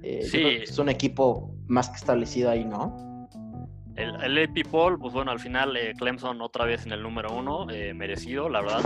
sí. 0.03 0.43
es 0.61 0.77
un 0.77 0.89
equipo 0.89 1.55
más 1.67 1.89
que 1.89 1.95
establecido 1.95 2.51
ahí, 2.51 2.65
¿no? 2.65 2.95
El, 3.95 4.15
el 4.23 4.43
AP 4.43 4.69
Poll, 4.69 4.99
pues 4.99 5.13
bueno, 5.13 5.31
al 5.31 5.39
final 5.39 5.77
Clemson 5.97 6.41
otra 6.41 6.65
vez 6.65 6.85
en 6.85 6.91
el 6.91 7.01
número 7.01 7.33
uno, 7.33 7.65
merecido, 7.65 8.49
la 8.49 8.61
verdad 8.61 8.81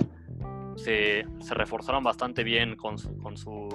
se, 0.79 1.25
reforzaron 1.49 2.03
bastante 2.03 2.43
bien 2.43 2.75
con 2.75 2.97
su, 2.97 3.17
con 3.17 3.37
su 3.37 3.69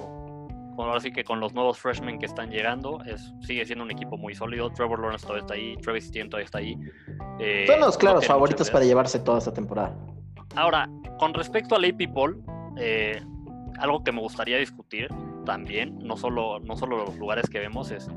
ahora 0.77 1.01
sí 1.01 1.12
que 1.12 1.23
con 1.23 1.40
los 1.40 1.55
nuevos 1.55 1.78
freshmen 1.78 2.19
que 2.19 2.27
están 2.27 2.51
llegando, 2.51 3.02
es, 3.05 3.32
sigue 3.43 3.65
siendo 3.65 3.85
un 3.85 3.90
equipo 3.90 4.16
muy 4.16 4.35
sólido. 4.35 4.70
Trevor 4.70 5.01
Lawrence 5.01 5.24
todavía 5.24 5.43
está 5.43 5.55
ahí, 5.55 5.77
Travis 5.77 6.09
Etienne 6.09 6.28
todavía 6.28 6.47
está 6.47 6.59
ahí. 6.59 6.77
Eh, 7.39 7.65
Son 7.66 7.81
los 7.81 7.97
claros 7.97 8.27
favoritos 8.27 8.70
para 8.70 8.85
llevarse 8.85 9.20
toda 9.20 9.39
esta 9.39 9.52
temporada. 9.52 9.97
Ahora, 10.56 10.89
con 11.19 11.32
respecto 11.35 11.77
al 11.77 11.85
AP 11.85 12.12
Poll, 12.12 12.43
eh, 12.78 13.23
algo 13.78 14.02
que 14.02 14.12
me 14.12 14.20
gustaría 14.20 14.59
discutir 14.59 15.09
también, 15.47 15.98
no 16.01 16.16
solo, 16.16 16.59
no 16.61 16.77
solo 16.77 17.05
los 17.05 17.16
lugares 17.19 17.48
que 17.48 17.61
vemos, 17.61 17.90
es 17.90 18.09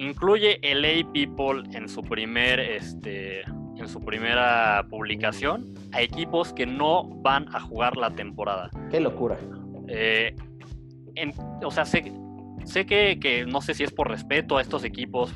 incluye 0.00 0.58
el 0.62 0.82
AP 0.84 1.36
Poll 1.36 1.68
en 1.74 1.86
su 1.86 2.02
primer 2.02 2.58
este, 2.58 3.42
en 3.42 3.86
su 3.86 4.00
primera 4.00 4.86
publicación 4.88 5.74
a 5.92 6.00
equipos 6.00 6.54
que 6.54 6.64
no 6.64 7.04
van 7.04 7.54
a 7.54 7.60
jugar 7.60 7.96
la 7.96 8.10
temporada. 8.10 8.70
Qué 8.90 8.98
locura. 8.98 9.38
Eh, 9.88 10.34
o 11.62 11.70
sea, 11.70 11.84
sé, 11.84 12.12
sé 12.64 12.86
que, 12.86 13.44
no 13.46 13.60
sé 13.60 13.74
si 13.74 13.84
es 13.84 13.92
por 13.92 14.08
respeto 14.08 14.56
a 14.56 14.62
estos 14.62 14.84
equipos, 14.84 15.34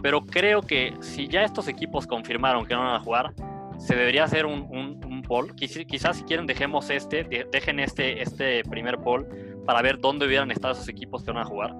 pero 0.00 0.24
creo 0.24 0.62
que 0.62 0.94
si 1.00 1.28
ya 1.28 1.42
estos 1.42 1.68
equipos 1.68 2.06
confirmaron 2.06 2.64
que 2.64 2.74
no 2.74 2.84
van 2.84 2.94
a 2.94 3.00
jugar, 3.00 3.34
se 3.78 3.94
debería 3.94 4.24
hacer 4.24 4.46
un, 4.46 4.68
un, 4.72 5.22
poll. 5.22 5.54
Quizás, 5.54 6.16
si 6.16 6.24
quieren 6.24 6.46
dejemos 6.46 6.88
este, 6.88 7.24
dejen 7.24 7.80
este, 7.80 8.22
este 8.22 8.62
primer 8.64 8.96
poll 8.98 9.26
para 9.66 9.82
ver 9.82 9.98
dónde 9.98 10.26
hubieran 10.26 10.50
estado 10.50 10.72
esos 10.72 10.88
equipos 10.88 11.22
que 11.22 11.30
van 11.30 11.42
a 11.42 11.44
jugar, 11.44 11.74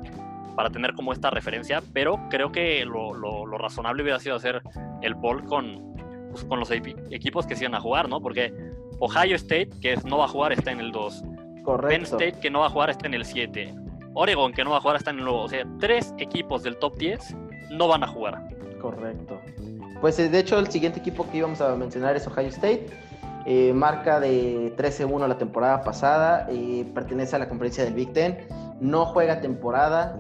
para 0.59 0.71
tener 0.71 0.93
como 0.95 1.13
esta 1.13 1.31
referencia, 1.31 1.81
pero 1.93 2.19
creo 2.31 2.51
que 2.51 2.85
lo, 2.85 3.15
lo, 3.15 3.47
razonable 3.59 4.03
hubiera 4.03 4.19
sido 4.19 4.35
hacer 4.35 4.61
el 5.03 5.15
poll 5.15 5.45
con, 5.45 5.95
pues, 6.33 6.43
con 6.47 6.59
los 6.59 6.73
equipos 6.73 7.47
que 7.47 7.55
sigan 7.55 7.77
a 7.77 7.81
jugar, 7.81 8.09
¿no? 8.09 8.21
Porque 8.21 8.53
Ohio 8.99 9.37
State, 9.37 9.71
que 9.81 9.95
no 10.05 10.19
va 10.19 10.25
a 10.25 10.29
jugar, 10.29 10.53
está 10.53 10.73
en 10.73 10.81
el 10.81 10.91
2. 10.91 11.23
Penn 11.89 12.03
State, 12.03 12.41
que 12.43 12.51
no 12.51 12.59
va 12.59 12.67
a 12.67 12.71
jugar, 12.71 12.91
está 12.91 13.07
en 13.07 13.15
el 13.15 13.25
7. 13.25 13.73
Oregon, 14.15 14.53
que 14.53 14.65
no 14.65 14.71
va 14.71 14.79
a 14.79 14.81
jugar, 14.81 14.97
está 14.97 15.13
en 15.13 15.21
el 15.21 15.27
9. 15.27 15.41
O 15.45 15.49
sea, 15.49 15.65
tres 15.79 16.13
equipos 16.19 16.65
del 16.65 16.77
top 16.79 16.99
10 16.99 17.37
no 17.71 17.87
van 17.87 18.03
a 18.03 18.09
jugar. 18.09 18.43
Correcto. 18.81 19.41
Pues 20.01 20.19
eh, 20.19 20.29
de 20.29 20.41
hecho, 20.41 20.59
el 20.59 20.67
siguiente 20.67 20.99
equipo 20.99 21.31
que 21.31 21.39
íbamos 21.39 21.61
a 21.61 21.77
mencionar 21.77 22.17
es 22.17 22.27
Ohio 22.27 22.49
State. 22.49 22.85
Eh, 23.47 23.73
marca 23.73 24.21
de 24.21 24.75
13-1 24.77 25.27
la 25.27 25.39
temporada 25.39 25.83
pasada. 25.83 26.47
Eh, 26.51 26.87
pertenece 26.95 27.37
a 27.37 27.39
la 27.39 27.49
conferencia 27.49 27.85
del 27.85 27.95
Big 27.95 28.13
Ten. 28.13 28.39
No 28.81 29.07
juega 29.07 29.41
temporada. 29.41 30.19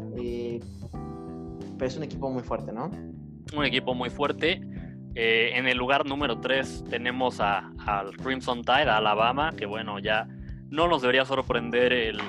pero 1.78 1.86
es 1.86 1.96
un 1.96 2.02
equipo 2.02 2.30
muy 2.30 2.42
fuerte, 2.42 2.72
¿no? 2.72 2.90
Un 3.56 3.64
equipo 3.64 3.94
muy 3.94 4.10
fuerte. 4.10 4.60
en 5.14 5.66
el 5.66 5.76
lugar 5.76 6.06
número 6.06 6.38
3 6.40 6.84
tenemos 6.90 7.40
a, 7.40 7.72
al 7.86 8.16
Crimson 8.16 8.62
Tide, 8.62 8.90
a 8.90 8.98
Alabama, 8.98 9.52
que 9.56 9.66
bueno, 9.66 9.98
ya 9.98 10.28
no 10.70 10.86
nos 10.86 11.02
debería 11.02 11.24
sorprender 11.24 11.92
el, 11.92 12.20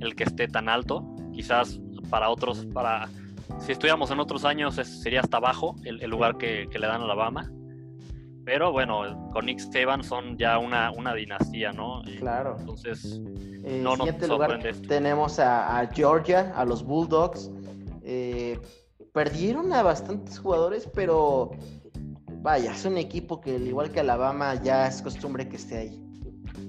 el, 0.00 0.14
que 0.14 0.24
esté 0.24 0.48
tan 0.48 0.68
alto. 0.68 1.04
Quizás 1.32 1.80
para 2.10 2.28
otros, 2.28 2.66
para 2.72 3.08
si 3.58 3.72
estuviéramos 3.72 4.10
en 4.10 4.20
otros 4.20 4.44
años, 4.44 4.74
sería 4.76 5.20
hasta 5.20 5.38
abajo 5.38 5.76
el, 5.84 5.98
lugar 6.08 6.36
que, 6.38 6.68
le 6.72 6.86
dan 6.86 7.02
a 7.02 7.04
Alabama. 7.04 7.50
Pero 8.50 8.72
bueno, 8.72 9.30
con 9.32 9.46
Nick 9.46 9.60
Saban 9.60 10.02
son 10.02 10.36
ya 10.36 10.58
una, 10.58 10.90
una 10.90 11.14
dinastía, 11.14 11.70
¿no? 11.70 12.02
Claro. 12.18 12.56
Entonces, 12.58 13.20
eh, 13.62 13.78
no 13.80 13.94
nos 13.96 14.08
sorprende 14.08 14.72
Tenemos 14.88 15.38
a, 15.38 15.88
Georgia, 15.94 16.52
a 16.56 16.64
los 16.64 16.82
Bulldogs. 16.82 17.48
Eh, 18.02 18.58
perdieron 19.12 19.72
a 19.72 19.84
bastantes 19.84 20.40
jugadores, 20.40 20.90
pero 20.92 21.52
vaya, 22.42 22.72
es 22.72 22.84
un 22.84 22.98
equipo 22.98 23.40
que, 23.40 23.54
al 23.54 23.68
igual 23.68 23.92
que 23.92 24.00
Alabama, 24.00 24.60
ya 24.60 24.88
es 24.88 25.00
costumbre 25.00 25.48
que 25.48 25.54
esté 25.54 25.78
ahí. 25.78 26.04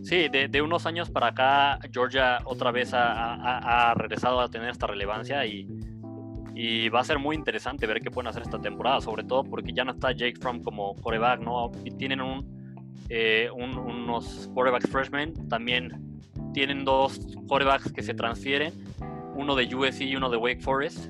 Sí, 0.04 0.28
de, 0.30 0.62
unos 0.62 0.86
años 0.86 1.10
para 1.10 1.30
acá, 1.30 1.80
Georgia 1.92 2.38
otra 2.46 2.70
vez 2.70 2.92
ha, 2.94 3.96
regresado 3.98 4.40
a 4.40 4.50
tener 4.50 4.70
esta 4.70 4.86
relevancia 4.86 5.44
y, 5.48 5.68
y, 6.64 6.90
va 6.90 7.00
a 7.00 7.04
ser 7.04 7.18
muy 7.18 7.36
interesante 7.36 7.88
ver 7.88 8.02
qué 8.02 8.12
pueden 8.12 8.28
hacer 8.28 8.44
esta 8.44 8.60
temporada, 8.60 9.02
sobre 9.02 9.24
todo 9.24 9.44
porque 9.44 9.74
ya 9.74 9.84
no 9.84 9.94
está 9.94 10.12
Jake 10.12 10.36
Fromm 10.40 10.62
como 10.62 10.96
coreback, 10.98 11.40
¿no? 11.42 11.72
Y 11.84 11.90
tienen 11.90 12.20
eh, 13.10 13.50
un, 13.52 13.76
unos 13.80 14.48
corebacks 14.54 14.88
freshmen, 14.88 15.34
también 15.50 16.22
tienen 16.54 16.86
dos 16.86 17.20
corebacks 17.48 17.92
que 17.92 18.04
se 18.04 18.14
transfieren, 18.14 18.74
uno 19.36 19.56
de 19.56 19.74
USC 19.74 20.02
y 20.02 20.16
uno 20.16 20.30
de 20.30 20.38
Wake 20.38 20.62
Forest. 20.62 21.10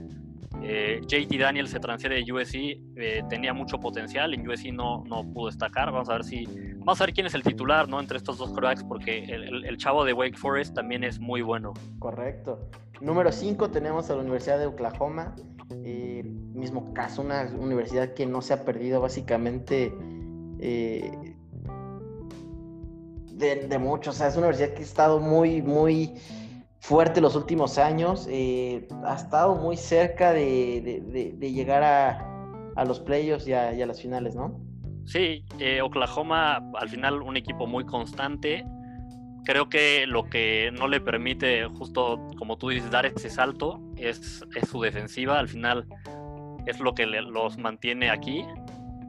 Eh, 0.64 1.02
JT 1.08 1.38
Daniel 1.40 1.68
se 1.68 1.80
transfiere 1.80 2.24
de 2.24 2.32
USC, 2.32 2.56
eh, 2.96 3.24
tenía 3.30 3.54
mucho 3.54 3.80
potencial, 3.80 4.34
en 4.34 4.48
USC 4.48 4.72
no, 4.72 5.04
no 5.06 5.24
pudo 5.34 5.48
destacar. 5.48 5.92
Vamos 5.92 6.10
a 6.10 6.14
ver 6.14 6.24
si. 6.24 6.46
Vamos 6.78 7.02
a 7.02 7.06
ver 7.06 7.14
quién 7.14 7.26
es 7.26 7.34
el 7.34 7.44
titular, 7.44 7.88
¿no? 7.88 8.00
Entre 8.00 8.18
estos 8.18 8.38
dos 8.38 8.50
quarterbacks, 8.52 8.84
porque 8.84 9.24
el, 9.24 9.78
chavo 9.78 10.06
de 10.06 10.14
Wake 10.14 10.38
Forest 10.38 10.76
también 10.76 11.04
es 11.04 11.20
muy 11.20 11.42
bueno. 11.42 11.74
Correcto. 12.00 12.70
Número 13.00 13.32
5 13.32 13.72
tenemos 13.72 14.10
a 14.12 14.16
la 14.16 14.22
Universidad 14.22 14.60
de 14.60 14.68
Oklahoma. 14.68 15.36
Eh, 15.84 16.24
mismo 16.54 16.94
caso, 16.94 17.22
una 17.22 17.44
universidad 17.58 18.14
que 18.14 18.26
no 18.26 18.42
se 18.42 18.54
ha 18.54 18.64
perdido 18.64 19.02
básicamente 19.02 19.92
de, 23.34 23.68
de 23.68 23.78
mucho. 23.80 24.12
O 24.12 24.14
sea, 24.14 24.28
es 24.28 24.36
una 24.36 24.48
universidad 24.48 24.76
que 24.76 24.84
ha 24.84 24.86
estado 24.86 25.20
muy, 25.20 25.64
muy 25.64 26.14
fuerte 26.82 27.22
los 27.22 27.36
últimos 27.36 27.78
años. 27.78 28.28
Eh, 28.30 28.88
ha 29.06 29.16
estado 29.16 29.56
muy 29.56 29.78
cerca 29.78 30.34
de, 30.34 31.38
llegar 31.40 31.84
a, 31.84 32.86
los 32.86 33.00
playoffs 33.00 33.48
y 33.48 33.54
a, 33.54 33.72
las 33.86 34.02
finales, 34.02 34.36
¿no? 34.36 34.60
Sí, 35.06 35.46
eh, 35.60 35.82
Oklahoma 35.82 36.62
al 36.76 36.90
final 36.90 37.22
un 37.22 37.38
equipo 37.38 37.68
muy 37.68 37.86
constante. 37.86 38.66
Creo 39.46 39.70
que 39.70 40.06
lo 40.06 40.26
que 40.26 40.72
no 40.78 40.88
le 40.88 41.02
permite, 41.02 41.66
justo 41.66 42.28
como 42.38 42.58
tú 42.58 42.70
dices, 42.70 42.92
dar 42.92 43.06
ese 43.06 43.30
salto 43.30 43.80
es, 43.98 44.44
su 44.70 44.82
defensiva. 44.82 45.40
Al 45.40 45.48
final 45.48 45.88
es 46.66 46.80
lo 46.80 46.94
que 46.94 47.06
los 47.06 47.58
mantiene 47.58 48.10
aquí. 48.10 48.44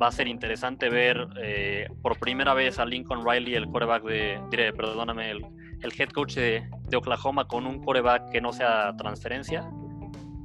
Va 0.00 0.08
a 0.08 0.12
ser 0.12 0.26
interesante 0.26 0.88
ver 0.88 1.28
eh, 1.40 1.88
por 2.02 2.18
primera 2.18 2.54
vez 2.54 2.78
a 2.78 2.84
Lincoln 2.84 3.26
Riley, 3.26 3.54
el 3.54 3.66
quarterback 3.66 4.02
de, 4.04 4.40
diré, 4.50 4.72
perdóname, 4.72 5.30
el, 5.30 5.44
el 5.82 5.92
head 5.98 6.10
coach 6.10 6.34
de, 6.34 6.68
Oklahoma 6.94 7.46
con 7.46 7.66
un 7.66 7.82
coreback 7.82 8.30
que 8.30 8.40
no 8.40 8.52
sea 8.52 8.94
transferencia. 8.96 9.70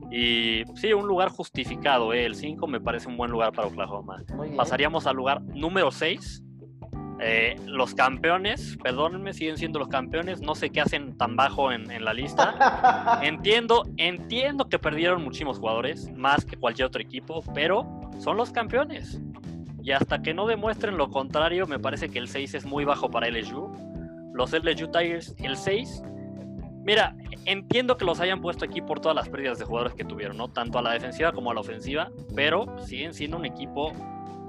Y 0.10 0.64
sí, 0.76 0.94
un 0.94 1.08
lugar 1.08 1.30
justificado. 1.30 2.14
¿eh? 2.14 2.26
El 2.26 2.36
5 2.36 2.66
me 2.68 2.80
parece 2.80 3.10
un 3.10 3.18
buen 3.18 3.32
lugar 3.32 3.52
para 3.52 3.68
Oklahoma. 3.68 4.24
Pasaríamos 4.56 5.06
al 5.08 5.18
lugar 5.18 5.42
número 5.42 5.92
6. 5.92 6.44
Eh, 7.20 7.56
los 7.66 7.96
campeones, 7.96 8.78
perdónenme, 8.82 9.34
siguen 9.34 9.58
siendo 9.58 9.80
los 9.80 9.90
campeones. 9.90 10.40
No 10.40 10.56
sé 10.56 10.70
qué 10.70 10.80
hacen 10.80 11.18
tan 11.18 11.36
bajo 11.36 11.72
en, 11.74 11.92
en 11.92 12.06
la 12.06 12.14
lista. 12.14 13.20
entiendo, 13.22 13.84
entiendo 13.98 14.70
que 14.70 14.80
perdieron 14.80 15.24
muchísimos 15.24 15.60
jugadores, 15.60 16.10
más 16.16 16.46
que 16.46 16.56
cualquier 16.56 16.88
otro 16.88 17.02
equipo, 17.02 17.44
pero 17.54 17.86
son 18.20 18.38
los 18.38 18.52
campeones. 18.52 19.20
Y 19.84 19.92
hasta 19.92 20.22
que 20.22 20.34
no 20.34 20.48
demuestren 20.48 20.98
lo 20.98 21.10
contrario, 21.10 21.68
me 21.68 21.80
parece 21.80 22.10
que 22.10 22.20
el 22.20 22.30
6 22.30 22.54
es 22.54 22.66
muy 22.66 22.86
bajo 22.86 23.10
para 23.10 23.30
LSU 23.30 23.72
los 24.38 24.54
LSU 24.54 24.88
Tigers 24.90 25.36
el 25.40 25.58
6. 25.58 26.04
Mira, 26.84 27.16
entiendo 27.46 27.98
que 27.98 28.06
los 28.06 28.20
hayan 28.22 28.40
puesto 28.40 28.64
aquí 28.64 28.82
por 28.82 29.00
todas 29.00 29.16
las 29.16 29.28
pérdidas 29.28 29.60
de 29.60 29.66
jugadores 29.66 29.96
que 29.96 30.06
tuvieron, 30.06 30.38
¿no? 30.38 30.48
Tanto 30.48 30.78
a 30.78 30.82
la 30.82 30.94
defensiva 30.94 31.34
como 31.34 31.52
a 31.52 31.54
la 31.54 31.60
ofensiva, 31.60 32.12
pero 32.36 32.78
siguen 32.80 33.14
siendo 33.14 33.36
un 33.38 33.46
equipo 33.46 33.92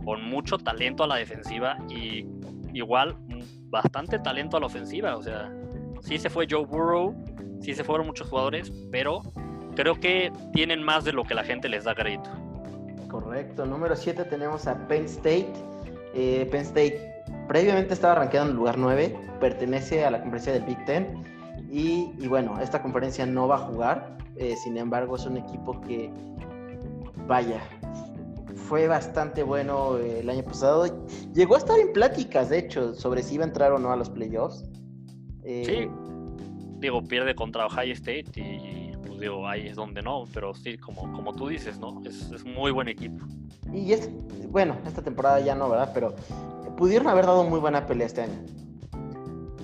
con 0.05 0.23
mucho 0.23 0.59
talento 0.59 1.03
a 1.03 1.07
la 1.07 1.17
defensiva 1.17 1.79
y 1.89 2.27
igual 2.73 3.17
bastante 3.71 4.19
talento 4.19 4.57
a 4.57 4.61
la 4.61 4.67
ofensiva. 4.67 5.17
O 5.17 5.23
sea, 5.23 5.53
sí 6.01 6.19
se 6.19 6.31
fue 6.31 6.47
Joe 6.49 6.65
Burrow, 6.65 7.17
sí 7.61 7.75
se 7.75 7.83
fueron 7.83 8.07
muchos 8.07 8.29
jugadores, 8.29 8.73
pero 8.93 9.23
creo 9.75 9.99
que 9.99 10.31
tienen 10.53 10.83
más 10.83 11.05
de 11.05 11.13
lo 11.13 11.25
que 11.25 11.35
la 11.35 11.45
gente 11.45 11.69
les 11.69 11.85
da 11.85 11.95
crédito. 11.95 12.31
Correcto. 13.09 13.65
Número 13.65 13.97
7 13.97 14.25
tenemos 14.25 14.67
a 14.67 14.87
Penn 14.87 15.07
State. 15.07 15.53
Eh, 16.15 16.47
Penn 16.51 16.63
State 16.63 17.18
previamente 17.49 17.95
estaba 17.95 18.15
rankeado 18.15 18.47
en 18.47 18.53
el 18.53 18.57
lugar 18.57 18.79
9, 18.79 19.19
pertenece 19.41 20.05
a 20.05 20.11
la 20.11 20.21
conferencia 20.21 20.53
del 20.53 20.63
Big 20.65 20.85
Ten 20.85 21.25
y, 21.71 22.27
bueno, 22.29 22.61
esta 22.61 22.81
conferencia 22.81 23.27
no 23.27 23.49
va 23.49 23.57
a 23.57 23.59
jugar, 23.59 24.19
eh, 24.37 24.55
sin 24.57 24.77
embargo 24.77 25.17
es 25.17 25.27
un 25.27 25.39
equipo 25.39 25.81
que, 25.81 26.13
vaya, 27.27 27.61
fue 28.69 28.87
bastante 28.87 29.43
bueno 29.43 29.97
el 29.97 30.29
año 30.29 30.45
pasado. 30.45 30.87
Llegó 31.33 31.55
a 31.55 31.59
estar 31.59 31.79
en 31.79 31.93
pláticas, 31.93 32.51
de 32.51 32.59
hecho, 32.59 32.95
sobre 32.95 33.23
si 33.23 33.35
iba 33.35 33.45
a 33.45 33.49
entrar 33.49 33.73
o 33.73 33.79
no 33.79 33.91
a 33.91 33.97
los 33.97 34.11
playoffs. 34.11 34.65
Eh, 35.43 35.63
sí, 35.65 35.91
digo, 36.79 37.03
pierde 37.03 37.35
contra 37.35 37.67
Ohio 37.67 37.95
State 37.95 38.27
y 38.37 38.93
pues 39.07 39.21
digo, 39.21 39.47
ahí 39.49 39.69
es 39.69 39.77
donde 39.77 40.03
no, 40.03 40.25
pero 40.35 40.55
sí, 40.55 40.77
como, 40.77 41.11
como 41.13 41.33
tú 41.33 41.49
dices, 41.49 41.79
¿no? 41.79 42.03
Es, 42.05 42.31
es 42.31 42.45
muy 42.45 42.71
buen 42.71 42.89
equipo. 42.89 43.25
Y 43.73 43.93
es, 43.93 44.11
bueno, 44.49 44.77
esta 44.87 45.03
temporada 45.03 45.41
ya 45.41 45.55
no, 45.55 45.71
¿verdad? 45.71 45.91
Pero 45.95 46.15
pudieron 46.79 47.09
haber 47.09 47.27
dado 47.27 47.45
muy 47.45 47.59
buena 47.59 47.87
pelea 47.87 48.07
este 48.07 48.23
año. 48.23 48.41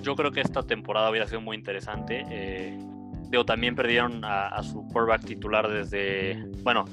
Yo 0.01 0.15
creo 0.15 0.31
que 0.31 0.41
esta 0.41 0.61
temporada 0.61 1.09
hubiera 1.09 1.25
sido 1.25 1.41
muy 1.41 1.55
interesante. 1.55 2.25
Eh, 2.29 2.77
digo, 3.29 3.45
también 3.45 3.73
perdieron 3.73 4.23
a, 4.23 4.61
su 4.61 4.85
quarterback 4.89 5.25
titular 5.25 5.67
desde. 5.67 6.45
Bueno, 6.61 6.85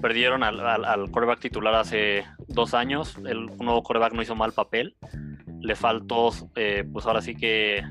perdieron 0.00 0.44
al, 0.44 0.60
al, 0.60 1.10
quarterback 1.10 1.40
titular 1.40 1.74
hace 1.74 2.24
dos 2.46 2.74
años. 2.74 3.16
El 3.26 3.46
nuevo 3.56 3.82
quarterback 3.82 4.12
no 4.12 4.22
hizo 4.22 4.36
mal 4.36 4.52
papel. 4.52 4.94
le 5.60 5.74
faltó, 5.74 6.30
eh, 6.54 6.84
pues 6.92 7.06
ahora 7.06 7.22
sí 7.22 7.34
que 7.34 7.82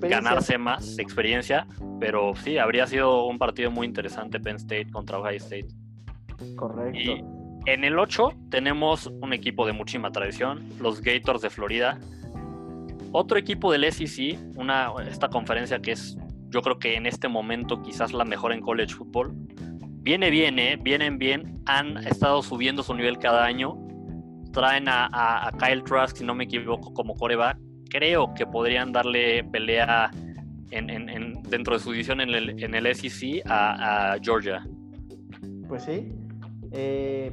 ganarse 0.00 0.56
más 0.56 0.98
experiencia, 0.98 1.66
pero 2.00 2.34
sí, 2.34 2.58
habría 2.58 2.86
sido 2.86 3.26
un 3.26 3.38
partido 3.38 3.70
muy 3.70 3.86
interesante 3.86 4.40
Penn 4.40 4.56
State 4.56 4.90
contra 4.90 5.18
Ohio 5.18 5.36
State. 5.36 5.68
Correcto. 6.56 6.98
Y 6.98 7.24
en 7.66 7.84
el 7.84 7.98
8 7.98 8.32
tenemos 8.50 9.06
un 9.06 9.32
equipo 9.32 9.66
de 9.66 9.72
muchísima 9.72 10.10
tradición, 10.10 10.62
los 10.80 11.00
Gators 11.00 11.42
de 11.42 11.50
Florida. 11.50 11.98
Otro 13.12 13.38
equipo 13.38 13.72
del 13.72 13.90
SEC, 13.92 14.38
una, 14.56 14.92
esta 15.08 15.28
conferencia 15.28 15.80
que 15.80 15.92
es, 15.92 16.16
yo 16.50 16.62
creo 16.62 16.78
que 16.78 16.96
en 16.96 17.06
este 17.06 17.28
momento 17.28 17.82
quizás 17.82 18.12
la 18.12 18.24
mejor 18.24 18.52
en 18.52 18.60
college 18.60 18.94
football. 18.94 19.32
Viene 20.00 20.30
bien, 20.30 20.58
¿eh? 20.58 20.78
vienen 20.80 21.18
bien, 21.18 21.60
han 21.66 21.98
estado 22.06 22.42
subiendo 22.42 22.82
su 22.82 22.94
nivel 22.94 23.18
cada 23.18 23.44
año. 23.44 23.76
Traen 24.52 24.86
a, 24.88 25.52
Kyle 25.58 25.82
Trask, 25.82 26.16
si 26.16 26.24
no 26.24 26.34
me 26.34 26.44
equivoco, 26.44 26.92
como 26.94 27.14
coreback 27.14 27.58
creo 27.88 28.34
que 28.34 28.46
podrían 28.46 28.92
darle 28.92 29.44
pelea 29.44 30.10
en, 30.70 31.42
dentro 31.44 31.74
de 31.74 31.80
su 31.80 31.92
división 31.92 32.20
en 32.20 32.30
el, 32.30 32.62
en 32.62 32.74
el 32.74 32.94
SEC 32.94 33.42
a, 33.46 34.16
Georgia. 34.22 34.66
Pues 35.66 35.84
sí. 35.84 36.12
Eh, 36.72 37.32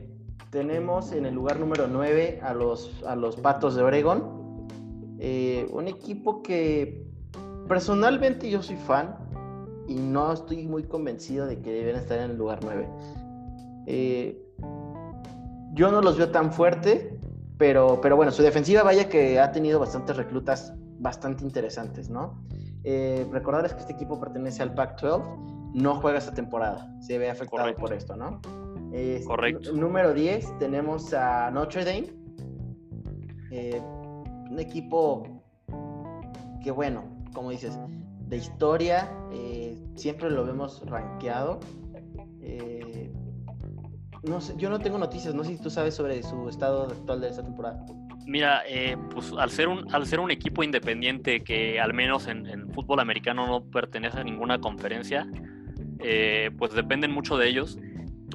tenemos 0.55 1.11
en 1.11 1.25
el 1.25 1.35
lugar 1.35 1.59
número 1.59 1.85
9 1.85 2.39
a 2.41 2.53
los, 2.53 3.03
a 3.05 3.17
los 3.17 3.35
Patos 3.35 3.75
de 3.75 3.83
Oregon. 3.83 4.65
Eh, 5.19 5.67
un 5.73 5.89
equipo 5.89 6.41
que 6.41 7.05
personalmente 7.67 8.49
yo 8.49 8.63
soy 8.63 8.77
fan 8.77 9.17
y 9.85 9.95
no 9.95 10.31
estoy 10.31 10.65
muy 10.65 10.83
convencido 10.83 11.45
de 11.45 11.59
que 11.59 11.73
deben 11.73 11.97
estar 11.97 12.19
en 12.19 12.31
el 12.31 12.37
lugar 12.37 12.59
9. 12.63 12.87
Eh, 13.87 14.41
yo 15.73 15.91
no 15.91 15.99
los 15.99 16.17
veo 16.17 16.31
tan 16.31 16.53
fuerte, 16.53 17.19
pero, 17.57 17.99
pero 17.99 18.15
bueno, 18.15 18.31
su 18.31 18.41
defensiva 18.41 18.81
vaya 18.81 19.09
que 19.09 19.41
ha 19.41 19.51
tenido 19.51 19.77
bastantes 19.77 20.15
reclutas 20.15 20.73
bastante 20.99 21.43
interesantes, 21.43 22.09
¿no? 22.09 22.41
Eh, 22.85 23.27
recordarles 23.29 23.73
que 23.73 23.81
este 23.81 23.91
equipo 23.91 24.21
pertenece 24.21 24.63
al 24.63 24.73
Pac-12, 24.73 25.73
no 25.73 25.95
juega 25.95 26.19
esta 26.19 26.33
temporada, 26.33 26.89
se 27.01 27.17
ve 27.17 27.29
afectado 27.29 27.75
por 27.75 27.91
esto, 27.91 28.15
¿no? 28.15 28.39
Correcto. 29.25 29.73
Número 29.73 30.13
10 30.13 30.57
tenemos 30.57 31.13
a 31.13 31.51
Notre 31.51 31.83
Dame, 31.83 32.13
eh, 33.51 33.81
un 34.49 34.59
equipo 34.59 35.43
que 36.63 36.71
bueno, 36.71 37.03
como 37.33 37.51
dices, 37.51 37.77
de 38.27 38.37
historia, 38.37 39.11
eh, 39.31 39.77
siempre 39.95 40.29
lo 40.29 40.45
vemos 40.45 40.81
rankeado. 40.85 41.59
Eh, 42.41 43.11
no 44.23 44.41
sé, 44.41 44.55
yo 44.57 44.69
no 44.69 44.79
tengo 44.79 44.97
noticias, 44.97 45.35
no 45.35 45.43
sé 45.43 45.57
si 45.57 45.61
tú 45.61 45.69
sabes 45.69 45.93
sobre 45.93 46.23
su 46.23 46.49
estado 46.49 46.83
actual 46.87 47.21
de 47.21 47.27
esta 47.29 47.43
temporada. 47.43 47.85
Mira, 48.25 48.63
eh, 48.67 48.97
pues 49.11 49.31
al 49.37 49.51
ser, 49.51 49.67
un, 49.67 49.93
al 49.93 50.07
ser 50.07 50.19
un 50.19 50.31
equipo 50.31 50.63
independiente 50.63 51.41
que 51.41 51.79
al 51.79 51.93
menos 51.93 52.27
en, 52.27 52.71
fútbol 52.73 52.99
americano 52.99 53.45
no 53.45 53.63
pertenece 53.63 54.19
a 54.19 54.23
ninguna 54.23 54.59
conferencia, 54.59 55.27
eh, 55.99 56.49
pues 56.57 56.73
dependen 56.73 57.11
mucho 57.11 57.37
de 57.37 57.47
ellos. 57.47 57.77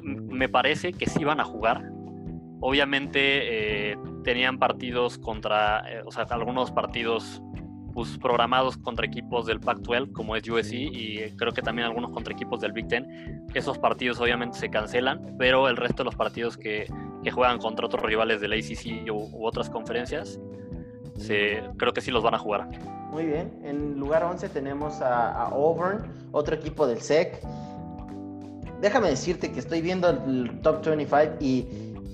Me 0.03 0.49
parece 0.49 0.93
que 0.93 1.07
sí 1.07 1.23
van 1.23 1.39
a 1.39 1.43
jugar. 1.43 1.91
Obviamente 2.59 3.91
eh, 3.91 3.97
tenían 4.23 4.59
partidos 4.59 5.17
contra, 5.17 5.83
o 6.05 6.11
sea, 6.11 6.23
algunos 6.29 6.71
partidos 6.71 7.41
pues, 7.93 8.17
programados 8.17 8.77
contra 8.77 9.05
equipos 9.05 9.45
del 9.45 9.59
Pac-12 9.59 10.11
como 10.11 10.35
es 10.35 10.47
USC 10.47 10.73
y 10.73 11.19
creo 11.37 11.51
que 11.51 11.61
también 11.61 11.87
algunos 11.87 12.11
contra 12.11 12.33
equipos 12.33 12.61
del 12.61 12.71
Big 12.71 12.87
Ten. 12.87 13.45
Esos 13.53 13.77
partidos 13.77 14.19
obviamente 14.19 14.57
se 14.57 14.69
cancelan, 14.69 15.35
pero 15.37 15.67
el 15.67 15.77
resto 15.77 16.03
de 16.03 16.05
los 16.05 16.15
partidos 16.15 16.57
que, 16.57 16.87
que 17.23 17.31
juegan 17.31 17.59
contra 17.59 17.85
otros 17.85 18.03
rivales 18.03 18.41
del 18.41 18.53
ACC 18.53 19.11
u, 19.11 19.45
otras 19.45 19.69
conferencias, 19.69 20.39
se, 21.17 21.61
creo 21.77 21.93
que 21.93 22.01
sí 22.01 22.11
los 22.11 22.23
van 22.23 22.35
a 22.35 22.39
jugar. 22.39 22.67
Muy 23.11 23.25
bien, 23.25 23.59
en 23.63 23.99
lugar 23.99 24.23
11 24.23 24.49
tenemos 24.49 25.01
a, 25.01 25.47
Auburn, 25.47 26.29
otro 26.31 26.55
equipo 26.55 26.87
del 26.87 27.01
SEC. 27.01 27.41
Déjame 28.81 29.09
decirte 29.09 29.51
que 29.51 29.59
estoy 29.59 29.81
viendo 29.81 30.09
el 30.09 30.59
top 30.61 30.83
25 30.83 31.37
y, 31.39 31.67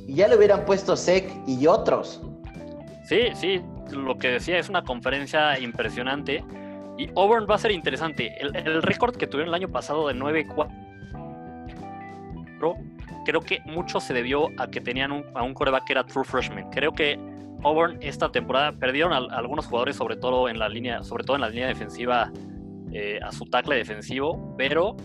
ya 0.07 0.27
le 0.27 0.37
hubieran 0.37 0.65
puesto 0.65 0.95
SEC 0.95 1.29
y 1.47 1.67
otros. 1.67 2.21
Sí, 3.05 3.29
sí, 3.33 3.61
lo 3.91 4.17
que 4.17 4.29
decía 4.31 4.57
es 4.57 4.69
una 4.69 4.83
conferencia 4.83 5.59
impresionante 5.59 6.43
y 6.97 7.09
Auburn 7.15 7.45
va 7.49 7.55
a 7.55 7.57
ser 7.57 7.71
interesante. 7.71 8.33
El, 8.39 8.81
récord 8.81 9.15
que 9.15 9.27
tuvieron 9.27 9.49
el 9.49 9.55
año 9.55 9.69
pasado 9.69 10.07
de 10.07 10.15
9-4 10.15 10.87
creo 13.25 13.41
que 13.41 13.59
mucho 13.65 13.99
se 13.99 14.13
debió 14.13 14.47
a 14.57 14.67
que 14.67 14.79
tenían 14.79 15.25
a 15.33 15.43
un 15.43 15.53
coreback 15.53 15.85
que 15.85 15.93
era 15.93 16.05
true 16.05 16.23
freshman. 16.23 16.69
Creo 16.71 16.93
que 16.93 17.19
Auburn 17.63 17.97
esta 18.01 18.31
temporada 18.31 18.71
perdieron 18.71 19.11
a, 19.11 19.17
algunos 19.35 19.65
jugadores, 19.65 19.97
sobre 19.97 20.15
todo 20.15 20.47
en 20.47 20.57
la 20.57 20.69
línea, 20.69 21.03
sobre 21.03 21.25
todo 21.25 21.35
en 21.35 21.41
la 21.41 21.49
línea 21.49 21.67
defensiva, 21.67 22.31
eh, 22.93 23.19
a 23.21 23.31
su 23.33 23.45
tackle 23.45 23.75
defensivo, 23.75 24.55
pero 24.57 24.95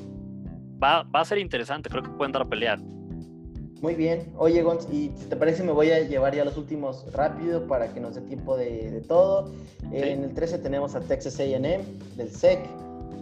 va, 0.82 1.02
va, 1.04 1.20
a 1.20 1.24
ser 1.24 1.38
interesante. 1.38 1.88
Creo 1.88 2.02
que 2.02 2.10
pueden 2.10 2.32
dar 2.32 2.42
a 2.42 2.48
pelear. 2.48 2.80
Muy 3.82 3.96
bien. 3.96 4.32
Oye, 4.38 4.62
Gonz, 4.62 4.86
y 4.92 5.10
si 5.16 5.26
te 5.26 5.34
parece, 5.34 5.64
me 5.64 5.72
voy 5.72 5.90
a 5.90 6.00
llevar 6.00 6.36
ya 6.36 6.44
los 6.44 6.56
últimos 6.56 7.04
rápido 7.12 7.66
para 7.66 7.92
que 7.92 7.98
nos 7.98 8.14
dé 8.14 8.20
tiempo 8.20 8.56
de, 8.56 9.02
todo. 9.08 9.52
En 9.90 10.22
el 10.22 10.32
13 10.34 10.58
tenemos 10.58 10.94
a 10.94 11.00
Texas 11.00 11.40
AM 11.40 11.62
del 12.16 12.30
SEC. 12.30 12.60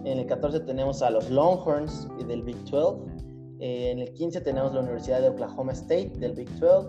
En 0.04 0.18
el 0.18 0.26
14 0.26 0.60
tenemos 0.60 1.00
a 1.00 1.10
los 1.10 1.30
Longhorns 1.30 2.08
del 2.28 2.42
Big 2.42 2.62
12. 2.70 3.10
En 3.60 4.00
el 4.00 4.12
15 4.12 4.42
tenemos 4.42 4.74
la 4.74 4.80
Universidad 4.80 5.22
de 5.22 5.30
Oklahoma 5.30 5.72
State 5.72 6.12
del 6.18 6.32
Big 6.32 6.50
12. 6.58 6.88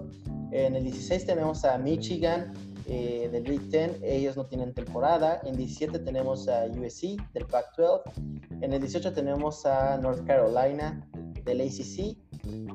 En 0.52 0.76
el 0.76 0.84
16 0.84 1.26
tenemos 1.26 1.64
a 1.64 1.78
Michigan 1.78 2.52
eh, 2.88 3.30
del 3.32 3.44
Big 3.44 3.62
10. 3.70 4.00
Ellos 4.02 4.38
no 4.38 4.46
tienen 4.46 4.74
temporada. 4.74 5.42
En 5.44 5.56
17 5.56 6.00
tenemos 6.00 6.48
a 6.48 6.66
USC 6.66 7.18
del 7.34 7.46
Pac-12. 7.46 8.02
En 8.62 8.74
el 8.74 8.82
18 8.82 9.14
tenemos 9.14 9.66
a 9.66 9.98
North 9.98 10.26
Carolina 10.26 11.08
del 11.44 11.62
ACC. 11.62 12.18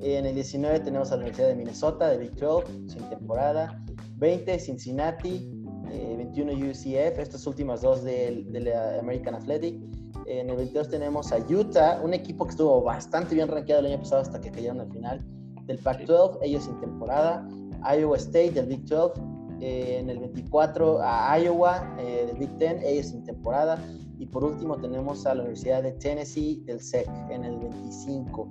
En 0.00 0.26
el 0.26 0.34
19 0.34 0.80
tenemos 0.80 1.10
a 1.10 1.16
la 1.16 1.22
Universidad 1.22 1.48
de 1.48 1.56
Minnesota, 1.56 2.08
de 2.08 2.18
Big 2.18 2.34
12, 2.36 2.66
sin 2.88 3.08
temporada. 3.08 3.82
20, 4.16 4.58
Cincinnati. 4.58 5.52
21, 5.88 6.52
eh, 6.52 6.70
UCF. 6.70 7.18
Estas 7.18 7.46
últimas 7.46 7.82
dos 7.82 8.02
del, 8.02 8.46
la 8.52 8.98
American 8.98 9.34
Athletic. 9.34 9.80
En 10.26 10.50
el 10.50 10.56
22 10.56 10.88
tenemos 10.88 11.30
a 11.32 11.38
Utah, 11.38 12.00
un 12.02 12.12
equipo 12.12 12.44
que 12.44 12.50
estuvo 12.50 12.82
bastante 12.82 13.34
bien 13.34 13.48
rankeado 13.48 13.80
el 13.80 13.92
año 13.92 13.98
pasado 14.00 14.22
hasta 14.22 14.40
que 14.40 14.50
cayeron 14.50 14.80
al 14.80 14.90
final 14.90 15.24
del 15.66 15.78
Pac-12, 15.78 16.38
ellos 16.42 16.64
sin 16.64 16.80
temporada. 16.80 17.46
Iowa 17.96 18.16
State 18.16 18.52
del 18.52 18.66
Big 18.66 18.84
12. 18.86 19.35
Eh, 19.60 19.98
en 20.00 20.10
el 20.10 20.18
24 20.18 21.00
a 21.02 21.38
Iowa 21.38 21.96
eh, 21.98 22.24
del 22.26 22.36
Big 22.36 22.50
10, 22.58 22.82
ellos 22.84 23.06
sin 23.06 23.24
temporada. 23.24 23.82
Y 24.18 24.26
por 24.26 24.44
último 24.44 24.76
tenemos 24.76 25.26
a 25.26 25.34
la 25.34 25.42
Universidad 25.42 25.82
de 25.82 25.92
Tennessee 25.92 26.62
del 26.64 26.80
SEC 26.80 27.08
en 27.30 27.44
el 27.44 27.58
25. 27.58 28.48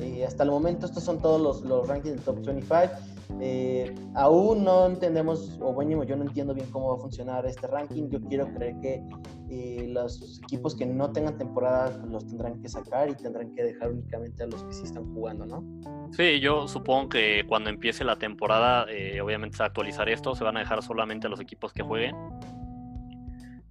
Eh, 0.00 0.24
hasta 0.26 0.44
el 0.44 0.50
momento 0.50 0.86
estos 0.86 1.04
son 1.04 1.20
todos 1.20 1.40
los, 1.40 1.62
los 1.62 1.86
rankings 1.86 2.16
del 2.16 2.24
top 2.24 2.44
25. 2.44 2.94
Eh, 3.40 3.94
aún 4.14 4.64
no 4.64 4.86
entendemos, 4.86 5.58
o 5.60 5.72
bueno, 5.72 6.02
yo 6.04 6.16
no 6.16 6.24
entiendo 6.24 6.52
bien 6.52 6.68
cómo 6.70 6.88
va 6.90 6.94
a 6.96 6.98
funcionar 6.98 7.46
este 7.46 7.66
ranking. 7.66 8.08
Yo 8.08 8.20
quiero 8.20 8.52
creer 8.52 8.74
que 8.80 9.02
eh, 9.50 9.86
los 9.88 10.40
equipos 10.42 10.74
que 10.74 10.84
no 10.86 11.10
tengan 11.12 11.38
temporada 11.38 11.96
los 12.08 12.26
tendrán 12.26 12.60
que 12.60 12.68
sacar 12.68 13.08
y 13.08 13.14
tendrán 13.14 13.54
que 13.54 13.62
dejar 13.62 13.90
únicamente 13.90 14.42
a 14.42 14.46
los 14.46 14.64
que 14.64 14.72
sí 14.72 14.82
están 14.84 15.12
jugando, 15.14 15.46
¿no? 15.46 15.64
Sí, 16.12 16.40
yo 16.40 16.66
supongo 16.66 17.10
que 17.10 17.44
cuando 17.46 17.70
empiece 17.70 18.04
la 18.04 18.16
temporada, 18.16 18.86
obviamente 19.22 19.56
se 19.56 19.62
va 19.62 19.66
a 19.66 19.68
actualizar 19.68 20.08
esto, 20.08 20.34
se 20.34 20.42
van 20.44 20.56
a 20.56 20.60
dejar 20.60 20.82
solamente 20.82 21.26
a 21.26 21.30
los 21.30 21.40
equipos 21.40 21.72
que 21.72 21.82
jueguen 21.82 22.16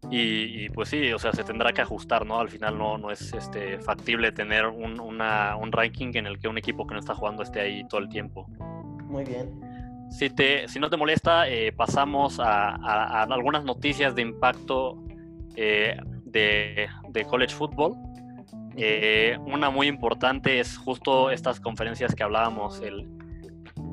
y, 0.09 0.69
pues 0.69 0.89
sí, 0.89 1.11
o 1.11 1.19
sea, 1.19 1.34
se 1.34 1.43
tendrá 1.43 1.73
que 1.73 1.81
ajustar, 1.81 2.26
¿no? 2.26 2.39
Al 2.39 2.49
final 2.49 2.77
no, 2.77 2.97
no 2.97 3.11
es 3.11 3.34
este, 3.34 3.80
factible 3.80 4.31
tener 4.31 4.65
un, 4.65 4.99
una, 4.99 5.55
un 5.55 5.71
ranking 5.71 6.11
en 6.13 6.26
el 6.26 6.39
que 6.39 6.47
un 6.47 6.57
equipo 6.57 6.88
que 6.88 6.93
no 6.93 6.99
está 6.99 7.13
jugando 7.13 7.43
esté 7.43 7.59
ahí 7.59 7.88
todo 7.88 7.99
el 7.99 8.09
tiempo. 8.09 8.47
Muy 9.05 9.26
bien. 9.26 9.59
Si, 10.09 10.30
te, 10.30 10.67
si 10.67 10.80
no 10.80 10.89
te 10.89 10.97
molesta, 10.97 11.47
eh, 11.49 11.71
pasamos 11.71 12.39
a, 12.39 12.76
a, 12.76 13.23
algunas 13.23 13.63
noticias 13.63 14.15
de 14.15 14.21
impacto 14.23 14.97
eh, 15.55 15.97
de, 16.26 16.88
de, 17.09 17.26
college 17.26 17.53
football. 17.53 17.95
Eh, 18.77 19.38
una 19.45 19.69
muy 19.69 19.88
importante 19.88 20.59
es 20.59 20.77
justo 20.77 21.30
estas 21.30 21.59
conferencias 21.59 22.15
que 22.15 22.23
hablábamos, 22.23 22.80
el, 22.81 23.07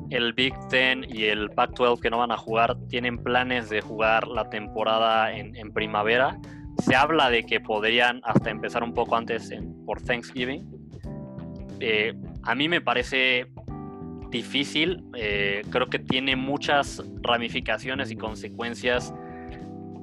el 0.09 0.33
Big 0.33 0.53
Ten 0.69 1.05
y 1.07 1.25
el 1.25 1.49
Pac-12 1.49 1.99
que 1.99 2.09
no 2.09 2.19
van 2.19 2.31
a 2.31 2.37
jugar 2.37 2.77
tienen 2.87 3.17
planes 3.17 3.69
de 3.69 3.81
jugar 3.81 4.27
la 4.27 4.49
temporada 4.49 5.31
en, 5.33 5.71
primavera. 5.73 6.39
Se 6.83 6.95
habla 6.95 7.29
de 7.29 7.43
que 7.45 7.59
podrían 7.59 8.21
hasta 8.23 8.49
empezar 8.49 8.83
un 8.83 8.93
poco 8.93 9.15
antes 9.15 9.51
por 9.85 10.01
Thanksgiving. 10.01 10.65
Eh, 11.79 12.13
a 12.43 12.55
mí 12.55 12.69
me 12.69 12.81
parece 12.81 13.47
difícil, 14.29 15.03
eh, 15.15 15.61
creo 15.69 15.87
que 15.87 15.99
tiene 15.99 16.35
muchas 16.35 17.03
ramificaciones 17.21 18.11
y 18.11 18.15
consecuencias 18.15 19.13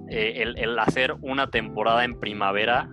eh, 0.08 0.42
el, 0.56 0.78
hacer 0.78 1.14
una 1.22 1.48
temporada 1.48 2.04
en 2.04 2.18
primavera. 2.18 2.88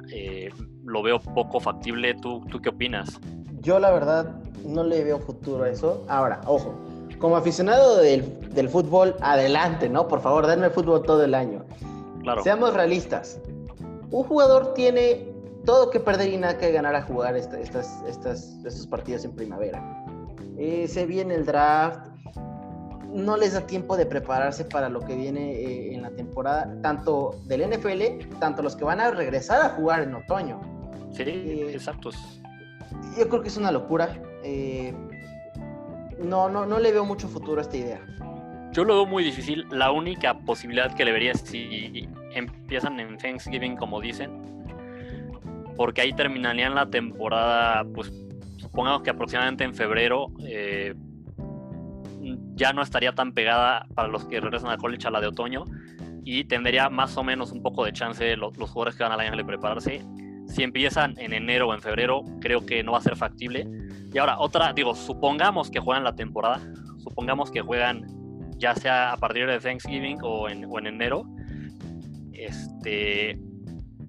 lo 0.85 1.03
veo 1.03 1.19
poco 1.19 1.59
factible. 1.59 2.15
¿Tú, 2.15 2.45
¿Tú 2.49 2.61
qué 2.61 2.69
opinas? 2.69 3.19
Yo 3.61 3.79
la 3.79 3.91
verdad 3.91 4.41
no 4.65 4.83
le 4.83 5.03
veo 5.03 5.19
futuro 5.19 5.63
a 5.63 5.69
eso. 5.69 6.05
Ahora, 6.07 6.41
ojo, 6.45 6.79
como 7.22 7.38
aficionado 7.38 7.98
del, 7.98 8.49
del, 8.49 8.68
fútbol, 8.68 9.15
adelante, 9.22 9.88
¿no? 9.88 10.07
Por 10.07 10.22
favor, 10.22 10.48
denme 10.48 10.72
fútbol 10.72 11.03
todo 11.03 11.23
el 11.23 11.35
año. 11.35 11.64
Claro. 12.23 12.43
Seamos 12.43 12.73
realistas. 12.73 13.39
Un 14.10 14.23
jugador 14.23 14.73
tiene 14.73 15.31
todo 15.65 15.91
que 15.91 15.99
perder 15.99 16.34
y 16.34 16.38
nada 16.38 16.57
que 16.57 16.72
ganar 16.72 16.95
a 16.95 17.03
jugar 17.03 17.38
estas, 17.38 17.60
estas, 18.07 18.57
estos 18.65 18.88
partidos 18.88 19.23
en 19.23 19.34
primavera. 19.34 20.03
Eh, 20.57 20.88
se 20.88 21.06
viene 21.06 21.35
el 21.35 21.45
draft, 21.45 22.07
no 23.14 23.38
les 23.38 23.53
da 23.53 23.61
tiempo 23.61 23.95
de 23.95 24.06
prepararse 24.06 24.65
para 24.65 24.89
lo 24.89 25.02
que 25.02 25.15
viene 25.15 25.53
eh, 25.53 25.93
en 25.93 26.02
la 26.02 26.10
temporada, 26.11 26.73
tanto 26.81 27.35
del 27.45 27.69
NFL, 27.69 28.38
tanto 28.39 28.64
los 28.64 28.76
que 28.76 28.84
van 28.84 28.99
a 28.99 29.11
regresar 29.11 29.61
a 29.61 29.69
jugar 29.69 30.02
en 30.02 30.15
otoño. 30.15 30.60
Sí, 31.14 31.23
eh, 31.23 31.72
exactos. 31.73 32.15
Yo 33.18 33.30
creo 33.30 33.41
que 33.41 33.49
es 33.49 33.57
una 33.57 33.72
locura. 33.72 34.18
No, 36.23 36.49
no, 36.49 36.65
no 36.65 36.80
le 36.80 36.91
veo 36.91 37.06
mucho 37.06 37.27
futuro 37.27 37.60
a 37.60 37.61
esta 37.64 37.77
idea. 37.77 38.02
Yo 38.72 38.85
lo 38.85 38.95
veo 38.95 39.06
muy 39.06 39.23
difícil. 39.23 39.65
La 39.69 39.91
única 39.91 40.39
posibilidad 40.39 40.93
que 40.95 41.03
le 41.03 41.11
vería 41.11 41.31
es 41.34 41.41
si 41.41 42.07
empiezan 42.34 42.99
en 42.99 43.18
Thanksgiving, 43.18 43.76
como 43.76 43.99
dicen, 43.99 44.31
porque 45.76 46.02
ahí 46.02 46.14
terminarían 46.14 46.76
la 46.76 46.89
temporada, 46.89 47.84
pues 47.93 48.11
supongamos 48.57 49.02
que 49.02 49.10
aproximadamente 49.10 49.64
en 49.64 49.73
febrero 49.73 50.31
eh, 50.45 50.93
ya 52.56 52.72
no 52.72 52.81
estaría 52.81 53.14
tan 53.14 53.34
pegada 53.34 53.88
para 53.93 54.07
los 54.07 54.26
que 54.26 54.39
regresan 54.39 54.69
al 54.69 54.77
college 54.77 55.07
a 55.07 55.11
la 55.11 55.19
de 55.19 55.27
otoño 55.27 55.65
y 56.23 56.43
tendría 56.45 56.89
más 56.89 57.18
o 57.18 57.23
menos 57.23 57.52
un 57.52 57.61
poco 57.61 57.84
de 57.84 57.91
chance 57.91 58.38
los, 58.38 58.56
los 58.57 58.69
jugadores 58.69 58.95
que 58.95 59.03
van 59.03 59.11
a 59.11 59.18
la 59.18 59.30
NFL 59.30 59.45
prepararse. 59.45 60.02
Si 60.48 60.64
empiezan 60.64 61.18
en 61.18 61.34
enero 61.34 61.68
o 61.68 61.73
en 61.73 61.81
febrero, 61.81 62.23
creo 62.39 62.65
que 62.65 62.84
no 62.84 62.93
va 62.93 62.99
a 62.99 63.02
ser 63.02 63.15
factible. 63.15 63.68
Y 64.13 64.17
ahora, 64.17 64.39
otra, 64.39 64.73
digo, 64.73 64.95
supongamos 64.95 65.69
que 65.71 65.79
juegan 65.79 66.03
la 66.03 66.15
temporada, 66.15 66.59
supongamos 66.97 67.51
que 67.51 67.61
juegan 67.61 68.05
ya 68.57 68.75
sea 68.75 69.13
a 69.13 69.17
partir 69.17 69.47
de 69.47 69.59
Thanksgiving 69.59 70.19
o 70.21 70.49
en, 70.49 70.65
o 70.65 70.79
en 70.79 70.88
enero. 70.88 71.25
Este, 72.33 73.39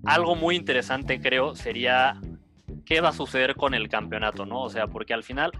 algo 0.05 0.37
muy 0.37 0.57
interesante 0.57 1.21
creo 1.21 1.55
sería 1.55 2.21
qué 2.85 3.01
va 3.01 3.11
a 3.11 3.13
suceder 3.13 3.55
con 3.55 3.75
el 3.75 3.89
campeonato, 3.89 4.45
¿no? 4.47 4.63
O 4.63 4.71
sea, 4.71 4.87
porque 4.87 5.15
al 5.15 5.23
final 5.23 5.53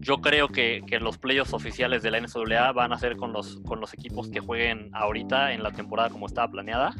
yo 0.00 0.20
creo 0.20 0.48
que, 0.48 0.82
los 1.00 1.18
playoffs 1.18 1.52
oficiales 1.52 2.02
de 2.02 2.10
la 2.10 2.20
NCAA 2.20 2.72
van 2.72 2.92
a 2.92 2.98
ser 2.98 3.16
con 3.16 3.32
los, 3.32 3.60
con 3.66 3.80
los 3.80 3.92
equipos 3.94 4.28
que 4.28 4.40
jueguen 4.40 4.90
ahorita 4.92 5.52
en 5.52 5.62
la 5.62 5.72
temporada 5.72 6.10
como 6.10 6.26
estaba 6.26 6.48
planeada. 6.48 6.94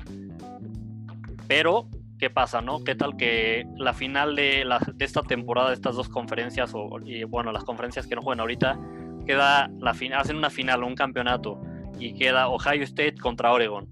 Pero, 1.46 1.88
¿qué 2.18 2.30
pasa, 2.30 2.60
no? 2.60 2.84
¿Qué 2.84 2.94
tal 2.94 3.16
que 3.16 3.66
la 3.76 3.92
final 3.92 4.36
de, 4.36 4.64
esta 4.98 5.22
temporada, 5.22 5.68
de 5.68 5.74
estas 5.74 5.96
dos 5.96 6.08
conferencias, 6.08 6.72
o 6.74 6.98
y, 7.04 7.24
bueno, 7.24 7.52
las 7.52 7.64
conferencias 7.64 8.06
que 8.06 8.14
no 8.14 8.22
juegan 8.22 8.40
ahorita, 8.40 8.78
queda 9.26 9.70
la 9.80 9.94
final, 9.94 10.20
hacen 10.20 10.36
una 10.36 10.50
final 10.50 10.82
o 10.82 10.86
un 10.86 10.94
campeonato 10.94 11.60
y 11.98 12.14
queda 12.14 12.48
Ohio 12.48 12.82
State 12.84 13.16
contra 13.16 13.52
Oregon? 13.52 13.88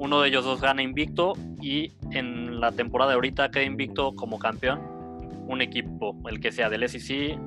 uno 0.00 0.22
de 0.22 0.28
ellos 0.30 0.46
dos 0.46 0.62
gana 0.62 0.82
invicto 0.82 1.34
y 1.60 1.92
en 2.10 2.58
la 2.58 2.72
temporada 2.72 3.10
de 3.10 3.16
ahorita 3.16 3.50
queda 3.50 3.64
invicto 3.64 4.14
como 4.14 4.38
campeón 4.38 4.80
un 5.46 5.60
equipo, 5.60 6.16
el 6.26 6.40
que 6.40 6.52
sea 6.52 6.70
del 6.70 6.88
SEC, 6.88 7.38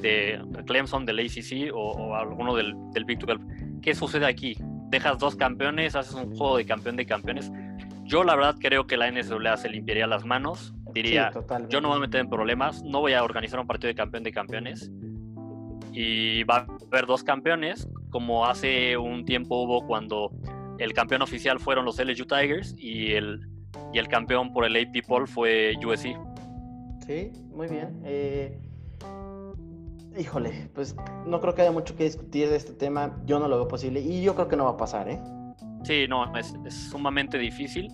de 0.00 0.42
Clemson, 0.66 1.06
del 1.06 1.20
ACC 1.20 1.72
o, 1.72 2.16
alguno 2.16 2.56
del, 2.56 2.74
del, 2.92 3.04
Big 3.04 3.18
12. 3.20 3.38
¿Qué 3.82 3.94
sucede 3.94 4.26
aquí? 4.26 4.56
Dejas 4.88 5.18
dos 5.18 5.36
campeones, 5.36 5.94
haces 5.94 6.14
un 6.14 6.34
juego 6.34 6.56
de 6.56 6.64
campeón 6.64 6.96
de 6.96 7.06
campeones. 7.06 7.52
Yo 8.12 8.24
la 8.24 8.36
verdad 8.36 8.56
creo 8.60 8.86
que 8.86 8.98
la 8.98 9.10
NCAA 9.10 9.56
se 9.56 9.70
limpiaría 9.70 10.06
las 10.06 10.26
manos. 10.26 10.74
Diría, 10.92 11.30
yo 11.70 11.80
no 11.80 11.88
me 11.88 11.94
voy 11.94 11.96
a 11.96 12.00
meter 12.00 12.20
en 12.20 12.28
problemas, 12.28 12.82
no 12.82 13.00
voy 13.00 13.14
a 13.14 13.24
organizar 13.24 13.58
un 13.58 13.66
partido 13.66 13.88
de 13.88 13.94
campeón 13.94 14.22
de 14.22 14.32
campeones. 14.32 14.90
Y 15.92 16.44
va 16.44 16.58
a 16.58 16.66
haber 16.92 17.06
dos 17.06 17.24
campeones, 17.24 17.88
como 18.10 18.44
hace 18.44 18.98
un 18.98 19.24
tiempo 19.24 19.62
hubo 19.62 19.86
cuando 19.86 20.30
el 20.78 20.92
campeón 20.92 21.22
oficial 21.22 21.58
fueron 21.58 21.86
los 21.86 21.98
LSU 21.98 22.26
Tigers 22.26 22.74
y 22.76 23.14
el, 23.14 23.48
y 23.94 23.98
el 23.98 24.08
campeón 24.08 24.52
por 24.52 24.66
el 24.66 24.76
AP 24.76 25.06
Poll 25.08 25.26
fue 25.26 25.72
USC. 25.82 26.14
Sí, 27.06 27.32
muy 27.50 27.68
bien. 27.68 27.98
Eh, 28.04 28.60
híjole, 30.18 30.68
pues 30.74 30.94
no 31.24 31.40
creo 31.40 31.54
que 31.54 31.62
haya 31.62 31.72
mucho 31.72 31.96
que 31.96 32.04
discutir 32.04 32.50
de 32.50 32.56
este 32.56 32.74
tema. 32.74 33.16
Yo 33.24 33.40
no 33.40 33.48
lo 33.48 33.56
veo 33.56 33.68
posible 33.68 34.00
y 34.00 34.22
yo 34.22 34.34
creo 34.34 34.48
que 34.48 34.56
no 34.58 34.64
va 34.64 34.72
a 34.72 34.76
pasar, 34.76 35.08
¿eh? 35.08 35.18
Sí, 35.84 36.06
no, 36.08 36.36
es, 36.36 36.54
sumamente 36.90 37.38
difícil. 37.38 37.90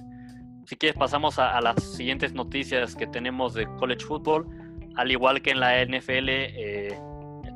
Si 0.68 0.76
quieres, 0.76 0.98
pasamos 0.98 1.38
a, 1.38 1.58
las 1.62 1.82
siguientes 1.82 2.34
noticias 2.34 2.94
que 2.94 3.06
tenemos 3.06 3.54
de 3.54 3.66
college 3.78 4.04
football. 4.04 4.46
Al 4.96 5.10
igual 5.10 5.40
que 5.40 5.52
en 5.52 5.60
la 5.60 5.82
NFL, 5.82 6.28
eh, 6.28 7.00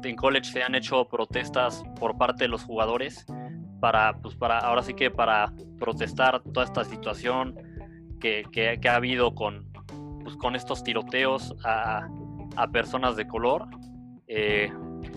en 0.02 0.16
college 0.16 0.50
se 0.50 0.62
han 0.62 0.74
hecho 0.74 1.06
protestas 1.10 1.84
por 2.00 2.16
parte 2.16 2.44
de 2.44 2.48
los 2.48 2.64
jugadores 2.64 3.26
para, 3.80 4.16
pues 4.22 4.34
para, 4.34 4.60
ahora 4.60 4.82
sí 4.82 4.94
que 4.94 5.10
para 5.10 5.52
protestar 5.78 6.42
toda 6.54 6.64
esta 6.64 6.84
situación 6.84 7.54
que, 8.18 8.46
que, 8.50 8.88
ha 8.88 8.94
habido 8.94 9.34
con, 9.34 9.70
pues 10.22 10.34
con 10.36 10.56
estos 10.56 10.82
tiroteos 10.82 11.54
a, 11.66 12.08
a 12.56 12.68
personas 12.68 13.14
de 13.16 13.26
color. 13.28 13.66
Eh, 14.26 14.72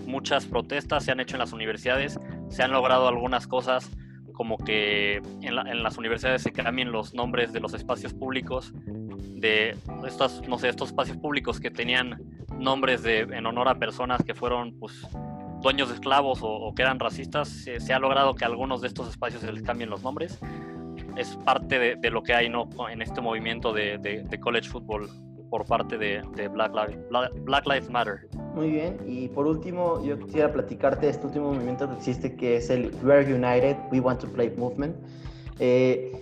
muchas 0.06 0.44
protestas 0.44 1.02
se 1.02 1.12
han 1.12 1.20
hecho 1.20 1.36
en 1.36 1.40
las 1.40 1.54
universidades, 1.54 2.20
se 2.50 2.62
han 2.62 2.72
logrado 2.72 3.08
algunas 3.08 3.46
cosas 3.46 3.90
como 4.36 4.58
que 4.58 5.16
en, 5.16 5.58
en, 5.66 5.82
las 5.82 5.96
universidades 5.96 6.42
se 6.42 6.52
cambien 6.52 6.92
los 6.92 7.14
nombres 7.14 7.52
de 7.54 7.60
los 7.60 7.72
espacios 7.72 8.12
públicos, 8.12 8.72
de 8.86 9.76
estos, 10.06 10.46
no 10.46 10.58
sé, 10.58 10.68
estos 10.68 10.90
espacios 10.90 11.16
públicos 11.16 11.58
que 11.58 11.70
tenían 11.70 12.20
nombres 12.58 13.02
de, 13.02 13.20
en 13.20 13.46
honor 13.46 13.68
a 13.68 13.76
personas 13.76 14.22
que 14.22 14.34
fueron 14.34 14.78
pues, 14.78 15.06
dueños 15.62 15.88
de 15.88 15.94
esclavos 15.94 16.40
o, 16.42 16.72
que 16.74 16.82
eran 16.82 17.00
racistas, 17.00 17.48
se, 17.48 17.92
ha 17.94 17.98
logrado 17.98 18.34
que 18.34 18.44
algunos 18.44 18.82
de 18.82 18.88
estos 18.88 19.08
espacios 19.08 19.40
se 19.40 19.50
les 19.50 19.62
cambien 19.62 19.88
los 19.88 20.02
nombres. 20.02 20.38
Es 21.16 21.36
parte 21.38 21.96
de, 21.96 22.10
lo 22.10 22.22
que 22.22 22.34
hay 22.34 22.50
¿no? 22.50 22.68
en 22.90 23.00
este 23.00 23.22
movimiento 23.22 23.72
de, 23.72 23.96
de 23.98 24.40
college 24.40 24.68
football 24.68 25.08
por 25.50 25.64
parte 25.64 25.96
de, 25.98 26.22
Black, 26.48 26.72
Lives, 26.74 26.98
Black 27.44 27.66
Lives 27.66 27.90
Matter. 27.90 28.28
Muy 28.54 28.70
bien, 28.70 28.98
y 29.06 29.28
por 29.28 29.46
último, 29.46 30.02
yo 30.04 30.18
quisiera 30.18 30.52
platicarte 30.52 31.06
de 31.06 31.12
este 31.12 31.26
último 31.26 31.52
movimiento 31.52 31.88
que 31.88 31.96
existe, 31.96 32.34
que 32.36 32.56
es 32.56 32.70
el 32.70 32.94
We're 33.02 33.32
United, 33.32 33.76
We 33.92 34.00
Want 34.00 34.20
to 34.20 34.28
Play 34.28 34.50
Movement. 34.56 34.96
Eh, 35.58 36.20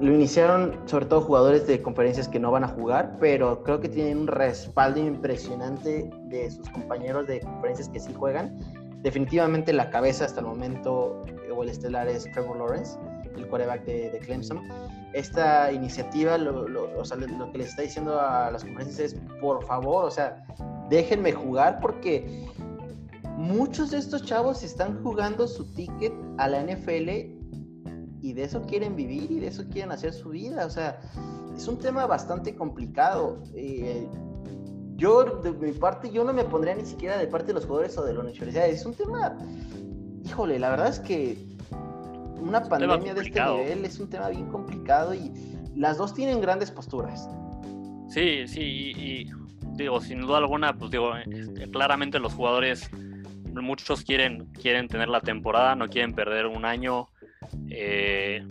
lo 0.00 0.12
iniciaron 0.12 0.76
sobre 0.86 1.06
todo 1.06 1.20
jugadores 1.20 1.66
de 1.66 1.80
conferencias 1.80 2.28
que 2.28 2.40
no 2.40 2.50
van 2.50 2.64
a 2.64 2.68
jugar, 2.68 3.16
pero 3.20 3.62
creo 3.62 3.80
que 3.80 3.88
tienen 3.88 4.18
un 4.18 4.26
respaldo 4.26 4.98
impresionante 5.00 6.10
de 6.24 6.50
sus 6.50 6.68
compañeros 6.70 7.26
de 7.26 7.40
conferencias 7.40 7.88
que 7.88 8.00
sí 8.00 8.12
juegan. 8.12 8.58
Definitivamente 9.02 9.72
la 9.72 9.90
cabeza 9.90 10.24
hasta 10.24 10.40
el 10.40 10.46
momento, 10.46 11.24
o 11.54 11.62
el 11.62 11.68
estelar, 11.68 12.08
es 12.08 12.24
Trevor 12.32 12.56
Lawrence, 12.56 12.98
el 13.36 13.48
quarterback 13.48 13.84
de, 13.84 14.18
Clemson. 14.24 14.60
Esta 15.12 15.72
iniciativa, 15.72 16.38
lo, 16.38 16.98
o 16.98 17.04
sea, 17.04 17.16
lo 17.16 17.52
que 17.52 17.58
les 17.58 17.68
está 17.68 17.82
diciendo 17.82 18.18
a 18.20 18.50
las 18.50 18.64
conferencias 18.64 19.12
es, 19.12 19.20
por 19.40 19.64
favor, 19.64 20.04
o 20.04 20.10
sea, 20.10 20.44
déjenme 20.88 21.32
jugar 21.32 21.80
porque 21.80 22.46
muchos 23.36 23.90
de 23.90 23.98
estos 23.98 24.24
chavos 24.24 24.62
están 24.62 25.02
jugando 25.02 25.46
su 25.46 25.64
ticket 25.74 26.12
a 26.38 26.48
la 26.48 26.62
NFL 26.62 27.08
y 28.22 28.32
de 28.32 28.44
eso 28.44 28.62
quieren 28.62 28.94
vivir 28.94 29.30
y 29.30 29.40
de 29.40 29.48
eso 29.48 29.64
quieren 29.68 29.90
hacer 29.92 30.12
su 30.12 30.30
vida. 30.30 30.64
O 30.64 30.70
sea, 30.70 31.00
es 31.56 31.66
un 31.66 31.78
tema 31.78 32.06
bastante 32.06 32.54
complicado. 32.54 33.42
Eh, 33.54 34.08
yo, 34.96 35.24
de 35.24 35.52
mi 35.52 35.72
parte, 35.72 36.10
yo 36.10 36.24
no 36.24 36.32
me 36.32 36.44
pondría 36.44 36.74
ni 36.74 36.86
siquiera 36.86 37.18
de 37.18 37.26
parte 37.26 37.48
de 37.48 37.54
los 37.54 37.66
jugadores 37.66 37.98
o 37.98 38.04
de 38.04 38.14
las 38.14 38.22
universidades. 38.22 38.80
Es 38.80 38.86
un 38.86 38.94
tema, 38.94 39.36
híjole, 40.24 40.58
la 40.58 40.70
verdad 40.70 40.88
es 40.88 41.00
que 41.00 41.36
una 42.42 42.62
pandemia 42.62 43.14
de 43.14 43.22
este 43.22 43.40
nivel 43.40 43.84
es 43.84 43.98
un 43.98 44.10
tema 44.10 44.28
bien 44.28 44.48
complicado 44.48 45.14
y 45.14 45.32
las 45.74 45.98
dos 45.98 46.14
tienen 46.14 46.40
grandes 46.40 46.70
posturas. 46.70 47.28
Sí, 48.08 48.46
sí, 48.46 48.60
y, 48.60 49.30
digo, 49.76 50.00
sin 50.00 50.20
duda 50.20 50.38
alguna, 50.38 50.76
pues 50.76 50.90
digo, 50.90 51.16
este, 51.16 51.70
claramente 51.70 52.18
los 52.18 52.34
jugadores, 52.34 52.90
muchos 53.54 54.02
quieren, 54.02 54.46
quieren 54.52 54.88
tener 54.88 55.08
la 55.08 55.20
temporada, 55.20 55.74
no 55.74 55.88
quieren 55.88 56.12
perder 56.12 56.46
un 56.46 56.64
año 56.64 57.08
eh, 57.70 58.46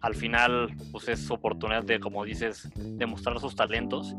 al 0.00 0.14
final, 0.14 0.74
pues 0.92 1.08
es 1.08 1.30
oportunidad 1.30 1.84
de, 1.84 1.98
como 1.98 2.24
dices, 2.24 2.68
demostrar 2.74 3.40
sus 3.40 3.56
talentos. 3.56 4.14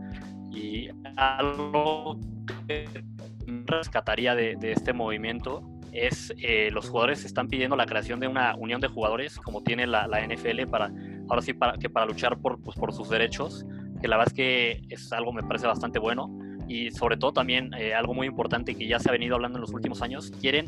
Y 0.52 0.90
algo 1.16 2.20
que 2.68 3.04
rescataría 3.66 4.36
de, 4.36 4.58
este 4.62 4.94
movimiento 4.94 5.62
es 5.94 6.34
eh, 6.38 6.70
los 6.72 6.90
jugadores 6.90 7.26
están 7.26 7.48
pidiendo 7.48 7.76
la 7.76 7.86
creación 7.86 8.20
de 8.20 8.28
una 8.28 8.56
unión 8.56 8.82
de 8.82 8.88
jugadores 8.88 9.38
como 9.38 9.61
tiene 9.61 9.88
la, 9.88 10.07
NFL 10.07 10.68
para 10.70 10.91
ahora 11.30 11.41
sí 11.41 11.53
para 11.53 11.78
que 11.78 11.90
para 11.90 12.06
luchar 12.06 12.40
por, 12.40 12.61
pues, 12.61 12.78
por 12.78 12.94
sus 12.94 13.10
derechos 13.10 13.66
que 14.02 14.07
la 14.07 14.18
verdad 14.18 14.32
es 14.32 14.34
que 14.34 14.82
es 14.90 15.11
algo 15.11 15.34
me 15.34 15.44
parece 15.44 15.68
bastante 15.68 15.99
bueno 15.99 16.30
y 16.68 16.91
sobre 16.91 17.18
todo 17.18 17.34
también 17.34 17.74
eh, 17.74 17.94
algo 17.94 18.14
muy 18.14 18.28
importante 18.28 18.76
que 18.76 18.88
ya 18.88 18.99
se 18.99 19.10
ha 19.10 19.11
venido 19.11 19.36
hablando 19.36 19.57
en 19.57 19.61
los 19.61 19.74
últimos 19.74 20.02
años 20.02 20.32
quieren 20.40 20.68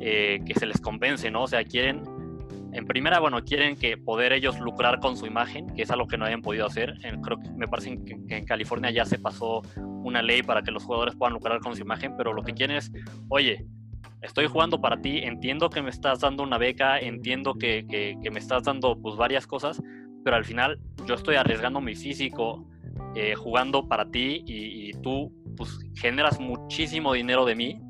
que 0.00 0.54
se 0.58 0.66
les 0.66 0.80
compense 0.80 1.30
no 1.30 1.44
o 1.44 1.46
sea 1.46 1.62
quieren 1.62 2.02
en 2.72 2.86
primera, 2.86 3.20
bueno, 3.20 3.44
quieren 3.44 3.76
que 3.76 3.98
poder 3.98 4.32
ellos 4.32 4.58
lucrar 4.58 4.98
con 4.98 5.16
su 5.16 5.26
imagen, 5.26 5.66
que 5.74 5.82
es 5.82 5.90
algo 5.90 6.06
que 6.06 6.16
no 6.16 6.24
hayan 6.24 6.40
podido 6.40 6.66
hacer. 6.66 6.94
creo 7.22 7.38
que 7.38 7.50
me 7.50 7.68
parece 7.68 8.02
que, 8.02 8.36
en 8.36 8.46
California 8.46 8.90
ya 8.90 9.04
se 9.04 9.18
pasó 9.18 9.60
una 9.76 10.22
ley 10.22 10.42
para 10.42 10.62
que 10.62 10.70
los 10.70 10.82
jugadores 10.82 11.14
puedan 11.14 11.34
lucrar 11.34 11.60
con 11.60 11.76
su 11.76 11.82
imagen, 11.82 12.14
pero 12.16 12.32
lo 12.32 12.42
que 12.42 12.54
quieren 12.54 12.76
es, 12.76 12.90
oye, 13.28 13.66
estoy 14.22 14.46
jugando 14.46 14.80
para 14.80 15.00
ti, 15.00 15.18
entiendo 15.18 15.68
que 15.68 15.82
me 15.82 15.90
estás 15.90 16.20
dando 16.20 16.42
una 16.42 16.56
beca, 16.56 16.98
entiendo 16.98 17.54
que, 17.54 17.86
que, 17.88 18.30
me 18.30 18.38
estás 18.38 18.62
dando 18.64 18.96
pues 19.00 19.16
varias 19.16 19.46
cosas, 19.46 19.82
pero 20.24 20.36
al 20.36 20.44
final 20.44 20.78
yo 21.06 21.14
estoy 21.14 21.36
arriesgando 21.36 21.80
mi 21.80 21.94
físico 21.94 22.66
eh, 23.14 23.34
jugando 23.34 23.88
para 23.88 24.10
ti 24.10 24.42
y, 24.46 24.92
tú 25.02 25.32
pues 25.56 25.78
generas 25.96 26.38
muchísimo 26.38 27.12
dinero 27.12 27.44
de 27.44 27.56
mí 27.56 27.80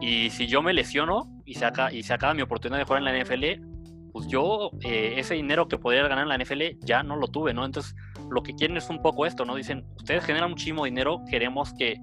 y 0.00 0.28
si 0.30 0.46
yo 0.46 0.60
me 0.60 0.74
lesiono 0.74 1.42
y 1.46 1.54
se, 1.54 1.64
acaba, 1.64 1.92
y 1.92 2.02
se 2.02 2.12
acaba 2.12 2.34
mi 2.34 2.42
oportunidad 2.42 2.78
de 2.78 2.84
jugar 2.84 3.02
en 3.02 3.04
la 3.06 3.24
NFL, 3.24 3.44
pues 4.12 4.26
yo 4.28 4.70
eh, 4.82 5.14
ese 5.16 5.34
dinero 5.34 5.66
que 5.66 5.78
podría 5.78 6.06
ganar 6.06 6.24
en 6.24 6.28
la 6.28 6.36
NFL 6.36 6.84
ya 6.84 7.02
no 7.02 7.16
lo 7.16 7.28
tuve, 7.28 7.54
¿no? 7.54 7.64
Entonces 7.64 7.94
lo 8.30 8.42
que 8.42 8.54
quieren 8.54 8.76
es 8.76 8.90
un 8.90 9.00
poco 9.00 9.24
esto, 9.24 9.46
¿no? 9.46 9.54
Dicen, 9.54 9.86
ustedes 9.96 10.24
generan 10.24 10.50
muchísimo 10.50 10.84
dinero, 10.84 11.22
queremos 11.30 11.72
que, 11.72 11.96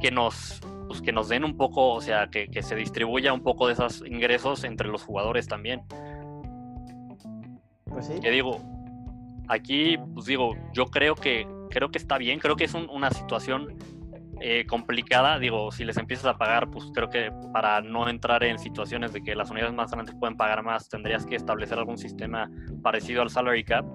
que 0.00 0.10
nos 0.10 0.60
pues 0.88 1.02
que 1.02 1.12
nos 1.12 1.28
den 1.28 1.44
un 1.44 1.56
poco, 1.56 1.94
o 1.94 2.00
sea, 2.00 2.28
que, 2.28 2.48
que, 2.48 2.62
se 2.62 2.76
distribuya 2.76 3.32
un 3.32 3.42
poco 3.42 3.66
de 3.66 3.72
esos 3.72 4.04
ingresos 4.06 4.62
entre 4.62 4.86
los 4.86 5.02
jugadores 5.02 5.48
también. 5.48 5.82
Pues 7.86 8.06
sí. 8.06 8.20
Que 8.20 8.30
digo, 8.30 8.60
aquí, 9.48 9.98
pues 10.14 10.26
digo, 10.26 10.54
yo 10.72 10.86
creo 10.86 11.14
que, 11.14 11.46
creo 11.70 11.90
que 11.90 11.98
está 11.98 12.18
bien, 12.18 12.38
creo 12.38 12.56
que 12.56 12.64
es 12.64 12.74
una 12.74 13.10
situación 13.10 13.76
eh, 14.40 14.66
complicada, 14.66 15.38
digo, 15.38 15.72
si 15.72 15.84
les 15.84 15.96
empiezas 15.96 16.26
a 16.26 16.36
pagar, 16.36 16.70
pues 16.70 16.90
creo 16.92 17.08
que 17.08 17.32
para 17.52 17.80
no 17.80 18.08
entrar 18.08 18.44
en 18.44 18.58
situaciones 18.58 19.12
de 19.12 19.22
que 19.22 19.34
las 19.34 19.50
unidades 19.50 19.74
más 19.74 19.90
grandes 19.90 20.14
pueden 20.14 20.36
pagar 20.36 20.62
más, 20.62 20.88
tendrías 20.88 21.24
que 21.24 21.36
establecer 21.36 21.78
algún 21.78 21.96
sistema 21.96 22.50
parecido 22.82 23.22
al 23.22 23.30
salary 23.30 23.64
cap 23.64 23.86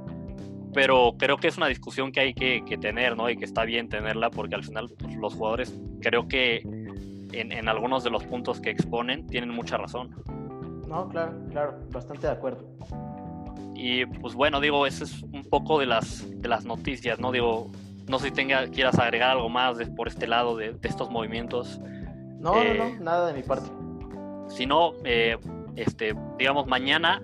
pero 0.73 1.15
creo 1.17 1.37
que 1.37 1.47
es 1.47 1.57
una 1.57 1.67
discusión 1.67 2.11
que 2.11 2.19
hay 2.19 2.33
que, 2.33 2.63
que, 2.65 2.77
tener, 2.77 3.17
¿no? 3.17 3.29
Y 3.29 3.37
que 3.37 3.45
está 3.45 3.63
bien 3.65 3.89
tenerla 3.89 4.29
porque 4.29 4.55
al 4.55 4.63
final 4.63 4.89
pues, 4.97 5.15
los 5.15 5.33
jugadores 5.33 5.77
creo 6.01 6.27
que 6.27 6.61
en, 7.33 7.67
algunos 7.67 8.03
de 8.03 8.09
los 8.09 8.23
puntos 8.23 8.59
que 8.59 8.69
exponen 8.69 9.27
tienen 9.27 9.49
mucha 9.49 9.77
razón. 9.77 10.15
No, 10.87 11.07
claro, 11.09 11.33
claro, 11.49 11.79
bastante 11.91 12.27
de 12.27 12.33
acuerdo. 12.33 12.65
Y 13.75 14.05
pues 14.05 14.35
bueno, 14.35 14.59
digo, 14.59 14.85
eso 14.85 15.03
es 15.03 15.23
un 15.23 15.43
poco 15.49 15.79
de 15.79 15.85
las, 15.85 16.25
de 16.41 16.47
las 16.47 16.65
noticias, 16.65 17.19
¿no? 17.19 17.31
Digo, 17.31 17.71
no 18.07 18.19
sé 18.19 18.27
si 18.27 18.31
tenga, 18.31 18.67
quieras 18.67 18.99
agregar 18.99 19.31
algo 19.31 19.49
más 19.49 19.77
por 19.95 20.07
este 20.07 20.27
lado 20.27 20.57
de, 20.57 20.75
estos 20.83 21.09
movimientos. 21.09 21.79
No, 22.39 22.55
no, 22.55 22.73
no, 22.73 22.85
eh, 22.85 22.97
nada 22.99 23.27
de 23.27 23.33
mi 23.33 23.43
parte. 23.43 23.69
Si 24.49 24.65
no, 24.65 24.93
eh, 25.05 25.37
este, 25.75 26.13
digamos, 26.37 26.67
mañana, 26.67 27.21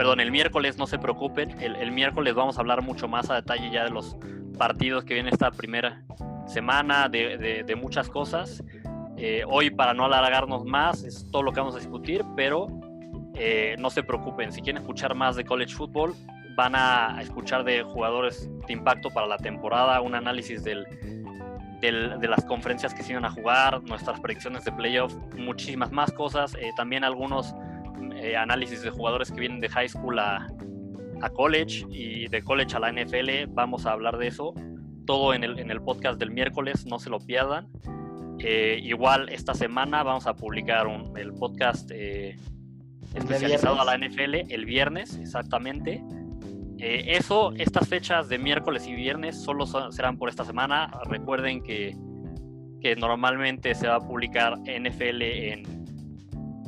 perdón, 0.00 0.20
el 0.20 0.30
miércoles, 0.30 0.78
no 0.78 0.86
se 0.86 0.98
preocupen, 0.98 1.60
el, 1.60 1.92
miércoles 1.92 2.32
vamos 2.34 2.56
a 2.56 2.62
hablar 2.62 2.80
mucho 2.80 3.06
más 3.06 3.28
a 3.28 3.34
detalle 3.34 3.70
ya 3.70 3.84
de 3.84 3.90
los 3.90 4.16
partidos 4.56 5.04
que 5.04 5.12
viene 5.12 5.28
esta 5.28 5.50
primera 5.50 6.02
semana, 6.46 7.10
de 7.10 7.76
muchas 7.78 8.08
cosas. 8.08 8.64
Eh, 9.18 9.42
hoy, 9.46 9.68
para 9.68 9.92
no 9.92 10.06
alargarnos 10.06 10.64
más, 10.64 11.04
es 11.04 11.30
todo 11.30 11.42
lo 11.42 11.52
que 11.52 11.60
vamos 11.60 11.74
a 11.74 11.80
discutir, 11.80 12.24
pero 12.34 12.68
eh, 13.34 13.76
no 13.78 13.90
se 13.90 14.02
preocupen. 14.02 14.52
Si 14.52 14.62
quieren 14.62 14.80
escuchar 14.80 15.14
más 15.14 15.36
de 15.36 15.44
college 15.44 15.74
football, 15.74 16.14
van 16.56 16.74
a 16.76 17.20
escuchar 17.20 17.62
de 17.62 17.82
jugadores 17.82 18.48
de 18.66 18.72
impacto 18.72 19.10
para 19.10 19.26
la 19.26 19.36
temporada, 19.36 20.00
un 20.00 20.14
análisis 20.14 20.64
del, 20.64 20.86
de 21.82 22.26
las 22.26 22.42
conferencias 22.46 22.94
que 22.94 23.02
se 23.02 23.12
iban 23.12 23.26
a 23.26 23.30
jugar, 23.30 23.82
nuestras 23.82 24.18
predicciones 24.18 24.64
de 24.64 24.72
playoff, 24.72 25.14
muchísimas 25.36 25.92
más 25.92 26.10
cosas. 26.10 26.54
Eh, 26.54 26.70
también 26.74 27.04
algunos 27.04 27.54
análisis 28.36 28.82
de 28.82 28.90
jugadores 28.90 29.30
que 29.30 29.40
vienen 29.40 29.60
de 29.60 29.68
high 29.68 29.88
school 29.88 30.18
a, 30.18 30.46
a 31.22 31.30
college 31.30 31.86
y 31.90 32.28
de 32.28 32.42
college 32.42 32.76
a 32.76 32.80
la 32.80 32.92
NFL. 32.92 33.50
Vamos 33.50 33.86
a 33.86 33.92
hablar 33.92 34.18
de 34.18 34.28
eso. 34.28 34.54
Todo 35.06 35.34
en 35.34 35.44
el, 35.44 35.58
en 35.58 35.70
el 35.70 35.80
podcast 35.80 36.18
del 36.18 36.30
miércoles, 36.30 36.86
no 36.86 36.98
se 36.98 37.10
lo 37.10 37.18
pierdan. 37.18 37.68
Eh, 38.42 38.80
igual 38.82 39.28
esta 39.28 39.52
semana 39.52 40.02
vamos 40.02 40.26
a 40.26 40.34
publicar 40.34 40.86
el 41.16 41.32
podcast 41.34 41.90
eh, 41.92 42.38
especializado 43.14 43.78
a 43.80 43.84
la 43.84 43.98
NFL 43.98 44.50
el 44.50 44.64
viernes, 44.64 45.16
exactamente. 45.18 46.02
Eh, 46.78 47.16
eso, 47.16 47.52
estas 47.58 47.86
fechas 47.88 48.30
de 48.30 48.38
miércoles 48.38 48.86
y 48.86 48.94
viernes 48.94 49.42
solo 49.42 49.66
serán 49.92 50.16
por 50.16 50.30
esta 50.30 50.44
semana. 50.44 50.90
Recuerden 51.04 51.62
que, 51.62 51.94
que 52.80 52.96
normalmente 52.96 53.74
se 53.74 53.88
va 53.88 53.96
a 53.96 54.00
publicar 54.00 54.58
NFL 54.60 55.22
en, 55.22 55.62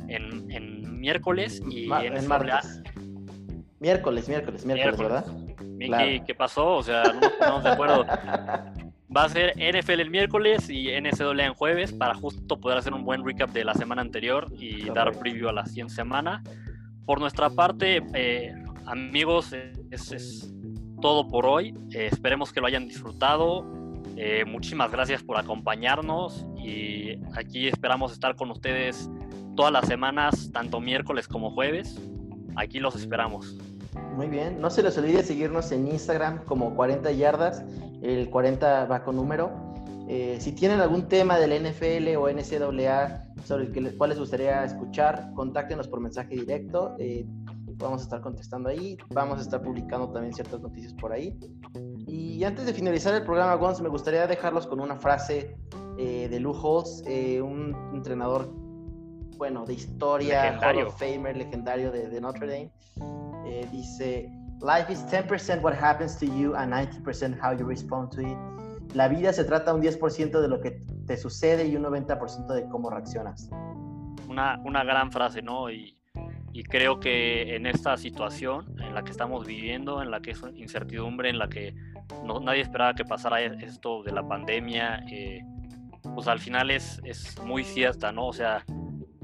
en, 0.09 0.82
miércoles 1.03 1.61
y 1.69 1.91
en, 1.91 2.27
martes. 2.29 2.81
Miércoles, 3.81 4.29
miércoles, 4.29 4.65
miércoles, 4.65 4.97
¿verdad? 4.97 5.25
¿qué 6.25 6.33
pasó? 6.33 6.77
O 6.77 6.83
sea, 6.83 7.03
no 7.03 7.19
nos 7.19 7.31
ponemos 7.33 7.63
de 7.63 7.69
acuerdo. 7.69 8.05
Va 9.15 9.25
a 9.25 9.29
ser 9.29 9.53
NFL 9.57 9.99
el 9.99 10.09
miércoles 10.09 10.69
y 10.69 10.87
NCAA 10.89 11.45
en 11.45 11.53
jueves 11.55 11.91
para 11.91 12.15
justo 12.15 12.57
poder 12.57 12.77
hacer 12.77 12.93
un 12.93 13.03
buen 13.03 13.23
recap 13.25 13.51
de 13.51 13.65
la 13.65 13.73
semana 13.73 14.01
anterior 14.01 14.47
y 14.57 14.89
dar 14.91 15.11
preview 15.11 15.49
a 15.49 15.53
la 15.53 15.65
siguiente 15.65 15.93
semana. 15.93 16.41
Por 17.05 17.19
nuestra 17.19 17.49
parte, 17.49 18.01
eh, 18.13 18.55
amigos, 18.85 19.53
es, 19.91 20.53
todo 21.01 21.27
por 21.27 21.45
hoy. 21.45 21.75
Eh, 21.91 22.07
esperemos 22.11 22.53
que 22.53 22.61
lo 22.61 22.67
hayan 22.67 22.87
disfrutado. 22.87 23.67
Eh, 24.15 24.45
muchísimas 24.45 24.89
gracias 24.89 25.21
por 25.21 25.37
acompañarnos 25.37 26.45
y 26.57 27.17
aquí 27.35 27.67
esperamos 27.67 28.13
estar 28.13 28.35
con 28.37 28.49
ustedes 28.51 29.09
todas 29.55 29.71
las 29.71 29.87
semanas, 29.87 30.51
tanto 30.51 30.79
miércoles 30.79 31.27
como 31.27 31.51
jueves. 31.51 31.99
Aquí 32.55 32.79
los 32.79 32.95
esperamos. 32.95 33.55
Muy 34.15 34.27
bien, 34.27 34.61
no 34.61 34.69
se 34.69 34.83
les 34.83 34.97
olvide 34.97 35.23
seguirnos 35.23 35.71
en 35.71 35.87
Instagram 35.87 36.45
como 36.45 36.75
40 36.75 37.11
yardas 37.11 37.63
el 38.03 38.29
40 38.29 38.85
va 38.85 39.03
con 39.03 39.15
número. 39.15 39.49
Eh, 40.09 40.37
si 40.41 40.51
tienen 40.51 40.81
algún 40.81 41.07
tema 41.07 41.39
del 41.39 41.53
NFL 41.63 42.17
o 42.17 42.29
NCAA 42.29 43.23
sobre 43.45 43.65
el 43.65 43.97
cual 43.97 44.09
les 44.09 44.19
gustaría 44.19 44.63
escuchar, 44.65 45.31
contáctenos 45.33 45.87
por 45.87 46.01
mensaje 46.01 46.35
directo. 46.35 46.95
Eh, 46.99 47.25
vamos 47.77 48.01
a 48.01 48.03
estar 48.03 48.19
contestando 48.19 48.67
ahí. 48.67 48.97
Vamos 49.11 49.39
a 49.39 49.41
estar 49.41 49.61
publicando 49.61 50.11
también 50.11 50.33
ciertas 50.33 50.59
noticias 50.59 50.93
por 50.93 51.13
ahí. 51.13 51.33
Y 52.05 52.43
antes 52.43 52.65
de 52.65 52.73
finalizar 52.73 53.15
el 53.15 53.23
programa, 53.23 53.55
Gonz, 53.55 53.79
me 53.79 53.87
gustaría 53.87 54.27
dejarlos 54.27 54.67
con 54.67 54.81
una 54.81 54.97
frase 54.97 55.55
eh, 55.97 56.27
de 56.29 56.39
lujos. 56.41 57.03
un 57.07 57.73
entrenador, 57.93 58.53
bueno, 59.43 59.65
de 59.65 59.73
historia, 59.73 60.43
legendario. 60.45 60.81
Hall 60.83 60.87
of 60.87 60.97
Famer, 60.97 61.35
legendario 61.35 61.91
de, 61.91 62.07
de 62.07 62.21
Notre 62.21 62.47
Dame. 62.47 62.71
dice 63.73 64.31
Life 64.61 64.89
is 64.89 65.03
10% 65.11 65.61
what 65.61 65.73
happens 65.73 66.15
to 66.19 66.25
you 66.25 66.55
and 66.55 66.71
90% 66.71 67.37
how 67.37 67.51
you 67.51 67.65
respond 67.65 68.09
to 68.11 68.21
it. 68.21 68.37
La 68.95 69.09
vida 69.09 69.33
se 69.33 69.43
trata 69.43 69.73
un 69.73 69.81
10% 69.81 70.39
de 70.39 70.47
lo 70.47 70.61
que 70.61 70.79
te 71.05 71.17
sucede 71.17 71.67
y 71.67 71.75
un 71.75 71.83
90% 71.83 72.53
de 72.53 72.69
cómo 72.69 72.89
reaccionas. 72.89 73.49
Una, 74.29 74.61
una 74.63 74.85
gran 74.85 75.11
frase, 75.11 75.41
¿no? 75.41 75.69
Y, 75.69 75.97
y, 76.53 76.63
creo 76.63 77.01
que 77.01 77.57
en 77.57 77.65
esta 77.65 77.97
situación 77.97 78.79
en 78.79 78.95
la 78.95 79.03
que 79.03 79.11
estamos 79.11 79.45
viviendo, 79.45 80.01
en 80.01 80.09
la 80.09 80.21
que 80.21 80.31
es 80.31 80.41
incertidumbre, 80.55 81.29
en 81.29 81.37
la 81.37 81.49
que 81.49 81.75
no, 82.23 82.39
nadie 82.39 82.61
esperaba 82.61 82.93
que 82.93 83.03
pasara 83.03 83.41
esto 83.41 84.03
de 84.03 84.13
la 84.13 84.25
pandemia, 84.25 85.03
eh, 85.11 85.41
pues 86.15 86.29
al 86.29 86.39
final 86.39 86.71
es, 86.71 87.01
es 87.03 87.37
muy 87.43 87.65
cierta, 87.65 88.13
¿no? 88.13 88.27
O 88.27 88.33
sea, 88.33 88.63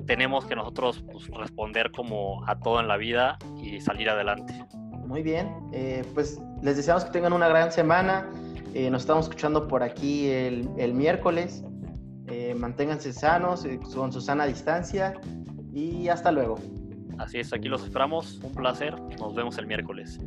tenemos 0.09 0.43
que 0.43 0.55
nosotros 0.55 1.03
pues, 1.11 1.27
responder 1.27 1.91
como 1.91 2.43
a 2.47 2.59
todo 2.59 2.79
en 2.79 2.87
la 2.87 2.97
vida 2.97 3.37
y 3.61 3.79
salir 3.79 4.09
adelante. 4.09 4.55
Muy 5.05 5.21
bien, 5.21 5.55
eh, 5.71 6.03
pues 6.15 6.41
les 6.63 6.77
deseamos 6.77 7.05
que 7.05 7.11
tengan 7.11 7.31
una 7.31 7.47
gran 7.47 7.71
semana. 7.71 8.27
Eh, 8.73 8.89
nos 8.89 9.03
estamos 9.03 9.25
escuchando 9.25 9.67
por 9.67 9.83
aquí 9.83 10.27
el, 10.27 10.67
el 10.79 10.95
miércoles. 10.95 11.63
Eh, 12.25 12.55
manténganse 12.55 13.13
sanos, 13.13 13.67
con 13.93 14.11
su 14.11 14.19
sana 14.19 14.47
distancia 14.47 15.13
y 15.75 16.07
hasta 16.07 16.31
luego. 16.31 16.55
Así 17.19 17.37
es, 17.37 17.53
aquí 17.53 17.67
los 17.67 17.83
esperamos. 17.83 18.39
Un 18.41 18.53
placer. 18.53 18.99
Nos 19.19 19.35
vemos 19.35 19.59
el 19.59 19.67
miércoles. 19.67 20.19